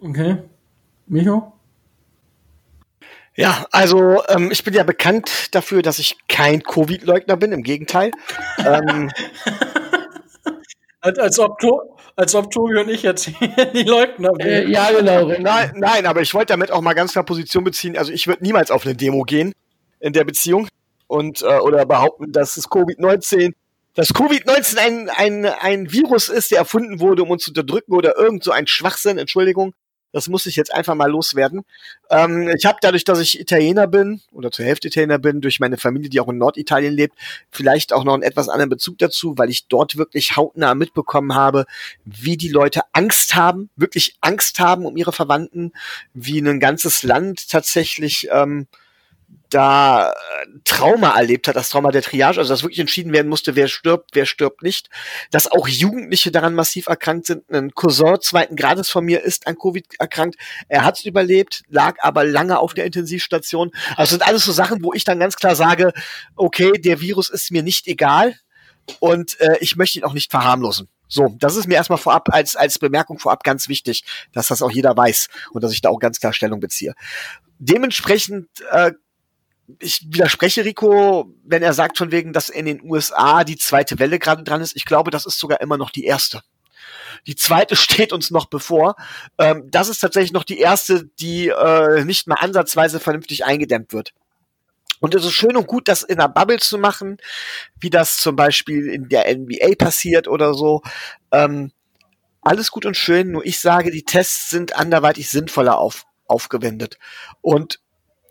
Okay. 0.00 0.38
Micho? 1.06 1.52
Ja, 3.36 3.66
also 3.70 4.22
ähm, 4.28 4.50
ich 4.50 4.64
bin 4.64 4.74
ja 4.74 4.82
bekannt 4.82 5.54
dafür, 5.54 5.80
dass 5.80 6.00
ich 6.00 6.16
kein 6.28 6.62
Covid-Leugner 6.62 7.36
bin, 7.36 7.52
im 7.52 7.62
Gegenteil. 7.62 8.10
ähm, 8.58 9.10
als, 11.00 11.38
ob, 11.38 11.56
als 12.16 12.34
ob 12.34 12.50
Tobi 12.50 12.78
und 12.78 12.88
ich 12.88 13.04
jetzt 13.04 13.26
die 13.74 13.84
Leugner 13.84 14.32
äh, 14.40 14.68
Ja, 14.68 14.90
genau. 14.90 15.28
Nein, 15.38 15.72
nein, 15.76 16.06
aber 16.06 16.20
ich 16.20 16.34
wollte 16.34 16.52
damit 16.52 16.72
auch 16.72 16.80
mal 16.80 16.94
ganz 16.94 17.12
klar 17.12 17.24
Position 17.24 17.62
beziehen. 17.62 17.96
Also 17.96 18.12
ich 18.12 18.26
würde 18.26 18.42
niemals 18.42 18.72
auf 18.72 18.84
eine 18.84 18.96
Demo 18.96 19.22
gehen 19.22 19.52
in 20.00 20.12
der 20.12 20.24
Beziehung 20.24 20.66
und 21.08 21.42
äh, 21.42 21.58
oder 21.58 21.84
behaupten, 21.84 22.32
dass 22.32 22.56
es 22.56 22.68
Covid-19 22.68 23.54
dass 23.94 24.14
Covid-19 24.14 24.76
ein, 24.76 25.08
ein, 25.08 25.44
ein 25.44 25.92
Virus 25.92 26.28
ist, 26.28 26.52
der 26.52 26.58
erfunden 26.58 27.00
wurde, 27.00 27.24
um 27.24 27.30
uns 27.30 27.42
zu 27.42 27.50
unterdrücken 27.50 27.94
oder 27.94 28.16
irgend 28.16 28.44
so 28.44 28.52
ein 28.52 28.68
Schwachsinn, 28.68 29.18
Entschuldigung. 29.18 29.74
Das 30.12 30.28
muss 30.28 30.46
ich 30.46 30.54
jetzt 30.54 30.72
einfach 30.72 30.94
mal 30.94 31.10
loswerden. 31.10 31.64
Ähm, 32.08 32.48
ich 32.56 32.64
habe 32.64 32.78
dadurch, 32.80 33.02
dass 33.02 33.18
ich 33.18 33.40
Italiener 33.40 33.88
bin 33.88 34.20
oder 34.32 34.52
zur 34.52 34.64
Hälfte 34.64 34.86
Italiener 34.86 35.18
bin, 35.18 35.40
durch 35.40 35.58
meine 35.58 35.76
Familie, 35.76 36.08
die 36.08 36.20
auch 36.20 36.28
in 36.28 36.38
Norditalien 36.38 36.94
lebt, 36.94 37.18
vielleicht 37.50 37.92
auch 37.92 38.04
noch 38.04 38.14
einen 38.14 38.22
etwas 38.22 38.48
anderen 38.48 38.70
Bezug 38.70 38.98
dazu, 38.98 39.36
weil 39.36 39.50
ich 39.50 39.66
dort 39.66 39.96
wirklich 39.96 40.36
hautnah 40.36 40.76
mitbekommen 40.76 41.34
habe, 41.34 41.66
wie 42.04 42.36
die 42.36 42.48
Leute 42.48 42.82
Angst 42.92 43.34
haben, 43.34 43.68
wirklich 43.74 44.16
Angst 44.20 44.60
haben 44.60 44.86
um 44.86 44.96
ihre 44.96 45.12
Verwandten, 45.12 45.72
wie 46.14 46.38
ein 46.38 46.60
ganzes 46.60 47.02
Land 47.02 47.48
tatsächlich 47.50 48.28
ähm, 48.30 48.68
da 49.50 50.10
äh, 50.10 50.14
Trauma 50.64 51.16
erlebt 51.16 51.48
hat, 51.48 51.56
das 51.56 51.70
Trauma 51.70 51.90
der 51.90 52.02
Triage, 52.02 52.38
also 52.38 52.52
dass 52.52 52.62
wirklich 52.62 52.78
entschieden 52.78 53.12
werden 53.12 53.28
musste, 53.28 53.56
wer 53.56 53.68
stirbt, 53.68 54.10
wer 54.12 54.26
stirbt 54.26 54.62
nicht, 54.62 54.88
dass 55.30 55.50
auch 55.50 55.68
Jugendliche 55.68 56.30
daran 56.30 56.54
massiv 56.54 56.88
erkrankt 56.88 57.26
sind. 57.26 57.50
Ein 57.50 57.72
Cousin 57.72 58.20
zweiten 58.20 58.56
Grades 58.56 58.90
von 58.90 59.04
mir 59.04 59.22
ist 59.22 59.46
an 59.46 59.56
Covid 59.56 59.86
erkrankt. 59.98 60.36
Er 60.68 60.84
hat 60.84 60.98
es 60.98 61.04
überlebt, 61.04 61.62
lag 61.68 61.96
aber 62.00 62.24
lange 62.24 62.58
auf 62.58 62.74
der 62.74 62.84
Intensivstation. 62.84 63.70
Also 63.96 64.10
sind 64.10 64.26
alles 64.26 64.44
so 64.44 64.52
Sachen, 64.52 64.82
wo 64.82 64.92
ich 64.92 65.04
dann 65.04 65.20
ganz 65.20 65.36
klar 65.36 65.56
sage, 65.56 65.92
okay, 66.36 66.72
der 66.72 67.00
Virus 67.00 67.30
ist 67.30 67.50
mir 67.50 67.62
nicht 67.62 67.86
egal 67.86 68.34
und 69.00 69.40
äh, 69.40 69.56
ich 69.60 69.76
möchte 69.76 69.98
ihn 69.98 70.04
auch 70.04 70.14
nicht 70.14 70.30
verharmlosen. 70.30 70.88
So, 71.08 71.34
das 71.38 71.56
ist 71.56 71.66
mir 71.66 71.74
erstmal 71.74 71.98
vorab 71.98 72.28
als, 72.32 72.54
als 72.54 72.78
Bemerkung 72.78 73.18
vorab 73.18 73.42
ganz 73.42 73.68
wichtig, 73.68 74.04
dass 74.32 74.48
das 74.48 74.60
auch 74.60 74.70
jeder 74.70 74.94
weiß 74.94 75.28
und 75.52 75.64
dass 75.64 75.72
ich 75.72 75.80
da 75.80 75.88
auch 75.88 75.98
ganz 75.98 76.20
klar 76.20 76.34
Stellung 76.34 76.60
beziehe. 76.60 76.92
Dementsprechend 77.58 78.48
äh, 78.70 78.92
ich 79.78 80.06
widerspreche 80.06 80.64
Rico, 80.64 81.34
wenn 81.44 81.62
er 81.62 81.74
sagt 81.74 81.98
von 81.98 82.10
wegen, 82.10 82.32
dass 82.32 82.48
in 82.48 82.66
den 82.66 82.82
USA 82.82 83.44
die 83.44 83.56
zweite 83.56 83.98
Welle 83.98 84.18
gerade 84.18 84.42
dran 84.42 84.62
ist. 84.62 84.76
Ich 84.76 84.84
glaube, 84.84 85.10
das 85.10 85.26
ist 85.26 85.38
sogar 85.38 85.60
immer 85.60 85.76
noch 85.76 85.90
die 85.90 86.04
erste. 86.04 86.42
Die 87.26 87.36
zweite 87.36 87.76
steht 87.76 88.12
uns 88.12 88.30
noch 88.30 88.46
bevor. 88.46 88.96
Ähm, 89.38 89.64
das 89.70 89.88
ist 89.88 90.00
tatsächlich 90.00 90.32
noch 90.32 90.44
die 90.44 90.58
erste, 90.58 91.04
die 91.20 91.48
äh, 91.48 92.04
nicht 92.04 92.26
mal 92.26 92.36
ansatzweise 92.36 93.00
vernünftig 93.00 93.44
eingedämmt 93.44 93.92
wird. 93.92 94.14
Und 95.00 95.14
es 95.14 95.24
ist 95.24 95.32
schön 95.32 95.56
und 95.56 95.66
gut, 95.66 95.86
das 95.86 96.02
in 96.02 96.18
einer 96.18 96.28
Bubble 96.28 96.58
zu 96.58 96.76
machen, 96.76 97.18
wie 97.78 97.90
das 97.90 98.16
zum 98.16 98.34
Beispiel 98.34 98.88
in 98.88 99.08
der 99.08 99.32
NBA 99.32 99.76
passiert 99.78 100.26
oder 100.26 100.54
so. 100.54 100.82
Ähm, 101.30 101.72
alles 102.40 102.70
gut 102.70 102.86
und 102.86 102.96
schön, 102.96 103.30
nur 103.30 103.44
ich 103.44 103.60
sage, 103.60 103.90
die 103.90 104.04
Tests 104.04 104.50
sind 104.50 104.74
anderweitig 104.74 105.28
sinnvoller 105.28 105.78
auf, 105.78 106.04
aufgewendet. 106.26 106.98
Und 107.42 107.80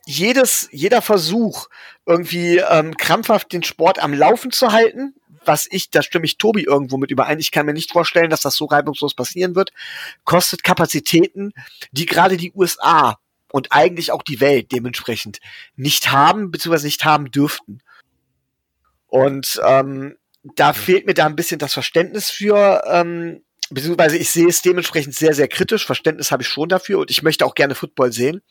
jedes, 0.07 0.69
jeder 0.71 1.01
Versuch, 1.01 1.67
irgendwie 2.05 2.57
ähm, 2.57 2.95
krampfhaft 2.95 3.51
den 3.51 3.63
Sport 3.63 3.99
am 3.99 4.13
Laufen 4.13 4.51
zu 4.51 4.71
halten, 4.71 5.13
was 5.43 5.67
ich, 5.69 5.89
da 5.91 6.01
stimme 6.01 6.25
ich 6.25 6.37
Tobi 6.37 6.63
irgendwo 6.63 6.97
mit 6.97 7.11
überein, 7.11 7.39
ich 7.39 7.51
kann 7.51 7.65
mir 7.65 7.73
nicht 7.73 7.91
vorstellen, 7.91 8.29
dass 8.29 8.41
das 8.41 8.55
so 8.55 8.65
reibungslos 8.65 9.15
passieren 9.15 9.55
wird, 9.55 9.71
kostet 10.23 10.63
Kapazitäten, 10.63 11.51
die 11.91 12.05
gerade 12.05 12.37
die 12.37 12.53
USA 12.53 13.17
und 13.51 13.73
eigentlich 13.73 14.13
auch 14.13 14.23
die 14.23 14.39
Welt 14.39 14.71
dementsprechend 14.71 15.39
nicht 15.75 16.09
haben, 16.11 16.51
beziehungsweise 16.51 16.87
nicht 16.87 17.03
haben 17.03 17.29
dürften. 17.29 17.81
Und 19.07 19.61
ähm, 19.65 20.15
da 20.55 20.71
fehlt 20.71 21.05
mir 21.05 21.15
da 21.15 21.25
ein 21.25 21.35
bisschen 21.35 21.59
das 21.59 21.73
Verständnis 21.73 22.29
für, 22.29 22.83
ähm, 22.87 23.43
beziehungsweise 23.69 24.17
ich 24.17 24.29
sehe 24.29 24.47
es 24.47 24.61
dementsprechend 24.61 25.15
sehr, 25.15 25.33
sehr 25.33 25.47
kritisch. 25.47 25.85
Verständnis 25.85 26.31
habe 26.31 26.43
ich 26.43 26.49
schon 26.49 26.69
dafür 26.69 26.99
und 26.99 27.11
ich 27.11 27.23
möchte 27.23 27.45
auch 27.45 27.55
gerne 27.55 27.75
Football 27.75 28.11
sehen. 28.11 28.41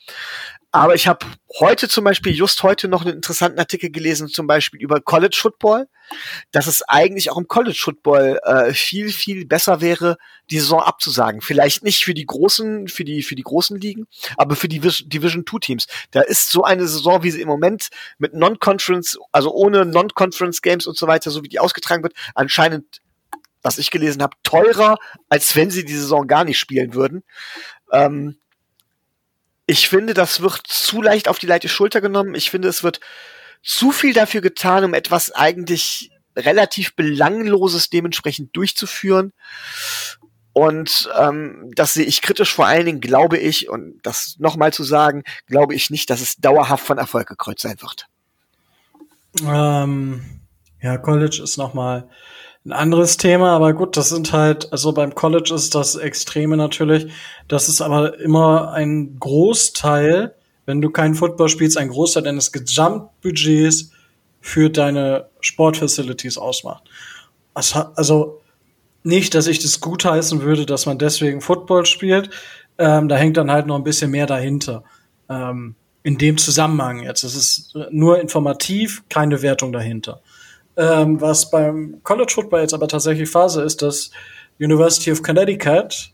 Aber 0.73 0.95
ich 0.95 1.09
habe 1.09 1.25
heute 1.59 1.89
zum 1.89 2.05
Beispiel, 2.05 2.35
just 2.35 2.63
heute 2.63 2.89
noch 2.89 3.03
einen 3.03 3.15
interessanten 3.15 3.59
Artikel 3.59 3.91
gelesen, 3.91 4.29
zum 4.29 4.47
Beispiel 4.47 4.81
über 4.81 5.01
College 5.01 5.39
Football, 5.41 5.89
dass 6.53 6.67
es 6.67 6.83
eigentlich 6.83 7.31
auch 7.31 7.39
im 7.39 7.49
College 7.49 7.79
Football 7.81 8.41
äh, 8.43 8.75
viel, 8.75 9.09
viel 9.09 9.47
besser 9.47 9.81
wäre, 9.81 10.19
die 10.51 10.59
Saison 10.59 10.81
abzusagen. 10.81 11.41
Vielleicht 11.41 11.83
nicht 11.83 12.05
für 12.05 12.13
die 12.13 12.27
großen, 12.27 12.89
für 12.89 13.05
die, 13.05 13.23
für 13.23 13.37
die 13.37 13.43
großen 13.43 13.81
Ligen, 13.81 14.07
aber 14.37 14.55
für 14.55 14.69
die 14.69 14.81
Division 14.81 15.47
2 15.49 15.59
Teams. 15.61 15.87
Da 16.11 16.21
ist 16.21 16.51
so 16.51 16.63
eine 16.63 16.87
Saison, 16.87 17.23
wie 17.23 17.31
sie 17.31 17.41
im 17.41 17.49
Moment 17.49 17.89
mit 18.19 18.35
Non-Conference, 18.35 19.19
also 19.33 19.55
ohne 19.55 19.87
Non-Conference 19.87 20.61
Games 20.61 20.87
und 20.87 20.99
so 20.99 21.07
weiter, 21.07 21.31
so 21.31 21.43
wie 21.43 21.49
die 21.49 21.59
ausgetragen 21.59 22.03
wird, 22.03 22.15
anscheinend 22.35 23.01
was 23.67 23.79
ich 23.79 23.91
gelesen 23.91 24.23
habe, 24.23 24.37
teurer, 24.45 24.97
als 25.29 25.57
wenn 25.57 25.71
sie 25.71 25.85
die 25.85 25.97
Saison 25.97 26.29
gar 26.29 26.45
nicht 26.45 26.59
spielen 26.59 26.95
würden. 26.95 27.25
Ähm, 27.93 28.37
ich 29.67 29.89
finde, 29.89 30.15
das 30.15 30.41
wird 30.41 30.63
zu 30.69 31.03
leicht 31.03 31.29
auf 31.29 31.41
die 31.41 31.47
leichte 31.47 31.69
Schulter 31.69 32.01
genommen. 32.01 32.37
Ich 32.37 32.51
finde, 32.51 32.69
es 32.69 32.85
wird 32.85 33.01
zu 33.65 33.91
viel 33.91 34.15
dafür 34.15 34.41
getan, 34.41 34.85
um 34.85 34.95
etwas 34.95 35.33
eigentlich 35.33 36.13
relativ 36.37 36.95
belangloses 36.95 37.91
dementsprechend 37.91 38.55
durchzuführen. 38.57 39.33
Und 40.53 41.11
ähm, 41.19 41.73
das 41.75 41.95
sehe 41.95 42.05
ich 42.05 42.23
kritisch. 42.23 42.55
Vor 42.55 42.67
allen 42.67 42.87
Dingen 42.87 43.01
glaube 43.01 43.37
ich, 43.37 43.69
und 43.69 43.99
das 44.03 44.37
nochmal 44.39 44.73
zu 44.73 44.85
sagen, 44.85 45.25
glaube 45.47 45.75
ich 45.75 45.91
nicht, 45.91 46.09
dass 46.09 46.21
es 46.21 46.37
dauerhaft 46.37 46.87
von 46.87 46.99
Erfolg 46.99 47.27
gekreuzt 47.27 47.63
sein 47.63 47.81
wird. 47.81 48.07
Ähm, 49.45 50.41
ja, 50.81 50.97
College 50.99 51.41
ist 51.43 51.57
nochmal 51.57 52.09
ein 52.67 52.73
anderes 52.73 53.17
Thema, 53.17 53.55
aber 53.55 53.73
gut, 53.75 53.97
das 53.97 54.09
sind 54.09 54.33
halt, 54.33 54.73
also 54.73 54.93
beim 54.93 55.15
College 55.15 55.55
ist 55.55 55.77
das 55.77 55.95
Extreme 55.95 56.57
natürlich. 56.57 57.13
Das 57.47 57.69
ist 57.69 57.81
aber 57.81 58.19
immer 58.19 58.73
ein 58.73 59.19
Großteil, 59.21 60.35
wenn 60.65 60.81
du 60.83 60.91
keinen 60.91 61.15
Football 61.15 61.49
spielst, 61.49 61.79
ein 61.79 61.91
Großteil 61.91 62.25
deines 62.25 62.51
Gesamtbudgets 62.51 63.93
für 64.41 64.69
deine 64.69 65.29
Sportfacilities 65.41 66.39
ausmacht. 66.39 66.83
Also 67.55 68.41
nicht, 69.05 69.37
dass 69.37 69.47
ich 69.47 69.61
das 69.61 69.81
gutheißen 69.81 70.43
würde, 70.43 70.67
dass 70.67 70.87
man 70.87 70.99
deswegen 70.99 71.41
Football 71.41 71.87
spielt. 71.87 72.31
Ähm, 72.79 73.09
da 73.09 73.15
hängt 73.15 73.37
dann 73.37 73.53
halt 73.53 73.69
noch 73.69 73.77
ein 73.77 73.85
bisschen 73.85 74.11
mehr 74.11 74.27
dahinter. 74.27 74.83
Ähm, 75.29 75.77
in 76.03 76.19
dem 76.19 76.37
Zusammenhang 76.37 77.03
jetzt. 77.05 77.23
Es 77.23 77.37
ist 77.37 77.77
nur 77.91 78.21
informativ, 78.21 79.05
keine 79.09 79.43
Wertung 79.43 79.73
dahinter. 79.73 80.21
Ähm, 80.77 81.21
was 81.21 81.51
beim 81.51 82.01
College 82.03 82.33
Football 82.35 82.61
jetzt 82.61 82.75
aber 82.75 82.87
tatsächlich 82.87 83.31
Phase 83.31 83.63
ist, 83.63 83.81
dass 83.81 84.11
University 84.61 85.11
of 85.11 85.23
Connecticut 85.23 86.13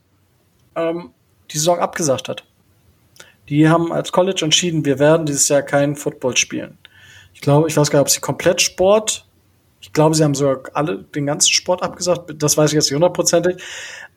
ähm, 0.77 1.11
die 1.51 1.59
Saison 1.59 1.79
abgesagt 1.79 2.29
hat. 2.29 2.45
Die 3.49 3.69
haben 3.69 3.93
als 3.93 4.13
College 4.13 4.45
entschieden, 4.45 4.85
wir 4.85 4.99
werden 4.99 5.27
dieses 5.27 5.49
Jahr 5.49 5.63
keinen 5.63 5.97
Football 5.97 6.37
spielen. 6.37 6.79
Ich 7.35 7.41
glaube, 7.41 7.69
ich 7.69 7.77
weiß 7.77 7.91
gar 7.91 7.99
nicht, 7.99 8.07
ob 8.07 8.11
sie 8.11 8.21
komplett 8.21 8.63
Sport, 8.63 9.27
ich 9.81 9.93
glaube, 9.93 10.15
sie 10.15 10.23
haben 10.23 10.35
sogar 10.35 10.63
alle 10.75 10.99
den 10.99 11.27
ganzen 11.27 11.51
Sport 11.51 11.83
abgesagt, 11.83 12.33
das 12.41 12.57
weiß 12.57 12.71
ich 12.71 12.75
jetzt 12.75 12.85
nicht 12.87 12.95
hundertprozentig, 12.95 13.57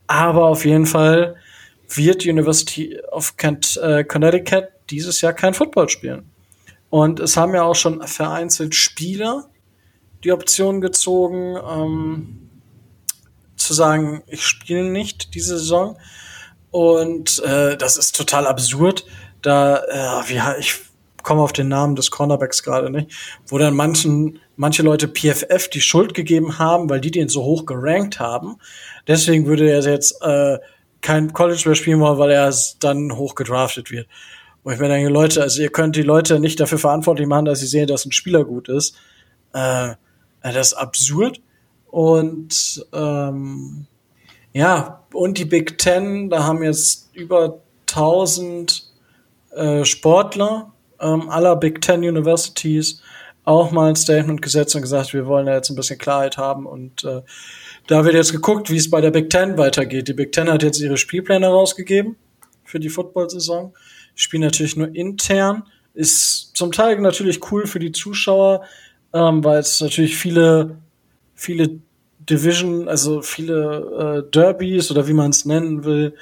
aber 0.05 0.45
auf 0.45 0.63
jeden 0.63 0.85
Fall 0.85 1.35
wird 1.89 2.25
University 2.25 2.99
of 3.11 3.33
äh, 3.41 4.03
Connecticut 4.03 4.65
dieses 4.89 5.21
Jahr 5.21 5.33
kein 5.33 5.53
Football 5.53 5.89
spielen. 5.89 6.29
Und 6.89 7.19
es 7.19 7.35
haben 7.35 7.53
ja 7.55 7.63
auch 7.63 7.75
schon 7.75 8.01
vereinzelt 8.07 8.75
Spieler 8.75 9.49
die 10.25 10.33
Option 10.33 10.81
gezogen, 10.81 11.55
ähm, 11.55 12.49
zu 13.55 13.73
sagen, 13.73 14.23
ich 14.27 14.45
spiele 14.45 14.83
nicht 14.83 15.33
diese 15.35 15.57
Saison. 15.57 15.97
Und 16.71 17.41
äh, 17.43 17.77
das 17.77 17.95
ist 17.95 18.17
total 18.17 18.47
absurd. 18.47 19.05
Da, 19.41 19.77
äh, 19.77 20.29
wie, 20.29 20.41
ich 20.59 20.75
komme 21.23 21.41
auf 21.41 21.53
den 21.53 21.69
Namen 21.69 21.95
des 21.95 22.11
Cornerbacks 22.11 22.63
gerade 22.63 22.89
nicht, 22.89 23.11
wo 23.47 23.57
dann 23.57 23.75
manchen, 23.75 24.39
manche 24.55 24.83
Leute 24.83 25.07
PFF 25.07 25.69
die 25.69 25.81
Schuld 25.81 26.13
gegeben 26.13 26.59
haben, 26.59 26.89
weil 26.89 27.01
die 27.01 27.11
den 27.11 27.29
so 27.29 27.43
hoch 27.43 27.65
gerankt 27.65 28.19
haben. 28.19 28.57
Deswegen 29.07 29.45
würde 29.45 29.69
er 29.69 29.81
jetzt 29.81 30.21
äh, 30.21 30.59
kein 31.01 31.33
College 31.33 31.63
mehr 31.65 31.75
spielen 31.75 31.99
wollen, 31.99 32.17
weil 32.17 32.31
er 32.31 32.53
dann 32.79 33.15
hoch 33.15 33.35
gedraftet 33.35 33.91
wird. 33.91 34.07
Wo 34.63 34.71
ich 34.71 34.79
mir 34.79 34.87
denke, 34.87 35.09
Leute, 35.09 35.43
also 35.43 35.61
ihr 35.61 35.69
könnt 35.69 35.95
die 35.95 36.01
Leute 36.01 36.39
nicht 36.39 36.59
dafür 36.59 36.79
verantwortlich 36.79 37.27
machen, 37.27 37.45
dass 37.45 37.59
sie 37.59 37.67
sehen, 37.67 37.87
dass 37.87 38.05
ein 38.05 38.11
Spieler 38.11 38.43
gut 38.43 38.69
ist. 38.69 38.95
Äh, 39.53 39.93
das 40.51 40.67
ist 40.67 40.73
absurd. 40.73 41.41
Und 41.87 42.85
ähm, 42.93 43.85
ja, 44.53 45.03
und 45.13 45.37
die 45.37 45.45
Big 45.45 45.77
Ten, 45.77 46.29
da 46.29 46.43
haben 46.43 46.63
jetzt 46.63 47.09
über 47.13 47.61
1000 47.89 48.91
äh, 49.55 49.85
Sportler 49.85 50.73
ähm, 50.99 51.29
aller 51.29 51.55
Big 51.55 51.81
Ten 51.81 51.99
Universities 51.99 53.01
auch 53.45 53.71
mal 53.71 53.89
ein 53.89 53.95
Statement 53.95 54.41
gesetzt 54.41 54.75
und 54.75 54.81
gesagt, 54.81 55.13
wir 55.13 55.27
wollen 55.27 55.45
da 55.45 55.53
jetzt 55.53 55.69
ein 55.69 55.75
bisschen 55.75 55.99
Klarheit 55.99 56.37
haben. 56.37 56.65
Und 56.65 57.03
äh, 57.03 57.21
da 57.87 58.03
wird 58.03 58.15
jetzt 58.15 58.31
geguckt, 58.31 58.69
wie 58.71 58.77
es 58.77 58.89
bei 58.89 59.01
der 59.01 59.11
Big 59.11 59.29
Ten 59.29 59.57
weitergeht. 59.57 60.07
Die 60.07 60.13
Big 60.13 60.31
Ten 60.31 60.49
hat 60.49 60.63
jetzt 60.63 60.81
ihre 60.81 60.97
Spielpläne 60.97 61.47
rausgegeben 61.47 62.15
für 62.63 62.79
die 62.79 62.89
Football-Saison. 62.89 63.73
Spielen 64.15 64.43
natürlich 64.43 64.75
nur 64.75 64.93
intern. 64.95 65.63
Ist 65.93 66.55
zum 66.55 66.71
Teil 66.71 66.99
natürlich 66.99 67.51
cool 67.51 67.67
für 67.67 67.79
die 67.79 67.91
Zuschauer, 67.91 68.63
ähm, 69.15 69.43
weil 69.45 69.59
es 69.59 69.79
natürlich 69.79 70.17
viele, 70.17 70.77
viele 71.35 71.79
Division, 72.19 72.89
also 72.89 73.21
viele 73.21 74.25
äh, 74.27 74.31
Derbys 74.31 74.91
oder 74.91 75.07
wie 75.07 75.13
man 75.13 75.29
es 75.31 75.45
nennen 75.45 75.85
will, 75.85 76.15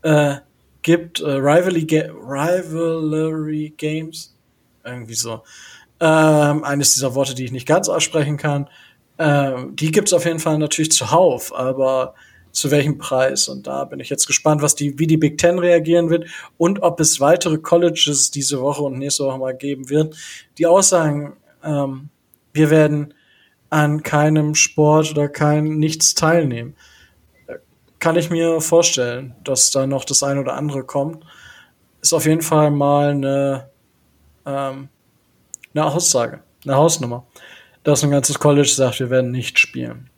äh, 0.00 0.36
gibt, 0.80 1.20
äh, 1.20 1.28
Rivalry, 1.28 1.84
Ga 1.84 2.04
Rivalry 2.10 3.74
Games, 3.76 4.34
irgendwie 4.82 5.14
so. 5.14 5.42
Ähm, 6.00 6.64
eines 6.64 6.94
dieser 6.94 7.14
Worte, 7.14 7.34
die 7.34 7.44
ich 7.44 7.52
nicht 7.52 7.66
ganz 7.66 7.88
aussprechen 7.88 8.38
kann. 8.38 8.70
Ähm, 9.18 9.76
die 9.76 9.90
gibt's 9.90 10.14
auf 10.14 10.24
jeden 10.24 10.38
Fall 10.38 10.56
natürlich 10.56 10.92
zuhauf, 10.92 11.54
aber 11.54 12.14
zu 12.52 12.70
welchem 12.70 12.96
Preis? 12.96 13.48
Und 13.48 13.66
da 13.66 13.84
bin 13.84 14.00
ich 14.00 14.08
jetzt 14.08 14.26
gespannt, 14.26 14.62
was 14.62 14.74
die, 14.74 14.98
wie 14.98 15.06
die 15.06 15.18
Big 15.18 15.36
Ten 15.36 15.58
reagieren 15.58 16.08
wird 16.08 16.26
und 16.56 16.82
ob 16.82 16.98
es 17.00 17.20
weitere 17.20 17.58
Colleges 17.58 18.30
diese 18.30 18.62
Woche 18.62 18.84
und 18.84 18.98
nächste 18.98 19.24
Woche 19.24 19.38
mal 19.38 19.56
geben 19.56 19.90
wird, 19.90 20.16
die 20.56 20.66
aussagen, 20.66 21.36
ähm, 21.62 22.08
wir 22.52 22.70
werden 22.70 23.14
an 23.70 24.02
keinem 24.02 24.54
Sport 24.54 25.10
oder 25.10 25.28
kein 25.28 25.78
nichts 25.78 26.14
teilnehmen. 26.14 26.74
Kann 27.98 28.16
ich 28.16 28.30
mir 28.30 28.60
vorstellen, 28.60 29.34
dass 29.44 29.70
da 29.70 29.86
noch 29.86 30.04
das 30.04 30.22
eine 30.22 30.40
oder 30.40 30.54
andere 30.54 30.84
kommt. 30.84 31.24
Ist 32.00 32.12
auf 32.12 32.26
jeden 32.26 32.42
Fall 32.42 32.70
mal 32.70 33.10
eine, 33.10 33.68
ähm, 34.46 34.88
eine 35.74 35.84
Aussage, 35.84 36.40
eine 36.64 36.76
Hausnummer, 36.76 37.26
dass 37.82 38.04
ein 38.04 38.10
ganzes 38.10 38.38
College 38.38 38.68
sagt, 38.68 39.00
wir 39.00 39.10
werden 39.10 39.32
nicht 39.32 39.58
spielen. 39.58 40.08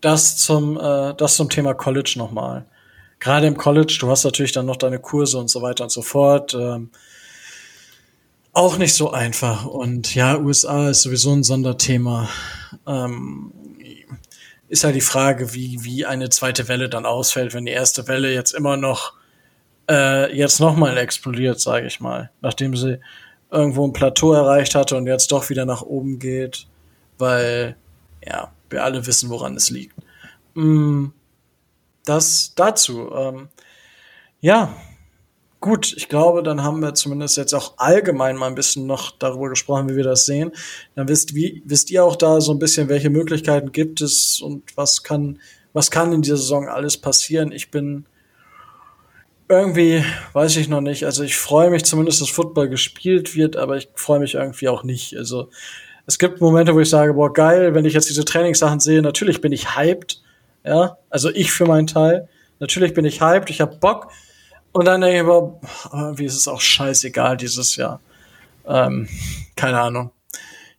Das 0.00 0.36
zum, 0.36 0.78
äh, 0.78 1.14
das 1.14 1.36
zum 1.36 1.48
Thema 1.48 1.72
College 1.72 2.14
nochmal. 2.16 2.66
Gerade 3.20 3.46
im 3.46 3.56
College, 3.56 3.96
du 3.98 4.10
hast 4.10 4.24
natürlich 4.24 4.52
dann 4.52 4.66
noch 4.66 4.76
deine 4.76 4.98
Kurse 4.98 5.38
und 5.38 5.48
so 5.48 5.62
weiter 5.62 5.84
und 5.84 5.90
so 5.90 6.02
fort. 6.02 6.52
Ähm, 6.52 6.90
auch 8.54 8.78
nicht 8.78 8.94
so 8.94 9.10
einfach. 9.10 9.66
Und 9.66 10.14
ja, 10.14 10.38
USA 10.38 10.88
ist 10.90 11.02
sowieso 11.02 11.32
ein 11.32 11.42
Sonderthema. 11.42 12.28
Ähm, 12.86 13.52
ist 14.68 14.84
halt 14.84 14.94
die 14.96 15.00
Frage, 15.00 15.52
wie, 15.52 15.84
wie 15.84 16.06
eine 16.06 16.30
zweite 16.30 16.68
Welle 16.68 16.88
dann 16.88 17.04
ausfällt, 17.04 17.52
wenn 17.52 17.66
die 17.66 17.72
erste 17.72 18.08
Welle 18.08 18.32
jetzt 18.32 18.52
immer 18.52 18.76
noch 18.76 19.12
äh, 19.90 20.34
jetzt 20.34 20.60
nochmal 20.60 20.96
explodiert, 20.96 21.60
sage 21.60 21.86
ich 21.86 22.00
mal, 22.00 22.30
nachdem 22.40 22.74
sie 22.74 23.00
irgendwo 23.50 23.86
ein 23.86 23.92
Plateau 23.92 24.32
erreicht 24.32 24.74
hatte 24.74 24.96
und 24.96 25.06
jetzt 25.06 25.30
doch 25.30 25.50
wieder 25.50 25.66
nach 25.66 25.82
oben 25.82 26.18
geht, 26.18 26.66
weil 27.18 27.76
ja, 28.26 28.52
wir 28.70 28.82
alle 28.82 29.06
wissen, 29.06 29.30
woran 29.30 29.56
es 29.56 29.70
liegt. 29.70 29.94
Mm, 30.54 31.08
das 32.04 32.54
dazu. 32.56 33.12
Ähm, 33.14 33.48
ja, 34.40 34.74
Gut, 35.64 35.94
ich 35.96 36.10
glaube, 36.10 36.42
dann 36.42 36.62
haben 36.62 36.82
wir 36.82 36.92
zumindest 36.92 37.38
jetzt 37.38 37.54
auch 37.54 37.78
allgemein 37.78 38.36
mal 38.36 38.48
ein 38.48 38.54
bisschen 38.54 38.86
noch 38.86 39.12
darüber 39.12 39.48
gesprochen, 39.48 39.88
wie 39.88 39.96
wir 39.96 40.04
das 40.04 40.26
sehen. 40.26 40.52
Dann 40.94 41.08
wisst, 41.08 41.34
wie, 41.34 41.62
wisst 41.64 41.90
ihr 41.90 42.04
auch 42.04 42.16
da 42.16 42.42
so 42.42 42.52
ein 42.52 42.58
bisschen, 42.58 42.90
welche 42.90 43.08
Möglichkeiten 43.08 43.72
gibt 43.72 44.02
es 44.02 44.42
und 44.42 44.76
was 44.76 45.04
kann, 45.04 45.38
was 45.72 45.90
kann 45.90 46.12
in 46.12 46.20
dieser 46.20 46.36
Saison 46.36 46.68
alles 46.68 46.98
passieren. 46.98 47.50
Ich 47.50 47.70
bin 47.70 48.04
irgendwie, 49.48 50.04
weiß 50.34 50.54
ich 50.58 50.68
noch 50.68 50.82
nicht. 50.82 51.06
Also 51.06 51.22
ich 51.22 51.34
freue 51.34 51.70
mich 51.70 51.86
zumindest, 51.86 52.20
dass 52.20 52.28
Football 52.28 52.68
gespielt 52.68 53.34
wird, 53.34 53.56
aber 53.56 53.78
ich 53.78 53.88
freue 53.94 54.20
mich 54.20 54.34
irgendwie 54.34 54.68
auch 54.68 54.82
nicht. 54.82 55.16
Also 55.16 55.48
es 56.04 56.18
gibt 56.18 56.42
Momente, 56.42 56.74
wo 56.74 56.80
ich 56.80 56.90
sage, 56.90 57.14
boah, 57.14 57.32
geil, 57.32 57.74
wenn 57.74 57.86
ich 57.86 57.94
jetzt 57.94 58.10
diese 58.10 58.26
Trainingssachen 58.26 58.80
sehe, 58.80 59.00
natürlich 59.00 59.40
bin 59.40 59.52
ich 59.52 59.74
hyped. 59.74 60.20
Ja, 60.62 60.98
also 61.08 61.30
ich 61.30 61.52
für 61.52 61.64
meinen 61.64 61.86
Teil. 61.86 62.28
Natürlich 62.60 62.92
bin 62.92 63.06
ich 63.06 63.22
hyped, 63.22 63.48
ich 63.48 63.62
habe 63.62 63.76
Bock. 63.76 64.08
Und 64.74 64.86
dann 64.86 65.00
denke 65.00 65.18
ich 65.18 65.22
mir, 65.22 66.18
wie 66.18 66.24
ist 66.24 66.34
es 66.34 66.48
auch 66.48 66.60
scheißegal 66.60 67.36
dieses 67.36 67.76
Jahr. 67.76 68.00
Ähm, 68.66 69.08
keine 69.54 69.80
Ahnung. 69.80 70.10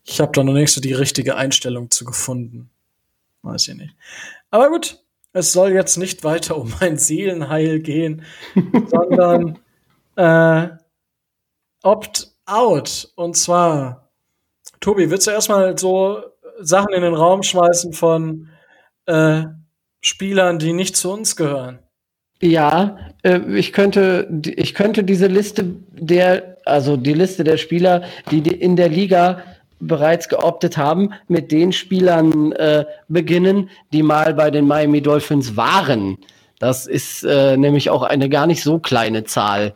Ich 0.04 0.20
habe 0.20 0.32
da 0.32 0.44
noch 0.44 0.52
nicht 0.52 0.70
so 0.70 0.82
die 0.82 0.92
richtige 0.92 1.36
Einstellung 1.36 1.90
zu 1.90 2.04
gefunden. 2.04 2.68
Weiß 3.40 3.68
ich 3.68 3.74
nicht. 3.74 3.94
Aber 4.50 4.68
gut. 4.68 5.02
es 5.32 5.52
soll 5.52 5.72
jetzt 5.72 5.96
nicht 5.96 6.24
weiter 6.24 6.58
um 6.58 6.74
mein 6.78 6.98
Seelenheil 6.98 7.80
gehen, 7.80 8.22
sondern 8.86 9.58
äh, 10.16 10.68
Opt-out. 11.82 13.12
Und 13.14 13.36
zwar, 13.38 14.10
Tobi, 14.80 15.08
willst 15.10 15.26
du 15.26 15.30
erstmal 15.30 15.78
so 15.78 16.22
Sachen 16.60 16.92
in 16.92 17.00
den 17.00 17.14
Raum 17.14 17.42
schmeißen 17.42 17.94
von 17.94 18.50
äh, 19.06 19.44
Spielern, 20.02 20.58
die 20.58 20.74
nicht 20.74 20.96
zu 20.96 21.10
uns 21.10 21.34
gehören? 21.34 21.78
Ja, 22.40 22.98
äh, 23.22 23.40
ich 23.54 23.72
könnte, 23.72 24.28
ich 24.44 24.74
könnte 24.74 25.04
diese 25.04 25.26
Liste 25.26 25.64
der, 25.92 26.56
also 26.64 26.96
die 26.96 27.14
Liste 27.14 27.44
der 27.44 27.56
Spieler, 27.56 28.02
die 28.30 28.38
in 28.38 28.76
der 28.76 28.88
Liga 28.88 29.42
bereits 29.80 30.28
geoptet 30.28 30.76
haben, 30.76 31.12
mit 31.28 31.52
den 31.52 31.72
Spielern 31.72 32.52
äh, 32.52 32.84
beginnen, 33.08 33.70
die 33.92 34.02
mal 34.02 34.34
bei 34.34 34.50
den 34.50 34.66
Miami 34.66 35.02
Dolphins 35.02 35.56
waren. 35.56 36.16
Das 36.58 36.86
ist 36.86 37.22
äh, 37.24 37.56
nämlich 37.56 37.90
auch 37.90 38.02
eine 38.02 38.28
gar 38.28 38.46
nicht 38.46 38.62
so 38.62 38.78
kleine 38.78 39.24
Zahl. 39.24 39.74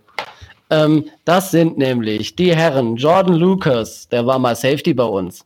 Ähm, 0.70 1.04
das 1.24 1.50
sind 1.50 1.76
nämlich 1.76 2.36
die 2.36 2.54
Herren 2.54 2.96
Jordan 2.96 3.34
Lucas, 3.34 4.08
der 4.08 4.24
war 4.26 4.38
mal 4.38 4.56
Safety 4.56 4.94
bei 4.94 5.04
uns. 5.04 5.44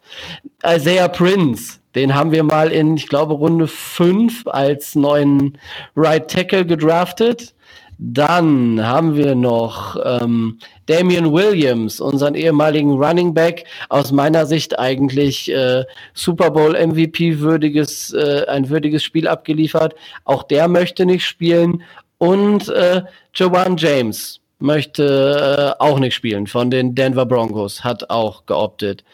Isaiah 0.65 1.09
Prince, 1.09 1.79
den 1.95 2.15
haben 2.15 2.33
wir 2.33 2.43
mal 2.43 2.71
in, 2.71 2.97
ich 2.97 3.09
glaube, 3.09 3.35
Runde 3.35 3.67
5 3.67 4.47
als 4.47 4.95
neuen 4.95 5.59
Right 5.97 6.31
Tackle 6.31 6.67
gedraftet. 6.67 7.55
Dann 7.99 8.85
haben 8.85 9.17
wir 9.17 9.37
noch 9.37 9.97
ähm, 10.05 10.59
Damian 10.87 11.33
Williams, 11.33 12.01
unseren 12.01 12.35
ehemaligen 12.35 12.93
Running 12.93 13.33
Back, 13.33 13.65
aus 13.89 14.11
meiner 14.11 14.47
Sicht 14.47 14.79
eigentlich 14.79 15.51
äh, 15.53 15.85
Super 16.13 16.51
Bowl 16.51 16.75
MVP 16.75 17.39
würdiges, 17.39 18.13
äh, 18.13 18.47
ein 18.49 18.69
würdiges 18.69 19.05
Spiel 19.05 19.29
abgeliefert. 19.29 19.95
Auch 20.25 20.43
der 20.43 20.67
möchte 20.67 21.07
nicht 21.07 21.25
spielen. 21.25 21.83
Und 22.19 22.69
äh, 22.69 23.03
Joanne 23.33 23.77
James, 23.79 24.41
möchte 24.65 25.77
äh, 25.79 25.83
auch 25.83 25.99
nicht 25.99 26.15
spielen 26.15 26.47
von 26.47 26.71
den 26.71 26.95
Denver 26.95 27.27
Broncos, 27.27 27.85
hat 27.85 28.11
auch 28.11 28.47
geoptet. 28.47 29.05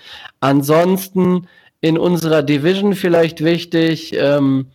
Ansonsten 0.40 1.48
in 1.80 1.98
unserer 1.98 2.42
Division 2.42 2.94
vielleicht 2.94 3.42
wichtig, 3.42 4.14
ähm, 4.14 4.66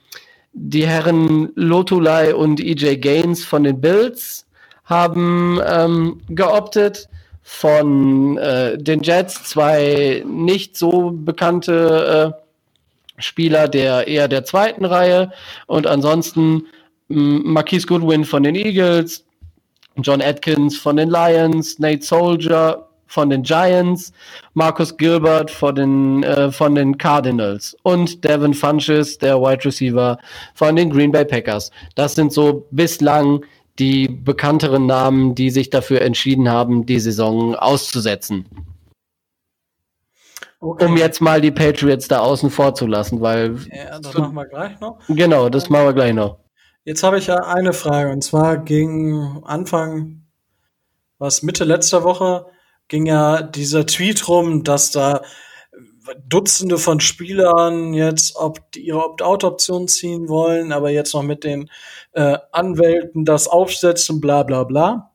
die 0.54 0.88
Herren 0.88 1.52
Lotulai 1.56 2.34
und 2.34 2.60
EJ 2.60 2.96
Gaines 2.98 3.44
von 3.44 3.64
den 3.64 3.82
Bills 3.82 4.46
haben 4.86 5.60
ähm, 5.68 6.22
geoptet. 6.30 7.10
Von 7.48 8.38
äh, 8.40 8.76
den 8.76 9.04
Jets 9.04 9.44
zwei 9.44 10.24
nicht 10.26 10.76
so 10.76 11.12
bekannte 11.12 12.34
äh, 12.34 13.22
Spieler 13.22 13.68
der 13.68 14.08
eher 14.08 14.28
der 14.28 14.46
zweiten 14.46 14.84
Reihe 14.84 15.32
und 15.68 15.86
ansonsten 15.86 16.64
Marquise 17.08 17.86
Goodwin 17.86 18.26
von 18.26 18.42
den 18.42 18.56
Eagles, 18.56 19.24
John 19.98 20.24
Atkins 20.24 20.76
von 20.78 20.98
den 20.98 21.10
Lions, 21.10 21.78
Nate 21.78 22.04
Soldier 22.04 22.88
von 23.08 23.30
den 23.30 23.44
Giants, 23.44 24.12
Marcus 24.54 24.98
Gilbert 24.98 25.52
von 25.52 25.76
den, 25.76 26.24
äh, 26.24 26.52
von 26.52 26.76
den 26.76 26.98
Cardinals 26.98 27.76
und 27.84 28.24
Devin 28.24 28.54
Funches, 28.54 29.18
der 29.18 29.40
Wide 29.40 29.66
Receiver 29.66 30.18
von 30.54 30.76
den 30.76 30.90
Green 30.90 31.12
Bay 31.12 31.26
Packers. 31.26 31.72
Das 31.96 32.16
sind 32.16 32.34
so 32.34 32.68
bislang 32.72 33.46
die 33.80 34.08
bekannteren 34.08 34.86
Namen, 34.86 35.36
die 35.36 35.50
sich 35.50 35.70
dafür 35.70 36.02
entschieden 36.02 36.50
haben, 36.50 36.86
die 36.86 37.00
Saison 37.00 37.56
auszusetzen. 37.56 38.46
Okay. 40.60 40.86
Um 40.86 40.98
jetzt 40.98 41.22
mal 41.22 41.42
die 41.42 41.52
Patriots 41.52 42.08
da 42.08 42.20
außen 42.20 42.50
vor 42.50 42.74
zu 42.74 42.88
lassen, 42.88 43.22
weil. 43.22 43.58
Ja, 43.72 44.00
das 44.00 44.14
machen 44.16 44.34
wir 44.34 44.46
gleich 44.46 44.80
noch. 44.80 45.00
Genau, 45.08 45.50
das 45.50 45.70
machen 45.70 45.86
wir 45.86 45.94
gleich 45.94 46.14
noch. 46.14 46.40
Jetzt 46.86 47.04
habe 47.04 47.18
ich 47.18 47.28
ja 47.28 47.38
eine 47.38 47.74
Frage 47.74 48.12
und 48.12 48.24
zwar 48.24 48.58
ging 48.58 49.42
Anfang, 49.44 50.24
was 51.18 51.44
Mitte 51.44 51.64
letzter 51.66 52.04
Woche, 52.04 52.46
ging 52.88 53.06
ja 53.06 53.42
dieser 53.42 53.86
Tweet 53.86 54.28
rum, 54.28 54.64
dass 54.64 54.92
da 54.92 55.22
Dutzende 56.28 56.78
von 56.78 57.00
Spielern 57.00 57.94
jetzt 57.94 58.38
die 58.76 58.88
ihre 58.88 59.04
Opt-out-Option 59.04 59.88
ziehen 59.88 60.30
wollen, 60.30 60.72
aber 60.72 60.92
jetzt 60.92 61.14
noch 61.14 61.24
mit 61.24 61.44
den 61.44 61.70
äh, 62.14 62.38
Anwälten 62.52 63.26
das 63.26 63.48
aufsetzen, 63.48 64.22
bla 64.22 64.44
bla 64.44 64.64
bla. 64.64 65.12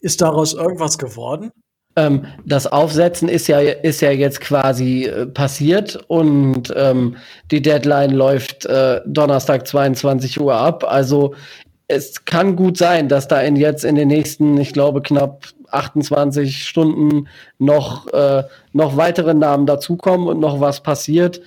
Ist 0.00 0.22
daraus 0.22 0.54
irgendwas 0.54 0.96
geworden? 0.96 1.52
Ähm, 1.96 2.26
das 2.46 2.66
Aufsetzen 2.66 3.28
ist 3.28 3.48
ja, 3.48 3.58
ist 3.60 4.00
ja 4.00 4.10
jetzt 4.10 4.40
quasi 4.40 5.04
äh, 5.04 5.26
passiert 5.26 6.02
und 6.08 6.72
ähm, 6.74 7.16
die 7.50 7.60
Deadline 7.60 8.12
läuft 8.12 8.64
äh, 8.66 9.00
Donnerstag 9.06 9.66
22 9.66 10.40
Uhr 10.40 10.54
ab. 10.54 10.84
Also 10.86 11.34
es 11.88 12.24
kann 12.24 12.54
gut 12.54 12.78
sein, 12.78 13.08
dass 13.08 13.26
da 13.28 13.40
in 13.40 13.56
jetzt 13.56 13.84
in 13.84 13.96
den 13.96 14.08
nächsten, 14.08 14.56
ich 14.58 14.72
glaube, 14.72 15.02
knapp 15.02 15.48
28 15.72 16.66
Stunden 16.66 17.28
noch, 17.58 18.06
äh, 18.12 18.44
noch 18.72 18.96
weitere 18.96 19.34
Namen 19.34 19.66
dazukommen 19.66 20.28
und 20.28 20.40
noch 20.40 20.60
was 20.60 20.82
passiert. 20.82 21.40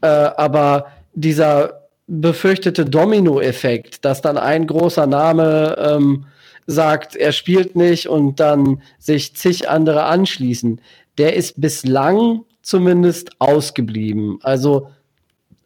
Äh, 0.00 0.06
aber 0.06 0.86
dieser 1.14 1.84
befürchtete 2.06 2.84
Domino-Effekt, 2.84 4.04
dass 4.04 4.20
dann 4.20 4.36
ein 4.36 4.66
großer 4.66 5.06
Name 5.06 5.76
ähm, 5.78 6.26
sagt, 6.66 7.16
er 7.16 7.32
spielt 7.32 7.76
nicht 7.76 8.08
und 8.08 8.40
dann 8.40 8.82
sich 8.98 9.36
zig 9.36 9.68
andere 9.68 10.04
anschließen, 10.04 10.80
der 11.18 11.34
ist 11.34 11.60
bislang 11.60 12.44
zumindest 12.62 13.40
ausgeblieben. 13.40 14.38
Also 14.42 14.88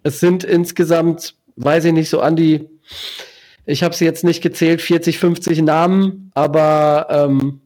es 0.03 0.21
sind 0.21 0.45
insgesamt, 0.45 1.35
weiß 1.57 1.87
ich 1.87 1.93
nicht, 1.93 2.11
so 2.11 2.21
an 2.21 2.37
die, 2.37 2.69
ich 3.67 3.83
habe 3.83 3.95
sie 3.95 4.05
jetzt 4.05 4.25
nicht 4.25 4.43
gezählt, 4.43 4.81
40, 4.81 5.19
50 5.19 5.63
Namen, 5.63 6.31
aber 6.35 7.07
ähm, 7.11 7.61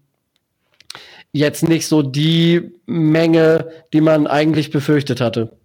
jetzt 1.33 1.63
nicht 1.63 1.87
so 1.87 2.03
die 2.03 2.73
Menge, 2.87 3.71
die 3.93 4.01
man 4.01 4.27
eigentlich 4.27 4.71
befürchtet 4.71 5.21
hatte. 5.21 5.57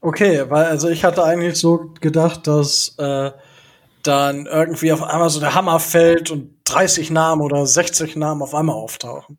Okay, 0.00 0.44
weil 0.48 0.64
also 0.64 0.88
ich 0.88 1.04
hatte 1.04 1.22
eigentlich 1.22 1.56
so 1.56 1.92
gedacht, 2.00 2.46
dass 2.48 2.96
äh, 2.98 3.30
dann 4.02 4.46
irgendwie 4.46 4.92
auf 4.92 5.02
einmal 5.02 5.30
so 5.30 5.38
der 5.38 5.54
Hammer 5.54 5.78
fällt 5.78 6.30
und 6.30 6.56
30 6.64 7.10
Namen 7.10 7.40
oder 7.40 7.66
60 7.66 8.16
Namen 8.16 8.42
auf 8.42 8.54
einmal 8.54 8.74
auftauchen. 8.74 9.38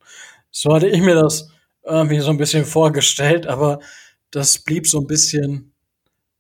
So 0.51 0.73
hatte 0.73 0.87
ich 0.87 1.01
mir 1.01 1.15
das 1.15 1.49
irgendwie 1.83 2.19
so 2.19 2.29
ein 2.29 2.37
bisschen 2.37 2.63
vorgestellt, 2.63 3.45
aber 3.47 3.79
das 4.31 4.59
blieb 4.59 4.87
so 4.87 4.99
ein 4.99 5.07
bisschen, 5.07 5.73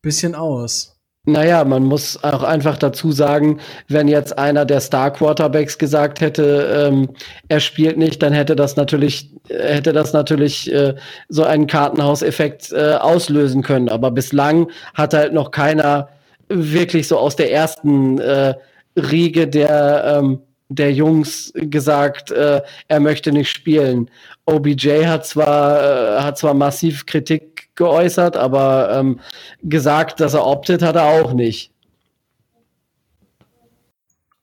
bisschen 0.01 0.35
aus. 0.35 0.92
Naja, 1.25 1.63
man 1.63 1.85
muss 1.85 2.21
auch 2.21 2.43
einfach 2.43 2.77
dazu 2.77 3.13
sagen, 3.13 3.61
wenn 3.87 4.09
jetzt 4.09 4.37
einer 4.37 4.65
der 4.65 4.81
Star 4.81 5.09
Quarterbacks 5.09 5.77
gesagt 5.77 6.19
hätte, 6.19 6.89
ähm, 6.91 7.11
er 7.47 7.61
spielt 7.61 7.97
nicht, 7.97 8.21
dann 8.21 8.33
hätte 8.33 8.57
das 8.57 8.75
natürlich, 8.75 9.29
hätte 9.47 9.93
das 9.93 10.11
natürlich 10.11 10.69
äh, 10.73 10.95
so 11.29 11.43
einen 11.45 11.67
Kartenhauseffekt 11.67 12.73
äh, 12.73 12.95
auslösen 12.95 13.63
können. 13.63 13.87
Aber 13.87 14.11
bislang 14.11 14.69
hat 14.95 15.13
halt 15.13 15.31
noch 15.31 15.51
keiner 15.51 16.09
wirklich 16.49 17.07
so 17.07 17.17
aus 17.17 17.37
der 17.37 17.53
ersten 17.53 18.19
äh, 18.19 18.55
Riege 18.97 19.47
der, 19.47 20.19
ähm, 20.19 20.41
der 20.67 20.91
Jungs 20.91 21.53
gesagt, 21.55 22.31
äh, 22.31 22.61
er 22.89 22.99
möchte 22.99 23.31
nicht 23.31 23.49
spielen. 23.49 24.09
OBJ 24.45 25.05
hat 25.05 25.25
zwar, 25.25 26.17
äh, 26.17 26.21
hat 26.21 26.37
zwar 26.37 26.53
massiv 26.53 27.05
Kritik 27.05 27.62
geäußert, 27.75 28.37
aber 28.37 28.91
ähm, 28.97 29.19
gesagt, 29.61 30.19
dass 30.19 30.33
er 30.33 30.45
optet, 30.45 30.81
hat 30.81 30.95
er 30.95 31.05
auch 31.05 31.33
nicht. 31.33 31.71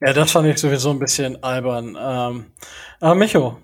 Ja, 0.00 0.12
das 0.12 0.30
fand 0.32 0.48
ich 0.48 0.58
sowieso 0.58 0.90
ein 0.90 0.98
bisschen 0.98 1.42
albern. 1.42 1.96
Ähm, 2.00 2.46
aber 3.00 3.14
Micho. 3.14 3.58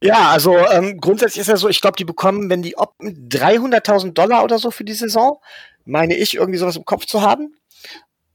Ja, 0.00 0.30
also 0.30 0.56
ähm, 0.56 1.00
grundsätzlich 1.00 1.40
ist 1.40 1.48
ja 1.48 1.56
so, 1.56 1.68
ich 1.68 1.80
glaube, 1.80 1.96
die 1.96 2.04
bekommen, 2.04 2.48
wenn 2.48 2.62
die 2.62 2.78
opten, 2.78 3.28
300.000 3.28 4.12
Dollar 4.12 4.44
oder 4.44 4.58
so 4.58 4.70
für 4.70 4.84
die 4.84 4.94
Saison 4.94 5.40
meine 5.88 6.14
ich, 6.14 6.36
irgendwie 6.36 6.58
sowas 6.58 6.76
im 6.76 6.84
Kopf 6.84 7.06
zu 7.06 7.22
haben. 7.22 7.56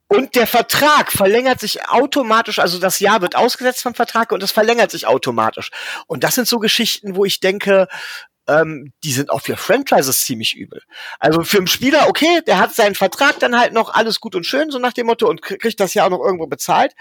Und 0.08 0.36
der 0.36 0.48
Vertrag 0.48 1.12
verlängert 1.12 1.60
sich 1.60 1.88
automatisch, 1.88 2.60
also 2.60 2.78
das 2.78 3.00
Jahr 3.00 3.22
wird 3.22 3.36
ausgesetzt 3.36 3.82
vom 3.82 3.96
Vertrag 3.96 4.32
und 4.32 4.44
es 4.44 4.52
verlängert 4.52 4.92
sich 4.92 5.08
automatisch. 5.08 5.72
Und 6.08 6.24
das 6.24 6.36
sind 6.36 6.48
so 6.48 6.60
Geschichten, 6.60 7.16
wo 7.16 7.26
ich 7.26 7.40
denke, 7.40 7.88
ähm, 8.48 8.94
die 9.04 9.14
sind 9.14 9.30
auch 9.30 9.42
für 9.42 9.58
Franchises 9.58 10.26
ziemlich 10.26 10.56
übel. 10.56 10.82
Also 11.20 11.44
für 11.44 11.58
einen 11.58 11.68
Spieler, 11.68 12.08
okay, 12.08 12.42
der 12.46 12.60
hat 12.60 12.74
seinen 12.74 12.96
Vertrag 12.96 13.40
dann 13.40 13.58
halt 13.58 13.74
noch 13.74 13.94
alles 13.94 14.20
gut 14.20 14.36
und 14.36 14.46
schön, 14.46 14.72
so 14.72 14.80
nach 14.80 14.94
dem 14.94 15.08
Motto, 15.08 15.30
und 15.30 15.42
kriegt 15.42 15.80
das 15.80 15.94
ja 15.94 16.06
auch 16.06 16.10
noch 16.10 16.24
irgendwo 16.24 16.48
bezahlt. 16.48 16.94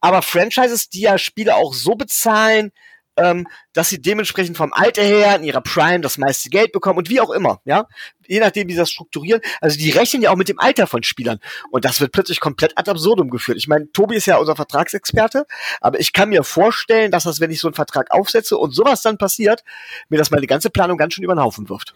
Aber 0.00 0.22
Franchises, 0.22 0.88
die 0.88 1.02
ja 1.02 1.18
Spieler 1.18 1.56
auch 1.56 1.74
so 1.74 1.94
bezahlen, 1.94 2.72
ähm, 3.16 3.46
dass 3.72 3.88
sie 3.88 4.00
dementsprechend 4.00 4.56
vom 4.56 4.72
Alter 4.72 5.02
her 5.02 5.36
in 5.36 5.44
ihrer 5.44 5.60
Prime 5.60 6.00
das 6.00 6.18
meiste 6.18 6.50
Geld 6.50 6.72
bekommen 6.72 6.98
und 6.98 7.10
wie 7.10 7.20
auch 7.20 7.30
immer, 7.30 7.60
ja, 7.64 7.86
je 8.26 8.40
nachdem, 8.40 8.68
wie 8.68 8.72
sie 8.72 8.78
das 8.78 8.90
strukturieren. 8.90 9.40
Also 9.60 9.78
die 9.78 9.90
rechnen 9.90 10.22
ja 10.22 10.30
auch 10.30 10.36
mit 10.36 10.48
dem 10.48 10.58
Alter 10.58 10.86
von 10.86 11.02
Spielern 11.02 11.38
und 11.70 11.84
das 11.84 12.00
wird 12.00 12.12
plötzlich 12.12 12.40
komplett 12.40 12.76
ad 12.76 12.90
absurdum 12.90 13.30
geführt. 13.30 13.58
Ich 13.58 13.68
meine, 13.68 13.90
Tobi 13.92 14.16
ist 14.16 14.26
ja 14.26 14.36
unser 14.36 14.56
Vertragsexperte, 14.56 15.46
aber 15.80 16.00
ich 16.00 16.12
kann 16.12 16.28
mir 16.28 16.42
vorstellen, 16.42 17.10
dass 17.10 17.24
das, 17.24 17.40
wenn 17.40 17.50
ich 17.50 17.60
so 17.60 17.68
einen 17.68 17.74
Vertrag 17.74 18.10
aufsetze 18.10 18.56
und 18.56 18.74
sowas 18.74 19.02
dann 19.02 19.18
passiert, 19.18 19.62
mir 20.08 20.18
das 20.18 20.30
meine 20.30 20.46
ganze 20.46 20.70
Planung 20.70 20.98
ganz 20.98 21.14
schön 21.14 21.24
über 21.24 21.34
den 21.34 21.42
Haufen 21.42 21.68
wirft. 21.68 21.94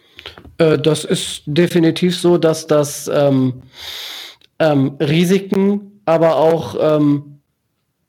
Äh, 0.59 0.79
das 0.79 1.05
ist 1.05 1.43
definitiv 1.47 2.19
so, 2.19 2.39
dass 2.39 2.67
das 2.67 3.09
ähm, 3.09 3.63
ähm, 4.59 4.97
Risiken, 5.01 6.03
aber 6.05 6.37
auch, 6.37 6.77
ähm, 6.79 7.41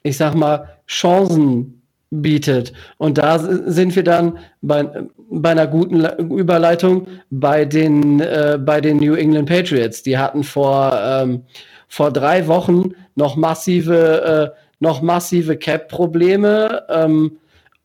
ich 0.04 0.18
sag 0.18 0.36
mal, 0.36 0.80
Chancen 0.88 1.81
bietet. 2.12 2.74
Und 2.98 3.18
da 3.18 3.40
sind 3.40 3.96
wir 3.96 4.04
dann 4.04 4.38
bei, 4.62 4.86
bei 5.30 5.52
einer 5.52 5.66
guten 5.66 6.06
Überleitung 6.30 7.08
bei 7.30 7.64
den, 7.66 8.20
äh, 8.20 8.60
bei 8.60 8.82
den 8.82 8.98
New 8.98 9.16
England 9.16 9.48
Patriots. 9.48 10.04
Die 10.04 10.18
hatten 10.18 10.44
vor, 10.44 10.94
ähm, 10.94 11.44
vor 11.88 12.12
drei 12.12 12.48
Wochen 12.48 12.92
noch 13.16 13.38
massive, 13.38 14.54
äh, 14.54 14.60
noch 14.80 15.02
massive 15.02 15.56
Cap-Probleme 15.58 16.84
ähm, 16.90 17.38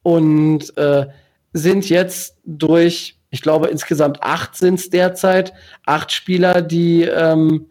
und 0.03 0.77
äh, 0.77 1.07
sind 1.53 1.89
jetzt 1.89 2.37
durch, 2.45 3.17
ich 3.31 3.43
glaube 3.43 3.69
insgesamt 3.69 4.23
acht 4.23 4.57
sind 4.57 4.81
es 4.81 4.91
derzeit, 4.91 5.53
acht 5.87 6.11
Spieler, 6.11 6.63
die, 6.63 7.03
ähm, 7.03 7.67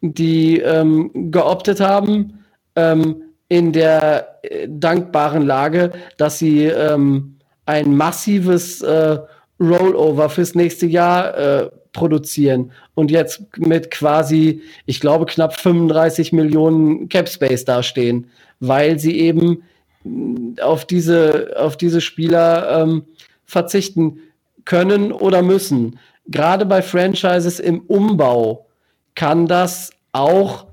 die 0.00 0.58
ähm, 0.58 1.30
geoptet 1.30 1.80
haben, 1.80 2.44
ähm, 2.74 3.22
in 3.48 3.72
der 3.72 4.38
äh, 4.42 4.66
dankbaren 4.68 5.42
Lage, 5.42 5.92
dass 6.16 6.38
sie 6.38 6.64
ähm, 6.64 7.36
ein 7.66 7.96
massives 7.96 8.82
äh, 8.82 9.18
Rollover 9.60 10.28
fürs 10.28 10.54
nächste 10.54 10.86
Jahr 10.86 11.36
äh, 11.36 11.70
produzieren 11.92 12.72
und 12.94 13.10
jetzt 13.10 13.42
mit 13.56 13.90
quasi, 13.90 14.62
ich 14.84 15.00
glaube, 15.00 15.26
knapp 15.26 15.58
35 15.58 16.32
Millionen 16.32 17.08
Cap 17.08 17.28
Space 17.28 17.64
dastehen, 17.64 18.28
weil 18.60 18.98
sie 18.98 19.18
eben 19.20 19.62
mm, 20.02 20.56
auf 20.60 20.84
diese, 20.84 21.54
auf 21.56 21.76
diese 21.76 22.00
Spieler 22.00 22.82
ähm, 22.82 23.04
verzichten 23.44 24.18
können 24.64 25.12
oder 25.12 25.42
müssen. 25.42 25.98
Gerade 26.26 26.66
bei 26.66 26.82
Franchises 26.82 27.60
im 27.60 27.80
Umbau 27.82 28.66
kann 29.14 29.46
das 29.46 29.90
auch 30.12 30.66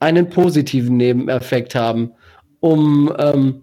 einen 0.00 0.28
positiven 0.28 0.96
Nebeneffekt 0.96 1.74
haben, 1.74 2.12
um, 2.60 3.12
ähm, 3.18 3.62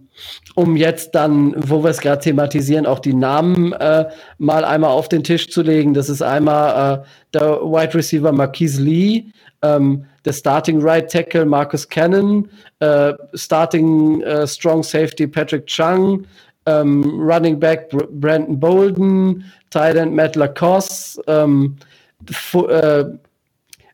um 0.56 0.76
jetzt 0.76 1.16
dann, 1.16 1.56
wo 1.58 1.84
wir 1.84 1.90
es 1.90 2.02
gerade 2.02 2.22
thematisieren, 2.22 2.86
auch 2.86 3.00
die 3.00 3.14
Namen 3.14 3.74
äh, 3.74 4.06
mal 4.38 4.64
einmal 4.64 4.92
auf 4.92 5.10
den 5.10 5.24
Tisch 5.24 5.50
zu 5.50 5.62
legen. 5.62 5.94
Das 5.94 6.10
ist 6.10 6.22
einmal 6.22 7.00
äh, 7.00 7.04
der 7.34 7.62
Wide 7.62 7.96
Receiver 7.96 8.32
Marquise 8.32 8.82
Lee, 8.82 9.26
ähm, 9.62 10.06
der 10.26 10.34
Starting 10.34 10.82
Right 10.82 11.10
Tackle 11.10 11.46
Marcus 11.46 11.88
Cannon, 11.88 12.50
äh, 12.80 13.14
Starting 13.34 14.22
äh, 14.22 14.46
Strong 14.46 14.84
Safety 14.84 15.28
Patrick 15.28 15.66
Chung, 15.66 16.26
ähm, 16.66 17.04
Running 17.20 17.60
Back 17.60 17.90
Br 17.90 18.06
Brandon 18.12 18.60
Bolden, 18.60 19.44
Tight 19.70 19.96
End 19.96 20.14
Matt 20.14 20.36
Lacoste, 20.36 21.22
ähm, 21.28 21.78
äh, 22.54 23.06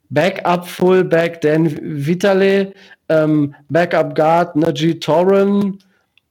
Backup 0.09 0.67
Fullback 0.67 1.41
Dan 1.41 1.77
Vitale, 1.81 2.73
ähm, 3.09 3.55
Backup 3.69 4.15
Guard 4.15 4.55
Najee 4.55 4.95
Torren 4.95 5.79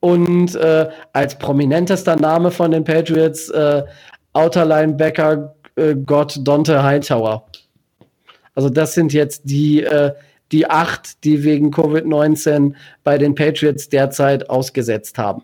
und 0.01 0.55
äh, 0.55 0.89
als 1.13 1.39
prominentester 1.39 2.17
Name 2.17 2.51
von 2.51 2.71
den 2.71 2.85
Patriots 2.85 3.49
äh, 3.51 3.83
Outer 4.33 4.65
Linebacker 4.65 5.55
äh, 5.77 5.95
Gott 5.95 6.39
Dante 6.43 6.83
Hightower. 6.83 7.47
Also 8.55 8.71
das 8.71 8.95
sind 8.95 9.13
jetzt 9.13 9.43
die, 9.45 9.83
äh, 9.83 10.13
die 10.53 10.69
acht, 10.69 11.23
die 11.25 11.45
wegen 11.45 11.71
Covid-19 11.71 12.75
bei 13.05 13.19
den 13.19 13.35
Patriots 13.35 13.89
derzeit 13.89 14.49
ausgesetzt 14.49 15.19
haben. 15.19 15.43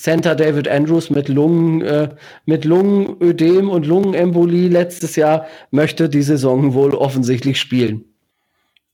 Center 0.00 0.36
David 0.36 0.68
Andrews 0.68 1.10
mit 1.10 1.28
Lungen, 1.28 1.82
äh, 1.82 2.08
mit 2.46 2.64
Lungenödem 2.64 3.68
und 3.68 3.84
Lungenembolie 3.84 4.68
letztes 4.68 5.16
Jahr 5.16 5.46
möchte 5.72 6.08
die 6.08 6.22
Saison 6.22 6.72
wohl 6.72 6.94
offensichtlich 6.94 7.58
spielen. 7.58 8.04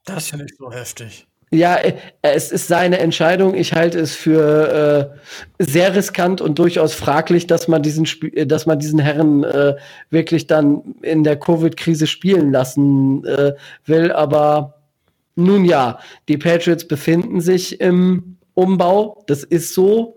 Das 0.07 0.25
ist 0.25 0.31
ja 0.33 0.39
nicht 0.39 0.57
so 0.57 0.73
heftig. 0.73 1.27
Ja, 1.51 1.77
äh, 1.77 1.93
es 2.23 2.51
ist 2.51 2.69
seine 2.69 3.01
Entscheidung. 3.01 3.55
Ich 3.55 3.75
halte 3.75 4.01
es 4.01 4.17
für 4.17 5.13
äh, 5.59 5.63
sehr 5.63 5.95
riskant 5.95 6.41
und 6.41 6.59
durchaus 6.59 6.95
fraglich, 6.95 7.47
dass 7.47 7.69
man 7.69 7.83
diesen, 7.83 8.05
Sp 8.09 8.33
äh, 8.33 8.47
dass 8.47 8.65
man 8.65 8.79
diesen 8.79 8.99
Herren 8.99 9.45
äh, 9.45 9.77
wirklich 10.09 10.47
dann 10.47 10.95
in 11.03 11.23
der 11.23 11.39
Covid-Krise 11.39 12.07
spielen 12.07 12.51
lassen 12.51 13.27
äh, 13.27 13.53
will. 13.85 14.11
Aber 14.11 14.81
nun 15.37 15.67
ja, 15.67 15.99
die 16.29 16.39
Patriots 16.39 16.89
befinden 16.89 17.43
sich 17.43 17.79
im 17.79 18.39
Umbau. 18.55 19.23
Das 19.27 19.45
ist 19.45 19.75
so 19.75 20.17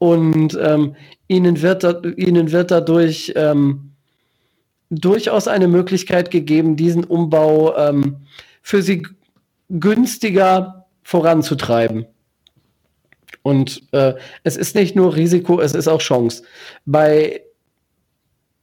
und 0.00 0.58
ähm, 0.58 0.96
ihnen, 1.28 1.60
wird 1.60 1.84
ihnen 2.16 2.52
wird 2.52 2.70
dadurch 2.70 3.34
ähm, 3.36 3.92
durchaus 4.88 5.46
eine 5.46 5.68
Möglichkeit 5.68 6.30
gegeben, 6.30 6.74
diesen 6.74 7.04
Umbau 7.04 7.76
ähm, 7.76 8.16
für 8.62 8.80
sie 8.80 9.06
günstiger 9.68 10.86
voranzutreiben. 11.02 12.06
Und 13.42 13.82
äh, 13.92 14.14
es 14.42 14.56
ist 14.56 14.74
nicht 14.74 14.96
nur 14.96 15.14
Risiko, 15.14 15.60
es 15.60 15.74
ist 15.74 15.86
auch 15.86 16.00
Chance. 16.00 16.44
Bei 16.86 17.42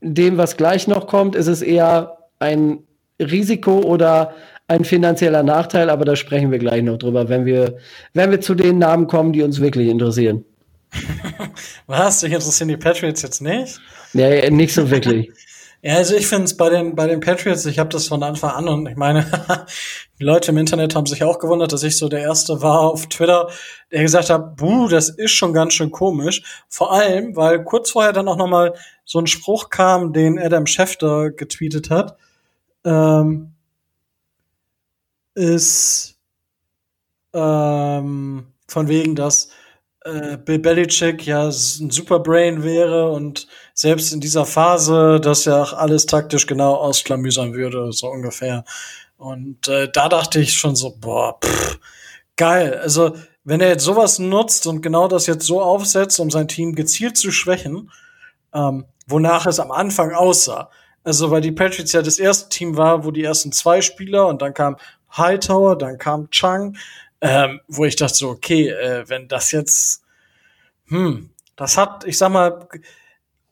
dem, 0.02 0.38
was 0.38 0.58
gleich 0.58 0.88
noch 0.88 1.06
kommt, 1.06 1.36
ist 1.36 1.48
es 1.48 1.62
eher 1.62 2.18
ein 2.40 2.80
Risiko 3.20 3.82
oder 3.82 4.34
ein 4.68 4.86
finanzieller 4.86 5.44
Nachteil, 5.44 5.92
aber 5.92 6.04
da 6.04 6.16
sprechen 6.16 6.52
wir 6.52 6.58
gleich 6.58 6.82
noch 6.82 6.98
drüber, 6.98 7.30
wenn 7.30 7.46
wir, 7.46 7.78
wenn 8.16 8.32
wir 8.32 8.42
zu 8.42 8.56
den 8.56 8.80
Namen 8.80 9.06
kommen, 9.06 9.34
die 9.34 9.44
uns 9.44 9.62
wirklich 9.62 9.88
interessieren. 9.88 10.44
Was? 11.88 12.20
Dich 12.22 12.32
interessieren 12.32 12.70
die 12.70 12.78
Patriots 12.78 13.22
jetzt 13.22 13.42
nicht? 13.42 13.80
Ja, 14.14 14.50
nicht 14.50 14.74
so 14.74 14.90
wirklich. 14.90 15.32
ja, 15.82 15.96
also 15.96 16.16
ich 16.16 16.28
finde 16.28 16.46
es 16.46 16.58
bei 16.58 16.70
den, 16.70 16.96
bei 16.96 17.08
den 17.08 17.20
Patriots, 17.20 17.66
ich 17.66 17.80
habe 17.80 17.90
das 17.90 18.08
von 18.08 18.24
Anfang 18.24 18.52
an 18.52 18.68
und 18.68 18.88
ich 18.88 18.96
meine, 18.96 19.26
die 20.20 20.24
Leute 20.24 20.52
im 20.52 20.58
Internet 20.58 20.96
haben 20.96 21.06
sich 21.06 21.24
auch 21.24 21.40
gewundert, 21.40 21.72
dass 21.72 21.84
ich 21.84 21.98
so 21.98 22.10
der 22.10 22.22
Erste 22.22 22.62
war 22.62 22.82
auf 22.82 23.08
Twitter, 23.08 23.50
der 23.92 24.02
gesagt 24.02 24.30
hat, 24.30 24.56
buh, 24.56 24.88
das 24.88 25.10
ist 25.10 25.32
schon 25.32 25.54
ganz 25.54 25.74
schön 25.74 25.92
komisch. 25.92 26.66
Vor 26.70 26.94
allem, 26.94 27.36
weil 27.36 27.64
kurz 27.64 27.92
vorher 27.92 28.14
dann 28.14 28.28
auch 28.28 28.38
noch 28.38 28.48
mal 28.48 28.74
so 29.06 29.20
ein 29.20 29.28
Spruch 29.28 29.70
kam, 29.70 30.14
den 30.14 30.40
Adam 30.40 30.66
Schefter 30.66 31.32
getweetet 31.32 31.90
hat, 31.90 32.18
ähm, 32.84 33.54
ist 35.36 36.18
ähm, 37.34 38.48
von 38.68 38.88
wegen, 38.88 39.16
dass 39.16 39.50
äh, 40.08 40.38
Bill 40.38 40.60
Belichick 40.60 41.26
ja 41.26 41.48
ein 41.48 41.52
Superbrain 41.92 42.64
wäre 42.64 43.12
und 43.12 43.48
selbst 43.74 44.14
in 44.14 44.22
dieser 44.22 44.46
Phase 44.46 45.20
das 45.22 45.46
ja 45.46 45.62
auch 45.62 45.74
alles 45.74 46.06
taktisch 46.06 46.48
genau 46.48 46.76
ausklamüsern 46.76 47.54
würde, 47.54 47.92
so 47.92 48.08
ungefähr. 48.08 48.64
Und 49.18 49.68
äh, 49.68 49.90
da 49.92 50.10
dachte 50.10 50.40
ich 50.40 50.54
schon 50.54 50.76
so, 50.76 50.96
boah, 50.98 51.38
pff, 51.44 51.80
geil. 52.36 52.80
Also, 52.82 53.16
wenn 53.44 53.62
er 53.62 53.70
jetzt 53.70 53.84
sowas 53.84 54.20
nutzt 54.20 54.68
und 54.68 54.82
genau 54.82 55.08
das 55.08 55.26
jetzt 55.26 55.46
so 55.46 55.62
aufsetzt, 55.62 56.20
um 56.20 56.30
sein 56.30 56.48
Team 56.48 56.76
gezielt 56.76 57.18
zu 57.18 57.32
schwächen, 57.32 57.92
ähm, 58.54 58.86
wonach 59.08 59.46
es 59.46 59.60
am 59.60 59.72
Anfang 59.72 60.14
aussah. 60.14 60.70
Also, 61.04 61.32
weil 61.32 61.42
die 61.42 61.52
Patriots 61.52 61.94
ja 61.94 62.02
das 62.02 62.20
erste 62.20 62.50
Team 62.50 62.78
war, 62.78 63.06
wo 63.06 63.12
die 63.12 63.24
ersten 63.24 63.52
zwei 63.52 63.82
Spieler 63.82 64.28
und 64.28 64.42
dann 64.42 64.54
kam 64.54 64.78
Hightower, 65.16 65.78
dann 65.78 65.98
kam 65.98 66.30
Chang, 66.30 66.78
ähm, 67.22 67.62
wo 67.68 67.86
ich 67.86 67.96
dachte 67.96 68.16
so, 68.16 68.30
okay, 68.30 68.70
äh, 68.70 69.08
wenn 69.10 69.28
das 69.28 69.52
jetzt, 69.52 70.04
hm, 70.88 71.30
das 71.56 71.78
hat, 71.78 72.06
ich 72.06 72.18
sag 72.18 72.30
mal, 72.30 72.68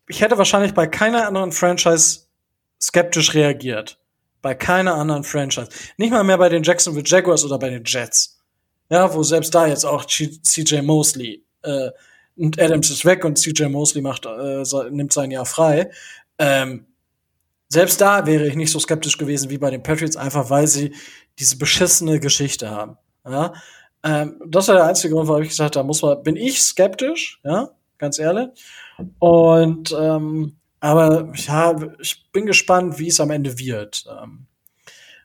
ich 0.08 0.22
hätte 0.22 0.38
wahrscheinlich 0.38 0.74
bei 0.74 0.88
keiner 0.88 1.28
anderen 1.28 1.52
Franchise 1.52 2.22
skeptisch 2.82 3.34
reagiert. 3.34 4.00
Bei 4.42 4.54
keiner 4.54 4.94
anderen 4.94 5.24
Franchise. 5.24 5.70
Nicht 5.98 6.12
mal 6.12 6.24
mehr 6.24 6.38
bei 6.38 6.50
den 6.50 6.62
Jacksonville 6.62 7.06
Jaguars 7.06 7.44
oder 7.44 7.58
bei 7.58 7.70
den 7.70 7.84
Jets. 7.84 8.40
Ja, 8.90 9.12
wo 9.12 9.24
selbst 9.24 9.56
da 9.56 9.66
jetzt 9.66 9.86
auch 9.86 10.06
CJ 10.06 10.82
Mosley 10.82 11.44
äh, 11.64 11.90
und 12.38 12.62
Adams 12.62 12.92
ist 12.92 13.06
weg 13.06 13.26
und 13.26 13.40
CJ 13.40 13.66
Mosley 13.66 14.04
macht, 14.04 14.28
äh, 14.28 14.64
nimmt 14.92 15.14
sein 15.14 15.32
Jahr 15.32 15.46
frei. 15.46 15.90
Ähm, 16.38 16.86
selbst 17.68 18.00
da 18.00 18.28
wäre 18.28 18.46
ich 18.46 18.56
nicht 18.56 18.72
so 18.72 18.80
skeptisch 18.80 19.18
gewesen 19.18 19.50
wie 19.50 19.58
bei 19.58 19.72
den 19.72 19.82
Patriots, 19.82 20.18
einfach 20.18 20.52
weil 20.52 20.68
sie 20.68 20.94
diese 21.40 21.58
beschissene 21.58 22.20
Geschichte 22.20 22.70
haben. 22.70 22.98
Ja? 23.28 23.54
Ähm, 24.04 24.42
das 24.48 24.68
war 24.68 24.76
der 24.76 24.86
einzige 24.86 25.14
Grund, 25.14 25.28
warum 25.28 25.42
ich 25.42 25.50
gesagt 25.50 25.76
habe, 25.76 25.84
da 25.84 25.88
muss 25.88 26.02
man, 26.02 26.22
bin 26.24 26.36
ich 26.36 26.62
skeptisch, 26.62 27.40
ja, 27.44 27.70
ganz 27.98 28.20
ehrlich. 28.20 28.50
Und 29.20 29.96
ähm, 30.00 30.58
aber 30.80 31.32
ja, 31.36 31.76
ich 32.00 32.32
bin 32.32 32.46
gespannt, 32.46 33.00
wie 33.00 33.08
es 33.08 33.20
am 33.20 33.32
Ende 33.32 33.58
wird. 33.58 34.06
Ähm, 34.08 34.46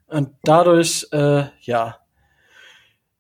und 0.06 0.30
dadurch, 0.42 1.06
äh, 1.12 1.44
ja, 1.60 1.98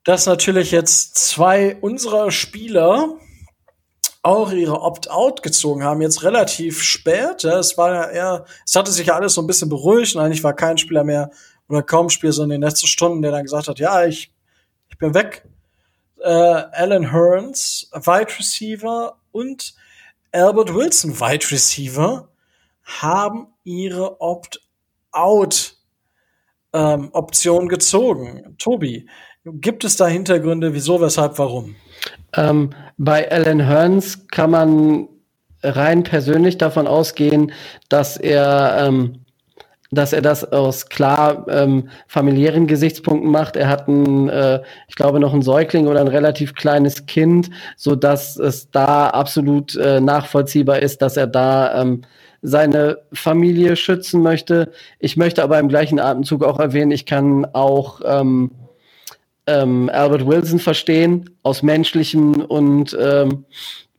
dass 0.04 0.26
natürlich 0.26 0.70
jetzt 0.70 1.16
zwei 1.16 1.76
unserer 1.76 2.30
Spieler 2.30 3.18
auch 4.22 4.52
ihre 4.52 4.80
Opt-out 4.80 5.42
gezogen 5.42 5.84
haben, 5.84 6.02
jetzt 6.02 6.22
relativ 6.22 6.82
spät. 6.82 7.42
Ja, 7.42 7.58
es 7.58 7.78
war 7.78 7.92
ja 7.92 8.10
eher, 8.10 8.44
es 8.66 8.74
hatte 8.74 8.90
sich 8.90 9.06
ja 9.06 9.14
alles 9.14 9.34
so 9.34 9.40
ein 9.40 9.46
bisschen 9.46 9.68
beruhigt 9.68 10.14
und 10.14 10.22
eigentlich 10.22 10.44
war 10.44 10.54
kein 10.54 10.78
Spieler 10.78 11.04
mehr 11.04 11.30
oder 11.68 11.82
kaum 11.82 12.10
Spieler 12.10 12.32
so 12.32 12.42
in 12.42 12.50
den 12.50 12.62
letzten 12.62 12.86
Stunden, 12.86 13.22
der 13.22 13.30
dann 13.30 13.44
gesagt 13.44 13.68
hat, 13.68 13.78
ja, 13.78 14.04
ich, 14.04 14.18
ich 14.24 14.39
bin 15.00 15.14
weg. 15.14 15.44
Äh, 16.22 16.28
Alan 16.28 17.10
Hearns, 17.10 17.90
Wide 17.92 18.38
Receiver 18.38 19.16
und 19.32 19.74
Albert 20.30 20.72
Wilson, 20.72 21.18
Wide 21.18 21.50
Receiver, 21.50 22.28
haben 22.84 23.48
ihre 23.64 24.20
Opt-out 24.20 25.76
ähm, 26.72 27.08
Option 27.12 27.68
gezogen. 27.68 28.54
Tobi, 28.58 29.08
gibt 29.44 29.84
es 29.84 29.96
da 29.96 30.06
Hintergründe, 30.06 30.74
wieso, 30.74 31.00
weshalb, 31.00 31.38
warum? 31.38 31.74
Ähm, 32.34 32.70
bei 32.96 33.30
Alan 33.30 33.66
Hearns 33.66 34.28
kann 34.28 34.50
man 34.50 35.08
rein 35.62 36.04
persönlich 36.04 36.58
davon 36.58 36.86
ausgehen, 36.86 37.52
dass 37.88 38.16
er, 38.16 38.86
ähm, 38.86 39.24
dass 39.90 40.12
er 40.12 40.22
das 40.22 40.44
aus 40.52 40.88
klar 40.88 41.46
ähm, 41.48 41.88
familiären 42.06 42.66
Gesichtspunkten 42.66 43.30
macht. 43.30 43.56
Er 43.56 43.68
hat 43.68 43.88
ein, 43.88 44.28
äh, 44.28 44.60
ich 44.88 44.94
glaube, 44.94 45.18
noch 45.18 45.34
ein 45.34 45.42
Säugling 45.42 45.88
oder 45.88 46.00
ein 46.00 46.08
relativ 46.08 46.54
kleines 46.54 47.06
Kind, 47.06 47.50
so 47.76 47.96
dass 47.96 48.36
es 48.36 48.70
da 48.70 49.08
absolut 49.08 49.76
äh, 49.76 50.00
nachvollziehbar 50.00 50.80
ist, 50.80 51.02
dass 51.02 51.16
er 51.16 51.26
da 51.26 51.82
ähm, 51.82 52.02
seine 52.42 52.98
Familie 53.12 53.76
schützen 53.76 54.22
möchte. 54.22 54.72
Ich 54.98 55.16
möchte 55.16 55.42
aber 55.42 55.58
im 55.58 55.68
gleichen 55.68 55.98
Atemzug 55.98 56.44
auch 56.44 56.58
erwähnen, 56.58 56.92
ich 56.92 57.04
kann 57.04 57.44
auch 57.52 58.00
ähm, 58.04 58.52
ähm, 59.46 59.90
Albert 59.92 60.26
Wilson 60.26 60.58
verstehen, 60.58 61.30
aus 61.42 61.62
menschlichen 61.62 62.42
und 62.42 62.96
ähm, 62.98 63.44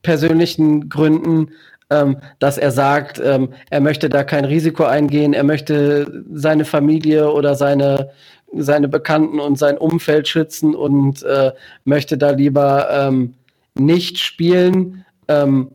persönlichen 0.02 0.90
Gründen, 0.90 1.52
ähm, 1.92 2.18
dass 2.40 2.58
er 2.58 2.72
sagt, 2.72 3.22
ähm, 3.24 3.50
er 3.70 3.82
möchte 3.82 4.10
da 4.10 4.24
kein 4.24 4.46
Risiko 4.46 4.86
eingehen, 4.86 5.34
er 5.34 5.44
möchte 5.44 6.24
seine 6.34 6.66
Familie 6.66 7.32
oder 7.32 7.54
seine, 7.56 8.10
seine 8.54 8.88
Bekannten 8.88 9.40
und 9.40 9.60
sein 9.60 9.78
Umfeld 9.78 10.28
schützen 10.28 10.74
und 10.74 11.22
äh, 11.24 11.52
möchte 11.84 12.18
da 12.18 12.32
lieber 12.32 12.90
ähm, 12.90 13.36
nicht 13.76 14.20
spielen. 14.20 15.06
Ähm, 15.28 15.72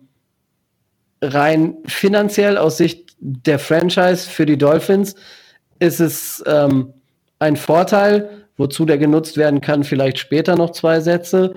rein 1.23 1.77
finanziell 1.87 2.59
aus 2.59 2.79
Sicht 2.79 3.17
der 3.19 3.59
Franchise 3.59 4.29
für 4.29 4.47
die 4.47 4.59
Dolphins 4.59 5.15
ist 5.79 6.01
es 6.01 6.43
ähm, 6.47 6.93
ein 7.39 7.57
Vorteil, 7.57 8.47
wozu 8.57 8.87
der 8.87 8.99
genutzt 8.99 9.37
werden 9.37 9.61
kann, 9.61 9.85
vielleicht 9.85 10.19
später 10.19 10.57
noch 10.57 10.71
zwei 10.71 11.01
Sätze. 11.01 11.55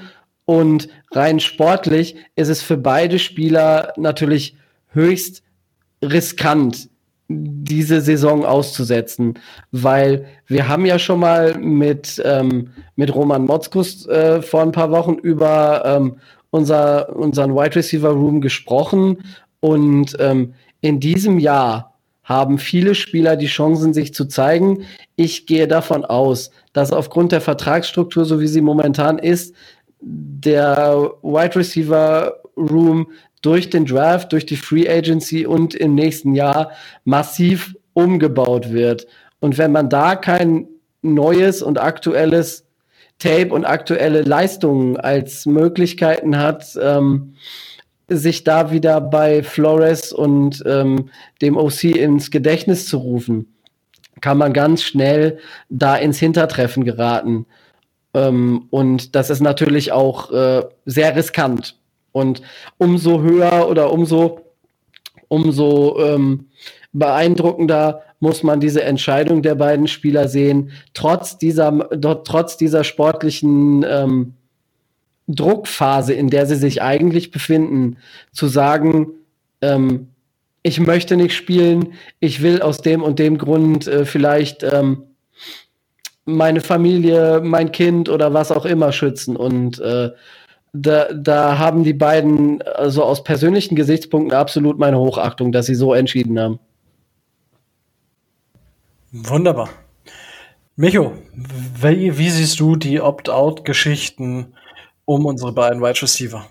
Und 0.49 0.87
rein 1.11 1.39
sportlich 1.39 2.15
ist 2.35 2.49
es 2.49 2.63
für 2.63 2.75
beide 2.75 3.19
Spieler 3.19 3.93
natürlich 3.97 4.55
höchst 4.87 5.43
riskant, 6.03 6.89
diese 7.27 8.01
Saison 8.01 8.43
auszusetzen, 8.43 9.37
weil 9.71 10.25
wir 10.47 10.67
haben 10.67 10.87
ja 10.87 10.97
schon 10.97 11.19
mal 11.19 11.53
mit, 11.59 12.19
ähm, 12.25 12.69
mit 12.95 13.13
Roman 13.13 13.45
Motzkus 13.45 14.07
äh, 14.07 14.41
vor 14.41 14.63
ein 14.63 14.71
paar 14.71 14.89
Wochen 14.89 15.19
über 15.19 15.83
ähm, 15.85 16.17
unser, 16.49 17.15
unseren 17.15 17.53
Wide 17.53 17.75
Receiver 17.75 18.09
Room 18.09 18.41
gesprochen 18.41 19.19
und 19.59 20.17
ähm, 20.19 20.55
in 20.81 20.99
diesem 20.99 21.37
Jahr 21.37 21.89
haben 22.23 22.59
viele 22.59 22.93
Spieler 22.93 23.35
die 23.35 23.47
Chancen, 23.47 23.91
sich 23.91 24.13
zu 24.13 24.25
zeigen. 24.25 24.83
Ich 25.15 25.47
gehe 25.47 25.67
davon 25.67 26.05
aus, 26.05 26.51
dass 26.73 26.91
aufgrund 26.91 27.31
der 27.31 27.41
Vertragsstruktur, 27.41 28.23
so 28.23 28.39
wie 28.39 28.47
sie 28.47 28.61
momentan 28.61 29.17
ist, 29.17 29.55
der 30.01 31.11
Wide 31.21 31.55
Receiver 31.55 32.39
Room 32.55 33.11
durch 33.41 33.69
den 33.69 33.85
Draft, 33.85 34.31
durch 34.31 34.45
die 34.45 34.57
Free 34.57 34.89
Agency 34.89 35.45
und 35.45 35.75
im 35.75 35.95
nächsten 35.95 36.35
Jahr 36.35 36.71
massiv 37.05 37.75
umgebaut 37.93 38.71
wird. 38.71 39.07
Und 39.39 39.57
wenn 39.57 39.71
man 39.71 39.89
da 39.89 40.15
kein 40.15 40.67
neues 41.01 41.61
und 41.61 41.79
aktuelles 41.79 42.65
Tape 43.17 43.53
und 43.53 43.65
aktuelle 43.65 44.21
Leistungen 44.21 44.97
als 44.97 45.45
Möglichkeiten 45.45 46.37
hat, 46.37 46.77
ähm, 46.81 47.35
sich 48.07 48.43
da 48.43 48.71
wieder 48.71 49.01
bei 49.01 49.43
Flores 49.43 50.11
und 50.11 50.63
ähm, 50.65 51.09
dem 51.41 51.57
OC 51.57 51.83
ins 51.83 52.31
Gedächtnis 52.31 52.87
zu 52.87 52.97
rufen, 52.97 53.53
kann 54.21 54.37
man 54.37 54.53
ganz 54.53 54.83
schnell 54.83 55.39
da 55.69 55.95
ins 55.95 56.17
Hintertreffen 56.19 56.83
geraten. 56.83 57.45
Ähm, 58.13 58.67
und 58.69 59.15
das 59.15 59.29
ist 59.29 59.41
natürlich 59.41 59.91
auch 59.91 60.31
äh, 60.31 60.63
sehr 60.85 61.15
riskant. 61.15 61.75
Und 62.11 62.41
umso 62.77 63.21
höher 63.21 63.67
oder 63.69 63.91
umso, 63.91 64.41
umso 65.27 65.99
ähm, 65.99 66.47
beeindruckender 66.91 68.01
muss 68.19 68.43
man 68.43 68.59
diese 68.59 68.83
Entscheidung 68.83 69.41
der 69.41 69.55
beiden 69.55 69.87
Spieler 69.87 70.27
sehen, 70.27 70.71
trotz 70.93 71.37
dieser, 71.37 71.89
trotz 72.23 72.57
dieser 72.57 72.83
sportlichen 72.83 73.85
ähm, 73.87 74.33
Druckphase, 75.27 76.13
in 76.13 76.29
der 76.29 76.45
sie 76.45 76.55
sich 76.55 76.81
eigentlich 76.81 77.31
befinden, 77.31 77.97
zu 78.31 78.47
sagen, 78.47 79.07
ähm, 79.61 80.07
ich 80.63 80.79
möchte 80.79 81.15
nicht 81.15 81.33
spielen, 81.33 81.93
ich 82.19 82.41
will 82.41 82.61
aus 82.61 82.79
dem 82.81 83.01
und 83.03 83.19
dem 83.19 83.37
Grund 83.37 83.87
äh, 83.87 84.05
vielleicht 84.05 84.63
ähm, 84.63 85.03
meine 86.35 86.61
Familie, 86.61 87.41
mein 87.43 87.71
Kind 87.71 88.09
oder 88.09 88.33
was 88.33 88.51
auch 88.51 88.65
immer 88.65 88.91
schützen. 88.91 89.35
Und 89.35 89.79
äh, 89.79 90.11
da, 90.73 91.11
da 91.13 91.57
haben 91.57 91.83
die 91.83 91.93
beiden 91.93 92.61
also 92.61 93.03
aus 93.03 93.23
persönlichen 93.23 93.75
Gesichtspunkten 93.75 94.37
absolut 94.37 94.79
meine 94.79 94.99
Hochachtung, 94.99 95.51
dass 95.51 95.65
sie 95.65 95.75
so 95.75 95.93
entschieden 95.93 96.39
haben. 96.39 96.59
Wunderbar. 99.11 99.69
Micho, 100.75 101.13
wie, 101.33 102.17
wie 102.17 102.29
siehst 102.29 102.59
du 102.59 102.75
die 102.75 103.01
Opt-out-Geschichten 103.01 104.53
um 105.09 105.25
unsere 105.25 105.51
beiden 105.51 105.81
Wide 105.81 105.99
Receiver. 106.03 106.47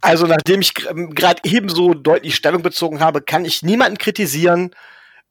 Also 0.00 0.26
nachdem 0.26 0.62
ich 0.62 0.72
gerade 0.72 1.42
eben 1.44 1.68
so 1.68 1.92
deutlich 1.92 2.34
Stellung 2.34 2.62
bezogen 2.62 3.00
habe, 3.00 3.20
kann 3.20 3.44
ich 3.44 3.62
niemanden 3.62 3.98
kritisieren, 3.98 4.70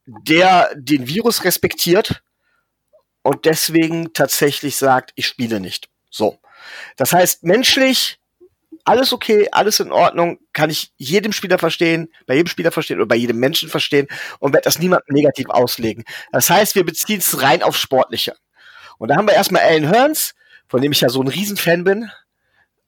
der 0.06 0.70
den 0.76 1.08
Virus 1.08 1.46
respektiert 1.46 2.22
und 3.24 3.46
deswegen 3.46 4.14
tatsächlich 4.14 4.76
sagt, 4.76 5.12
ich 5.16 5.28
spiele 5.28 5.60
nicht. 5.60 5.90
So. 6.10 6.40
Das 6.98 7.12
heißt, 7.12 7.44
menschlich 7.44 8.20
alles 8.86 9.14
okay, 9.14 9.48
alles 9.52 9.80
in 9.80 9.92
Ordnung, 9.92 10.40
kann 10.52 10.70
ich 10.70 10.92
jedem 10.98 11.32
Spieler 11.32 11.58
verstehen, 11.58 12.10
bei 12.26 12.36
jedem 12.36 12.48
Spieler 12.48 12.72
verstehen 12.72 12.98
oder 12.98 13.08
bei 13.08 13.16
jedem 13.16 13.40
Menschen 13.40 13.70
verstehen 13.70 14.08
und 14.40 14.54
werde 14.54 14.66
das 14.66 14.80
niemandem 14.80 15.16
negativ 15.16 15.50
auslegen. 15.50 16.04
Das 16.32 16.50
heißt, 16.50 16.76
wir 16.76 16.86
beziehen 16.86 17.20
es 17.20 17.42
rein 17.42 17.64
auf 17.64 17.78
Sportliche. 17.78 18.36
Und 18.98 19.10
da 19.10 19.16
haben 19.16 19.28
wir 19.28 19.34
erstmal 19.36 19.62
Alan 19.62 19.90
Hearns, 19.90 20.36
von 20.68 20.82
dem 20.82 20.92
ich 20.92 21.02
ja 21.02 21.10
so 21.10 21.22
ein 21.22 21.28
Riesenfan 21.28 21.84
bin, 21.84 22.12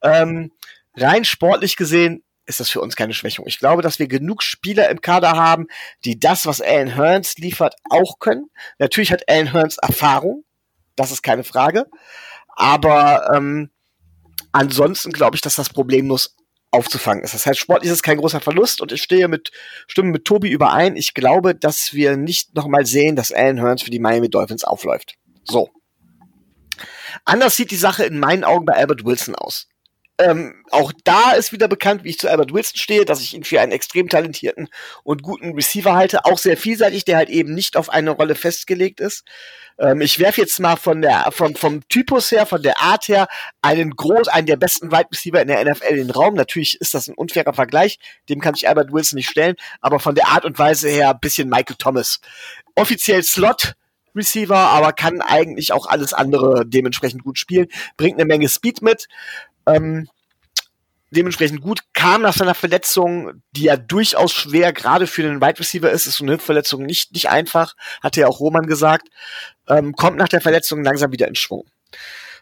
ähm, 0.02 0.52
rein 0.96 1.24
sportlich 1.24 1.76
gesehen 1.76 2.22
ist 2.46 2.60
das 2.60 2.70
für 2.70 2.80
uns 2.80 2.96
keine 2.96 3.12
Schwächung. 3.12 3.46
Ich 3.46 3.58
glaube, 3.58 3.82
dass 3.82 3.98
wir 3.98 4.08
genug 4.08 4.42
Spieler 4.42 4.88
im 4.88 5.00
Kader 5.00 5.32
haben, 5.32 5.66
die 6.04 6.18
das, 6.18 6.46
was 6.46 6.60
Alan 6.60 6.94
Hearns 6.94 7.36
liefert, 7.38 7.74
auch 7.90 8.18
können. 8.18 8.50
Natürlich 8.78 9.12
hat 9.12 9.28
Alan 9.28 9.52
Hearns 9.52 9.78
Erfahrung, 9.78 10.44
das 10.94 11.10
ist 11.10 11.22
keine 11.22 11.44
Frage. 11.44 11.86
Aber 12.48 13.30
ähm, 13.34 13.70
ansonsten 14.52 15.12
glaube 15.12 15.36
ich, 15.36 15.42
dass 15.42 15.56
das 15.56 15.68
problemlos 15.68 16.36
aufzufangen 16.70 17.24
ist. 17.24 17.34
Das 17.34 17.46
heißt, 17.46 17.58
sportlich 17.58 17.90
ist 17.90 17.96
es 17.96 18.02
kein 18.02 18.18
großer 18.18 18.40
Verlust 18.40 18.80
und 18.80 18.92
ich 18.92 19.02
stehe 19.02 19.28
mit 19.28 19.50
Stimmen 19.86 20.10
mit 20.10 20.24
Tobi 20.24 20.50
überein. 20.50 20.96
Ich 20.96 21.14
glaube, 21.14 21.54
dass 21.54 21.94
wir 21.94 22.16
nicht 22.16 22.54
nochmal 22.54 22.86
sehen, 22.86 23.16
dass 23.16 23.32
Alan 23.32 23.58
Hearns 23.58 23.82
für 23.82 23.90
die 23.90 23.98
Miami 23.98 24.28
Dolphins 24.28 24.64
aufläuft. 24.64 25.14
So. 25.44 25.70
Anders 27.24 27.56
sieht 27.56 27.70
die 27.70 27.76
Sache 27.76 28.04
in 28.04 28.18
meinen 28.18 28.44
Augen 28.44 28.66
bei 28.66 28.74
Albert 28.74 29.04
Wilson 29.04 29.34
aus. 29.34 29.68
Ähm, 30.18 30.64
auch 30.70 30.92
da 31.04 31.32
ist 31.32 31.52
wieder 31.52 31.68
bekannt, 31.68 32.02
wie 32.02 32.10
ich 32.10 32.18
zu 32.18 32.30
Albert 32.30 32.52
Wilson 32.52 32.76
stehe, 32.76 33.04
dass 33.04 33.20
ich 33.20 33.34
ihn 33.34 33.44
für 33.44 33.60
einen 33.60 33.72
extrem 33.72 34.08
talentierten 34.08 34.68
und 35.04 35.22
guten 35.22 35.54
Receiver 35.54 35.94
halte. 35.94 36.24
Auch 36.24 36.38
sehr 36.38 36.56
vielseitig, 36.56 37.04
der 37.04 37.18
halt 37.18 37.28
eben 37.28 37.54
nicht 37.54 37.76
auf 37.76 37.90
eine 37.90 38.10
Rolle 38.10 38.34
festgelegt 38.34 39.00
ist. 39.00 39.24
Ähm, 39.78 40.00
ich 40.00 40.18
werfe 40.18 40.40
jetzt 40.40 40.58
mal 40.58 40.76
von 40.76 41.02
der, 41.02 41.30
vom, 41.32 41.54
vom 41.54 41.86
Typus 41.88 42.30
her, 42.30 42.46
von 42.46 42.62
der 42.62 42.80
Art 42.80 43.08
her, 43.08 43.28
einen 43.60 43.90
groß, 43.90 44.28
einen 44.28 44.46
der 44.46 44.56
besten 44.56 44.90
Wide 44.90 45.08
Receiver 45.12 45.42
in 45.42 45.48
der 45.48 45.62
NFL 45.64 45.88
in 45.88 45.96
den 45.96 46.10
Raum. 46.10 46.34
Natürlich 46.34 46.80
ist 46.80 46.94
das 46.94 47.08
ein 47.08 47.14
unfairer 47.14 47.52
Vergleich. 47.52 47.98
Dem 48.30 48.40
kann 48.40 48.54
ich 48.54 48.68
Albert 48.68 48.92
Wilson 48.92 49.18
nicht 49.18 49.28
stellen. 49.28 49.56
Aber 49.82 50.00
von 50.00 50.14
der 50.14 50.28
Art 50.28 50.46
und 50.46 50.58
Weise 50.58 50.88
her 50.88 51.12
bisschen 51.12 51.50
Michael 51.50 51.76
Thomas. 51.78 52.20
Offiziell 52.74 53.22
Slot, 53.22 53.74
Receiver, 54.14 54.56
aber 54.56 54.92
kann 54.94 55.20
eigentlich 55.20 55.72
auch 55.72 55.86
alles 55.86 56.14
andere 56.14 56.64
dementsprechend 56.66 57.22
gut 57.22 57.38
spielen, 57.38 57.68
bringt 57.98 58.18
eine 58.18 58.24
Menge 58.24 58.48
Speed 58.48 58.80
mit. 58.80 59.08
Ähm, 59.66 60.08
dementsprechend 61.10 61.60
gut, 61.60 61.80
kam 61.92 62.22
nach 62.22 62.34
seiner 62.34 62.54
Verletzung, 62.54 63.42
die 63.52 63.64
ja 63.64 63.76
durchaus 63.76 64.32
schwer 64.32 64.72
gerade 64.72 65.06
für 65.06 65.22
den 65.22 65.40
Wide 65.40 65.58
Receiver 65.58 65.90
ist, 65.90 66.06
ist 66.06 66.16
so 66.16 66.24
eine 66.24 66.34
Hüftverletzung 66.34 66.84
nicht, 66.84 67.12
nicht 67.12 67.28
einfach, 67.28 67.74
hatte 68.02 68.20
ja 68.20 68.26
auch 68.28 68.40
Roman 68.40 68.66
gesagt, 68.66 69.08
ähm, 69.68 69.94
kommt 69.94 70.16
nach 70.16 70.28
der 70.28 70.40
Verletzung 70.40 70.84
langsam 70.84 71.12
wieder 71.12 71.28
in 71.28 71.34
Schwung. 71.34 71.64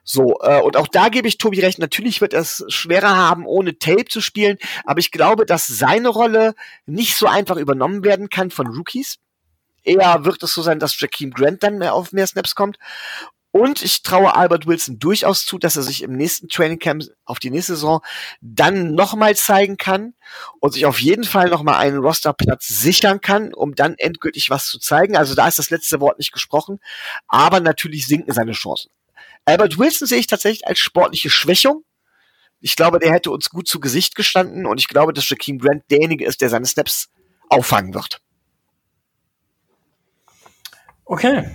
So, 0.06 0.38
äh, 0.42 0.60
und 0.60 0.76
auch 0.76 0.88
da 0.88 1.08
gebe 1.08 1.26
ich 1.26 1.38
Tobi 1.38 1.60
recht, 1.60 1.78
natürlich 1.78 2.20
wird 2.20 2.34
er 2.34 2.40
es 2.40 2.62
schwerer 2.68 3.16
haben, 3.16 3.46
ohne 3.46 3.78
Tape 3.78 4.04
zu 4.04 4.20
spielen, 4.20 4.58
aber 4.84 5.00
ich 5.00 5.10
glaube, 5.10 5.46
dass 5.46 5.66
seine 5.66 6.08
Rolle 6.08 6.54
nicht 6.84 7.16
so 7.16 7.26
einfach 7.26 7.56
übernommen 7.56 8.04
werden 8.04 8.28
kann 8.28 8.50
von 8.50 8.66
Rookies. 8.66 9.16
Eher 9.82 10.24
wird 10.24 10.42
es 10.42 10.52
so 10.52 10.62
sein, 10.62 10.78
dass 10.78 10.98
Jakeem 10.98 11.30
Grant 11.30 11.62
dann 11.62 11.78
mehr 11.78 11.94
auf 11.94 12.12
mehr 12.12 12.26
Snaps 12.26 12.54
kommt. 12.54 12.78
Und 13.56 13.82
ich 13.82 14.02
traue 14.02 14.34
Albert 14.34 14.66
Wilson 14.66 14.98
durchaus 14.98 15.46
zu, 15.46 15.58
dass 15.58 15.76
er 15.76 15.84
sich 15.84 16.02
im 16.02 16.16
nächsten 16.16 16.48
Training 16.48 16.80
Camp 16.80 17.04
auf 17.24 17.38
die 17.38 17.50
nächste 17.50 17.76
Saison 17.76 18.00
dann 18.40 18.96
nochmal 18.96 19.36
zeigen 19.36 19.76
kann 19.76 20.14
und 20.58 20.74
sich 20.74 20.86
auf 20.86 21.00
jeden 21.00 21.22
Fall 21.22 21.50
nochmal 21.50 21.76
einen 21.76 21.98
Rosterplatz 21.98 22.66
sichern 22.66 23.20
kann, 23.20 23.54
um 23.54 23.76
dann 23.76 23.94
endgültig 23.96 24.50
was 24.50 24.66
zu 24.66 24.80
zeigen. 24.80 25.16
Also 25.16 25.36
da 25.36 25.46
ist 25.46 25.60
das 25.60 25.70
letzte 25.70 26.00
Wort 26.00 26.18
nicht 26.18 26.32
gesprochen, 26.32 26.80
aber 27.28 27.60
natürlich 27.60 28.08
sinken 28.08 28.32
seine 28.32 28.54
Chancen. 28.54 28.90
Albert 29.44 29.78
Wilson 29.78 30.08
sehe 30.08 30.18
ich 30.18 30.26
tatsächlich 30.26 30.66
als 30.66 30.80
sportliche 30.80 31.30
Schwächung. 31.30 31.84
Ich 32.58 32.74
glaube, 32.74 32.98
der 32.98 33.12
hätte 33.12 33.30
uns 33.30 33.50
gut 33.50 33.68
zu 33.68 33.78
Gesicht 33.78 34.16
gestanden 34.16 34.66
und 34.66 34.80
ich 34.80 34.88
glaube, 34.88 35.12
dass 35.12 35.28
Jakeem 35.28 35.60
Grant 35.60 35.84
derjenige 35.92 36.26
ist, 36.26 36.40
der 36.40 36.48
seine 36.48 36.66
Snaps 36.66 37.08
auffangen 37.48 37.94
wird. 37.94 38.20
Okay. 41.04 41.50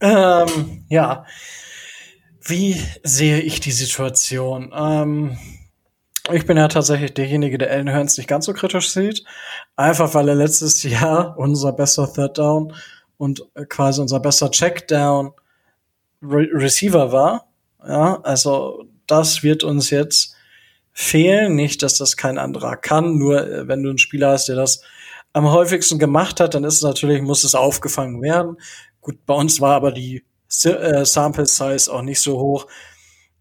Ähm, 0.00 0.84
ja. 0.88 1.24
Wie 2.42 2.80
sehe 3.02 3.40
ich 3.40 3.60
die 3.60 3.72
Situation? 3.72 4.72
Ähm, 4.74 5.38
ich 6.32 6.46
bin 6.46 6.56
ja 6.56 6.68
tatsächlich 6.68 7.14
derjenige, 7.14 7.58
der 7.58 7.70
Allen 7.70 7.92
Hurns 7.94 8.16
nicht 8.16 8.28
ganz 8.28 8.46
so 8.46 8.52
kritisch 8.52 8.90
sieht. 8.90 9.24
Einfach 9.76 10.14
weil 10.14 10.28
er 10.28 10.34
letztes 10.34 10.82
Jahr 10.82 11.36
unser 11.38 11.72
bester 11.72 12.12
Third 12.12 12.38
Down 12.38 12.74
und 13.16 13.42
quasi 13.68 14.00
unser 14.00 14.20
bester 14.20 14.50
Checkdown 14.50 15.32
Re 16.22 16.48
Receiver 16.52 17.12
war. 17.12 17.48
Ja, 17.86 18.20
also 18.22 18.84
das 19.06 19.42
wird 19.42 19.64
uns 19.64 19.90
jetzt 19.90 20.34
fehlen. 20.92 21.54
Nicht, 21.54 21.82
dass 21.82 21.96
das 21.96 22.16
kein 22.16 22.38
anderer 22.38 22.76
kann. 22.76 23.16
Nur 23.18 23.46
äh, 23.46 23.68
wenn 23.68 23.82
du 23.82 23.88
einen 23.88 23.98
Spieler 23.98 24.30
hast, 24.30 24.48
der 24.48 24.56
das 24.56 24.82
am 25.32 25.50
häufigsten 25.50 25.98
gemacht 25.98 26.40
hat, 26.40 26.54
dann 26.54 26.64
ist 26.64 26.76
es 26.76 26.82
natürlich, 26.82 27.22
muss 27.22 27.44
es 27.44 27.54
aufgefangen 27.54 28.20
werden. 28.22 28.56
Gut, 29.00 29.24
bei 29.26 29.34
uns 29.34 29.60
war 29.60 29.74
aber 29.74 29.92
die 29.92 30.24
äh, 30.64 31.04
Sample 31.04 31.46
Size 31.46 31.92
auch 31.92 32.02
nicht 32.02 32.20
so 32.20 32.38
hoch, 32.38 32.66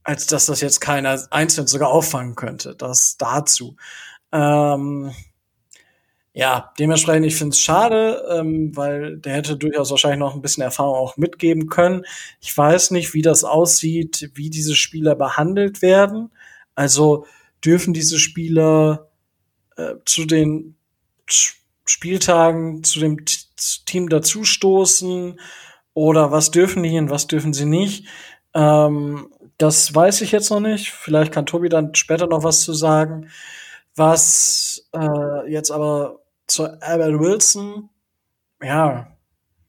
als 0.04 0.26
dass 0.28 0.46
das 0.46 0.62
jetzt 0.62 0.80
keiner 0.80 1.22
einzeln 1.32 1.68
sogar 1.68 1.90
auffangen 1.90 2.36
könnte. 2.36 2.76
Das 2.76 3.18
dazu. 3.18 3.76
Ähm, 4.32 5.12
ja, 6.34 6.72
dementsprechend, 6.80 7.26
ich 7.26 7.36
finde 7.36 7.54
es 7.54 7.60
schade, 7.60 8.24
ähm, 8.32 8.76
weil 8.76 9.18
der 9.18 9.34
hätte 9.34 9.58
durchaus 9.58 9.90
wahrscheinlich 9.92 10.20
noch 10.20 10.36
ein 10.36 10.42
bisschen 10.42 10.64
Erfahrung 10.64 10.96
auch 10.96 11.18
mitgeben 11.18 11.68
können. 11.68 12.06
Ich 12.40 12.56
weiß 12.56 12.92
nicht, 12.92 13.14
wie 13.14 13.22
das 13.22 13.44
aussieht, 13.44 14.32
wie 14.36 14.50
diese 14.50 14.76
Spieler 14.76 15.16
behandelt 15.16 15.82
werden. 15.82 16.32
Also 16.76 17.26
dürfen 17.66 17.94
diese 17.94 18.20
Spieler 18.20 19.10
äh, 19.76 19.96
zu 20.06 20.26
den 20.26 20.76
Spieltagen 21.86 22.84
zu 22.84 23.00
dem 23.00 23.18
Team 23.86 24.10
dazustoßen 24.10 25.40
oder 25.94 26.32
was 26.32 26.52
dürfen 26.52 26.84
die 26.84 26.98
und 26.98 27.10
was 27.10 27.28
dürfen 27.28 27.54
sie 27.54 27.66
nicht. 27.66 28.08
Ähm, 28.54 29.30
das 29.58 29.94
weiß 29.94 30.22
ich 30.22 30.32
jetzt 30.32 30.50
noch 30.50 30.62
nicht. 30.62 30.92
Vielleicht 30.92 31.32
kann 31.32 31.46
Tobi 31.46 31.70
dann 31.70 31.94
später 31.96 32.28
noch 32.28 32.44
was 32.44 32.62
zu 32.62 32.74
sagen. 32.74 33.30
Was 33.96 34.88
äh, 34.94 35.52
jetzt 35.52 35.72
aber 35.72 36.20
zu 36.48 36.66
Albert 36.82 37.20
Wilson, 37.20 37.90
ja, 38.62 39.08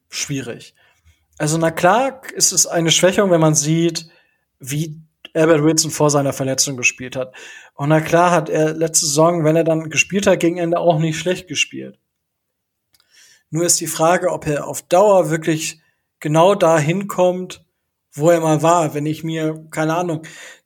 schwierig. 0.08 0.74
Also 1.38 1.58
na 1.58 1.70
klar 1.70 2.22
ist 2.34 2.52
es 2.52 2.66
eine 2.66 2.90
Schwächung, 2.90 3.30
wenn 3.30 3.40
man 3.40 3.54
sieht, 3.54 4.08
wie 4.58 5.00
Albert 5.34 5.62
Wilson 5.62 5.90
vor 5.90 6.10
seiner 6.10 6.32
Verletzung 6.32 6.76
gespielt 6.76 7.16
hat. 7.16 7.34
Und 7.74 7.88
na 7.88 8.00
klar 8.00 8.30
hat 8.30 8.48
er 8.48 8.74
letzte 8.74 9.06
Saison, 9.06 9.44
wenn 9.44 9.56
er 9.56 9.64
dann 9.64 9.90
gespielt 9.90 10.26
hat, 10.26 10.40
gegen 10.40 10.58
Ende 10.58 10.78
auch 10.78 10.98
nicht 10.98 11.18
schlecht 11.18 11.48
gespielt. 11.48 11.98
Nur 13.50 13.64
ist 13.64 13.80
die 13.80 13.86
Frage, 13.86 14.30
ob 14.30 14.46
er 14.46 14.66
auf 14.66 14.82
Dauer 14.82 15.30
wirklich 15.30 15.80
genau 16.20 16.54
dahin 16.54 17.08
kommt, 17.08 17.64
wo 18.12 18.30
er 18.30 18.40
mal 18.40 18.62
war. 18.62 18.94
Wenn 18.94 19.06
ich 19.06 19.24
mir, 19.24 19.66
keine 19.70 19.96
Ahnung, 19.96 20.22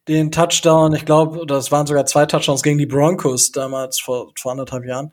den 0.08 0.30
Touchdown, 0.30 0.94
ich 0.94 1.06
glaube, 1.06 1.46
das 1.46 1.72
waren 1.72 1.86
sogar 1.86 2.06
zwei 2.06 2.26
Touchdowns 2.26 2.62
gegen 2.62 2.78
die 2.78 2.86
Broncos 2.86 3.52
damals 3.52 4.00
vor, 4.00 4.32
vor 4.38 4.52
anderthalb 4.52 4.84
Jahren, 4.84 5.12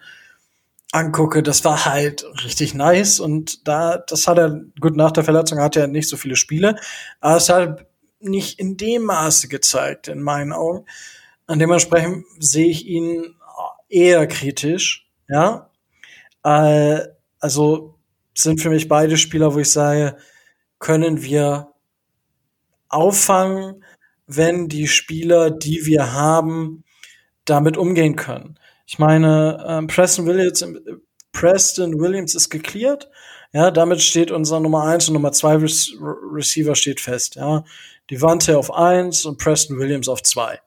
angucke, 0.91 1.41
das 1.41 1.63
war 1.63 1.85
halt 1.85 2.25
richtig 2.43 2.73
nice 2.73 3.21
und 3.21 3.65
da, 3.67 3.97
das 3.97 4.27
hat 4.27 4.37
er, 4.37 4.61
gut, 4.79 4.97
nach 4.97 5.11
der 5.11 5.23
Verletzung 5.23 5.59
hat 5.59 5.77
er 5.77 5.87
nicht 5.87 6.09
so 6.09 6.17
viele 6.17 6.35
Spiele, 6.35 6.75
aber 7.21 7.37
es 7.37 7.47
hat 7.47 7.85
nicht 8.19 8.59
in 8.59 8.77
dem 8.77 9.03
Maße 9.03 9.47
gezeigt, 9.47 10.07
in 10.09 10.21
meinen 10.21 10.53
Augen. 10.53 10.85
Und 11.47 11.59
dementsprechend 11.59 12.25
sehe 12.39 12.67
ich 12.67 12.85
ihn 12.85 13.35
eher 13.89 14.27
kritisch, 14.27 15.07
ja. 15.27 15.69
Äh, 16.43 17.07
also 17.41 17.95
sind 18.33 18.61
für 18.61 18.69
mich 18.69 18.87
beide 18.87 19.17
Spieler, 19.17 19.53
wo 19.53 19.59
ich 19.59 19.69
sage, 19.69 20.15
können 20.79 21.21
wir 21.21 21.73
auffangen, 22.87 23.83
wenn 24.27 24.69
die 24.69 24.87
Spieler, 24.87 25.51
die 25.51 25.85
wir 25.85 26.13
haben, 26.13 26.83
damit 27.45 27.77
umgehen 27.77 28.15
können. 28.15 28.57
Ich 28.85 28.99
meine, 28.99 29.63
ähm, 29.67 29.87
Preston 29.87 30.25
Williams, 30.25 30.65
Preston 31.33 31.99
Williams 31.99 32.35
ist 32.35 32.49
geklärt. 32.49 33.09
Ja, 33.53 33.71
damit 33.71 34.01
steht 34.01 34.31
unser 34.31 34.59
Nummer 34.59 34.85
eins 34.85 35.07
und 35.07 35.13
Nummer 35.13 35.31
zwei 35.33 35.55
Receiver 35.55 36.75
steht 36.75 37.01
fest. 37.01 37.35
Ja, 37.35 37.65
Devante 38.09 38.57
auf 38.57 38.73
eins 38.73 39.25
und 39.25 39.37
Preston 39.37 39.77
Williams 39.77 40.07
auf 40.07 40.23
zwei. 40.23 40.59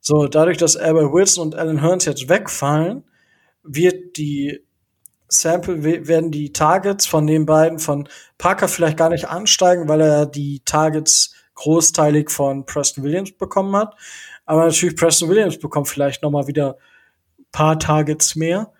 So, 0.00 0.26
dadurch, 0.28 0.56
dass 0.56 0.76
Albert 0.76 1.12
Wilson 1.12 1.46
und 1.46 1.54
Alan 1.54 1.80
Hearns 1.82 2.04
jetzt 2.04 2.28
wegfallen, 2.28 3.04
wird 3.62 4.16
die 4.16 4.65
Sample 5.28 5.82
werden 5.82 6.30
die 6.30 6.52
Targets 6.52 7.06
von 7.06 7.26
den 7.26 7.46
beiden 7.46 7.78
von 7.78 8.08
Parker 8.38 8.68
vielleicht 8.68 8.96
gar 8.96 9.08
nicht 9.08 9.28
ansteigen, 9.28 9.88
weil 9.88 10.00
er 10.00 10.26
die 10.26 10.62
Targets 10.64 11.34
großteilig 11.54 12.30
von 12.30 12.64
Preston 12.66 13.02
Williams 13.02 13.32
bekommen 13.32 13.74
hat. 13.74 13.94
Aber 14.44 14.66
natürlich 14.66 14.96
Preston 14.96 15.28
Williams 15.28 15.58
bekommt 15.58 15.88
vielleicht 15.88 16.22
noch 16.22 16.30
mal 16.30 16.46
wieder 16.46 16.76
paar 17.50 17.78
Targets 17.78 18.36
mehr. 18.36 18.72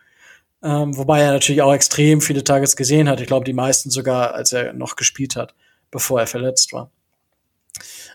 Ähm, 0.63 0.97
wobei 0.97 1.21
er 1.21 1.33
natürlich 1.33 1.63
auch 1.63 1.73
extrem 1.73 2.21
viele 2.21 2.45
Targets 2.45 2.77
gesehen 2.77 3.09
hat. 3.09 3.21
Ich 3.21 3.27
glaube, 3.27 3.45
die 3.45 3.53
meisten 3.53 3.91
sogar, 3.91 4.35
als 4.35 4.53
er 4.53 4.73
noch 4.73 4.97
gespielt 4.97 5.37
hat, 5.37 5.55
bevor 5.91 6.21
er 6.21 6.27
verletzt 6.27 6.73
war. 6.73 6.91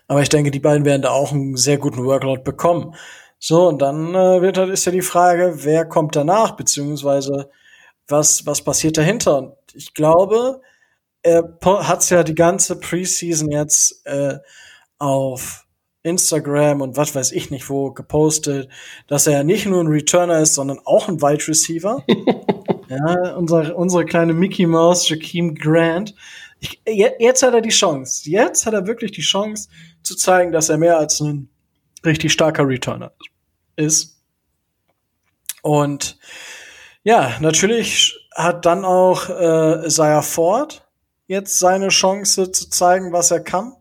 Aber 0.08 0.22
ich 0.22 0.28
denke, 0.28 0.50
die 0.50 0.60
beiden 0.60 0.84
werden 0.84 1.02
da 1.02 1.10
auch 1.10 1.32
einen 1.32 1.56
sehr 1.56 1.78
guten 1.78 2.04
Workload 2.04 2.42
bekommen. 2.42 2.94
So, 3.38 3.68
und 3.68 3.80
dann 3.82 4.14
äh, 4.14 4.40
wird 4.40 4.58
halt, 4.58 4.70
ist 4.70 4.84
ja 4.84 4.92
die 4.92 5.02
Frage, 5.02 5.64
wer 5.64 5.84
kommt 5.84 6.14
danach, 6.14 6.52
beziehungsweise 6.52 7.50
was, 8.08 8.46
was 8.46 8.62
passiert 8.62 8.96
dahinter? 8.96 9.38
Und 9.38 9.54
ich 9.74 9.94
glaube, 9.94 10.60
er 11.22 11.58
hat 11.62 12.08
ja 12.10 12.22
die 12.24 12.34
ganze 12.34 12.78
Preseason 12.78 13.50
jetzt 13.50 14.04
äh, 14.06 14.38
auf 14.98 15.66
Instagram 16.02 16.80
und 16.80 16.96
was 16.96 17.14
weiß 17.14 17.32
ich 17.32 17.50
nicht 17.50 17.68
wo 17.68 17.92
gepostet, 17.92 18.68
dass 19.06 19.26
er 19.26 19.44
nicht 19.44 19.66
nur 19.66 19.82
ein 19.82 19.86
Returner 19.86 20.40
ist, 20.40 20.54
sondern 20.54 20.80
auch 20.84 21.08
ein 21.08 21.22
Wide 21.22 21.46
Receiver. 21.46 22.04
ja, 22.88 23.36
unser, 23.36 23.76
unsere 23.76 24.04
kleine 24.04 24.34
Mickey 24.34 24.66
Mouse, 24.66 25.08
Jakeem 25.08 25.54
Grant. 25.54 26.14
Ich, 26.58 26.80
jetzt 26.86 27.42
hat 27.42 27.54
er 27.54 27.60
die 27.60 27.70
Chance. 27.70 28.28
Jetzt 28.28 28.66
hat 28.66 28.74
er 28.74 28.86
wirklich 28.86 29.12
die 29.12 29.22
Chance 29.22 29.68
zu 30.02 30.16
zeigen, 30.16 30.52
dass 30.52 30.68
er 30.68 30.78
mehr 30.78 30.98
als 30.98 31.20
ein 31.20 31.48
richtig 32.04 32.32
starker 32.32 32.66
Returner 32.66 33.12
ist. 33.76 34.20
Und 35.62 36.18
ja, 37.04 37.36
natürlich 37.40 38.16
hat 38.34 38.64
dann 38.64 38.84
auch 38.84 39.28
äh, 39.28 39.86
Isaiah 39.86 40.22
Ford 40.22 40.86
jetzt 41.26 41.58
seine 41.58 41.88
Chance 41.88 42.52
zu 42.52 42.70
zeigen, 42.70 43.12
was 43.12 43.30
er 43.30 43.40
kann. 43.40 43.74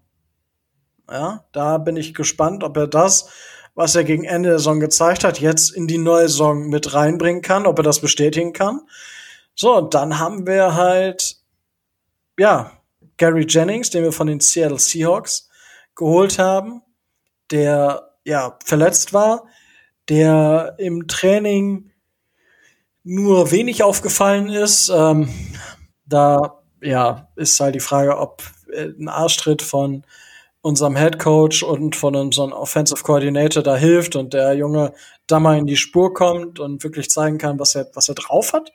Ja, 1.10 1.46
da 1.52 1.78
bin 1.78 1.98
ich 1.98 2.14
gespannt, 2.14 2.64
ob 2.64 2.78
er 2.78 2.88
das, 2.88 3.30
was 3.76 3.96
er 3.96 4.04
gegen 4.04 4.24
Ende 4.24 4.50
der 4.50 4.60
Saison 4.60 4.80
gezeigt 4.80 5.24
hat, 5.24 5.40
jetzt 5.40 5.72
in 5.72 5.88
die 5.88 5.98
neue 5.98 6.30
Saison 6.30 6.70
mit 6.70 6.94
reinbringen 6.94 7.42
kann, 7.42 7.66
ob 7.66 7.80
er 7.80 7.84
das 7.84 8.00
bestätigen 8.00 8.54
kann. 8.54 8.82
So, 9.56 9.76
und 9.76 9.94
dann 9.94 10.20
haben 10.20 10.48
wir 10.48 10.76
halt, 10.76 11.38
ja, 12.40 12.72
Gary 13.18 13.46
Jennings, 13.48 13.90
den 13.90 14.04
wir 14.04 14.12
von 14.12 14.28
den 14.28 14.40
Seattle 14.40 14.80
Seahawks 14.80 15.50
geholt 15.96 16.40
haben, 16.40 16.82
der 17.52 18.14
ja 18.24 18.58
verletzt 18.64 19.14
war, 19.14 19.46
der 20.10 20.76
im 20.78 21.08
Training 21.08 21.91
nur 23.04 23.52
wenig 23.52 23.84
aufgefallen 23.84 24.50
ist. 24.50 24.90
Ähm, 24.90 25.30
da 26.06 26.62
ja, 26.82 27.30
ist 27.36 27.60
halt 27.60 27.76
die 27.76 27.80
Frage, 27.80 28.18
ob 28.18 28.44
äh, 28.72 28.88
ein 29.00 29.08
Arschtritt 29.08 29.62
von 29.62 30.04
unserem 30.62 30.96
Head 30.96 31.18
Coach 31.18 31.64
und 31.64 31.96
von 31.96 32.16
unserem 32.16 32.52
Offensive 32.52 33.04
Coordinator 33.04 33.64
da 33.64 33.76
hilft 33.76 34.16
und 34.16 34.34
der 34.34 34.54
Junge 34.54 34.94
da 35.26 35.40
mal 35.40 35.58
in 35.58 35.66
die 35.66 35.78
Spur 35.78 36.14
kommt 36.14 36.60
und 36.60 36.84
wirklich 36.84 37.10
zeigen 37.10 37.38
kann, 37.38 37.60
was 37.60 37.76
er, 37.76 37.90
was 37.94 38.10
er 38.10 38.16
drauf 38.16 38.54
hat. 38.54 38.72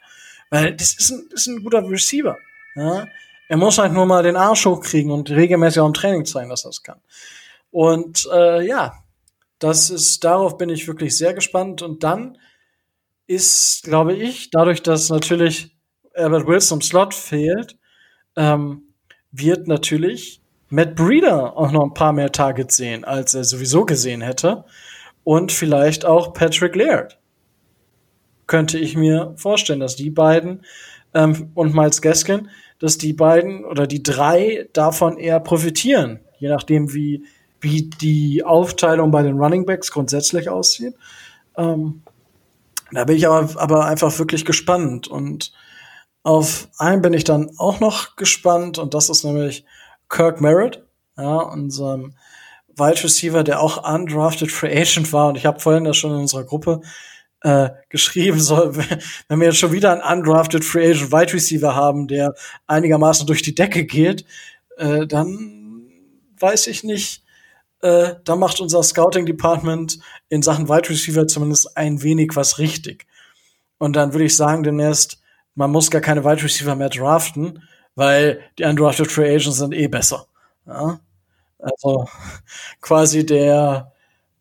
Weil 0.51 0.75
das 0.75 0.95
ist 0.95 1.11
ein, 1.11 1.29
ist 1.33 1.47
ein 1.47 1.63
guter 1.63 1.89
Receiver. 1.89 2.37
Ja? 2.75 3.07
Er 3.49 3.57
muss 3.57 3.79
halt 3.79 3.93
nur 3.93 4.07
mal 4.07 4.23
den 4.23 4.37
Arsch 4.37 4.67
hochkriegen 4.67 5.13
und 5.13 5.31
regelmäßig 5.31 5.81
auch 5.81 5.87
im 5.87 5.95
Training 5.95 6.25
zeigen, 6.25 6.51
dass 6.51 6.65
er 6.65 6.71
das 6.71 6.83
kann. 6.83 7.01
Und 7.71 8.29
äh, 8.33 8.67
ja, 8.67 8.95
das 9.59 9.91
ist, 9.91 10.25
darauf 10.25 10.59
bin 10.59 10.69
ich 10.69 10.89
wirklich 10.89 11.17
sehr 11.17 11.35
gespannt. 11.35 11.83
Und 11.83 12.03
dann 12.03 12.39
ist, 13.27 13.83
glaube 13.85 14.15
ich, 14.15 14.51
dadurch, 14.51 14.83
dass 14.83 15.11
natürlich 15.11 15.77
Albert 16.15 16.47
Wilson 16.47 16.79
im 16.79 16.83
Slot 16.83 17.15
fehlt, 17.15 17.77
ähm, 18.37 18.83
wird 19.33 19.69
natürlich 19.69 20.41
Matt 20.69 20.97
Breeder 20.97 21.57
auch 21.57 21.71
noch 21.73 21.85
ein 21.85 21.95
paar 21.95 22.13
mehr 22.13 22.33
Targets 22.33 22.77
sehen, 22.77 23.05
als 23.05 23.35
er 23.35 23.45
sowieso 23.45 23.85
gesehen 23.85 24.21
hätte. 24.21 24.65
Und 25.25 25.53
vielleicht 25.53 26.05
auch 26.05 26.33
Patrick 26.33 26.77
Laird. 26.77 27.19
Könnte 28.47 28.79
ich 28.79 28.97
mir 28.97 29.35
vorstellen, 29.37 29.81
dass 29.81 29.97
die 29.97 30.11
beiden 30.11 30.65
ähm, 31.15 31.51
und 31.55 31.75
Miles 31.75 32.01
Gaskin, 32.01 32.49
dass 32.79 32.99
die 32.99 33.13
beiden 33.13 33.65
oder 33.65 33.87
die 33.87 34.03
drei 34.03 34.69
davon 34.73 35.19
eher 35.19 35.41
profitieren, 35.41 36.21
je 36.39 36.49
nachdem, 36.49 36.95
wie, 36.95 37.25
wie 37.61 37.91
die 37.91 38.45
Aufteilung 38.45 39.11
bei 39.11 39.23
den 39.23 39.39
Running 39.39 39.67
Backs 39.67 39.91
grundsätzlich 39.91 40.49
aussieht. 40.49 40.95
Ähm, 41.57 42.03
da 42.93 43.05
bin 43.05 43.17
ich 43.17 43.27
aber, 43.27 43.61
aber 43.61 43.87
einfach 43.87 44.19
wirklich 44.19 44.45
gespannt. 44.45 45.09
Und 45.09 45.53
auf 46.23 46.69
einen 46.79 47.03
bin 47.03 47.15
ich 47.15 47.25
dann 47.25 47.51
auch 47.59 47.81
noch 47.81 48.17
gespannt, 48.17 48.79
und 48.79 48.95
das 48.95 49.09
ist 49.09 49.25
nämlich 49.25 49.65
Kirk 50.09 50.41
Merritt, 50.41 50.85
ja, 51.17 51.39
unserem 51.39 52.15
Wide 52.77 53.03
Receiver, 53.03 53.43
der 53.43 53.61
auch 53.61 53.89
undrafted 53.91 54.53
Free 54.53 54.77
Agent 54.77 55.13
war. 55.13 55.29
Und 55.29 55.37
ich 55.37 55.47
habe 55.47 55.61
vorhin 55.61 55.85
das 55.85 55.97
schon 55.97 56.13
in 56.13 56.21
unserer 56.21 56.45
Gruppe 56.45 56.83
äh, 57.43 57.71
geschrieben, 57.89 58.39
soll, 58.41 58.77
wenn 59.29 59.41
wir 59.41 59.47
jetzt 59.47 59.59
schon 59.59 59.73
wieder 59.73 59.93
einen 59.93 60.19
undrafted 60.19 60.65
Free 60.65 60.91
Agent 60.91 61.13
Wide 61.13 61.33
Receiver 61.33 61.75
haben, 61.75 62.07
der 62.07 62.35
einigermaßen 62.67 63.27
durch 63.27 63.43
die 63.43 63.55
Decke 63.55 63.85
geht, 63.85 64.25
äh, 64.77 65.07
dann 65.07 65.87
weiß 66.39 66.67
ich 66.67 66.85
nicht, 66.85 67.25
äh, 67.83 68.15
da 68.25 68.37
macht 68.37 68.61
unser 68.61 68.83
Scouting 68.83 69.27
Department 69.27 69.99
in 70.29 70.43
Sachen 70.43 70.69
Wide 70.69 70.89
Receiver 70.89 71.27
zumindest 71.27 71.77
ein 71.77 72.03
wenig 72.03 72.31
was 72.35 72.59
richtig. 72.59 73.07
Und 73.79 73.97
dann 73.97 74.13
würde 74.13 74.25
ich 74.25 74.37
sagen, 74.37 74.63
demnächst, 74.63 75.21
man 75.55 75.71
muss 75.71 75.91
gar 75.91 76.01
keine 76.01 76.25
Wide 76.25 76.43
Receiver 76.43 76.75
mehr 76.75 76.89
draften, 76.89 77.63
weil 77.95 78.41
die 78.59 78.65
undrafted 78.65 79.11
Free 79.11 79.35
Agents 79.35 79.59
sind 79.59 79.75
eh 79.75 79.89
besser. 79.89 80.27
Ja? 80.67 81.01
Also 81.59 82.09
quasi 82.81 83.25
der 83.27 83.93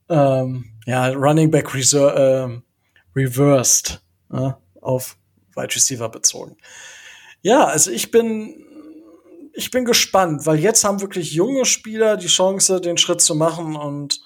ähm, 0.10 0.66
ja, 0.86 1.08
Running 1.10 1.52
Back 1.52 1.74
ähm, 1.74 2.64
reversed 3.16 4.02
ja, 4.32 4.60
auf 4.82 5.18
Wide 5.56 5.76
Receiver 5.76 6.10
bezogen. 6.10 6.58
Ja, 7.42 7.66
also 7.66 7.92
ich 7.92 8.12
bin 8.12 8.65
ich 9.56 9.72
bin 9.72 9.86
gespannt, 9.86 10.46
weil 10.46 10.60
jetzt 10.60 10.84
haben 10.84 11.02
wirklich 11.02 11.32
junge 11.32 11.66
Spieler 11.66 12.18
die 12.18 12.28
Chance, 12.28 12.82
den 12.82 12.98
Schritt 12.98 13.22
zu 13.22 13.36
machen 13.36 13.76
und 13.76 14.22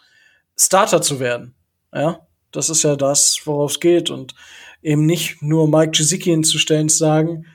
Starter 0.57 1.01
zu 1.01 1.19
werden. 1.19 1.55
Ja, 1.93 2.27
das 2.51 2.69
ist 2.69 2.83
ja 2.83 2.95
das, 2.95 3.39
worauf 3.45 3.71
es 3.71 3.79
geht 3.79 4.09
und 4.09 4.33
eben 4.81 5.05
nicht 5.05 5.41
nur 5.41 5.69
Mike 5.69 5.91
Gesicki 5.91 6.31
hinzustellen, 6.31 6.89
zu 6.89 6.97
sagen, 6.97 7.45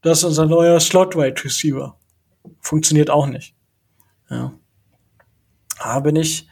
das 0.00 0.18
ist 0.18 0.24
unser 0.24 0.46
neuer 0.46 0.80
Slot-Wide 0.80 1.44
Receiver. 1.44 1.96
Funktioniert 2.60 3.10
auch 3.10 3.26
nicht. 3.26 3.54
Ja. 4.30 4.52
Da 5.78 6.00
bin 6.00 6.16
ich, 6.16 6.48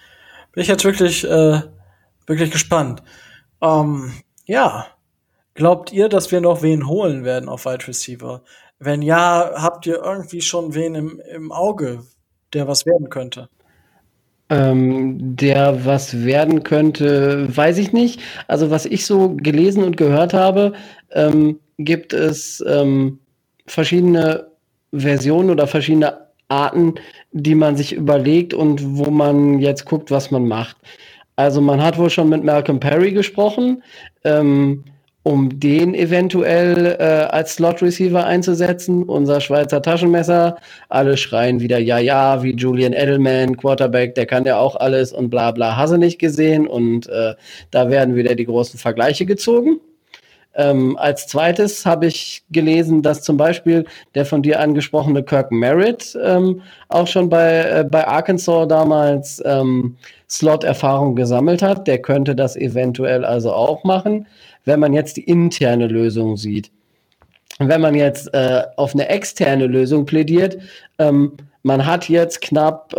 bin 0.53 0.63
ich 0.63 0.69
jetzt 0.69 0.85
wirklich, 0.85 1.25
äh, 1.25 1.63
wirklich 2.27 2.51
gespannt. 2.51 3.03
Ähm, 3.61 4.13
ja. 4.45 4.87
Glaubt 5.55 5.93
ihr, 5.93 6.09
dass 6.09 6.31
wir 6.31 6.41
noch 6.41 6.63
wen 6.63 6.87
holen 6.87 7.25
werden 7.25 7.49
auf 7.49 7.65
Wide 7.65 7.89
Receiver? 7.89 8.45
Wenn 8.81 9.03
ja, 9.03 9.53
habt 9.57 9.87
ihr 9.87 10.03
irgendwie 10.03 10.41
schon 10.41 10.75
wen 10.75 10.95
im, 10.95 11.23
im 11.35 11.53
Auge, 11.53 12.03
der 12.55 12.67
was 12.67 12.87
werden 12.87 13.11
könnte? 13.11 13.49
Ähm, 14.49 15.37
der 15.37 15.85
was 15.85 16.25
werden 16.25 16.65
könnte, 16.65 17.55
weiß 17.55 17.79
ich 17.79 17.93
nicht. 17.93 18.21
Also 18.49 18.71
was 18.71 18.87
ich 18.87 19.05
so 19.05 19.37
gelesen 19.37 19.85
und 19.85 19.97
gehört 19.99 20.33
habe, 20.33 20.73
ähm, 21.13 21.61
gibt 21.79 22.15
es 22.15 22.65
ähm, 22.67 23.21
verschiedene 23.67 24.49
Versionen 24.93 25.51
oder 25.51 25.67
verschiedene 25.67 26.27
Arten, 26.49 26.95
die 27.33 27.55
man 27.55 27.77
sich 27.77 27.93
überlegt 27.93 28.55
und 28.55 28.97
wo 28.97 29.11
man 29.11 29.61
jetzt 29.61 29.85
guckt, 29.85 30.11
was 30.11 30.31
man 30.31 30.49
macht. 30.49 30.79
Also 31.37 31.61
man 31.61 31.83
hat 31.83 31.97
wohl 31.97 32.11
schon 32.11 32.29
mit 32.29 32.45
Malcolm 32.45 32.81
Perry 32.81 33.13
gesprochen, 33.13 33.83
ähm, 34.25 34.85
um 35.23 35.61
den 35.61 35.95
eventuell 35.95 36.97
äh, 36.99 37.05
als 37.05 37.55
Slot-Receiver 37.55 38.25
einzusetzen. 38.25 39.03
Unser 39.05 39.41
Schweizer 39.41 39.83
Taschenmesser. 39.83 40.57
Alle 40.89 41.17
schreien 41.17 41.61
wieder 41.61 41.79
ja, 41.79 41.99
ja, 41.99 42.43
wie 42.43 42.55
Julian 42.55 42.95
Edelman, 42.95 43.57
Quarterback, 43.57 44.15
der 44.15 44.27
kann 44.27 44.45
ja 44.45 44.59
auch 44.59 44.77
alles 44.77 45.13
und 45.13 45.29
bla 45.31 45.51
bla, 45.51 45.77
hast 45.77 45.91
nicht 45.93 46.19
gesehen. 46.19 46.67
Und 46.67 47.09
äh, 47.09 47.35
da 47.71 47.91
werden 47.91 48.15
wieder 48.15 48.35
die 48.35 48.47
großen 48.47 48.79
Vergleiche 48.79 49.27
gezogen. 49.27 49.81
Ähm, 50.55 50.97
als 50.97 51.29
zweites 51.29 51.87
habe 51.87 52.07
ich 52.07 52.43
gelesen, 52.51 53.03
dass 53.03 53.23
zum 53.23 53.37
Beispiel 53.37 53.85
der 54.15 54.27
von 54.27 54.43
dir 54.43 54.59
angesprochene 54.59 55.23
Kirk 55.23 55.53
Merritt 55.53 56.19
ähm, 56.23 56.63
auch 56.89 57.07
schon 57.07 57.29
bei, 57.29 57.61
äh, 57.61 57.85
bei 57.89 58.07
Arkansas 58.07 58.67
damals 58.67 59.41
ähm, 59.45 59.97
Slot-Erfahrung 60.29 61.15
gesammelt 61.15 61.63
hat. 61.63 61.87
Der 61.87 62.03
könnte 62.03 62.35
das 62.35 62.57
eventuell 62.57 63.25
also 63.25 63.53
auch 63.53 63.85
machen, 63.85 64.27
wenn 64.65 64.81
man 64.81 64.93
jetzt 64.93 65.17
die 65.17 65.25
interne 65.25 65.87
Lösung 65.87 66.37
sieht. 66.37 66.71
Wenn 67.59 67.81
man 67.81 67.95
jetzt 67.95 68.33
äh, 68.33 68.63
auf 68.77 68.95
eine 68.95 69.09
externe 69.09 69.67
Lösung 69.67 70.07
plädiert, 70.07 70.59
ähm, 70.99 71.33
man 71.63 71.85
hat 71.85 72.09
jetzt 72.09 72.41
knapp 72.41 72.95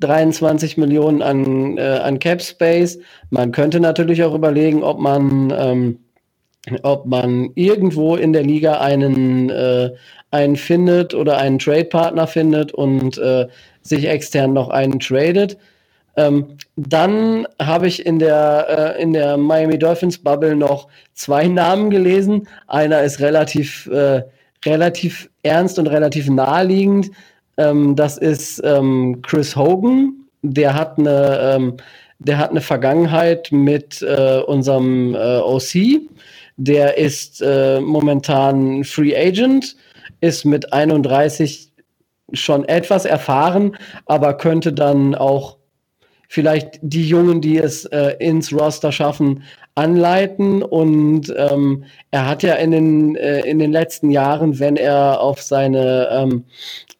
23 0.00 0.76
ähm, 0.76 0.80
Millionen 0.80 1.20
an, 1.20 1.76
äh, 1.76 1.82
an 2.02 2.18
Cap 2.18 2.40
Space. 2.40 2.98
Man 3.30 3.52
könnte 3.52 3.80
natürlich 3.80 4.22
auch 4.22 4.34
überlegen, 4.34 4.82
ob 4.82 4.98
man 4.98 5.52
ähm, 5.54 5.98
ob 6.82 7.06
man 7.06 7.50
irgendwo 7.54 8.16
in 8.16 8.32
der 8.32 8.42
Liga 8.42 8.80
einen, 8.80 9.50
äh, 9.50 9.90
einen 10.30 10.56
findet 10.56 11.14
oder 11.14 11.38
einen 11.38 11.58
Trade-Partner 11.58 12.26
findet 12.26 12.72
und 12.72 13.18
äh, 13.18 13.46
sich 13.82 14.08
extern 14.08 14.52
noch 14.54 14.70
einen 14.70 14.98
tradet. 14.98 15.58
Ähm, 16.16 16.56
dann 16.76 17.46
habe 17.60 17.86
ich 17.88 18.04
in 18.06 18.18
der, 18.18 18.94
äh, 18.96 19.02
in 19.02 19.12
der 19.12 19.36
Miami 19.36 19.78
Dolphins 19.78 20.18
Bubble 20.18 20.54
noch 20.54 20.88
zwei 21.14 21.46
Namen 21.46 21.90
gelesen. 21.90 22.48
Einer 22.68 23.02
ist 23.02 23.20
relativ, 23.20 23.86
äh, 23.86 24.22
relativ 24.64 25.28
ernst 25.42 25.78
und 25.78 25.86
relativ 25.88 26.28
naheliegend. 26.28 27.10
Ähm, 27.56 27.96
das 27.96 28.18
ist 28.18 28.60
ähm, 28.64 29.20
Chris 29.22 29.56
Hogan. 29.56 30.12
Der 30.42 30.74
hat 30.74 30.98
eine, 30.98 31.54
ähm, 31.56 31.76
der 32.18 32.38
hat 32.38 32.50
eine 32.50 32.60
Vergangenheit 32.60 33.48
mit 33.50 34.02
äh, 34.02 34.40
unserem 34.46 35.14
äh, 35.14 35.38
OC 35.38 36.00
der 36.56 36.98
ist 36.98 37.42
äh, 37.42 37.80
momentan 37.80 38.84
Free 38.84 39.16
Agent, 39.16 39.76
ist 40.20 40.44
mit 40.44 40.72
31 40.72 41.72
schon 42.32 42.64
etwas 42.64 43.04
erfahren, 43.04 43.76
aber 44.06 44.34
könnte 44.34 44.72
dann 44.72 45.14
auch 45.14 45.58
vielleicht 46.28 46.78
die 46.82 47.06
Jungen, 47.06 47.40
die 47.40 47.58
es 47.58 47.84
äh, 47.86 48.16
ins 48.18 48.52
Roster 48.52 48.92
schaffen, 48.92 49.42
anleiten. 49.74 50.62
Und 50.62 51.32
ähm, 51.36 51.84
er 52.10 52.28
hat 52.28 52.42
ja 52.42 52.54
in 52.54 52.70
den, 52.70 53.16
äh, 53.16 53.40
in 53.40 53.58
den 53.58 53.72
letzten 53.72 54.10
Jahren, 54.10 54.58
wenn 54.58 54.76
er 54.76 55.20
auf 55.20 55.42
seine, 55.42 56.08
ähm, 56.10 56.44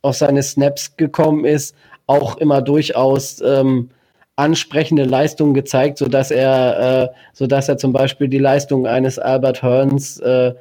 auf 0.03 0.17
seine 0.17 0.43
Snaps 0.43 0.97
gekommen 0.97 1.45
ist, 1.45 1.75
auch 2.07 2.37
immer 2.37 2.63
durchaus 2.63 3.41
ähm, 3.41 3.91
ansprechende 4.37 5.05
Leistungen 5.05 5.55
gezeigt, 5.55 5.99
so 5.99 6.07
dass 6.07 6.31
er, 6.31 7.13
äh, 7.13 7.17
so 7.33 7.47
dass 7.47 7.69
er 7.69 7.79
zum 7.79 7.93
Beispiel 7.93 8.29
die 8.29 8.39
Leistung 8.39 8.87
eines 8.87 9.19
Albert 9.19 9.63
Hearns 9.63 10.19
äh, 10.19 10.55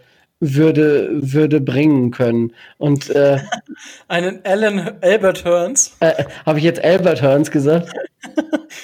würde 0.51 1.09
würde 1.13 1.61
bringen 1.61 2.11
können. 2.11 2.53
Und 2.77 3.09
äh, 3.09 3.39
einen 4.07 4.39
Alan 4.43 4.91
Albert 5.01 5.45
Hearns? 5.45 5.95
Äh, 5.99 6.25
habe 6.45 6.59
ich 6.59 6.65
jetzt 6.65 6.83
Albert 6.83 7.21
Hearns 7.21 7.51
gesagt? 7.51 7.91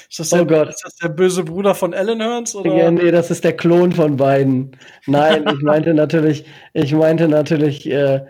Ist 0.10 0.20
das 0.20 0.30
der, 0.30 0.42
oh 0.42 0.46
Gott. 0.46 0.70
ist 0.70 0.84
das 0.84 0.96
der 0.98 1.10
böse 1.10 1.44
Bruder 1.44 1.74
von 1.74 1.94
Alan 1.94 2.20
Hearns 2.20 2.54
oder? 2.54 2.76
Ja, 2.76 2.92
nee 2.92 3.10
das 3.10 3.32
ist 3.32 3.44
der 3.44 3.56
Klon 3.56 3.92
von 3.92 4.18
beiden. 4.18 4.76
Nein 5.06 5.46
ich 5.48 5.62
meinte 5.62 5.94
natürlich 5.94 6.46
ich 6.74 6.94
meinte 6.94 7.28
natürlich 7.28 7.90
äh, 7.90 8.22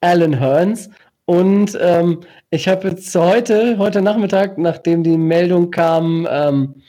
Alan 0.00 0.38
Hearns. 0.40 0.90
Und 1.26 1.76
ähm, 1.80 2.20
ich 2.50 2.68
habe 2.68 2.88
jetzt 2.88 3.14
heute, 3.14 3.78
heute 3.78 4.00
Nachmittag, 4.00 4.58
nachdem 4.58 5.02
die 5.02 5.18
Meldung 5.18 5.70
kam, 5.70 6.26
ähm, 6.30 6.82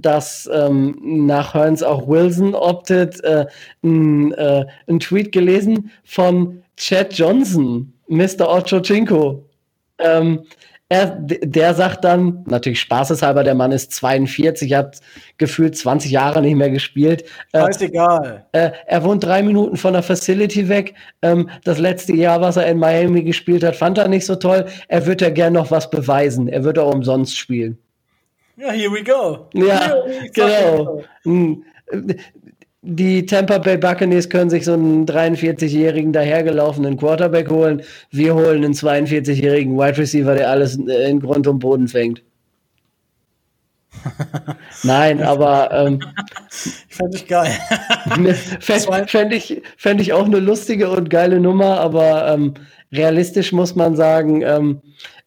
dass 0.00 0.48
ähm, 0.52 0.96
nach 1.26 1.54
Hearns 1.54 1.82
auch 1.82 2.06
Wilson 2.08 2.54
optet, 2.54 3.22
äh, 3.24 3.46
ein, 3.82 4.32
äh, 4.32 4.64
ein 4.86 5.00
Tweet 5.00 5.32
gelesen 5.32 5.90
von 6.04 6.62
Chad 6.76 7.12
Johnson, 7.14 7.92
Mr. 8.08 8.48
Ochochinko. 8.48 9.44
Ähm, 9.98 10.44
er, 10.92 11.06
der 11.06 11.72
sagt 11.72 12.04
dann, 12.04 12.44
natürlich 12.46 12.80
spaßeshalber, 12.80 13.44
der 13.44 13.54
Mann 13.54 13.72
ist 13.72 13.92
42, 13.92 14.74
hat 14.74 15.00
gefühlt 15.38 15.74
20 15.74 16.10
Jahre 16.10 16.42
nicht 16.42 16.54
mehr 16.54 16.68
gespielt. 16.68 17.24
Äh, 17.52 17.60
Scheißegal. 17.60 18.44
Äh, 18.52 18.72
er 18.86 19.02
wohnt 19.02 19.24
drei 19.24 19.42
Minuten 19.42 19.78
von 19.78 19.94
der 19.94 20.02
Facility 20.02 20.68
weg. 20.68 20.92
Ähm, 21.22 21.48
das 21.64 21.78
letzte 21.78 22.14
Jahr, 22.14 22.42
was 22.42 22.58
er 22.58 22.66
in 22.66 22.78
Miami 22.78 23.22
gespielt 23.22 23.64
hat, 23.64 23.74
fand 23.74 23.96
er 23.96 24.08
nicht 24.08 24.26
so 24.26 24.34
toll. 24.34 24.66
Er 24.88 25.06
würde 25.06 25.24
ja 25.24 25.30
gern 25.30 25.54
noch 25.54 25.70
was 25.70 25.88
beweisen. 25.88 26.46
Er 26.46 26.62
würde 26.62 26.82
auch 26.82 26.94
umsonst 26.94 27.38
spielen. 27.38 27.78
Ja, 28.56 28.70
here 28.70 28.90
we 28.92 29.02
go. 29.02 29.48
Ja, 29.54 29.94
genau. 30.32 31.04
Hm 31.24 31.64
die 32.82 33.24
Tampa 33.26 33.58
Bay 33.58 33.78
Buccaneers 33.78 34.28
können 34.28 34.50
sich 34.50 34.64
so 34.64 34.72
einen 34.72 35.06
43-jährigen 35.06 36.12
dahergelaufenen 36.12 36.96
Quarterback 36.96 37.48
holen. 37.48 37.82
Wir 38.10 38.34
holen 38.34 38.64
einen 38.64 38.74
42-jährigen 38.74 39.78
Wide 39.78 39.98
Receiver, 39.98 40.34
der 40.34 40.50
alles 40.50 40.74
in 40.76 41.20
Grund 41.20 41.46
und 41.46 41.60
Boden 41.60 41.86
fängt. 41.86 42.22
Nein, 44.82 45.22
aber 45.22 45.70
ähm, 45.70 46.00
fände 46.88 47.16
ich 47.16 47.28
geil. 47.28 47.52
Fände 48.60 49.06
fänd 49.06 49.32
ich, 49.32 49.62
fänd 49.76 50.00
ich 50.00 50.12
auch 50.12 50.24
eine 50.24 50.40
lustige 50.40 50.90
und 50.90 51.08
geile 51.08 51.38
Nummer, 51.38 51.78
aber 51.78 52.32
ähm, 52.32 52.54
realistisch 52.90 53.52
muss 53.52 53.76
man 53.76 53.94
sagen, 53.94 54.42
ähm, 54.42 54.80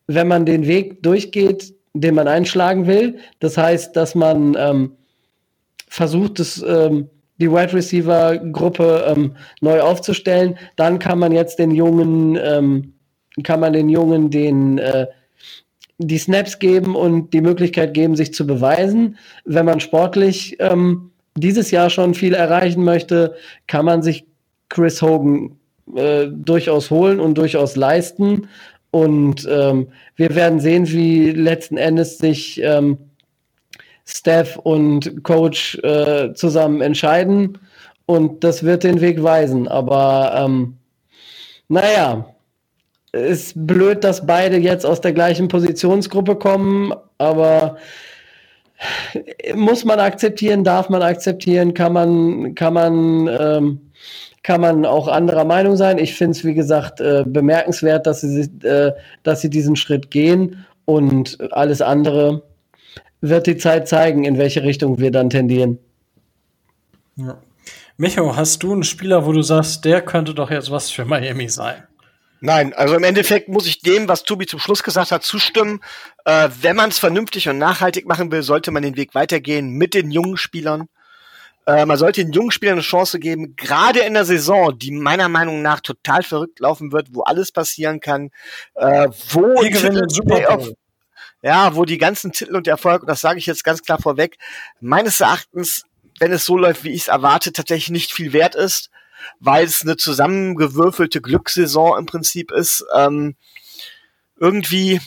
wenn 0.08 0.28
man 0.28 0.46
den 0.46 0.68
Weg 0.68 1.02
durchgeht, 1.04 1.74
den 2.02 2.16
man 2.16 2.28
einschlagen 2.28 2.88
will, 2.88 3.18
das 3.40 3.58
heißt, 3.58 3.96
dass 3.96 4.16
man 4.16 4.56
ähm, 4.58 4.92
versucht, 5.88 6.40
es 6.40 6.64
ähm, 6.68 7.10
die 7.38 7.52
Wide 7.52 7.74
Receiver 7.74 8.38
Gruppe 8.38 9.06
ähm, 9.08 9.36
neu 9.62 9.82
aufzustellen. 9.82 10.58
Dann 10.76 11.00
kann 11.00 11.20
man 11.20 11.32
jetzt 11.32 11.60
den 11.60 11.72
Jungen, 11.72 12.38
ähm, 12.42 12.94
kann 13.44 13.60
man 13.60 13.74
den 13.74 13.90
Jungen 13.90 14.30
den 14.30 14.78
äh, 14.78 15.08
die 15.98 16.18
Snaps 16.18 16.60
geben 16.60 16.96
und 16.96 17.34
die 17.34 17.42
Möglichkeit 17.42 17.94
geben, 17.94 18.16
sich 18.16 18.34
zu 18.34 18.46
beweisen. 18.46 19.18
Wenn 19.46 19.66
man 19.66 19.80
sportlich 19.80 20.58
ähm, 20.60 21.12
dieses 21.38 21.72
Jahr 21.72 21.90
schon 21.90 22.14
viel 22.14 22.34
erreichen 22.34 22.84
möchte, 22.84 23.36
kann 23.68 23.86
man 23.86 24.02
sich 24.02 24.26
Chris 24.68 25.02
Hogan 25.02 25.58
äh, 25.96 26.28
durchaus 26.28 26.90
holen 26.92 27.20
und 27.20 27.38
durchaus 27.38 27.76
leisten. 27.76 28.48
Und 28.96 29.46
ähm, 29.52 29.90
wir 30.16 30.36
werden 30.36 30.62
sehen, 30.62 30.90
wie 30.90 31.32
letzten 31.32 31.76
Endes 31.76 32.18
sich 32.18 32.62
ähm, 32.64 32.98
Staff 34.06 34.56
und 34.56 35.22
Coach 35.26 35.78
äh, 35.84 36.34
zusammen 36.34 36.80
entscheiden 36.80 37.58
und 38.06 38.46
das 38.46 38.64
wird 38.64 38.86
den 38.86 39.02
Weg 39.02 39.22
weisen. 39.22 39.68
Aber 39.68 40.34
ähm, 40.38 40.78
naja, 41.68 42.34
ist 43.12 43.68
blöd, 43.68 44.06
dass 44.06 44.26
beide 44.26 44.56
jetzt 44.56 44.86
aus 44.86 45.02
der 45.02 45.12
gleichen 45.12 45.50
Positionsgruppe 45.50 46.38
kommen, 46.38 46.94
aber 47.18 47.76
muss 49.56 49.84
man 49.84 50.00
akzeptieren, 50.00 50.64
darf 50.64 50.88
man 50.88 51.02
akzeptieren, 51.02 51.74
kann 51.74 51.92
man, 51.92 52.56
kann 52.56 52.74
man, 52.74 53.28
ähm, 53.28 53.85
kann 54.46 54.62
man 54.62 54.86
auch 54.86 55.08
anderer 55.08 55.44
Meinung 55.44 55.76
sein. 55.76 55.98
Ich 55.98 56.14
finde 56.14 56.34
es, 56.34 56.44
wie 56.44 56.54
gesagt, 56.54 57.02
äh, 57.02 57.24
bemerkenswert, 57.26 58.06
dass 58.06 58.22
sie, 58.22 58.42
äh, 58.64 58.92
dass 59.24 59.42
sie 59.42 59.50
diesen 59.50 59.76
Schritt 59.76 60.12
gehen 60.12 60.68
und 60.86 61.40
alles 61.52 61.82
andere 61.82 62.44
wird 63.22 63.48
die 63.48 63.58
Zeit 63.58 63.88
zeigen, 63.88 64.24
in 64.24 64.38
welche 64.38 64.62
Richtung 64.62 65.00
wir 65.00 65.10
dann 65.10 65.32
tendieren. 65.32 65.80
Ja. 67.16 67.42
Micho, 67.98 68.36
hast 68.36 68.62
du 68.62 68.74
einen 68.74 68.84
Spieler, 68.84 69.26
wo 69.26 69.32
du 69.32 69.42
sagst, 69.42 69.84
der 69.84 70.04
könnte 70.04 70.36
doch 70.36 70.52
jetzt 70.52 70.70
was 70.70 70.92
für 70.92 71.06
Miami 71.06 71.50
sein? 71.50 71.82
Nein, 72.40 72.72
also 72.76 72.94
im 72.94 73.04
Endeffekt 73.04 73.50
muss 73.50 73.66
ich 73.66 73.82
dem, 73.82 74.08
was 74.08 74.26
Tobi 74.26 74.46
zum 74.46 74.60
Schluss 74.60 74.84
gesagt 74.84 75.10
hat, 75.10 75.24
zustimmen. 75.24 75.80
Äh, 76.26 76.50
wenn 76.62 76.76
man 76.76 76.92
es 76.92 77.00
vernünftig 77.00 77.50
und 77.50 77.58
nachhaltig 77.58 78.06
machen 78.06 78.32
will, 78.32 78.44
sollte 78.44 78.70
man 78.70 78.84
den 78.84 78.96
Weg 78.96 79.16
weitergehen 79.16 79.72
mit 79.72 79.96
den 79.96 80.12
jungen 80.12 80.38
Spielern. 80.38 80.88
Äh, 81.68 81.86
man 81.86 81.98
sollte 81.98 82.24
den 82.24 82.32
jungen 82.32 82.52
Spielern 82.52 82.76
eine 82.76 82.82
Chance 82.82 83.20
geben, 83.20 83.56
gerade 83.56 84.02
in 84.02 84.14
der 84.14 84.26
Saison, 84.26 84.78
die 84.78 84.92
meiner 84.92 85.30
Meinung 85.30 85.62
nach 85.62 85.80
total 85.80 86.22
verrückt 86.24 86.60
laufen 86.60 86.92
wird, 86.92 87.08
wo 87.12 87.24
alles 87.24 87.52
passieren 87.52 88.00
kann, 88.00 88.30
äh, 88.76 89.08
wo 89.32 89.56
gewinnen 89.62 90.08
Bowl 90.26 90.76
ja, 91.42 91.76
wo 91.76 91.86
die 91.86 92.00
ganzen 92.00 92.32
Titel 92.32 92.56
und 92.56 92.68
Erfolg, 92.68 93.04
und 93.04 93.08
das 93.08 93.22
sage 93.22 93.38
ich 93.38 93.46
jetzt 93.46 93.64
ganz 93.64 93.84
klar 93.84 94.02
vorweg, 94.02 94.38
meines 94.80 95.20
Erachtens, 95.20 95.84
wenn 96.20 96.32
es 96.32 96.44
so 96.44 96.58
läuft, 96.58 96.84
wie 96.84 96.92
ich 96.92 97.02
es 97.02 97.08
erwarte, 97.08 97.54
tatsächlich 97.54 97.92
nicht 97.92 98.12
viel 98.12 98.34
wert 98.34 98.56
ist, 98.56 98.90
weil 99.40 99.66
es 99.66 99.84
eine 99.84 99.96
zusammengewürfelte 99.96 101.22
Glückssaison 101.22 102.00
im 102.00 102.08
Prinzip 102.08 102.52
ist. 102.52 102.84
Ähm, 102.96 103.36
irgendwie 104.40 105.00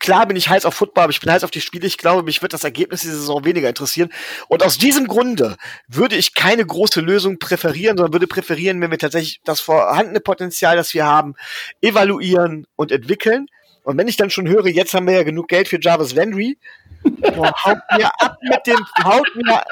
klar 0.00 0.26
bin 0.26 0.36
ich 0.36 0.48
heiß 0.48 0.64
auf 0.64 0.74
Football, 0.74 1.04
aber 1.04 1.10
ich 1.12 1.20
bin 1.20 1.30
heiß 1.30 1.44
auf 1.44 1.52
die 1.52 1.60
Spiele. 1.60 1.86
Ich 1.86 1.98
glaube, 1.98 2.24
mich 2.24 2.42
wird 2.42 2.52
das 2.52 2.64
Ergebnis 2.64 3.02
dieser 3.02 3.14
Saison 3.14 3.44
weniger 3.44 3.68
interessieren. 3.68 4.10
Und 4.48 4.64
aus 4.64 4.78
diesem 4.78 5.06
Grunde 5.06 5.56
würde 5.86 6.16
ich 6.16 6.34
keine 6.34 6.66
große 6.66 7.00
Lösung 7.00 7.38
präferieren, 7.38 7.96
sondern 7.96 8.12
würde 8.12 8.26
präferieren, 8.26 8.80
wenn 8.80 8.90
wir 8.90 8.98
tatsächlich 8.98 9.40
das 9.44 9.60
vorhandene 9.60 10.20
Potenzial, 10.20 10.76
das 10.76 10.92
wir 10.94 11.06
haben, 11.06 11.34
evaluieren 11.80 12.66
und 12.74 12.90
entwickeln. 12.90 13.46
Und 13.84 13.96
wenn 13.96 14.08
ich 14.08 14.16
dann 14.16 14.30
schon 14.30 14.48
höre, 14.48 14.66
jetzt 14.66 14.94
haben 14.94 15.06
wir 15.06 15.14
ja 15.14 15.22
genug 15.22 15.48
Geld 15.48 15.68
für 15.68 15.80
Jarvis 15.80 16.14
Landry, 16.14 16.58
haut 17.04 17.82
mir 17.96 18.10
ab 18.20 18.38
mit 18.42 18.66
dem, 18.66 18.86
haut 19.04 19.28
mir, 19.36 19.64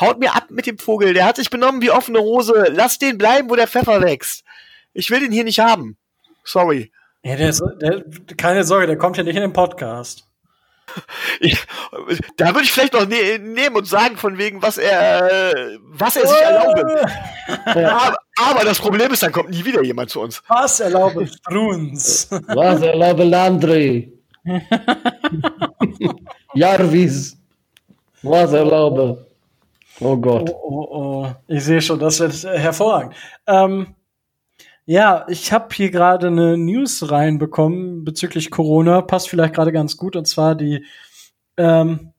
haut 0.00 0.18
mir 0.18 0.34
ab 0.34 0.46
mit 0.50 0.66
dem 0.66 0.78
Vogel. 0.78 1.14
Der 1.14 1.24
hat 1.24 1.36
sich 1.36 1.50
benommen 1.50 1.82
wie 1.82 1.90
offene 1.90 2.20
Hose. 2.20 2.66
Lass 2.70 2.98
den 2.98 3.18
bleiben, 3.18 3.50
wo 3.50 3.56
der 3.56 3.68
Pfeffer 3.68 4.00
wächst. 4.00 4.44
Ich 4.92 5.10
will 5.10 5.20
den 5.20 5.32
hier 5.32 5.44
nicht 5.44 5.60
haben. 5.60 5.96
Sorry. 6.44 6.90
Ja, 7.24 7.36
der, 7.36 7.48
ist, 7.48 7.62
der, 7.80 8.04
keine 8.36 8.64
Sorge, 8.64 8.86
der 8.86 8.96
kommt 8.96 9.16
ja 9.16 9.22
nicht 9.22 9.36
in 9.36 9.42
den 9.42 9.52
Podcast. 9.52 10.24
Ich, 11.40 11.56
da 12.36 12.48
würde 12.48 12.62
ich 12.62 12.72
vielleicht 12.72 12.94
noch 12.94 13.06
ne 13.06 13.38
nehmen 13.38 13.76
und 13.76 13.86
sagen, 13.86 14.16
von 14.16 14.38
wegen, 14.38 14.62
was 14.62 14.78
er, 14.78 15.78
was 15.82 16.16
er 16.16 16.26
sich 16.26 16.40
erlaubt. 16.40 16.84
aber, 17.76 18.16
aber, 18.36 18.64
das 18.64 18.78
Problem 18.78 19.12
ist, 19.12 19.22
dann 19.22 19.32
kommt 19.32 19.50
nie 19.50 19.64
wieder 19.64 19.82
jemand 19.82 20.10
zu 20.10 20.20
uns. 20.20 20.42
Was 20.48 20.80
erlaube 20.80 21.26
Struns? 21.26 22.28
Was 22.30 22.80
erlaube 22.82 23.24
Landry? 23.24 24.12
Jarvis. 26.54 27.36
Was 28.22 28.52
erlaube? 28.52 29.26
Oh 30.00 30.16
Gott. 30.16 30.50
Oh, 30.50 30.56
oh, 30.62 30.88
oh. 30.90 31.34
Ich 31.48 31.64
sehe 31.64 31.82
schon, 31.82 31.98
das 31.98 32.20
wird 32.20 32.32
hervorragend. 32.58 33.14
Ähm, 33.46 33.94
ja, 34.88 35.26
ich 35.28 35.52
habe 35.52 35.68
hier 35.74 35.90
gerade 35.90 36.28
eine 36.28 36.56
News 36.56 37.10
reinbekommen 37.10 38.04
bezüglich 38.06 38.50
Corona, 38.50 39.02
passt 39.02 39.28
vielleicht 39.28 39.54
gerade 39.54 39.70
ganz 39.70 39.98
gut, 39.98 40.16
und 40.16 40.26
zwar 40.26 40.54
die 40.54 40.82
ähm, 41.58 42.14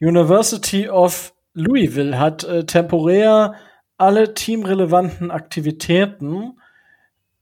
University 0.00 0.88
of 0.88 1.34
Louisville 1.52 2.16
hat 2.16 2.44
äh, 2.44 2.64
temporär 2.64 3.56
alle 3.98 4.34
teamrelevanten 4.34 5.32
Aktivitäten 5.32 6.60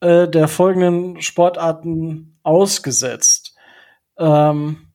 äh, 0.01 0.27
der 0.27 0.49
folgenden 0.49 1.21
Sportarten 1.21 2.39
ausgesetzt. 2.43 3.55
Ähm, 4.17 4.95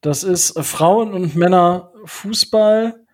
das 0.00 0.24
ist 0.24 0.58
Frauen 0.64 1.14
und 1.14 1.36
Männer 1.36 1.92
Fußball, 2.06 3.04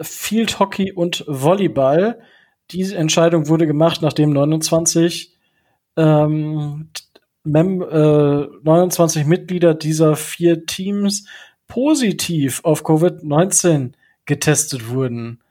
Field 0.00 0.60
Hockey 0.60 0.92
und 0.92 1.24
Volleyball 1.26 2.20
diese 2.70 2.96
Entscheidung 2.96 3.48
wurde 3.48 3.66
gemacht, 3.66 4.02
nachdem 4.02 4.30
29 4.30 5.34
ähm, 5.96 6.88
Mem 7.44 7.82
äh, 7.82 8.46
29 8.62 9.26
Mitglieder 9.26 9.74
dieser 9.74 10.16
vier 10.16 10.64
Teams 10.66 11.26
positiv 11.68 12.64
auf 12.64 12.84
Covid-19 12.84 13.92
getestet 14.24 14.88
wurden. 14.88 15.42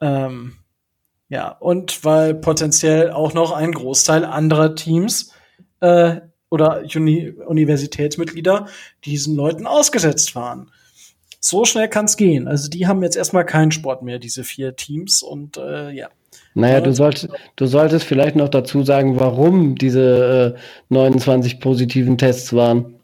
Ähm, 0.00 0.54
ja, 1.28 1.48
und 1.48 2.04
weil 2.04 2.34
potenziell 2.34 3.10
auch 3.10 3.34
noch 3.34 3.52
ein 3.52 3.72
Großteil 3.72 4.24
anderer 4.24 4.74
Teams 4.76 5.32
äh, 5.80 6.20
oder 6.50 6.84
Uni 6.94 7.30
Universitätsmitglieder 7.30 8.68
diesen 9.04 9.34
Leuten 9.34 9.66
ausgesetzt 9.66 10.36
waren. 10.36 10.70
So 11.40 11.64
schnell 11.64 11.88
kann 11.88 12.04
es 12.04 12.16
gehen. 12.16 12.46
Also 12.46 12.70
die 12.70 12.86
haben 12.86 13.02
jetzt 13.02 13.16
erstmal 13.16 13.44
keinen 13.44 13.72
Sport 13.72 14.02
mehr, 14.02 14.18
diese 14.18 14.44
vier 14.44 14.76
Teams. 14.76 15.22
Und 15.22 15.56
äh, 15.56 15.90
ja. 15.90 16.08
Naja, 16.54 16.80
du, 16.80 16.92
sollst, 16.92 17.28
du 17.56 17.66
solltest 17.66 18.06
vielleicht 18.06 18.36
noch 18.36 18.48
dazu 18.48 18.84
sagen, 18.84 19.18
warum 19.18 19.74
diese 19.74 20.54
äh, 20.56 20.60
29 20.88 21.58
positiven 21.58 22.16
Tests 22.16 22.52
waren. 22.52 22.94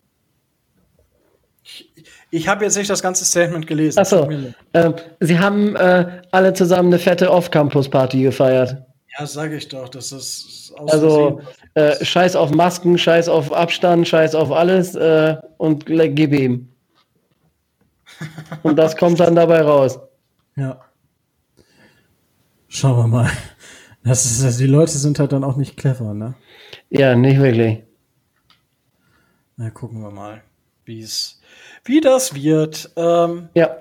Ich, 2.30 2.46
habe 2.46 2.64
jetzt 2.64 2.76
nicht 2.76 2.88
das 2.88 3.02
ganze 3.02 3.24
Statement 3.24 3.66
gelesen. 3.66 3.98
Achso, 3.98 4.30
äh, 4.72 4.92
sie 5.18 5.40
haben 5.40 5.74
äh, 5.74 6.22
alle 6.30 6.54
zusammen 6.54 6.90
eine 6.90 7.00
fette 7.00 7.28
Off-Campus-Party 7.32 8.22
gefeiert. 8.22 8.76
Ja, 9.18 9.26
sage 9.26 9.56
ich 9.56 9.66
doch, 9.66 9.88
das 9.88 10.12
ist 10.12 10.72
Also 10.86 11.40
äh, 11.74 12.04
Scheiß 12.04 12.36
auf 12.36 12.52
Masken, 12.52 12.98
Scheiß 12.98 13.28
auf 13.28 13.52
Abstand, 13.52 14.06
Scheiß 14.06 14.36
auf 14.36 14.52
alles 14.52 14.94
äh, 14.94 15.36
und 15.56 15.86
gib 15.86 16.32
ihm. 16.32 16.68
und 18.62 18.76
das 18.76 18.96
kommt 18.96 19.18
dann 19.18 19.34
dabei 19.34 19.62
raus. 19.62 19.98
Ja. 20.54 20.80
Schauen 22.72 22.96
wir 22.98 23.06
mal. 23.08 23.30
Das 24.04 24.24
ist, 24.24 24.44
also 24.44 24.60
die 24.60 24.66
Leute 24.66 24.92
sind 24.96 25.18
halt 25.18 25.32
dann 25.32 25.42
auch 25.44 25.56
nicht 25.56 25.76
clever, 25.76 26.14
ne? 26.14 26.34
Ja, 26.88 27.16
nicht 27.16 27.40
wirklich. 27.40 27.82
Na, 29.56 29.70
gucken 29.70 30.00
wir 30.00 30.10
mal, 30.12 30.42
wie's, 30.84 31.40
wie 31.84 32.00
das 32.00 32.32
wird. 32.32 32.92
Ähm, 32.96 33.48
Ja. 33.54 33.76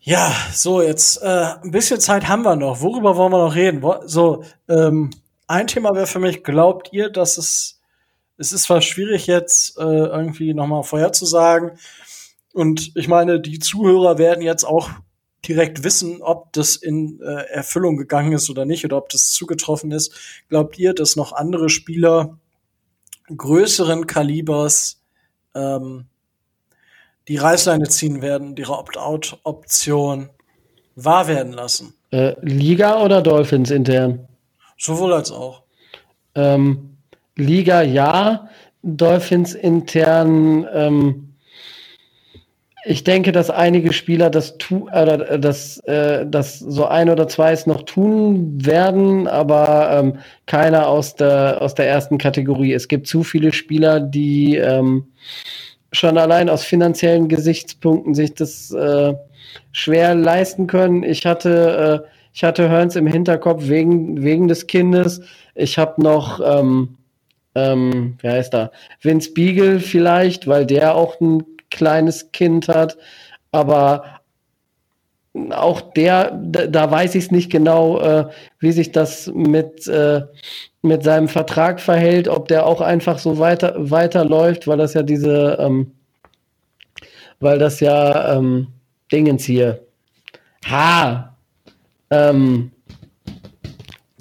ja, 0.00 0.34
so, 0.52 0.82
jetzt 0.82 1.22
äh, 1.22 1.54
ein 1.62 1.70
bisschen 1.70 2.00
Zeit 2.00 2.28
haben 2.28 2.42
wir 2.42 2.56
noch. 2.56 2.80
Worüber 2.82 3.16
wollen 3.16 3.32
wir 3.32 3.44
noch 3.44 3.54
reden? 3.54 3.82
So, 4.04 4.44
ähm, 4.68 5.10
ein 5.46 5.66
Thema 5.68 5.94
wäre 5.94 6.08
für 6.08 6.18
mich, 6.18 6.42
glaubt 6.42 6.92
ihr, 6.92 7.08
dass 7.08 7.38
es, 7.38 7.80
es 8.36 8.52
ist 8.52 8.64
zwar 8.64 8.82
schwierig 8.82 9.28
jetzt 9.28 9.78
äh, 9.78 9.82
irgendwie 9.82 10.54
nochmal 10.54 10.82
vorherzusagen, 10.82 11.78
und 12.52 12.96
ich 12.96 13.06
meine, 13.06 13.40
die 13.40 13.60
Zuhörer 13.60 14.18
werden 14.18 14.42
jetzt 14.42 14.64
auch 14.64 14.90
direkt 15.46 15.84
wissen, 15.84 16.22
ob 16.22 16.52
das 16.52 16.76
in 16.76 17.20
äh, 17.20 17.44
Erfüllung 17.50 17.96
gegangen 17.96 18.32
ist 18.32 18.50
oder 18.50 18.64
nicht, 18.64 18.84
oder 18.84 18.98
ob 18.98 19.08
das 19.08 19.30
zugetroffen 19.30 19.90
ist. 19.90 20.12
Glaubt 20.48 20.78
ihr, 20.78 20.94
dass 20.94 21.16
noch 21.16 21.32
andere 21.32 21.68
Spieler 21.68 22.38
größeren 23.34 24.06
Kalibers 24.06 25.02
ähm, 25.54 26.06
die 27.28 27.36
Reißleine 27.36 27.88
ziehen 27.88 28.22
werden, 28.22 28.56
ihre 28.56 28.76
Opt-out-Option 28.76 30.30
wahr 30.96 31.28
werden 31.28 31.52
lassen? 31.52 31.94
Äh, 32.10 32.34
Liga 32.42 33.02
oder 33.02 33.22
Dolphins 33.22 33.70
intern? 33.70 34.28
Sowohl 34.76 35.12
als 35.12 35.30
auch. 35.30 35.62
Ähm, 36.34 36.96
Liga 37.36 37.82
ja, 37.82 38.48
Dolphins 38.82 39.54
intern. 39.54 40.66
Ähm, 40.72 41.29
ich 42.84 43.04
denke, 43.04 43.32
dass 43.32 43.50
einige 43.50 43.92
Spieler 43.92 44.30
das 44.30 44.56
tu 44.58 44.88
oder 44.88 45.38
das, 45.38 45.78
äh, 45.80 46.24
das 46.26 46.58
so 46.58 46.86
ein 46.86 47.10
oder 47.10 47.28
zwei 47.28 47.52
es 47.52 47.66
noch 47.66 47.82
tun 47.82 48.64
werden, 48.64 49.26
aber 49.28 49.90
ähm, 49.92 50.18
keiner 50.46 50.88
aus 50.88 51.14
der 51.14 51.60
aus 51.60 51.74
der 51.74 51.88
ersten 51.88 52.18
Kategorie. 52.18 52.72
Es 52.72 52.88
gibt 52.88 53.06
zu 53.06 53.22
viele 53.22 53.52
Spieler, 53.52 54.00
die 54.00 54.56
ähm, 54.56 55.06
schon 55.92 56.16
allein 56.16 56.48
aus 56.48 56.64
finanziellen 56.64 57.28
Gesichtspunkten 57.28 58.14
sich 58.14 58.34
das 58.34 58.70
äh, 58.72 59.14
schwer 59.72 60.14
leisten 60.14 60.66
können. 60.66 61.02
Ich 61.02 61.26
hatte 61.26 62.02
äh, 62.06 62.08
ich 62.32 62.44
hatte 62.44 62.70
Hearns 62.70 62.96
im 62.96 63.06
Hinterkopf 63.06 63.68
wegen 63.68 64.22
wegen 64.22 64.48
des 64.48 64.66
Kindes. 64.66 65.20
Ich 65.54 65.78
habe 65.78 66.02
noch 66.02 66.40
ähm, 66.42 66.96
ähm, 67.54 68.16
wie 68.20 68.28
heißt 68.28 68.54
er? 68.54 68.70
Vince 69.02 69.32
Beagle 69.34 69.80
vielleicht, 69.80 70.46
weil 70.46 70.64
der 70.66 70.94
auch 70.94 71.20
ein 71.20 71.44
kleines 71.70 72.32
Kind 72.32 72.68
hat. 72.68 72.96
Aber 73.52 74.20
auch 75.50 75.80
der, 75.92 76.32
da, 76.42 76.66
da 76.66 76.90
weiß 76.90 77.14
ich 77.14 77.24
es 77.24 77.30
nicht 77.30 77.50
genau, 77.50 78.00
äh, 78.00 78.28
wie 78.58 78.72
sich 78.72 78.90
das 78.92 79.28
mit, 79.32 79.86
äh, 79.86 80.22
mit 80.82 81.04
seinem 81.04 81.28
Vertrag 81.28 81.80
verhält, 81.80 82.26
ob 82.28 82.48
der 82.48 82.66
auch 82.66 82.80
einfach 82.80 83.18
so 83.18 83.38
weiter 83.38 83.74
weiterläuft, 83.76 84.66
weil 84.66 84.78
das 84.78 84.94
ja 84.94 85.02
diese, 85.02 85.56
ähm, 85.60 85.92
weil 87.38 87.58
das 87.58 87.80
ja 87.80 88.36
ähm, 88.36 88.68
Dingens 89.12 89.44
hier. 89.44 89.80
Ha! 90.68 91.36
Ähm, 92.10 92.72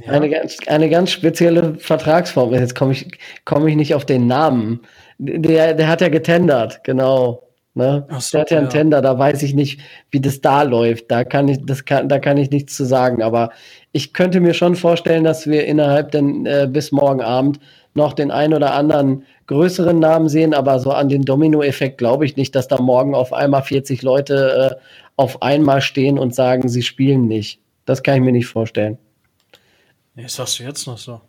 Ja. 0.06 0.14
eine, 0.14 0.30
ganz, 0.30 0.58
eine 0.68 0.90
ganz 0.90 1.12
spezielle 1.12 1.76
Vertragsform. 1.80 2.54
Jetzt 2.54 2.76
komme 2.76 2.94
ich, 2.94 3.12
komme 3.46 3.70
ich 3.70 3.76
nicht 3.76 3.94
auf 3.96 4.06
den 4.06 4.28
Namen. 4.28 4.82
Der, 5.20 5.74
der 5.74 5.88
hat 5.88 6.02
ja 6.02 6.10
getendert, 6.10 6.84
genau. 6.84 7.44
Ne? 7.76 8.06
So, 8.20 8.38
der 8.38 8.42
hat 8.42 8.52
ja 8.52 8.58
einen 8.58 8.68
ja. 8.68 8.72
Tender, 8.72 9.02
da 9.02 9.18
weiß 9.18 9.44
ich 9.44 9.54
nicht, 9.54 9.80
wie 10.12 10.20
das 10.20 10.42
da 10.42 10.64
läuft. 10.64 11.12
Da 11.12 11.24
kann 11.24 11.48
ich, 11.48 11.60
das 11.66 11.86
kann, 11.86 12.10
da 12.10 12.20
kann 12.20 12.38
ich 12.38 12.50
nichts 12.50 12.76
zu 12.76 12.86
sagen. 12.86 13.22
Aber 13.22 13.52
ich 13.92 14.14
könnte 14.14 14.40
mir 14.40 14.54
schon 14.54 14.76
vorstellen, 14.76 15.24
dass 15.24 15.46
wir 15.48 15.66
innerhalb 15.66 16.12
den, 16.12 16.46
äh, 16.46 16.68
bis 16.70 16.92
morgen 16.92 17.22
Abend 17.22 17.60
noch 17.94 18.14
den 18.14 18.32
ein 18.32 18.54
oder 18.54 18.74
anderen 18.74 19.24
größeren 19.48 20.00
Namen 20.00 20.30
sehen, 20.30 20.54
aber 20.54 20.80
so 20.80 20.92
an 20.92 21.10
den 21.10 21.24
Domino-Effekt 21.24 21.98
glaube 21.98 22.26
ich 22.26 22.36
nicht, 22.38 22.56
dass 22.56 22.68
da 22.68 22.80
morgen 22.82 23.16
auf 23.16 23.34
einmal 23.34 23.64
40 23.64 24.02
Leute 24.04 24.78
äh, 24.78 24.84
auf 25.16 25.42
einmal 25.42 25.82
stehen 25.82 26.20
und 26.20 26.36
sagen, 26.36 26.70
sie 26.70 26.84
spielen 26.84 27.28
nicht. 27.28 27.60
Das 27.86 28.04
kann 28.04 28.16
ich 28.16 28.22
mir 28.22 28.32
nicht 28.32 28.48
vorstellen. 28.48 28.98
Nee, 30.16 30.24
das 30.24 30.36
sagst 30.36 30.60
du 30.60 30.64
jetzt 30.64 30.86
noch 30.86 30.98
so. 30.98 31.22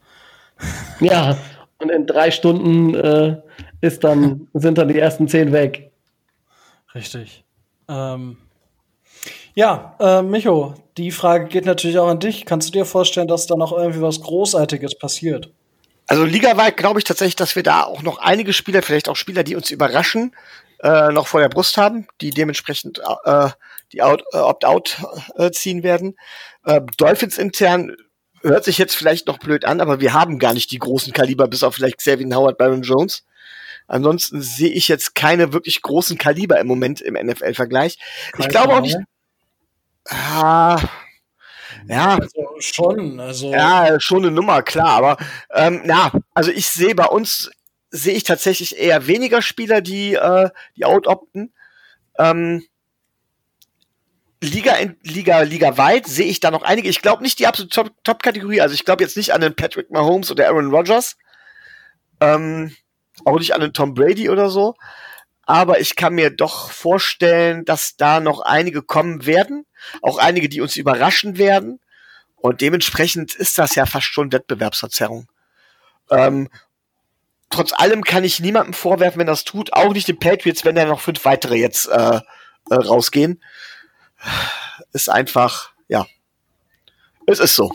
Ja, 1.00 1.36
und 1.80 1.90
in 1.90 2.06
drei 2.06 2.30
Stunden 2.30 2.94
äh, 2.94 3.36
ist 3.80 4.04
dann, 4.04 4.48
sind 4.54 4.78
dann 4.78 4.88
die 4.88 4.98
ersten 4.98 5.28
zehn 5.28 5.52
weg. 5.52 5.90
Richtig. 6.94 7.44
Ähm, 7.88 8.36
ja, 9.54 9.96
äh, 10.00 10.22
Micho, 10.22 10.74
die 10.96 11.10
Frage 11.10 11.46
geht 11.46 11.66
natürlich 11.66 11.98
auch 11.98 12.08
an 12.08 12.20
dich. 12.20 12.46
Kannst 12.46 12.68
du 12.68 12.72
dir 12.72 12.84
vorstellen, 12.84 13.28
dass 13.28 13.46
da 13.46 13.56
noch 13.56 13.72
irgendwie 13.72 14.02
was 14.02 14.20
Großartiges 14.20 14.98
passiert? 14.98 15.50
Also 16.06 16.24
ligaweit 16.24 16.76
glaube 16.76 16.98
ich 16.98 17.04
tatsächlich, 17.04 17.36
dass 17.36 17.54
wir 17.54 17.62
da 17.62 17.84
auch 17.84 18.02
noch 18.02 18.18
einige 18.18 18.52
Spieler, 18.52 18.82
vielleicht 18.82 19.08
auch 19.08 19.16
Spieler, 19.16 19.44
die 19.44 19.54
uns 19.54 19.70
überraschen, 19.70 20.34
äh, 20.82 21.12
noch 21.12 21.26
vor 21.26 21.40
der 21.40 21.48
Brust 21.48 21.76
haben, 21.76 22.08
die 22.20 22.30
dementsprechend 22.30 23.00
äh, 23.24 23.50
die 23.92 24.02
Out- 24.02 24.24
äh, 24.32 24.38
Opt-out 24.38 24.98
äh, 25.36 25.50
ziehen 25.50 25.82
werden. 25.82 26.16
Äh, 26.64 26.80
Dolphins 26.96 27.38
intern 27.38 27.96
hört 28.42 28.64
sich 28.64 28.78
jetzt 28.78 28.96
vielleicht 28.96 29.26
noch 29.26 29.38
blöd 29.38 29.64
an, 29.64 29.80
aber 29.80 30.00
wir 30.00 30.12
haben 30.12 30.38
gar 30.38 30.54
nicht 30.54 30.70
die 30.70 30.78
großen 30.78 31.12
Kaliber, 31.12 31.48
bis 31.48 31.62
auf 31.62 31.74
vielleicht 31.74 31.98
Xavier 31.98 32.34
Howard, 32.34 32.58
Byron 32.58 32.82
Jones. 32.82 33.24
Ansonsten 33.86 34.40
sehe 34.40 34.70
ich 34.70 34.88
jetzt 34.88 35.14
keine 35.14 35.52
wirklich 35.52 35.82
großen 35.82 36.16
Kaliber 36.16 36.60
im 36.60 36.66
Moment 36.66 37.00
im 37.00 37.14
NFL-Vergleich. 37.14 37.98
Ich 38.38 38.48
glaube 38.48 38.74
auch 38.74 38.80
nicht. 38.80 38.96
Ah, 40.08 40.80
ja, 41.88 42.18
Also 42.18 42.56
schon, 42.60 43.20
also 43.20 43.50
ja, 43.50 43.98
schon 44.00 44.24
eine 44.24 44.30
Nummer, 44.30 44.62
klar, 44.62 44.90
aber 44.90 45.16
ähm, 45.54 45.82
ja, 45.86 46.12
also 46.34 46.50
ich 46.50 46.68
sehe 46.68 46.94
bei 46.94 47.06
uns 47.06 47.50
sehe 47.90 48.14
ich 48.14 48.24
tatsächlich 48.24 48.78
eher 48.78 49.06
weniger 49.06 49.42
Spieler, 49.42 49.80
die 49.80 50.14
äh, 50.14 50.50
die 50.76 50.84
out-opten. 50.84 51.52
Ähm, 52.18 52.64
Liga 54.42 54.74
in, 54.76 54.96
Liga 55.02 55.40
Liga 55.40 55.76
weit 55.76 56.06
sehe 56.06 56.26
ich 56.26 56.40
da 56.40 56.50
noch 56.50 56.62
einige. 56.62 56.88
Ich 56.88 57.02
glaube 57.02 57.22
nicht 57.22 57.38
die 57.38 57.46
absolute 57.46 57.74
Top- 57.74 58.04
Top-Kategorie. 58.04 58.60
also 58.60 58.74
ich 58.74 58.84
glaube 58.84 59.02
jetzt 59.02 59.16
nicht 59.16 59.34
an 59.34 59.40
den 59.40 59.54
Patrick 59.54 59.90
Mahomes 59.90 60.30
oder 60.30 60.46
Aaron 60.48 60.70
Rodgers. 60.70 61.16
Ähm, 62.20 62.74
auch 63.24 63.38
nicht 63.38 63.54
an 63.54 63.60
den 63.60 63.72
Tom 63.72 63.94
Brady 63.94 64.30
oder 64.30 64.48
so. 64.48 64.74
Aber 65.42 65.80
ich 65.80 65.96
kann 65.96 66.14
mir 66.14 66.30
doch 66.30 66.70
vorstellen, 66.70 67.64
dass 67.64 67.96
da 67.96 68.20
noch 68.20 68.40
einige 68.40 68.82
kommen 68.82 69.26
werden. 69.26 69.66
Auch 70.00 70.18
einige, 70.18 70.48
die 70.48 70.60
uns 70.60 70.76
überraschen 70.76 71.38
werden. 71.38 71.80
Und 72.36 72.60
dementsprechend 72.60 73.34
ist 73.34 73.58
das 73.58 73.74
ja 73.74 73.84
fast 73.84 74.06
schon 74.06 74.32
Wettbewerbsverzerrung. 74.32 75.26
Ähm, 76.10 76.48
trotz 77.50 77.72
allem 77.72 78.04
kann 78.04 78.24
ich 78.24 78.40
niemandem 78.40 78.72
vorwerfen, 78.72 79.18
wenn 79.18 79.26
das 79.26 79.44
tut, 79.44 79.72
auch 79.72 79.92
nicht 79.92 80.08
den 80.08 80.18
Patriots, 80.18 80.64
wenn 80.64 80.76
da 80.76 80.84
noch 80.84 81.00
fünf 81.00 81.24
weitere 81.24 81.56
jetzt 81.56 81.88
äh, 81.88 82.20
äh, 82.70 82.74
rausgehen. 82.74 83.42
Ist 84.92 85.08
einfach, 85.08 85.70
ja. 85.88 86.06
Es 87.26 87.38
ist 87.38 87.54
so. 87.54 87.72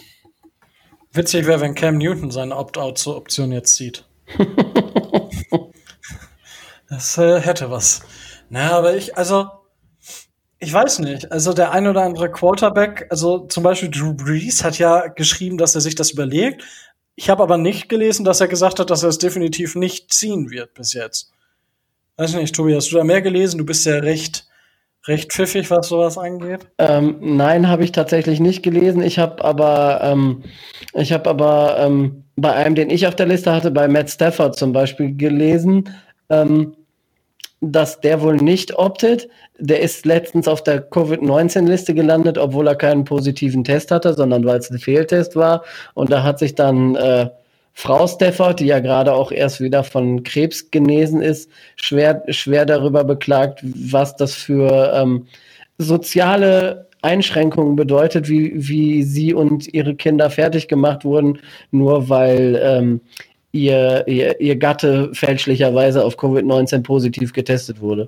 witzig 1.11 1.45
wäre, 1.45 1.61
wenn 1.61 1.76
Cam 1.76 1.97
Newton 1.97 2.31
seine 2.31 2.55
Opt-out-Option 2.55 3.51
jetzt 3.51 3.76
zieht. 3.76 4.05
das 6.89 7.17
äh, 7.17 7.39
hätte 7.39 7.72
was. 7.72 8.01
Na, 8.49 8.72
aber 8.72 8.95
ich, 8.95 9.17
also, 9.17 9.49
ich 10.59 10.72
weiß 10.72 10.99
nicht. 10.99 11.31
Also 11.31 11.53
der 11.53 11.72
ein 11.72 11.88
oder 11.88 12.03
andere 12.03 12.31
Quarterback, 12.31 13.07
also 13.09 13.47
zum 13.47 13.63
Beispiel 13.63 13.89
Drew 13.89 14.13
Brees 14.13 14.63
hat 14.63 14.77
ja 14.77 15.07
geschrieben, 15.07 15.57
dass 15.57 15.76
er 15.76 15.81
sich 15.81 15.95
das 15.95 16.11
überlegt. 16.11 16.63
Ich 17.15 17.30
habe 17.30 17.43
aber 17.43 17.57
nicht 17.57 17.88
gelesen, 17.88 18.26
dass 18.26 18.41
er 18.41 18.47
gesagt 18.47 18.80
hat, 18.80 18.89
dass 18.89 19.03
er 19.03 19.09
es 19.09 19.17
definitiv 19.17 19.76
nicht 19.76 20.13
ziehen 20.13 20.49
wird 20.49 20.73
bis 20.73 20.93
jetzt. 20.93 21.31
Weiß 22.17 22.34
nicht, 22.34 22.55
Tobi, 22.55 22.76
hast 22.76 22.91
du 22.91 22.95
da 22.95 23.03
mehr 23.03 23.22
gelesen? 23.22 23.57
Du 23.57 23.65
bist 23.65 23.85
ja 23.85 23.95
recht, 23.95 24.47
recht 25.07 25.32
pfiffig, 25.32 25.69
was 25.69 25.88
sowas 25.88 26.18
angeht. 26.18 26.68
Ähm, 26.77 27.18
nein, 27.22 27.69
habe 27.69 27.84
ich 27.84 27.91
tatsächlich 27.91 28.40
nicht 28.40 28.64
gelesen. 28.64 29.02
Ich 29.02 29.19
habe 29.19 29.44
aber, 29.44 29.99
ähm, 30.03 30.44
ich 30.94 31.14
habe 31.14 31.30
aber 31.30 31.77
ähm, 31.80 32.23
bei 32.36 32.53
einem, 32.53 32.76
den 32.76 32.90
ich 32.90 33.07
auf 33.07 33.15
der 33.15 33.27
Liste 33.27 33.52
hatte, 33.53 33.72
bei 33.72 33.88
Matt 33.88 34.10
Stafford 34.10 34.56
zum 34.56 34.73
Beispiel 34.73 35.15
gelesen, 35.15 35.90
ähm, 36.30 36.76
dass 37.61 38.02
der 38.02 38.22
wohl 38.22 38.38
nicht 38.38 38.77
optet. 38.77 39.30
Der 39.57 39.80
ist 39.80 40.06
letztens 40.06 40.48
auf 40.48 40.64
der 40.64 40.82
Covid-19-Liste 40.82 41.94
gelandet, 41.94 42.38
obwohl 42.38 42.68
er 42.68 42.76
keinen 42.76 43.06
positiven 43.06 43.64
Test 43.64 43.91
hatte, 43.91 44.14
sondern 44.14 44.45
weil 44.45 44.60
es 44.60 44.69
ein 44.69 44.80
Fehltest 44.80 45.36
war. 45.36 45.64
Und 45.94 46.11
da 46.11 46.23
hat 46.23 46.40
sich 46.40 46.56
dann 46.56 46.95
äh, 46.95 47.30
Frau 47.77 48.07
Stafford, 48.07 48.61
die 48.61 48.68
ja 48.68 48.80
gerade 48.80 49.14
auch 49.14 49.34
erst 49.34 49.60
wieder 49.60 49.84
von 49.84 50.23
Krebs 50.23 50.72
genesen 50.72 51.22
ist, 51.22 51.52
schwer, 51.76 52.23
schwer 52.30 52.65
darüber 52.65 53.03
beklagt, 53.03 53.60
was 53.64 54.15
das 54.15 54.34
für 54.34 54.93
ähm, 54.95 55.27
soziale 55.77 56.88
Einschränkungen 57.02 57.76
bedeutet, 57.76 58.30
wie, 58.30 58.53
wie 58.56 59.03
sie 59.03 59.34
und 59.34 59.72
ihre 59.73 59.93
Kinder 59.93 60.30
fertig 60.30 60.69
gemacht 60.69 61.03
wurden, 61.03 61.39
nur 61.72 62.07
weil 62.07 62.60
ähm, 62.64 63.02
ihr, 63.52 64.07
ihr, 64.07 64.39
ihr 64.39 64.56
Gatte 64.56 65.11
fälschlicherweise 65.14 66.03
auf 66.06 66.18
Covid-19 66.18 66.81
positiv 66.81 67.34
getestet 67.34 67.81
wurde. 67.81 68.07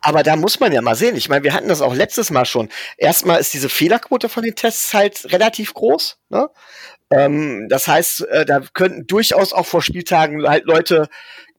Aber 0.00 0.22
da 0.22 0.36
muss 0.36 0.60
man 0.60 0.72
ja 0.72 0.80
mal 0.80 0.94
sehen. 0.94 1.16
Ich 1.16 1.28
meine, 1.28 1.42
wir 1.42 1.52
hatten 1.52 1.68
das 1.68 1.82
auch 1.82 1.94
letztes 1.94 2.30
Mal 2.30 2.44
schon. 2.44 2.68
Erstmal 2.96 3.40
ist 3.40 3.52
diese 3.52 3.68
Fehlerquote 3.68 4.28
von 4.28 4.44
den 4.44 4.54
Tests 4.54 4.94
halt 4.94 5.32
relativ 5.32 5.74
groß. 5.74 6.18
Ne? 6.30 6.48
Ähm, 7.10 7.68
das 7.68 7.88
heißt, 7.88 8.26
äh, 8.28 8.44
da 8.44 8.60
könnten 8.74 9.06
durchaus 9.06 9.52
auch 9.52 9.66
vor 9.66 9.82
Spieltagen 9.82 10.46
halt 10.46 10.64
Leute 10.66 11.08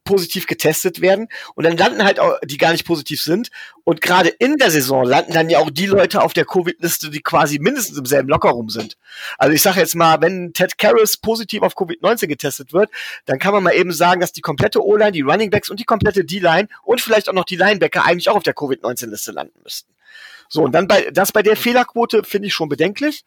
positiv 0.09 0.47
getestet 0.47 1.01
werden 1.01 1.27
und 1.53 1.65
dann 1.65 1.77
landen 1.77 2.03
halt 2.03 2.19
auch, 2.19 2.39
die 2.43 2.57
gar 2.57 2.71
nicht 2.71 2.85
positiv 2.85 3.21
sind 3.21 3.49
und 3.83 4.01
gerade 4.01 4.29
in 4.29 4.57
der 4.57 4.71
Saison 4.71 5.05
landen 5.05 5.33
dann 5.33 5.51
ja 5.51 5.59
auch 5.59 5.69
die 5.69 5.85
Leute 5.85 6.23
auf 6.23 6.33
der 6.33 6.45
Covid-Liste, 6.45 7.11
die 7.11 7.21
quasi 7.21 7.59
mindestens 7.59 7.97
im 7.97 8.05
selben 8.05 8.27
Lockerroom 8.29 8.69
sind. 8.69 8.97
Also 9.37 9.53
ich 9.53 9.61
sage 9.61 9.79
jetzt 9.79 9.95
mal, 9.95 10.19
wenn 10.21 10.51
Ted 10.53 10.79
Karras 10.79 11.17
positiv 11.17 11.61
auf 11.61 11.75
Covid-19 11.75 12.25
getestet 12.25 12.73
wird, 12.73 12.89
dann 13.25 13.37
kann 13.37 13.53
man 13.53 13.61
mal 13.61 13.75
eben 13.75 13.91
sagen, 13.91 14.21
dass 14.21 14.31
die 14.31 14.41
komplette 14.41 14.83
O-Line, 14.83 15.11
die 15.11 15.21
Running 15.21 15.51
Backs 15.51 15.69
und 15.69 15.79
die 15.79 15.85
komplette 15.85 16.25
D-Line 16.25 16.69
und 16.83 17.01
vielleicht 17.01 17.29
auch 17.29 17.33
noch 17.33 17.45
die 17.45 17.57
Linebacker 17.57 18.03
eigentlich 18.03 18.29
auch 18.29 18.37
auf 18.37 18.43
der 18.43 18.55
Covid-19-Liste 18.55 19.31
landen 19.31 19.59
müssten. 19.63 19.93
So, 20.51 20.63
und 20.63 20.71
dann 20.71 20.87
bei, 20.87 21.11
das 21.11 21.31
bei 21.31 21.43
der 21.43 21.55
Fehlerquote 21.55 22.23
finde 22.23 22.47
ich 22.47 22.55
schon 22.55 22.69
bedenklich. 22.69 23.23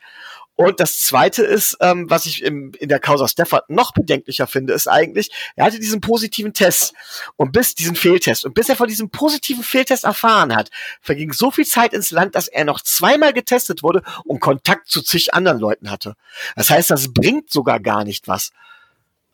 Und 0.55 0.81
das 0.81 1.01
zweite 1.01 1.43
ist, 1.43 1.79
ähm, 1.81 2.11
was 2.11 2.27
ich 2.27 2.43
im, 2.43 2.73
in 2.79 2.89
der 2.89 3.01
Causa 3.01 3.27
Stafford 3.27 3.71
noch 3.71 3.93
bedenklicher 3.93 4.47
finde, 4.47 4.75
ist 4.75 4.87
eigentlich, 4.87 5.31
er 5.57 5.65
hatte 5.65 5.79
diesen 5.79 6.01
positiven 6.01 6.53
Test 6.53 6.93
und 7.37 7.53
bis 7.53 7.75
diesen 7.75 7.97
Fehltest 7.97 8.45
und 8.45 8.55
bis 8.55 8.69
er 8.69 8.77
von 8.77 8.87
diesem 8.87 9.11
positiven 9.11 9.65
Fehltest 9.65 10.05
erfahren 10.05 10.55
hat, 10.55 10.71
verging 11.01 11.33
so 11.33 11.51
viel 11.51 11.65
Zeit 11.65 11.95
ins 11.95 12.11
Land, 12.11 12.35
dass 12.35 12.49
er 12.49 12.65
noch 12.65 12.81
zweimal 12.81 13.33
getestet 13.33 13.83
wurde 13.83 14.03
und 14.25 14.41
Kontakt 14.41 14.89
zu 14.89 15.03
zig 15.03 15.33
anderen 15.33 15.59
Leuten 15.59 15.91
hatte. 15.91 16.15
Das 16.55 16.69
heißt, 16.69 16.91
das 16.91 17.13
bringt 17.13 17.51
sogar 17.51 17.81
gar 17.81 18.05
nicht 18.05 18.29
was. 18.29 18.51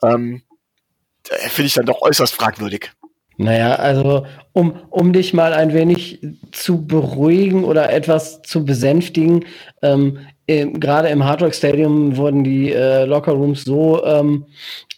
Ähm, 0.03 0.43
finde 1.25 1.67
ich 1.67 1.75
dann 1.75 1.87
doch 1.87 2.01
äußerst 2.01 2.35
fragwürdig. 2.35 2.93
Naja, 3.41 3.77
also 3.77 4.27
um, 4.53 4.75
um 4.91 5.13
dich 5.13 5.33
mal 5.33 5.53
ein 5.53 5.73
wenig 5.73 6.19
zu 6.51 6.85
beruhigen 6.87 7.63
oder 7.63 7.93
etwas 7.93 8.43
zu 8.43 8.65
besänftigen, 8.65 9.45
ähm, 9.81 10.19
gerade 10.49 11.09
im 11.09 11.25
Hard 11.25 11.43
Rock 11.43 11.55
Stadium 11.55 12.17
wurden 12.17 12.43
die 12.43 12.73
äh, 12.73 13.05
Locker 13.05 13.33
Rooms 13.33 13.63
so, 13.63 14.05
ähm, 14.05 14.47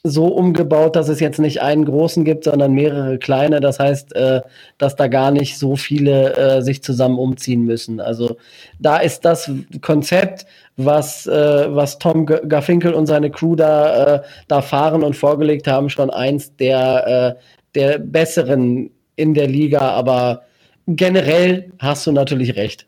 so 0.02 0.28
umgebaut, 0.28 0.96
dass 0.96 1.08
es 1.10 1.20
jetzt 1.20 1.38
nicht 1.38 1.60
einen 1.60 1.84
großen 1.84 2.24
gibt, 2.24 2.44
sondern 2.44 2.72
mehrere 2.72 3.18
kleine. 3.18 3.60
Das 3.60 3.78
heißt, 3.78 4.16
äh, 4.16 4.40
dass 4.78 4.96
da 4.96 5.08
gar 5.08 5.32
nicht 5.32 5.58
so 5.58 5.76
viele 5.76 6.34
äh, 6.36 6.62
sich 6.62 6.82
zusammen 6.82 7.18
umziehen 7.18 7.66
müssen. 7.66 8.00
Also 8.00 8.38
da 8.78 8.96
ist 8.98 9.26
das 9.26 9.50
Konzept, 9.82 10.46
was, 10.78 11.26
äh, 11.26 11.66
was 11.68 11.98
Tom 11.98 12.24
Garfinkel 12.24 12.94
und 12.94 13.06
seine 13.06 13.30
Crew 13.30 13.56
da, 13.56 14.14
äh, 14.14 14.22
da 14.48 14.62
fahren 14.62 15.02
und 15.02 15.14
vorgelegt 15.14 15.66
haben, 15.66 15.90
schon 15.90 16.08
eins 16.08 16.56
der, 16.56 17.36
äh, 17.36 17.59
der 17.74 17.98
besseren 17.98 18.90
in 19.16 19.34
der 19.34 19.48
Liga. 19.48 19.80
Aber 19.80 20.44
generell 20.86 21.72
hast 21.78 22.06
du 22.06 22.12
natürlich 22.12 22.56
recht. 22.56 22.86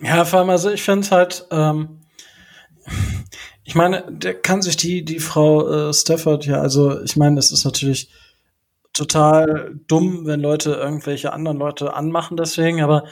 Ja, 0.00 0.24
vor 0.24 0.40
allem, 0.40 0.50
also 0.50 0.70
ich 0.70 0.82
finde 0.82 1.08
halt, 1.10 1.46
ähm, 1.50 2.00
ich 3.64 3.74
meine, 3.74 4.04
der 4.10 4.34
kann 4.34 4.62
sich 4.62 4.76
die, 4.76 5.04
die 5.04 5.18
Frau 5.18 5.88
äh, 5.88 5.92
Stafford 5.94 6.46
ja, 6.46 6.60
also 6.60 7.02
ich 7.02 7.16
meine, 7.16 7.38
es 7.38 7.50
ist 7.50 7.64
natürlich 7.64 8.10
total 8.92 9.74
dumm, 9.88 10.26
wenn 10.26 10.40
Leute 10.40 10.72
irgendwelche 10.72 11.32
anderen 11.32 11.58
Leute 11.58 11.94
anmachen 11.94 12.36
deswegen, 12.36 12.82
aber 12.82 13.04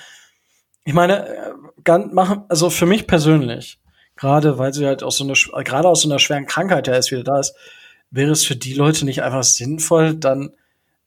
ich 0.84 0.94
meine, 0.94 1.28
äh, 1.28 1.52
ganz 1.82 2.12
machen, 2.12 2.44
also 2.48 2.70
für 2.70 2.86
mich 2.86 3.06
persönlich, 3.06 3.80
gerade 4.16 4.58
weil 4.58 4.72
sie 4.72 4.86
halt 4.86 5.02
aus 5.02 5.16
so 5.16 5.24
einer, 5.24 5.64
gerade 5.64 5.88
aus 5.88 6.02
so 6.02 6.08
einer 6.08 6.18
schweren 6.18 6.46
Krankheit 6.46 6.86
ja 6.86 6.94
erst 6.94 7.10
wieder 7.10 7.24
da 7.24 7.40
ist, 7.40 7.54
wäre 8.14 8.32
es 8.32 8.44
für 8.44 8.56
die 8.56 8.74
Leute 8.74 9.04
nicht 9.04 9.22
einfach 9.22 9.44
sinnvoll, 9.44 10.14
dann, 10.14 10.50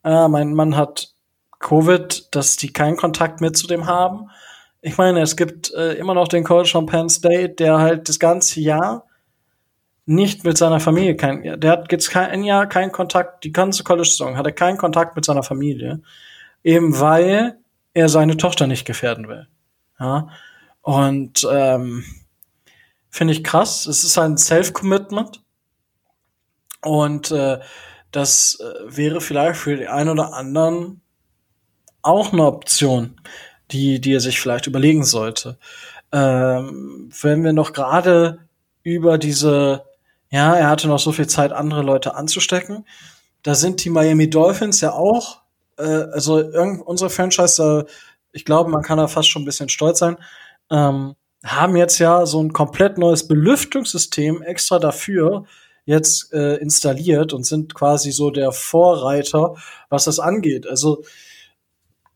äh, 0.04 0.28
mein 0.28 0.54
Mann 0.54 0.76
hat 0.76 1.14
Covid, 1.60 2.36
dass 2.36 2.56
die 2.56 2.72
keinen 2.72 2.98
Kontakt 2.98 3.42
mehr 3.42 3.54
zu 3.54 3.68
dem 3.68 3.88
haben 3.88 4.30
ich 4.82 4.98
meine, 4.98 5.22
es 5.22 5.36
gibt 5.36 5.74
äh, 5.74 5.94
immer 5.94 6.14
noch 6.14 6.28
den 6.28 6.44
Coach 6.44 6.72
von 6.72 6.86
Penn 6.86 7.10
State, 7.10 7.56
der 7.56 7.80
halt 7.80 8.10
das 8.10 8.20
ganze 8.20 8.60
Jahr 8.62 9.06
nicht 10.06 10.46
mit 10.46 10.58
seiner 10.58 10.80
Familie 10.80 11.18
kein, 11.18 11.60
der 11.60 11.72
hat 11.72 11.92
jetzt 11.92 12.10
kein 12.10 12.44
Jahr 12.44 12.68
keinen 12.68 12.92
Kontakt, 12.92 13.44
die 13.44 13.52
ganze 13.52 13.84
College-Saison 13.84 14.38
hat 14.38 14.46
er 14.46 14.54
keinen 14.54 14.78
Kontakt 14.78 15.16
mit 15.16 15.26
seiner 15.26 15.44
Familie, 15.44 16.02
eben 16.64 17.00
weil 17.00 17.58
er 17.94 18.08
seine 18.08 18.38
Tochter 18.38 18.68
nicht 18.68 18.86
gefährden 18.86 19.28
will. 19.28 19.48
Ja, 20.00 20.30
und 20.82 21.46
ähm, 21.52 22.06
finde 23.10 23.34
ich 23.34 23.44
krass. 23.44 23.88
Es 23.88 24.04
ist 24.04 24.18
ein 24.18 24.38
Self-Commitment 24.38 25.42
und 26.82 27.32
äh, 27.32 27.60
das 28.12 28.60
äh, 28.60 28.96
wäre 28.98 29.22
vielleicht 29.22 29.60
für 29.60 29.76
die 29.76 29.88
einen 29.88 30.10
oder 30.10 30.34
anderen 30.34 31.02
auch 32.02 32.32
eine 32.32 32.46
Option 32.46 33.20
die, 33.72 34.00
die 34.00 34.14
er 34.14 34.20
sich 34.20 34.40
vielleicht 34.40 34.68
überlegen 34.68 35.04
sollte. 35.04 35.58
Ähm, 36.12 37.10
wenn 37.22 37.44
wir 37.44 37.54
noch 37.54 37.74
gerade 37.74 38.40
über 38.84 39.18
diese, 39.18 39.86
ja, 40.30 40.56
er 40.56 40.70
hatte 40.70 40.88
noch 40.88 41.00
so 41.00 41.12
viel 41.12 41.28
Zeit, 41.28 41.52
andere 41.52 41.82
Leute 41.82 42.16
anzustecken. 42.16 42.86
Da 43.44 43.56
sind 43.56 43.84
die 43.84 43.90
Miami 43.90 44.30
Dolphins 44.30 44.82
ja 44.82 44.94
auch, 44.94 45.42
äh, 45.78 45.84
also 45.84 46.36
unsere 46.86 47.10
Franchise, 47.10 47.86
äh, 47.88 47.92
ich 48.32 48.46
glaube, 48.46 48.70
man 48.70 48.84
kann 48.84 48.98
da 48.98 49.08
fast 49.08 49.30
schon 49.30 49.42
ein 49.42 49.46
bisschen 49.46 49.70
stolz 49.70 50.00
sein, 50.00 50.18
ähm, 50.72 51.16
haben 51.44 51.76
jetzt 51.76 52.00
ja 52.00 52.26
so 52.26 52.42
ein 52.42 52.54
komplett 52.54 52.98
neues 52.98 53.28
Belüftungssystem 53.28 54.42
extra 54.42 54.80
dafür 54.80 55.46
jetzt 55.88 56.34
äh, 56.34 56.58
installiert 56.58 57.34
und 57.34 57.46
sind 57.46 57.74
quasi 57.74 58.12
so 58.12 58.30
der 58.30 58.52
Vorreiter, 58.52 59.56
was 59.90 60.04
das 60.04 60.20
angeht. 60.20 60.68
Also 60.68 61.04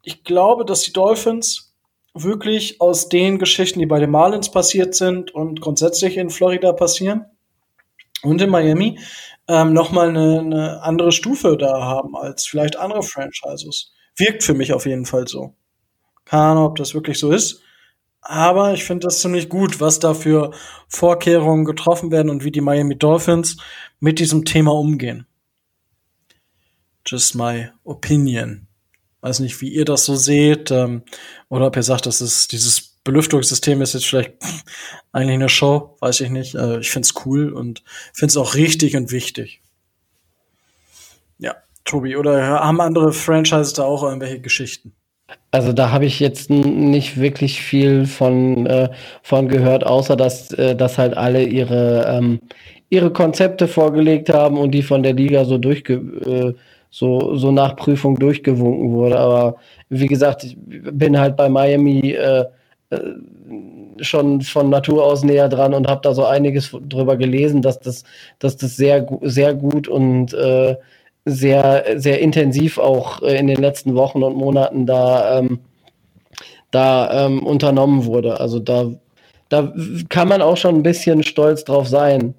ich 0.03 0.23
glaube, 0.23 0.65
dass 0.65 0.81
die 0.81 0.91
Dolphins 0.93 1.73
wirklich 2.14 2.81
aus 2.81 3.07
den 3.07 3.39
Geschichten, 3.39 3.80
die 3.80 3.85
bei 3.85 3.99
den 3.99 4.11
Marlins 4.11 4.52
passiert 4.52 4.93
sind 4.93 5.34
und 5.34 5.61
grundsätzlich 5.61 6.18
in 6.18 6.30
Florida 6.30 6.73
passieren 6.73 7.26
und 8.23 8.41
in 8.41 8.49
Miami, 8.49 8.99
ähm, 9.48 9.72
nochmal 9.72 10.10
eine, 10.10 10.39
eine 10.39 10.81
andere 10.84 11.14
Stufe 11.14 11.56
da 11.56 11.81
haben 11.81 12.18
als 12.18 12.45
vielleicht 12.45 12.77
andere 12.77 13.03
Franchises. 13.03 13.93
Wirkt 14.18 14.43
für 14.43 14.53
mich 14.53 14.73
auf 14.73 14.85
jeden 14.85 15.06
Fall 15.06 15.30
so. 15.30 15.53
Keine 16.26 16.43
Ahnung, 16.43 16.65
ob 16.65 16.76
das 16.76 16.93
wirklich 16.93 17.18
so 17.18 17.31
ist. 17.31 17.61
Aber 18.22 18.73
ich 18.73 18.84
finde 18.84 19.07
das 19.07 19.19
ziemlich 19.19 19.49
gut, 19.49 19.81
was 19.81 19.99
da 19.99 20.14
für 20.14 20.52
Vorkehrungen 20.88 21.65
getroffen 21.65 22.11
werden 22.11 22.30
und 22.30 22.43
wie 22.43 22.52
die 22.52 22.61
Miami 22.61 22.98
Dolphins 22.98 23.57
mit 23.99 24.19
diesem 24.19 24.45
Thema 24.45 24.73
umgehen. 24.73 25.26
Just 27.06 27.35
my 27.35 27.69
opinion. 27.84 28.68
Weiß 29.22 29.39
nicht, 29.39 29.60
wie 29.61 29.69
ihr 29.69 29.85
das 29.85 30.06
so 30.06 30.15
seht, 30.15 30.72
ähm, 30.72 31.03
oder 31.49 31.68
ob 31.68 31.76
ihr 31.76 31.84
sagt, 31.84 32.06
dass 32.06 32.22
es 32.22 32.48
dieses 32.48 32.99
Belüftungssystem 33.03 33.81
ist 33.81 33.93
jetzt 33.93 34.06
vielleicht 34.06 34.34
eigentlich 35.11 35.35
eine 35.35 35.49
Show, 35.49 35.98
weiß 35.99 36.22
ich 36.22 36.30
nicht. 36.30 36.56
Äh, 36.56 36.80
ich 36.80 36.91
find's 36.91 37.14
cool 37.26 37.52
und 37.52 37.84
find's 38.14 38.38
auch 38.38 38.56
richtig 38.56 38.95
und 38.95 39.11
wichtig. 39.11 39.61
Ja, 41.39 41.56
Tobi, 41.85 42.15
oder 42.15 42.60
haben 42.60 42.81
andere 42.81 43.14
Franchises 43.14 43.73
da 43.73 43.84
auch 43.84 44.03
irgendwelche 44.03 44.39
Geschichten? 44.39 44.93
Also 45.51 45.73
da 45.73 45.91
habe 45.91 46.05
ich 46.05 46.19
jetzt 46.19 46.49
nicht 46.49 47.19
wirklich 47.19 47.61
viel 47.61 48.05
von, 48.05 48.65
äh, 48.67 48.89
von 49.21 49.47
gehört, 49.49 49.85
außer 49.85 50.15
dass, 50.15 50.51
äh, 50.53 50.75
dass 50.75 50.97
halt 50.97 51.17
alle 51.17 51.43
ihre, 51.43 52.05
ähm, 52.07 52.39
ihre 52.89 53.11
Konzepte 53.11 53.67
vorgelegt 53.67 54.29
haben 54.29 54.57
und 54.57 54.71
die 54.71 54.81
von 54.83 55.03
der 55.03 55.13
Liga 55.13 55.45
so 55.45 55.57
durchge 55.57 55.93
äh, 55.93 56.53
so, 56.91 57.35
so 57.37 57.51
nach 57.51 57.75
Prüfung 57.77 58.19
durchgewunken 58.19 58.91
wurde. 58.91 59.17
Aber 59.19 59.55
wie 59.89 60.07
gesagt, 60.07 60.43
ich 60.43 60.57
bin 60.59 61.17
halt 61.17 61.37
bei 61.37 61.49
Miami 61.49 62.11
äh, 62.11 62.45
äh, 62.89 62.99
schon 64.01 64.41
von 64.41 64.69
Natur 64.69 65.05
aus 65.05 65.23
näher 65.23 65.49
dran 65.49 65.73
und 65.73 65.87
habe 65.87 66.01
da 66.03 66.13
so 66.13 66.25
einiges 66.25 66.71
drüber 66.89 67.17
gelesen, 67.17 67.61
dass 67.61 67.79
das, 67.79 68.03
dass 68.39 68.57
das 68.57 68.75
sehr, 68.75 69.07
sehr 69.21 69.53
gut 69.53 69.87
und 69.87 70.33
äh, 70.33 70.75
sehr, 71.26 71.85
sehr 71.95 72.19
intensiv 72.19 72.77
auch 72.77 73.22
äh, 73.22 73.38
in 73.38 73.48
den 73.48 73.61
letzten 73.61 73.95
Wochen 73.95 74.23
und 74.23 74.35
Monaten 74.35 74.85
da, 74.85 75.39
ähm, 75.39 75.60
da 76.72 77.26
ähm, 77.26 77.45
unternommen 77.45 78.06
wurde. 78.06 78.39
Also 78.39 78.60
da, 78.60 78.91
da 79.49 79.73
kann 80.10 80.27
man 80.27 80.41
auch 80.41 80.57
schon 80.57 80.76
ein 80.76 80.84
bisschen 80.84 81.23
stolz 81.23 81.64
drauf 81.64 81.88
sein 81.88 82.34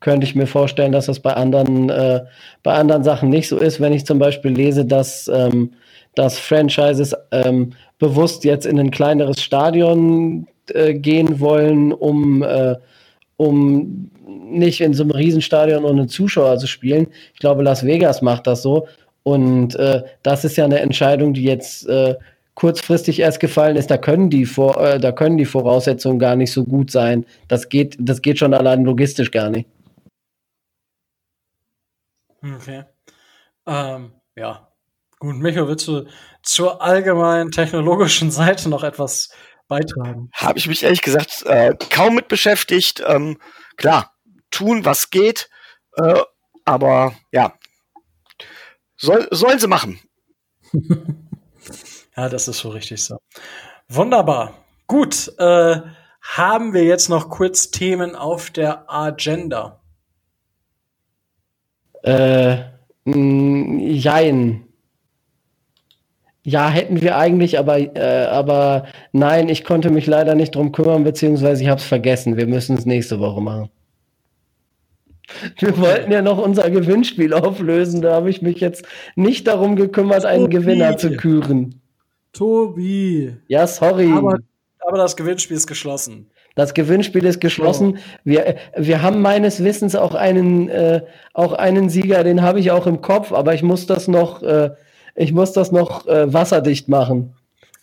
könnte 0.00 0.26
ich 0.26 0.34
mir 0.34 0.46
vorstellen, 0.46 0.92
dass 0.92 1.06
das 1.06 1.20
bei 1.20 1.34
anderen, 1.34 1.90
äh, 1.90 2.24
bei 2.62 2.74
anderen 2.74 3.02
Sachen 3.02 3.30
nicht 3.30 3.48
so 3.48 3.58
ist. 3.58 3.80
Wenn 3.80 3.92
ich 3.92 4.06
zum 4.06 4.18
Beispiel 4.18 4.52
lese, 4.52 4.84
dass, 4.84 5.28
ähm, 5.28 5.72
dass 6.14 6.38
Franchises 6.38 7.14
ähm, 7.32 7.72
bewusst 7.98 8.44
jetzt 8.44 8.66
in 8.66 8.78
ein 8.78 8.90
kleineres 8.90 9.42
Stadion 9.42 10.46
äh, 10.72 10.94
gehen 10.94 11.40
wollen, 11.40 11.92
um, 11.92 12.42
äh, 12.42 12.76
um 13.38 14.10
nicht 14.50 14.82
in 14.82 14.92
so 14.92 15.04
einem 15.04 15.12
Riesenstadion 15.12 15.84
ohne 15.84 16.06
Zuschauer 16.08 16.58
zu 16.58 16.66
spielen. 16.66 17.06
Ich 17.32 17.40
glaube, 17.40 17.62
Las 17.62 17.86
Vegas 17.86 18.20
macht 18.20 18.46
das 18.46 18.62
so. 18.62 18.86
Und 19.22 19.74
äh, 19.76 20.02
das 20.22 20.44
ist 20.44 20.56
ja 20.56 20.64
eine 20.64 20.80
Entscheidung, 20.80 21.32
die 21.32 21.44
jetzt 21.44 21.86
äh, 21.88 22.16
kurzfristig 22.54 23.20
erst 23.20 23.40
gefallen 23.40 23.76
ist. 23.76 23.90
Da 23.90 23.96
können 23.96 24.28
die 24.28 24.44
vor, 24.44 24.80
äh, 24.82 24.98
da 24.98 25.12
können 25.12 25.38
die 25.38 25.44
Voraussetzungen 25.46 26.18
gar 26.18 26.36
nicht 26.36 26.52
so 26.52 26.64
gut 26.64 26.90
sein. 26.90 27.24
Das 27.46 27.68
geht, 27.68 27.96
das 28.00 28.20
geht 28.20 28.38
schon 28.38 28.54
allein 28.54 28.84
logistisch 28.84 29.30
gar 29.30 29.50
nicht. 29.50 29.68
Okay. 32.42 32.84
Ähm, 33.66 34.12
ja, 34.36 34.68
Gut, 35.20 35.34
Micho, 35.34 35.66
willst 35.66 35.88
du 35.88 36.06
zur 36.42 36.80
allgemeinen 36.80 37.50
technologischen 37.50 38.30
Seite 38.30 38.68
noch 38.68 38.84
etwas 38.84 39.30
beitragen? 39.68 40.30
Habe 40.34 40.58
ich 40.58 40.66
mich 40.66 40.82
ehrlich 40.82 41.02
gesagt 41.02 41.44
äh, 41.46 41.74
kaum 41.90 42.14
mit 42.14 42.28
beschäftigt. 42.28 43.02
Ähm, 43.06 43.38
klar, 43.76 44.14
tun, 44.50 44.84
was 44.84 45.10
geht, 45.10 45.48
äh, 45.96 46.20
aber 46.64 47.14
ja, 47.32 47.54
soll, 48.96 49.28
sollen 49.30 49.58
sie 49.58 49.68
machen. 49.68 50.00
ja, 52.16 52.28
das 52.28 52.48
ist 52.48 52.58
so 52.58 52.70
richtig 52.70 53.02
so. 53.02 53.18
Wunderbar. 53.88 54.54
Gut, 54.86 55.32
äh, 55.38 55.80
haben 56.20 56.74
wir 56.74 56.84
jetzt 56.84 57.08
noch 57.08 57.30
kurz 57.30 57.70
Themen 57.70 58.16
auf 58.16 58.50
der 58.50 58.92
Agenda? 58.92 59.80
Äh, 62.02 62.64
mh, 63.04 63.82
jein. 63.82 64.67
Ja, 66.48 66.70
hätten 66.70 67.02
wir 67.02 67.18
eigentlich, 67.18 67.58
aber, 67.58 67.78
äh, 67.78 68.24
aber 68.24 68.86
nein, 69.12 69.50
ich 69.50 69.64
konnte 69.64 69.90
mich 69.90 70.06
leider 70.06 70.34
nicht 70.34 70.54
drum 70.54 70.72
kümmern, 70.72 71.04
beziehungsweise 71.04 71.62
ich 71.62 71.68
habe 71.68 71.78
es 71.78 71.86
vergessen. 71.86 72.38
Wir 72.38 72.46
müssen 72.46 72.78
es 72.78 72.86
nächste 72.86 73.20
Woche 73.20 73.42
machen. 73.42 73.68
Wir 75.58 75.76
wollten 75.76 76.10
ja 76.10 76.22
noch 76.22 76.38
unser 76.38 76.70
Gewinnspiel 76.70 77.34
auflösen. 77.34 78.00
Da 78.00 78.14
habe 78.14 78.30
ich 78.30 78.40
mich 78.40 78.60
jetzt 78.60 78.86
nicht 79.14 79.46
darum 79.46 79.76
gekümmert, 79.76 80.24
einen 80.24 80.44
Tobi. 80.44 80.56
Gewinner 80.56 80.96
zu 80.96 81.18
küren. 81.18 81.82
Tobi. 82.32 83.36
Ja, 83.48 83.66
sorry. 83.66 84.10
Aber, 84.10 84.38
aber 84.78 84.96
das 84.96 85.16
Gewinnspiel 85.16 85.58
ist 85.58 85.66
geschlossen. 85.66 86.30
Das 86.54 86.72
Gewinnspiel 86.72 87.26
ist 87.26 87.40
geschlossen. 87.40 87.98
Wir, 88.24 88.56
wir 88.74 89.02
haben 89.02 89.20
meines 89.20 89.62
Wissens 89.62 89.94
auch 89.94 90.14
einen, 90.14 90.70
äh, 90.70 91.02
auch 91.34 91.52
einen 91.52 91.90
Sieger, 91.90 92.24
den 92.24 92.40
habe 92.40 92.58
ich 92.58 92.70
auch 92.70 92.86
im 92.86 93.02
Kopf, 93.02 93.32
aber 93.32 93.52
ich 93.52 93.62
muss 93.62 93.86
das 93.86 94.08
noch 94.08 94.42
äh, 94.42 94.70
ich 95.18 95.32
muss 95.32 95.52
das 95.52 95.72
noch 95.72 96.06
äh, 96.06 96.32
wasserdicht 96.32 96.88
machen. 96.88 97.34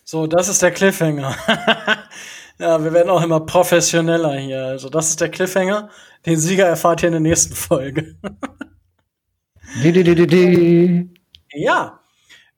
So, 0.04 0.26
das 0.26 0.48
ist 0.48 0.62
der 0.62 0.70
Cliffhanger. 0.70 1.36
ja, 2.58 2.82
wir 2.82 2.92
werden 2.92 3.10
auch 3.10 3.22
immer 3.22 3.40
professioneller 3.40 4.38
hier. 4.38 4.64
Also, 4.64 4.88
das 4.88 5.10
ist 5.10 5.20
der 5.20 5.28
Cliffhanger. 5.28 5.90
Den 6.24 6.38
Sieger 6.38 6.66
erfahrt 6.66 7.02
ihr 7.02 7.08
in 7.08 7.12
der 7.12 7.20
nächsten 7.20 7.54
Folge. 7.54 8.16
di, 9.82 9.92
di, 9.92 10.02
di, 10.02 10.26
di. 10.26 11.10
Ja, 11.52 12.00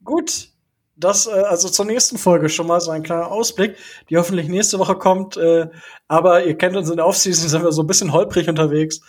gut. 0.05 0.49
Das, 0.95 1.27
äh, 1.27 1.31
also 1.31 1.69
zur 1.69 1.85
nächsten 1.85 2.19
Folge 2.19 2.49
schon 2.49 2.69
mal 2.69 2.81
so 2.81 2.93
ein 2.93 3.03
kleiner 3.03 3.33
Ausblick, 3.33 3.77
die 4.11 4.17
hoffentlich 4.17 4.49
nächste 4.49 4.79
Woche 4.79 4.97
kommt. 4.97 5.37
Äh, 5.37 5.69
aber 6.07 6.45
ihr 6.45 6.57
kennt 6.57 6.77
uns 6.77 6.89
in 6.89 6.97
der 6.97 7.07
Offseason, 7.07 7.49
sind 7.49 7.65
wir 7.65 7.73
so 7.73 7.83
ein 7.83 7.87
bisschen 7.89 8.13
holprig 8.13 8.49
unterwegs. 8.49 9.01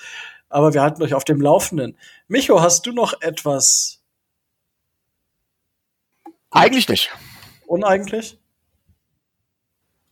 Aber 0.50 0.74
wir 0.74 0.82
halten 0.82 1.04
euch 1.04 1.14
auf 1.14 1.26
dem 1.26 1.42
Laufenden. 1.42 1.96
Micho, 2.28 2.60
hast 2.60 2.88
du 2.88 2.92
noch 2.92 3.14
etwas 3.22 3.99
eigentlich 6.52 6.88
nicht. 6.90 7.12
Uneigentlich? 7.68 8.38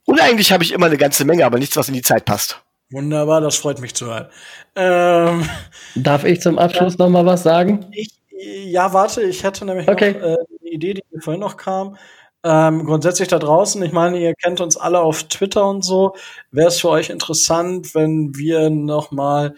Uneigentlich 0.06 0.52
habe 0.52 0.64
ich 0.64 0.72
immer 0.72 0.86
eine 0.86 0.98
ganze 0.98 1.26
Menge, 1.26 1.46
aber 1.46 1.60
nichts, 1.60 1.76
was 1.76 1.90
in 1.90 1.94
die 1.94 2.02
Zeit 2.02 2.26
passt. 2.26 2.62
Wunderbar, 2.90 3.42
das 3.42 3.58
freut 3.58 3.82
mich 3.82 3.94
zu 3.94 4.06
hören. 4.06 4.28
Ähm, 4.76 5.50
Darf 5.96 6.24
ich 6.24 6.40
zum 6.40 6.58
Abschluss 6.58 6.94
ja, 6.98 7.06
noch 7.06 7.10
mal 7.10 7.26
was 7.26 7.44
sagen? 7.44 7.86
Ich, 7.92 8.22
ja, 8.30 8.94
warte, 8.94 9.24
ich 9.24 9.44
hätte 9.44 9.66
nämlich 9.66 9.90
okay. 9.90 10.14
noch 10.14 10.22
äh, 10.22 10.26
eine 10.26 10.70
Idee, 10.70 10.94
die 10.94 11.04
mir 11.12 11.22
vorhin 11.22 11.42
noch 11.42 11.58
kam. 11.58 11.98
Ähm, 12.44 12.86
grundsätzlich 12.86 13.28
da 13.28 13.40
draußen, 13.40 13.84
ich 13.84 13.92
meine, 13.92 14.20
ihr 14.20 14.34
kennt 14.36 14.62
uns 14.62 14.78
alle 14.78 15.02
auf 15.02 15.24
Twitter 15.24 15.68
und 15.68 15.84
so. 15.84 16.16
Wäre 16.52 16.70
es 16.70 16.80
für 16.80 16.90
euch 16.90 17.10
interessant, 17.10 17.94
wenn 17.94 18.38
wir 18.38 18.70
noch 18.70 19.12
mal 19.12 19.56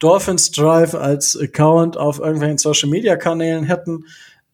Dolphins 0.00 0.50
Drive 0.50 0.94
als 0.94 1.38
Account 1.40 1.96
auf 1.96 2.18
irgendwelchen 2.18 2.58
Social 2.58 2.88
Media 2.88 3.14
Kanälen 3.14 3.62
hätten? 3.62 4.06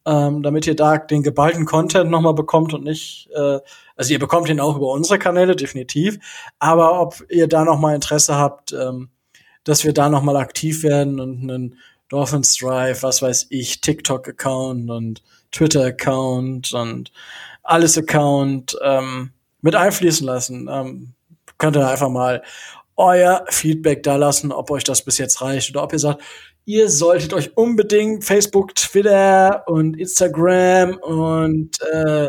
Ähm, 0.08 0.42
damit 0.42 0.66
ihr 0.66 0.74
da 0.74 0.96
den 0.96 1.22
geballten 1.22 1.66
Content 1.66 2.10
nochmal 2.10 2.32
bekommt 2.32 2.72
und 2.72 2.82
nicht, 2.82 3.28
äh, 3.34 3.58
also 3.94 4.12
ihr 4.12 4.18
bekommt 4.18 4.48
ihn 4.48 4.58
auch 4.58 4.76
über 4.76 4.90
unsere 4.90 5.18
Kanäle, 5.18 5.54
definitiv, 5.54 6.18
aber 6.58 6.98
ob 7.00 7.22
ihr 7.28 7.46
da 7.46 7.64
nochmal 7.64 7.94
Interesse 7.94 8.36
habt, 8.36 8.72
ähm, 8.72 9.10
dass 9.64 9.84
wir 9.84 9.92
da 9.92 10.08
nochmal 10.08 10.36
aktiv 10.36 10.82
werden 10.82 11.20
und 11.20 11.42
einen 11.42 11.78
Dolphins 12.08 12.56
Drive, 12.56 13.02
was 13.02 13.20
weiß 13.20 13.48
ich, 13.50 13.82
TikTok-Account 13.82 14.88
und 14.88 15.22
Twitter-Account 15.52 16.72
und 16.72 17.12
alles 17.62 17.98
Account 17.98 18.78
ähm, 18.82 19.32
mit 19.60 19.74
einfließen 19.74 20.26
lassen. 20.26 20.68
Ähm, 20.72 21.12
könnt 21.58 21.76
ihr 21.76 21.86
einfach 21.86 22.08
mal 22.08 22.42
euer 22.96 23.44
Feedback 23.50 24.02
da 24.04 24.16
lassen, 24.16 24.52
ob 24.52 24.70
euch 24.70 24.84
das 24.84 25.04
bis 25.04 25.18
jetzt 25.18 25.42
reicht 25.42 25.68
oder 25.70 25.82
ob 25.82 25.92
ihr 25.92 25.98
sagt, 25.98 26.22
ihr 26.68 26.90
solltet 26.90 27.32
euch 27.32 27.56
unbedingt 27.56 28.24
Facebook, 28.24 28.74
Twitter 28.74 29.64
und 29.66 29.98
Instagram 29.98 30.98
und 30.98 31.70
äh, 31.92 32.28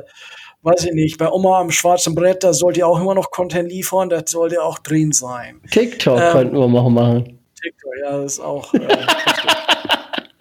weiß 0.61 0.85
ich 0.85 0.93
nicht, 0.93 1.17
bei 1.17 1.29
Oma 1.29 1.59
am 1.59 1.71
schwarzen 1.71 2.15
Brett, 2.15 2.45
da 2.45 2.53
sollt 2.53 2.77
ihr 2.77 2.87
auch 2.87 3.01
immer 3.01 3.15
noch 3.15 3.31
Content 3.31 3.69
liefern, 3.69 4.09
das 4.09 4.31
sollte 4.31 4.63
auch 4.63 4.79
drin 4.79 5.11
sein. 5.11 5.59
TikTok 5.69 6.19
ähm, 6.19 6.31
könnten 6.31 6.57
wir 6.57 6.67
mal 6.69 6.89
machen. 6.89 7.39
TikTok, 7.61 7.91
ja, 8.01 8.17
das 8.17 8.33
ist 8.33 8.39
auch. 8.39 8.73
Äh. 8.73 8.87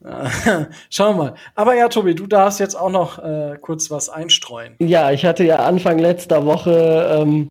Schauen 0.90 1.16
wir 1.16 1.24
mal. 1.24 1.36
Aber 1.56 1.76
ja, 1.76 1.88
Tobi, 1.88 2.14
du 2.14 2.28
darfst 2.28 2.60
jetzt 2.60 2.76
auch 2.76 2.90
noch 2.90 3.20
äh, 3.20 3.58
kurz 3.62 3.90
was 3.90 4.10
einstreuen. 4.10 4.76
Ja, 4.80 5.12
ich 5.12 5.24
hatte 5.26 5.46
ja 5.46 5.58
Anfang 5.58 5.98
letzter 5.98 6.46
Woche 6.46 7.22
ähm, 7.22 7.50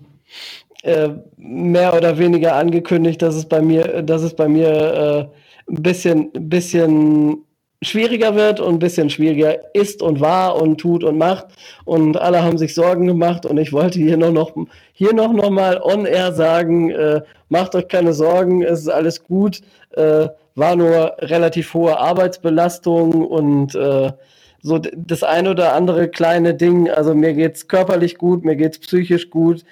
äh, 0.82 1.10
mehr 1.36 1.94
oder 1.94 2.18
weniger 2.18 2.56
angekündigt, 2.56 3.20
dass 3.22 3.34
es 3.34 3.46
bei 3.46 3.60
mir, 3.60 4.02
dass 4.02 4.22
es 4.22 4.34
bei 4.34 4.48
mir 4.48 4.68
äh, 4.68 5.72
ein 5.72 5.82
bisschen, 5.82 6.30
bisschen 6.32 7.44
schwieriger 7.82 8.34
wird 8.34 8.60
und 8.60 8.74
ein 8.74 8.78
bisschen 8.78 9.08
schwieriger 9.08 9.74
ist 9.74 10.02
und 10.02 10.20
war 10.20 10.60
und 10.60 10.78
tut 10.78 11.02
und 11.02 11.18
macht. 11.18 11.46
Und 11.84 12.16
alle 12.18 12.42
haben 12.42 12.58
sich 12.58 12.74
Sorgen 12.74 13.06
gemacht 13.06 13.46
und 13.46 13.58
ich 13.58 13.72
wollte 13.72 13.98
hier 13.98 14.16
noch, 14.16 14.32
noch 14.32 14.52
hier 14.92 15.14
noch, 15.14 15.32
noch 15.32 15.50
mal 15.50 15.80
on 15.82 16.04
air 16.06 16.32
sagen, 16.32 16.90
äh, 16.90 17.22
macht 17.48 17.74
euch 17.74 17.88
keine 17.88 18.12
Sorgen, 18.12 18.62
es 18.62 18.80
ist 18.80 18.88
alles 18.88 19.24
gut, 19.24 19.60
äh, 19.92 20.28
war 20.54 20.76
nur 20.76 21.14
relativ 21.20 21.72
hohe 21.72 21.98
Arbeitsbelastung 21.98 23.26
und 23.26 23.74
äh, 23.74 24.12
so 24.62 24.78
das 24.78 25.22
ein 25.22 25.48
oder 25.48 25.74
andere 25.74 26.08
kleine 26.08 26.54
Ding. 26.54 26.90
Also 26.90 27.14
mir 27.14 27.34
geht's 27.34 27.68
körperlich 27.68 28.18
gut, 28.18 28.44
mir 28.44 28.56
geht's 28.56 28.78
psychisch 28.78 29.30
gut. 29.30 29.64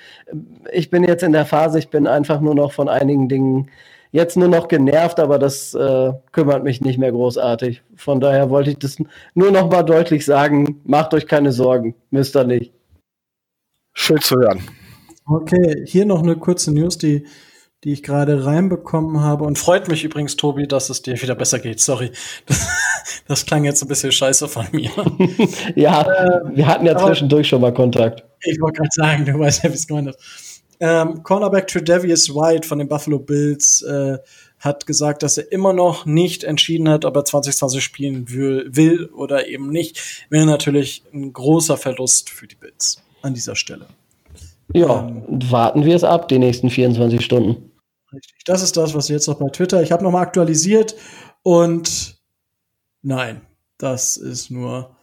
Ich 0.73 0.90
bin 0.90 1.05
jetzt 1.05 1.23
in 1.23 1.32
der 1.32 1.47
Phase, 1.47 1.78
ich 1.78 1.89
bin 1.89 2.06
einfach 2.06 2.40
nur 2.40 2.55
noch 2.55 2.73
von 2.73 2.89
einigen 2.89 3.28
Dingen 3.28 3.70
jetzt 4.10 4.36
nur 4.36 4.48
noch 4.48 4.69
genervt, 4.69 5.20
aber 5.20 5.39
das 5.39 5.74
äh, 5.74 6.12
kümmert 6.32 6.65
mich 6.65 6.81
nicht 6.81 6.98
mehr 6.98 7.12
großartig. 7.12 7.82
Von 7.94 8.20
daher 8.20 8.51
wollte 8.51 8.70
ich 8.70 8.78
das 8.78 8.97
nur 9.35 9.51
noch 9.51 9.70
mal 9.70 9.82
deutlich 9.82 10.24
sagen. 10.24 10.81
Macht 10.85 11.15
euch 11.15 11.27
keine 11.27 11.52
Sorgen, 11.52 11.94
müsst 12.10 12.36
ihr 12.36 12.44
nicht. 12.44 12.73
Schön 13.93 14.20
zu 14.20 14.36
hören. 14.36 14.62
Okay, 15.27 15.85
hier 15.86 16.06
noch 16.06 16.23
eine 16.23 16.36
kurze 16.36 16.73
News, 16.73 16.97
die 16.97 17.27
die 17.85 17.93
ich 17.93 18.03
gerade 18.03 18.45
reinbekommen 18.45 19.21
habe. 19.21 19.45
Und 19.45 19.59
freut 19.59 19.89
mich 19.89 20.05
übrigens, 20.05 20.37
Tobi, 20.37 20.67
dass 20.67 20.91
es 20.91 21.03
dir 21.03 21.21
wieder 21.21 21.35
besser 21.35 21.59
geht. 21.59 21.81
Sorry. 21.81 22.11
Das, 22.47 22.67
das 23.27 23.47
klang 23.47 23.65
jetzt 23.65 23.83
ein 23.83 23.89
bisschen 23.89 24.13
scheiße 24.13 24.49
von 24.49 24.67
mir. 24.73 24.91
ja, 25.77 26.03
äh, 26.03 26.41
wir 26.57 26.67
hatten 26.67 26.87
ja 26.87 26.97
zwischendurch 26.97 27.49
schon 27.49 27.61
mal 27.61 27.73
Kontakt. 27.73 28.25
Ich 28.43 28.61
wollte 28.61 28.79
gerade 28.79 28.91
sagen, 28.93 29.25
du 29.25 29.39
weißt 29.39 29.65
ja, 29.65 29.71
wie 29.71 29.75
es 29.75 29.87
gemeint 29.87 30.09
ist. 30.09 30.19
Ähm, 30.81 31.23
Cornerback 31.25 31.67
Tredavious 31.67 32.31
White 32.35 32.67
von 32.67 32.79
den 32.79 32.89
Buffalo 32.89 33.19
Bills 33.19 33.83
äh, 33.83 34.19
hat 34.61 34.87
gesagt, 34.87 35.23
dass 35.23 35.39
er 35.39 35.51
immer 35.51 35.73
noch 35.73 36.07
nicht 36.07 36.45
entschieden 36.45 36.89
hat, 36.89 37.05
ob 37.05 37.17
er 37.17 37.25
2020 37.25 37.83
spielen 37.83 38.31
will, 38.31 38.69
will 38.71 39.07
oder 39.07 39.49
eben 39.49 39.71
nicht. 39.71 40.27
Wäre 40.31 40.47
natürlich 40.47 41.03
ein 41.13 41.33
großer 41.33 41.77
Verlust 41.77 42.31
für 42.31 42.47
die 42.47 42.55
Bills 42.55 43.03
an 43.23 43.35
dieser 43.35 43.57
Stelle. 43.57 43.87
Ja, 44.73 45.09
ähm, 45.09 45.25
warten 45.51 45.85
wir 45.85 45.97
es 45.97 46.05
ab, 46.05 46.29
die 46.29 46.39
nächsten 46.39 46.71
24 46.71 47.25
Stunden. 47.25 47.68
Richtig. 48.13 48.45
Das 48.45 48.63
ist 48.63 48.77
das, 48.77 48.95
was 48.95 49.09
jetzt 49.09 49.27
noch 49.27 49.39
bei 49.39 49.49
Twitter. 49.51 49.83
Ich 49.83 49.93
habe 49.93 50.03
nochmal 50.03 50.23
aktualisiert 50.23 50.95
und 51.43 52.19
nein, 53.03 53.43
das 53.77 54.17
ist 54.17 54.51
nur 54.51 54.97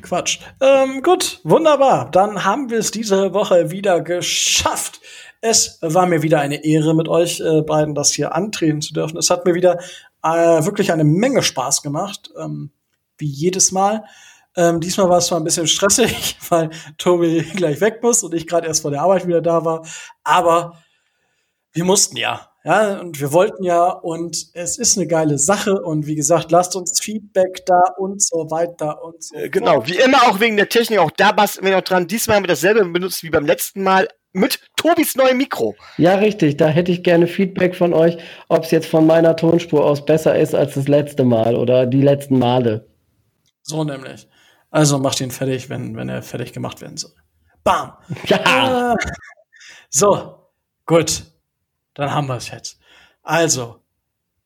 Quatsch. 0.00 0.40
Ähm, 0.60 1.02
gut, 1.02 1.40
wunderbar. 1.42 2.10
Dann 2.10 2.44
haben 2.44 2.70
wir 2.70 2.78
es 2.78 2.90
diese 2.90 3.34
Woche 3.34 3.70
wieder 3.70 4.00
geschafft. 4.00 5.00
Es 5.40 5.78
war 5.82 6.06
mir 6.06 6.22
wieder 6.22 6.40
eine 6.40 6.64
Ehre, 6.64 6.94
mit 6.94 7.08
euch 7.08 7.40
äh, 7.40 7.62
beiden 7.62 7.94
das 7.94 8.12
hier 8.12 8.34
antreten 8.34 8.80
zu 8.80 8.94
dürfen. 8.94 9.18
Es 9.18 9.28
hat 9.28 9.44
mir 9.44 9.54
wieder 9.54 9.78
äh, 10.22 10.64
wirklich 10.64 10.92
eine 10.92 11.04
Menge 11.04 11.42
Spaß 11.42 11.82
gemacht, 11.82 12.30
ähm, 12.38 12.70
wie 13.18 13.26
jedes 13.26 13.72
Mal. 13.72 14.04
Ähm, 14.54 14.80
diesmal 14.80 15.08
war 15.08 15.18
es 15.18 15.26
zwar 15.26 15.40
ein 15.40 15.44
bisschen 15.44 15.66
stressig, 15.66 16.36
weil 16.48 16.70
Tobi 16.96 17.42
gleich 17.56 17.80
weg 17.80 18.02
muss 18.02 18.22
und 18.22 18.34
ich 18.34 18.46
gerade 18.46 18.68
erst 18.68 18.82
vor 18.82 18.92
der 18.92 19.02
Arbeit 19.02 19.26
wieder 19.26 19.40
da 19.40 19.64
war. 19.64 19.84
Aber 20.22 20.81
wir 21.72 21.84
mussten 21.84 22.16
ja. 22.16 22.48
Ja, 22.64 23.00
und 23.00 23.20
wir 23.20 23.32
wollten 23.32 23.64
ja, 23.64 23.88
und 23.88 24.46
es 24.54 24.78
ist 24.78 24.96
eine 24.96 25.08
geile 25.08 25.36
Sache. 25.36 25.82
Und 25.82 26.06
wie 26.06 26.14
gesagt, 26.14 26.52
lasst 26.52 26.76
uns 26.76 27.00
Feedback 27.00 27.66
da 27.66 27.80
und 27.98 28.22
so 28.22 28.50
weiter 28.50 29.02
und 29.02 29.22
so. 29.22 29.34
Äh, 29.34 29.48
genau, 29.48 29.74
fort. 29.74 29.88
wie 29.88 29.96
immer 29.96 30.22
auch 30.28 30.38
wegen 30.38 30.56
der 30.56 30.68
Technik, 30.68 31.00
auch 31.00 31.10
da 31.10 31.32
basteln 31.32 31.66
wir 31.66 31.74
noch 31.74 31.82
dran. 31.82 32.06
Diesmal 32.06 32.36
haben 32.36 32.44
wir 32.44 32.48
dasselbe 32.48 32.84
benutzt 32.84 33.24
wie 33.24 33.30
beim 33.30 33.46
letzten 33.46 33.82
Mal 33.82 34.08
mit 34.32 34.60
Tobis 34.76 35.16
neuem 35.16 35.38
Mikro. 35.38 35.74
Ja, 35.98 36.14
richtig. 36.14 36.56
Da 36.56 36.68
hätte 36.68 36.92
ich 36.92 37.02
gerne 37.02 37.26
Feedback 37.26 37.74
von 37.74 37.92
euch, 37.92 38.16
ob 38.48 38.64
es 38.64 38.70
jetzt 38.70 38.86
von 38.86 39.06
meiner 39.06 39.34
Tonspur 39.34 39.84
aus 39.84 40.04
besser 40.04 40.38
ist 40.38 40.54
als 40.54 40.74
das 40.74 40.86
letzte 40.86 41.24
Mal 41.24 41.56
oder 41.56 41.86
die 41.86 42.02
letzten 42.02 42.38
Male. 42.38 42.88
So 43.62 43.82
nämlich. 43.82 44.28
Also 44.70 44.98
macht 44.98 45.20
ihn 45.20 45.30
fertig, 45.32 45.68
wenn, 45.68 45.96
wenn 45.96 46.08
er 46.08 46.22
fertig 46.22 46.52
gemacht 46.52 46.80
werden 46.80 46.96
soll. 46.96 47.12
Bam! 47.64 47.92
Ja. 48.26 48.40
Ah. 48.44 48.96
So, 49.90 50.48
gut. 50.86 51.31
Dann 51.94 52.12
haben 52.12 52.28
wir 52.28 52.36
es 52.36 52.50
jetzt. 52.50 52.78
Also, 53.22 53.80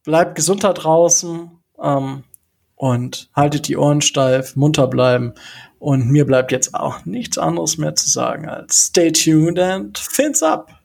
bleibt 0.05 0.35
gesund 0.35 0.65
da 0.65 0.73
draußen 0.73 1.51
ähm, 1.83 2.25
und 2.75 3.31
haltet 3.35 3.69
die 3.69 3.77
Ohren 3.77 4.01
steif, 4.01 4.57
munter 4.57 4.87
bleiben. 4.87 5.35
Und 5.79 6.09
mir 6.09 6.27
bleibt 6.27 6.53
jetzt 6.53 6.75
auch 6.75 7.05
nichts 7.05 7.39
anderes 7.39 7.79
mehr 7.79 7.95
zu 7.95 8.09
sagen 8.09 8.49
als 8.49 8.87
stay 8.87 9.13
tuned 9.13 9.59
and 9.59 9.99
fins 9.99 10.43
up. 10.43 10.77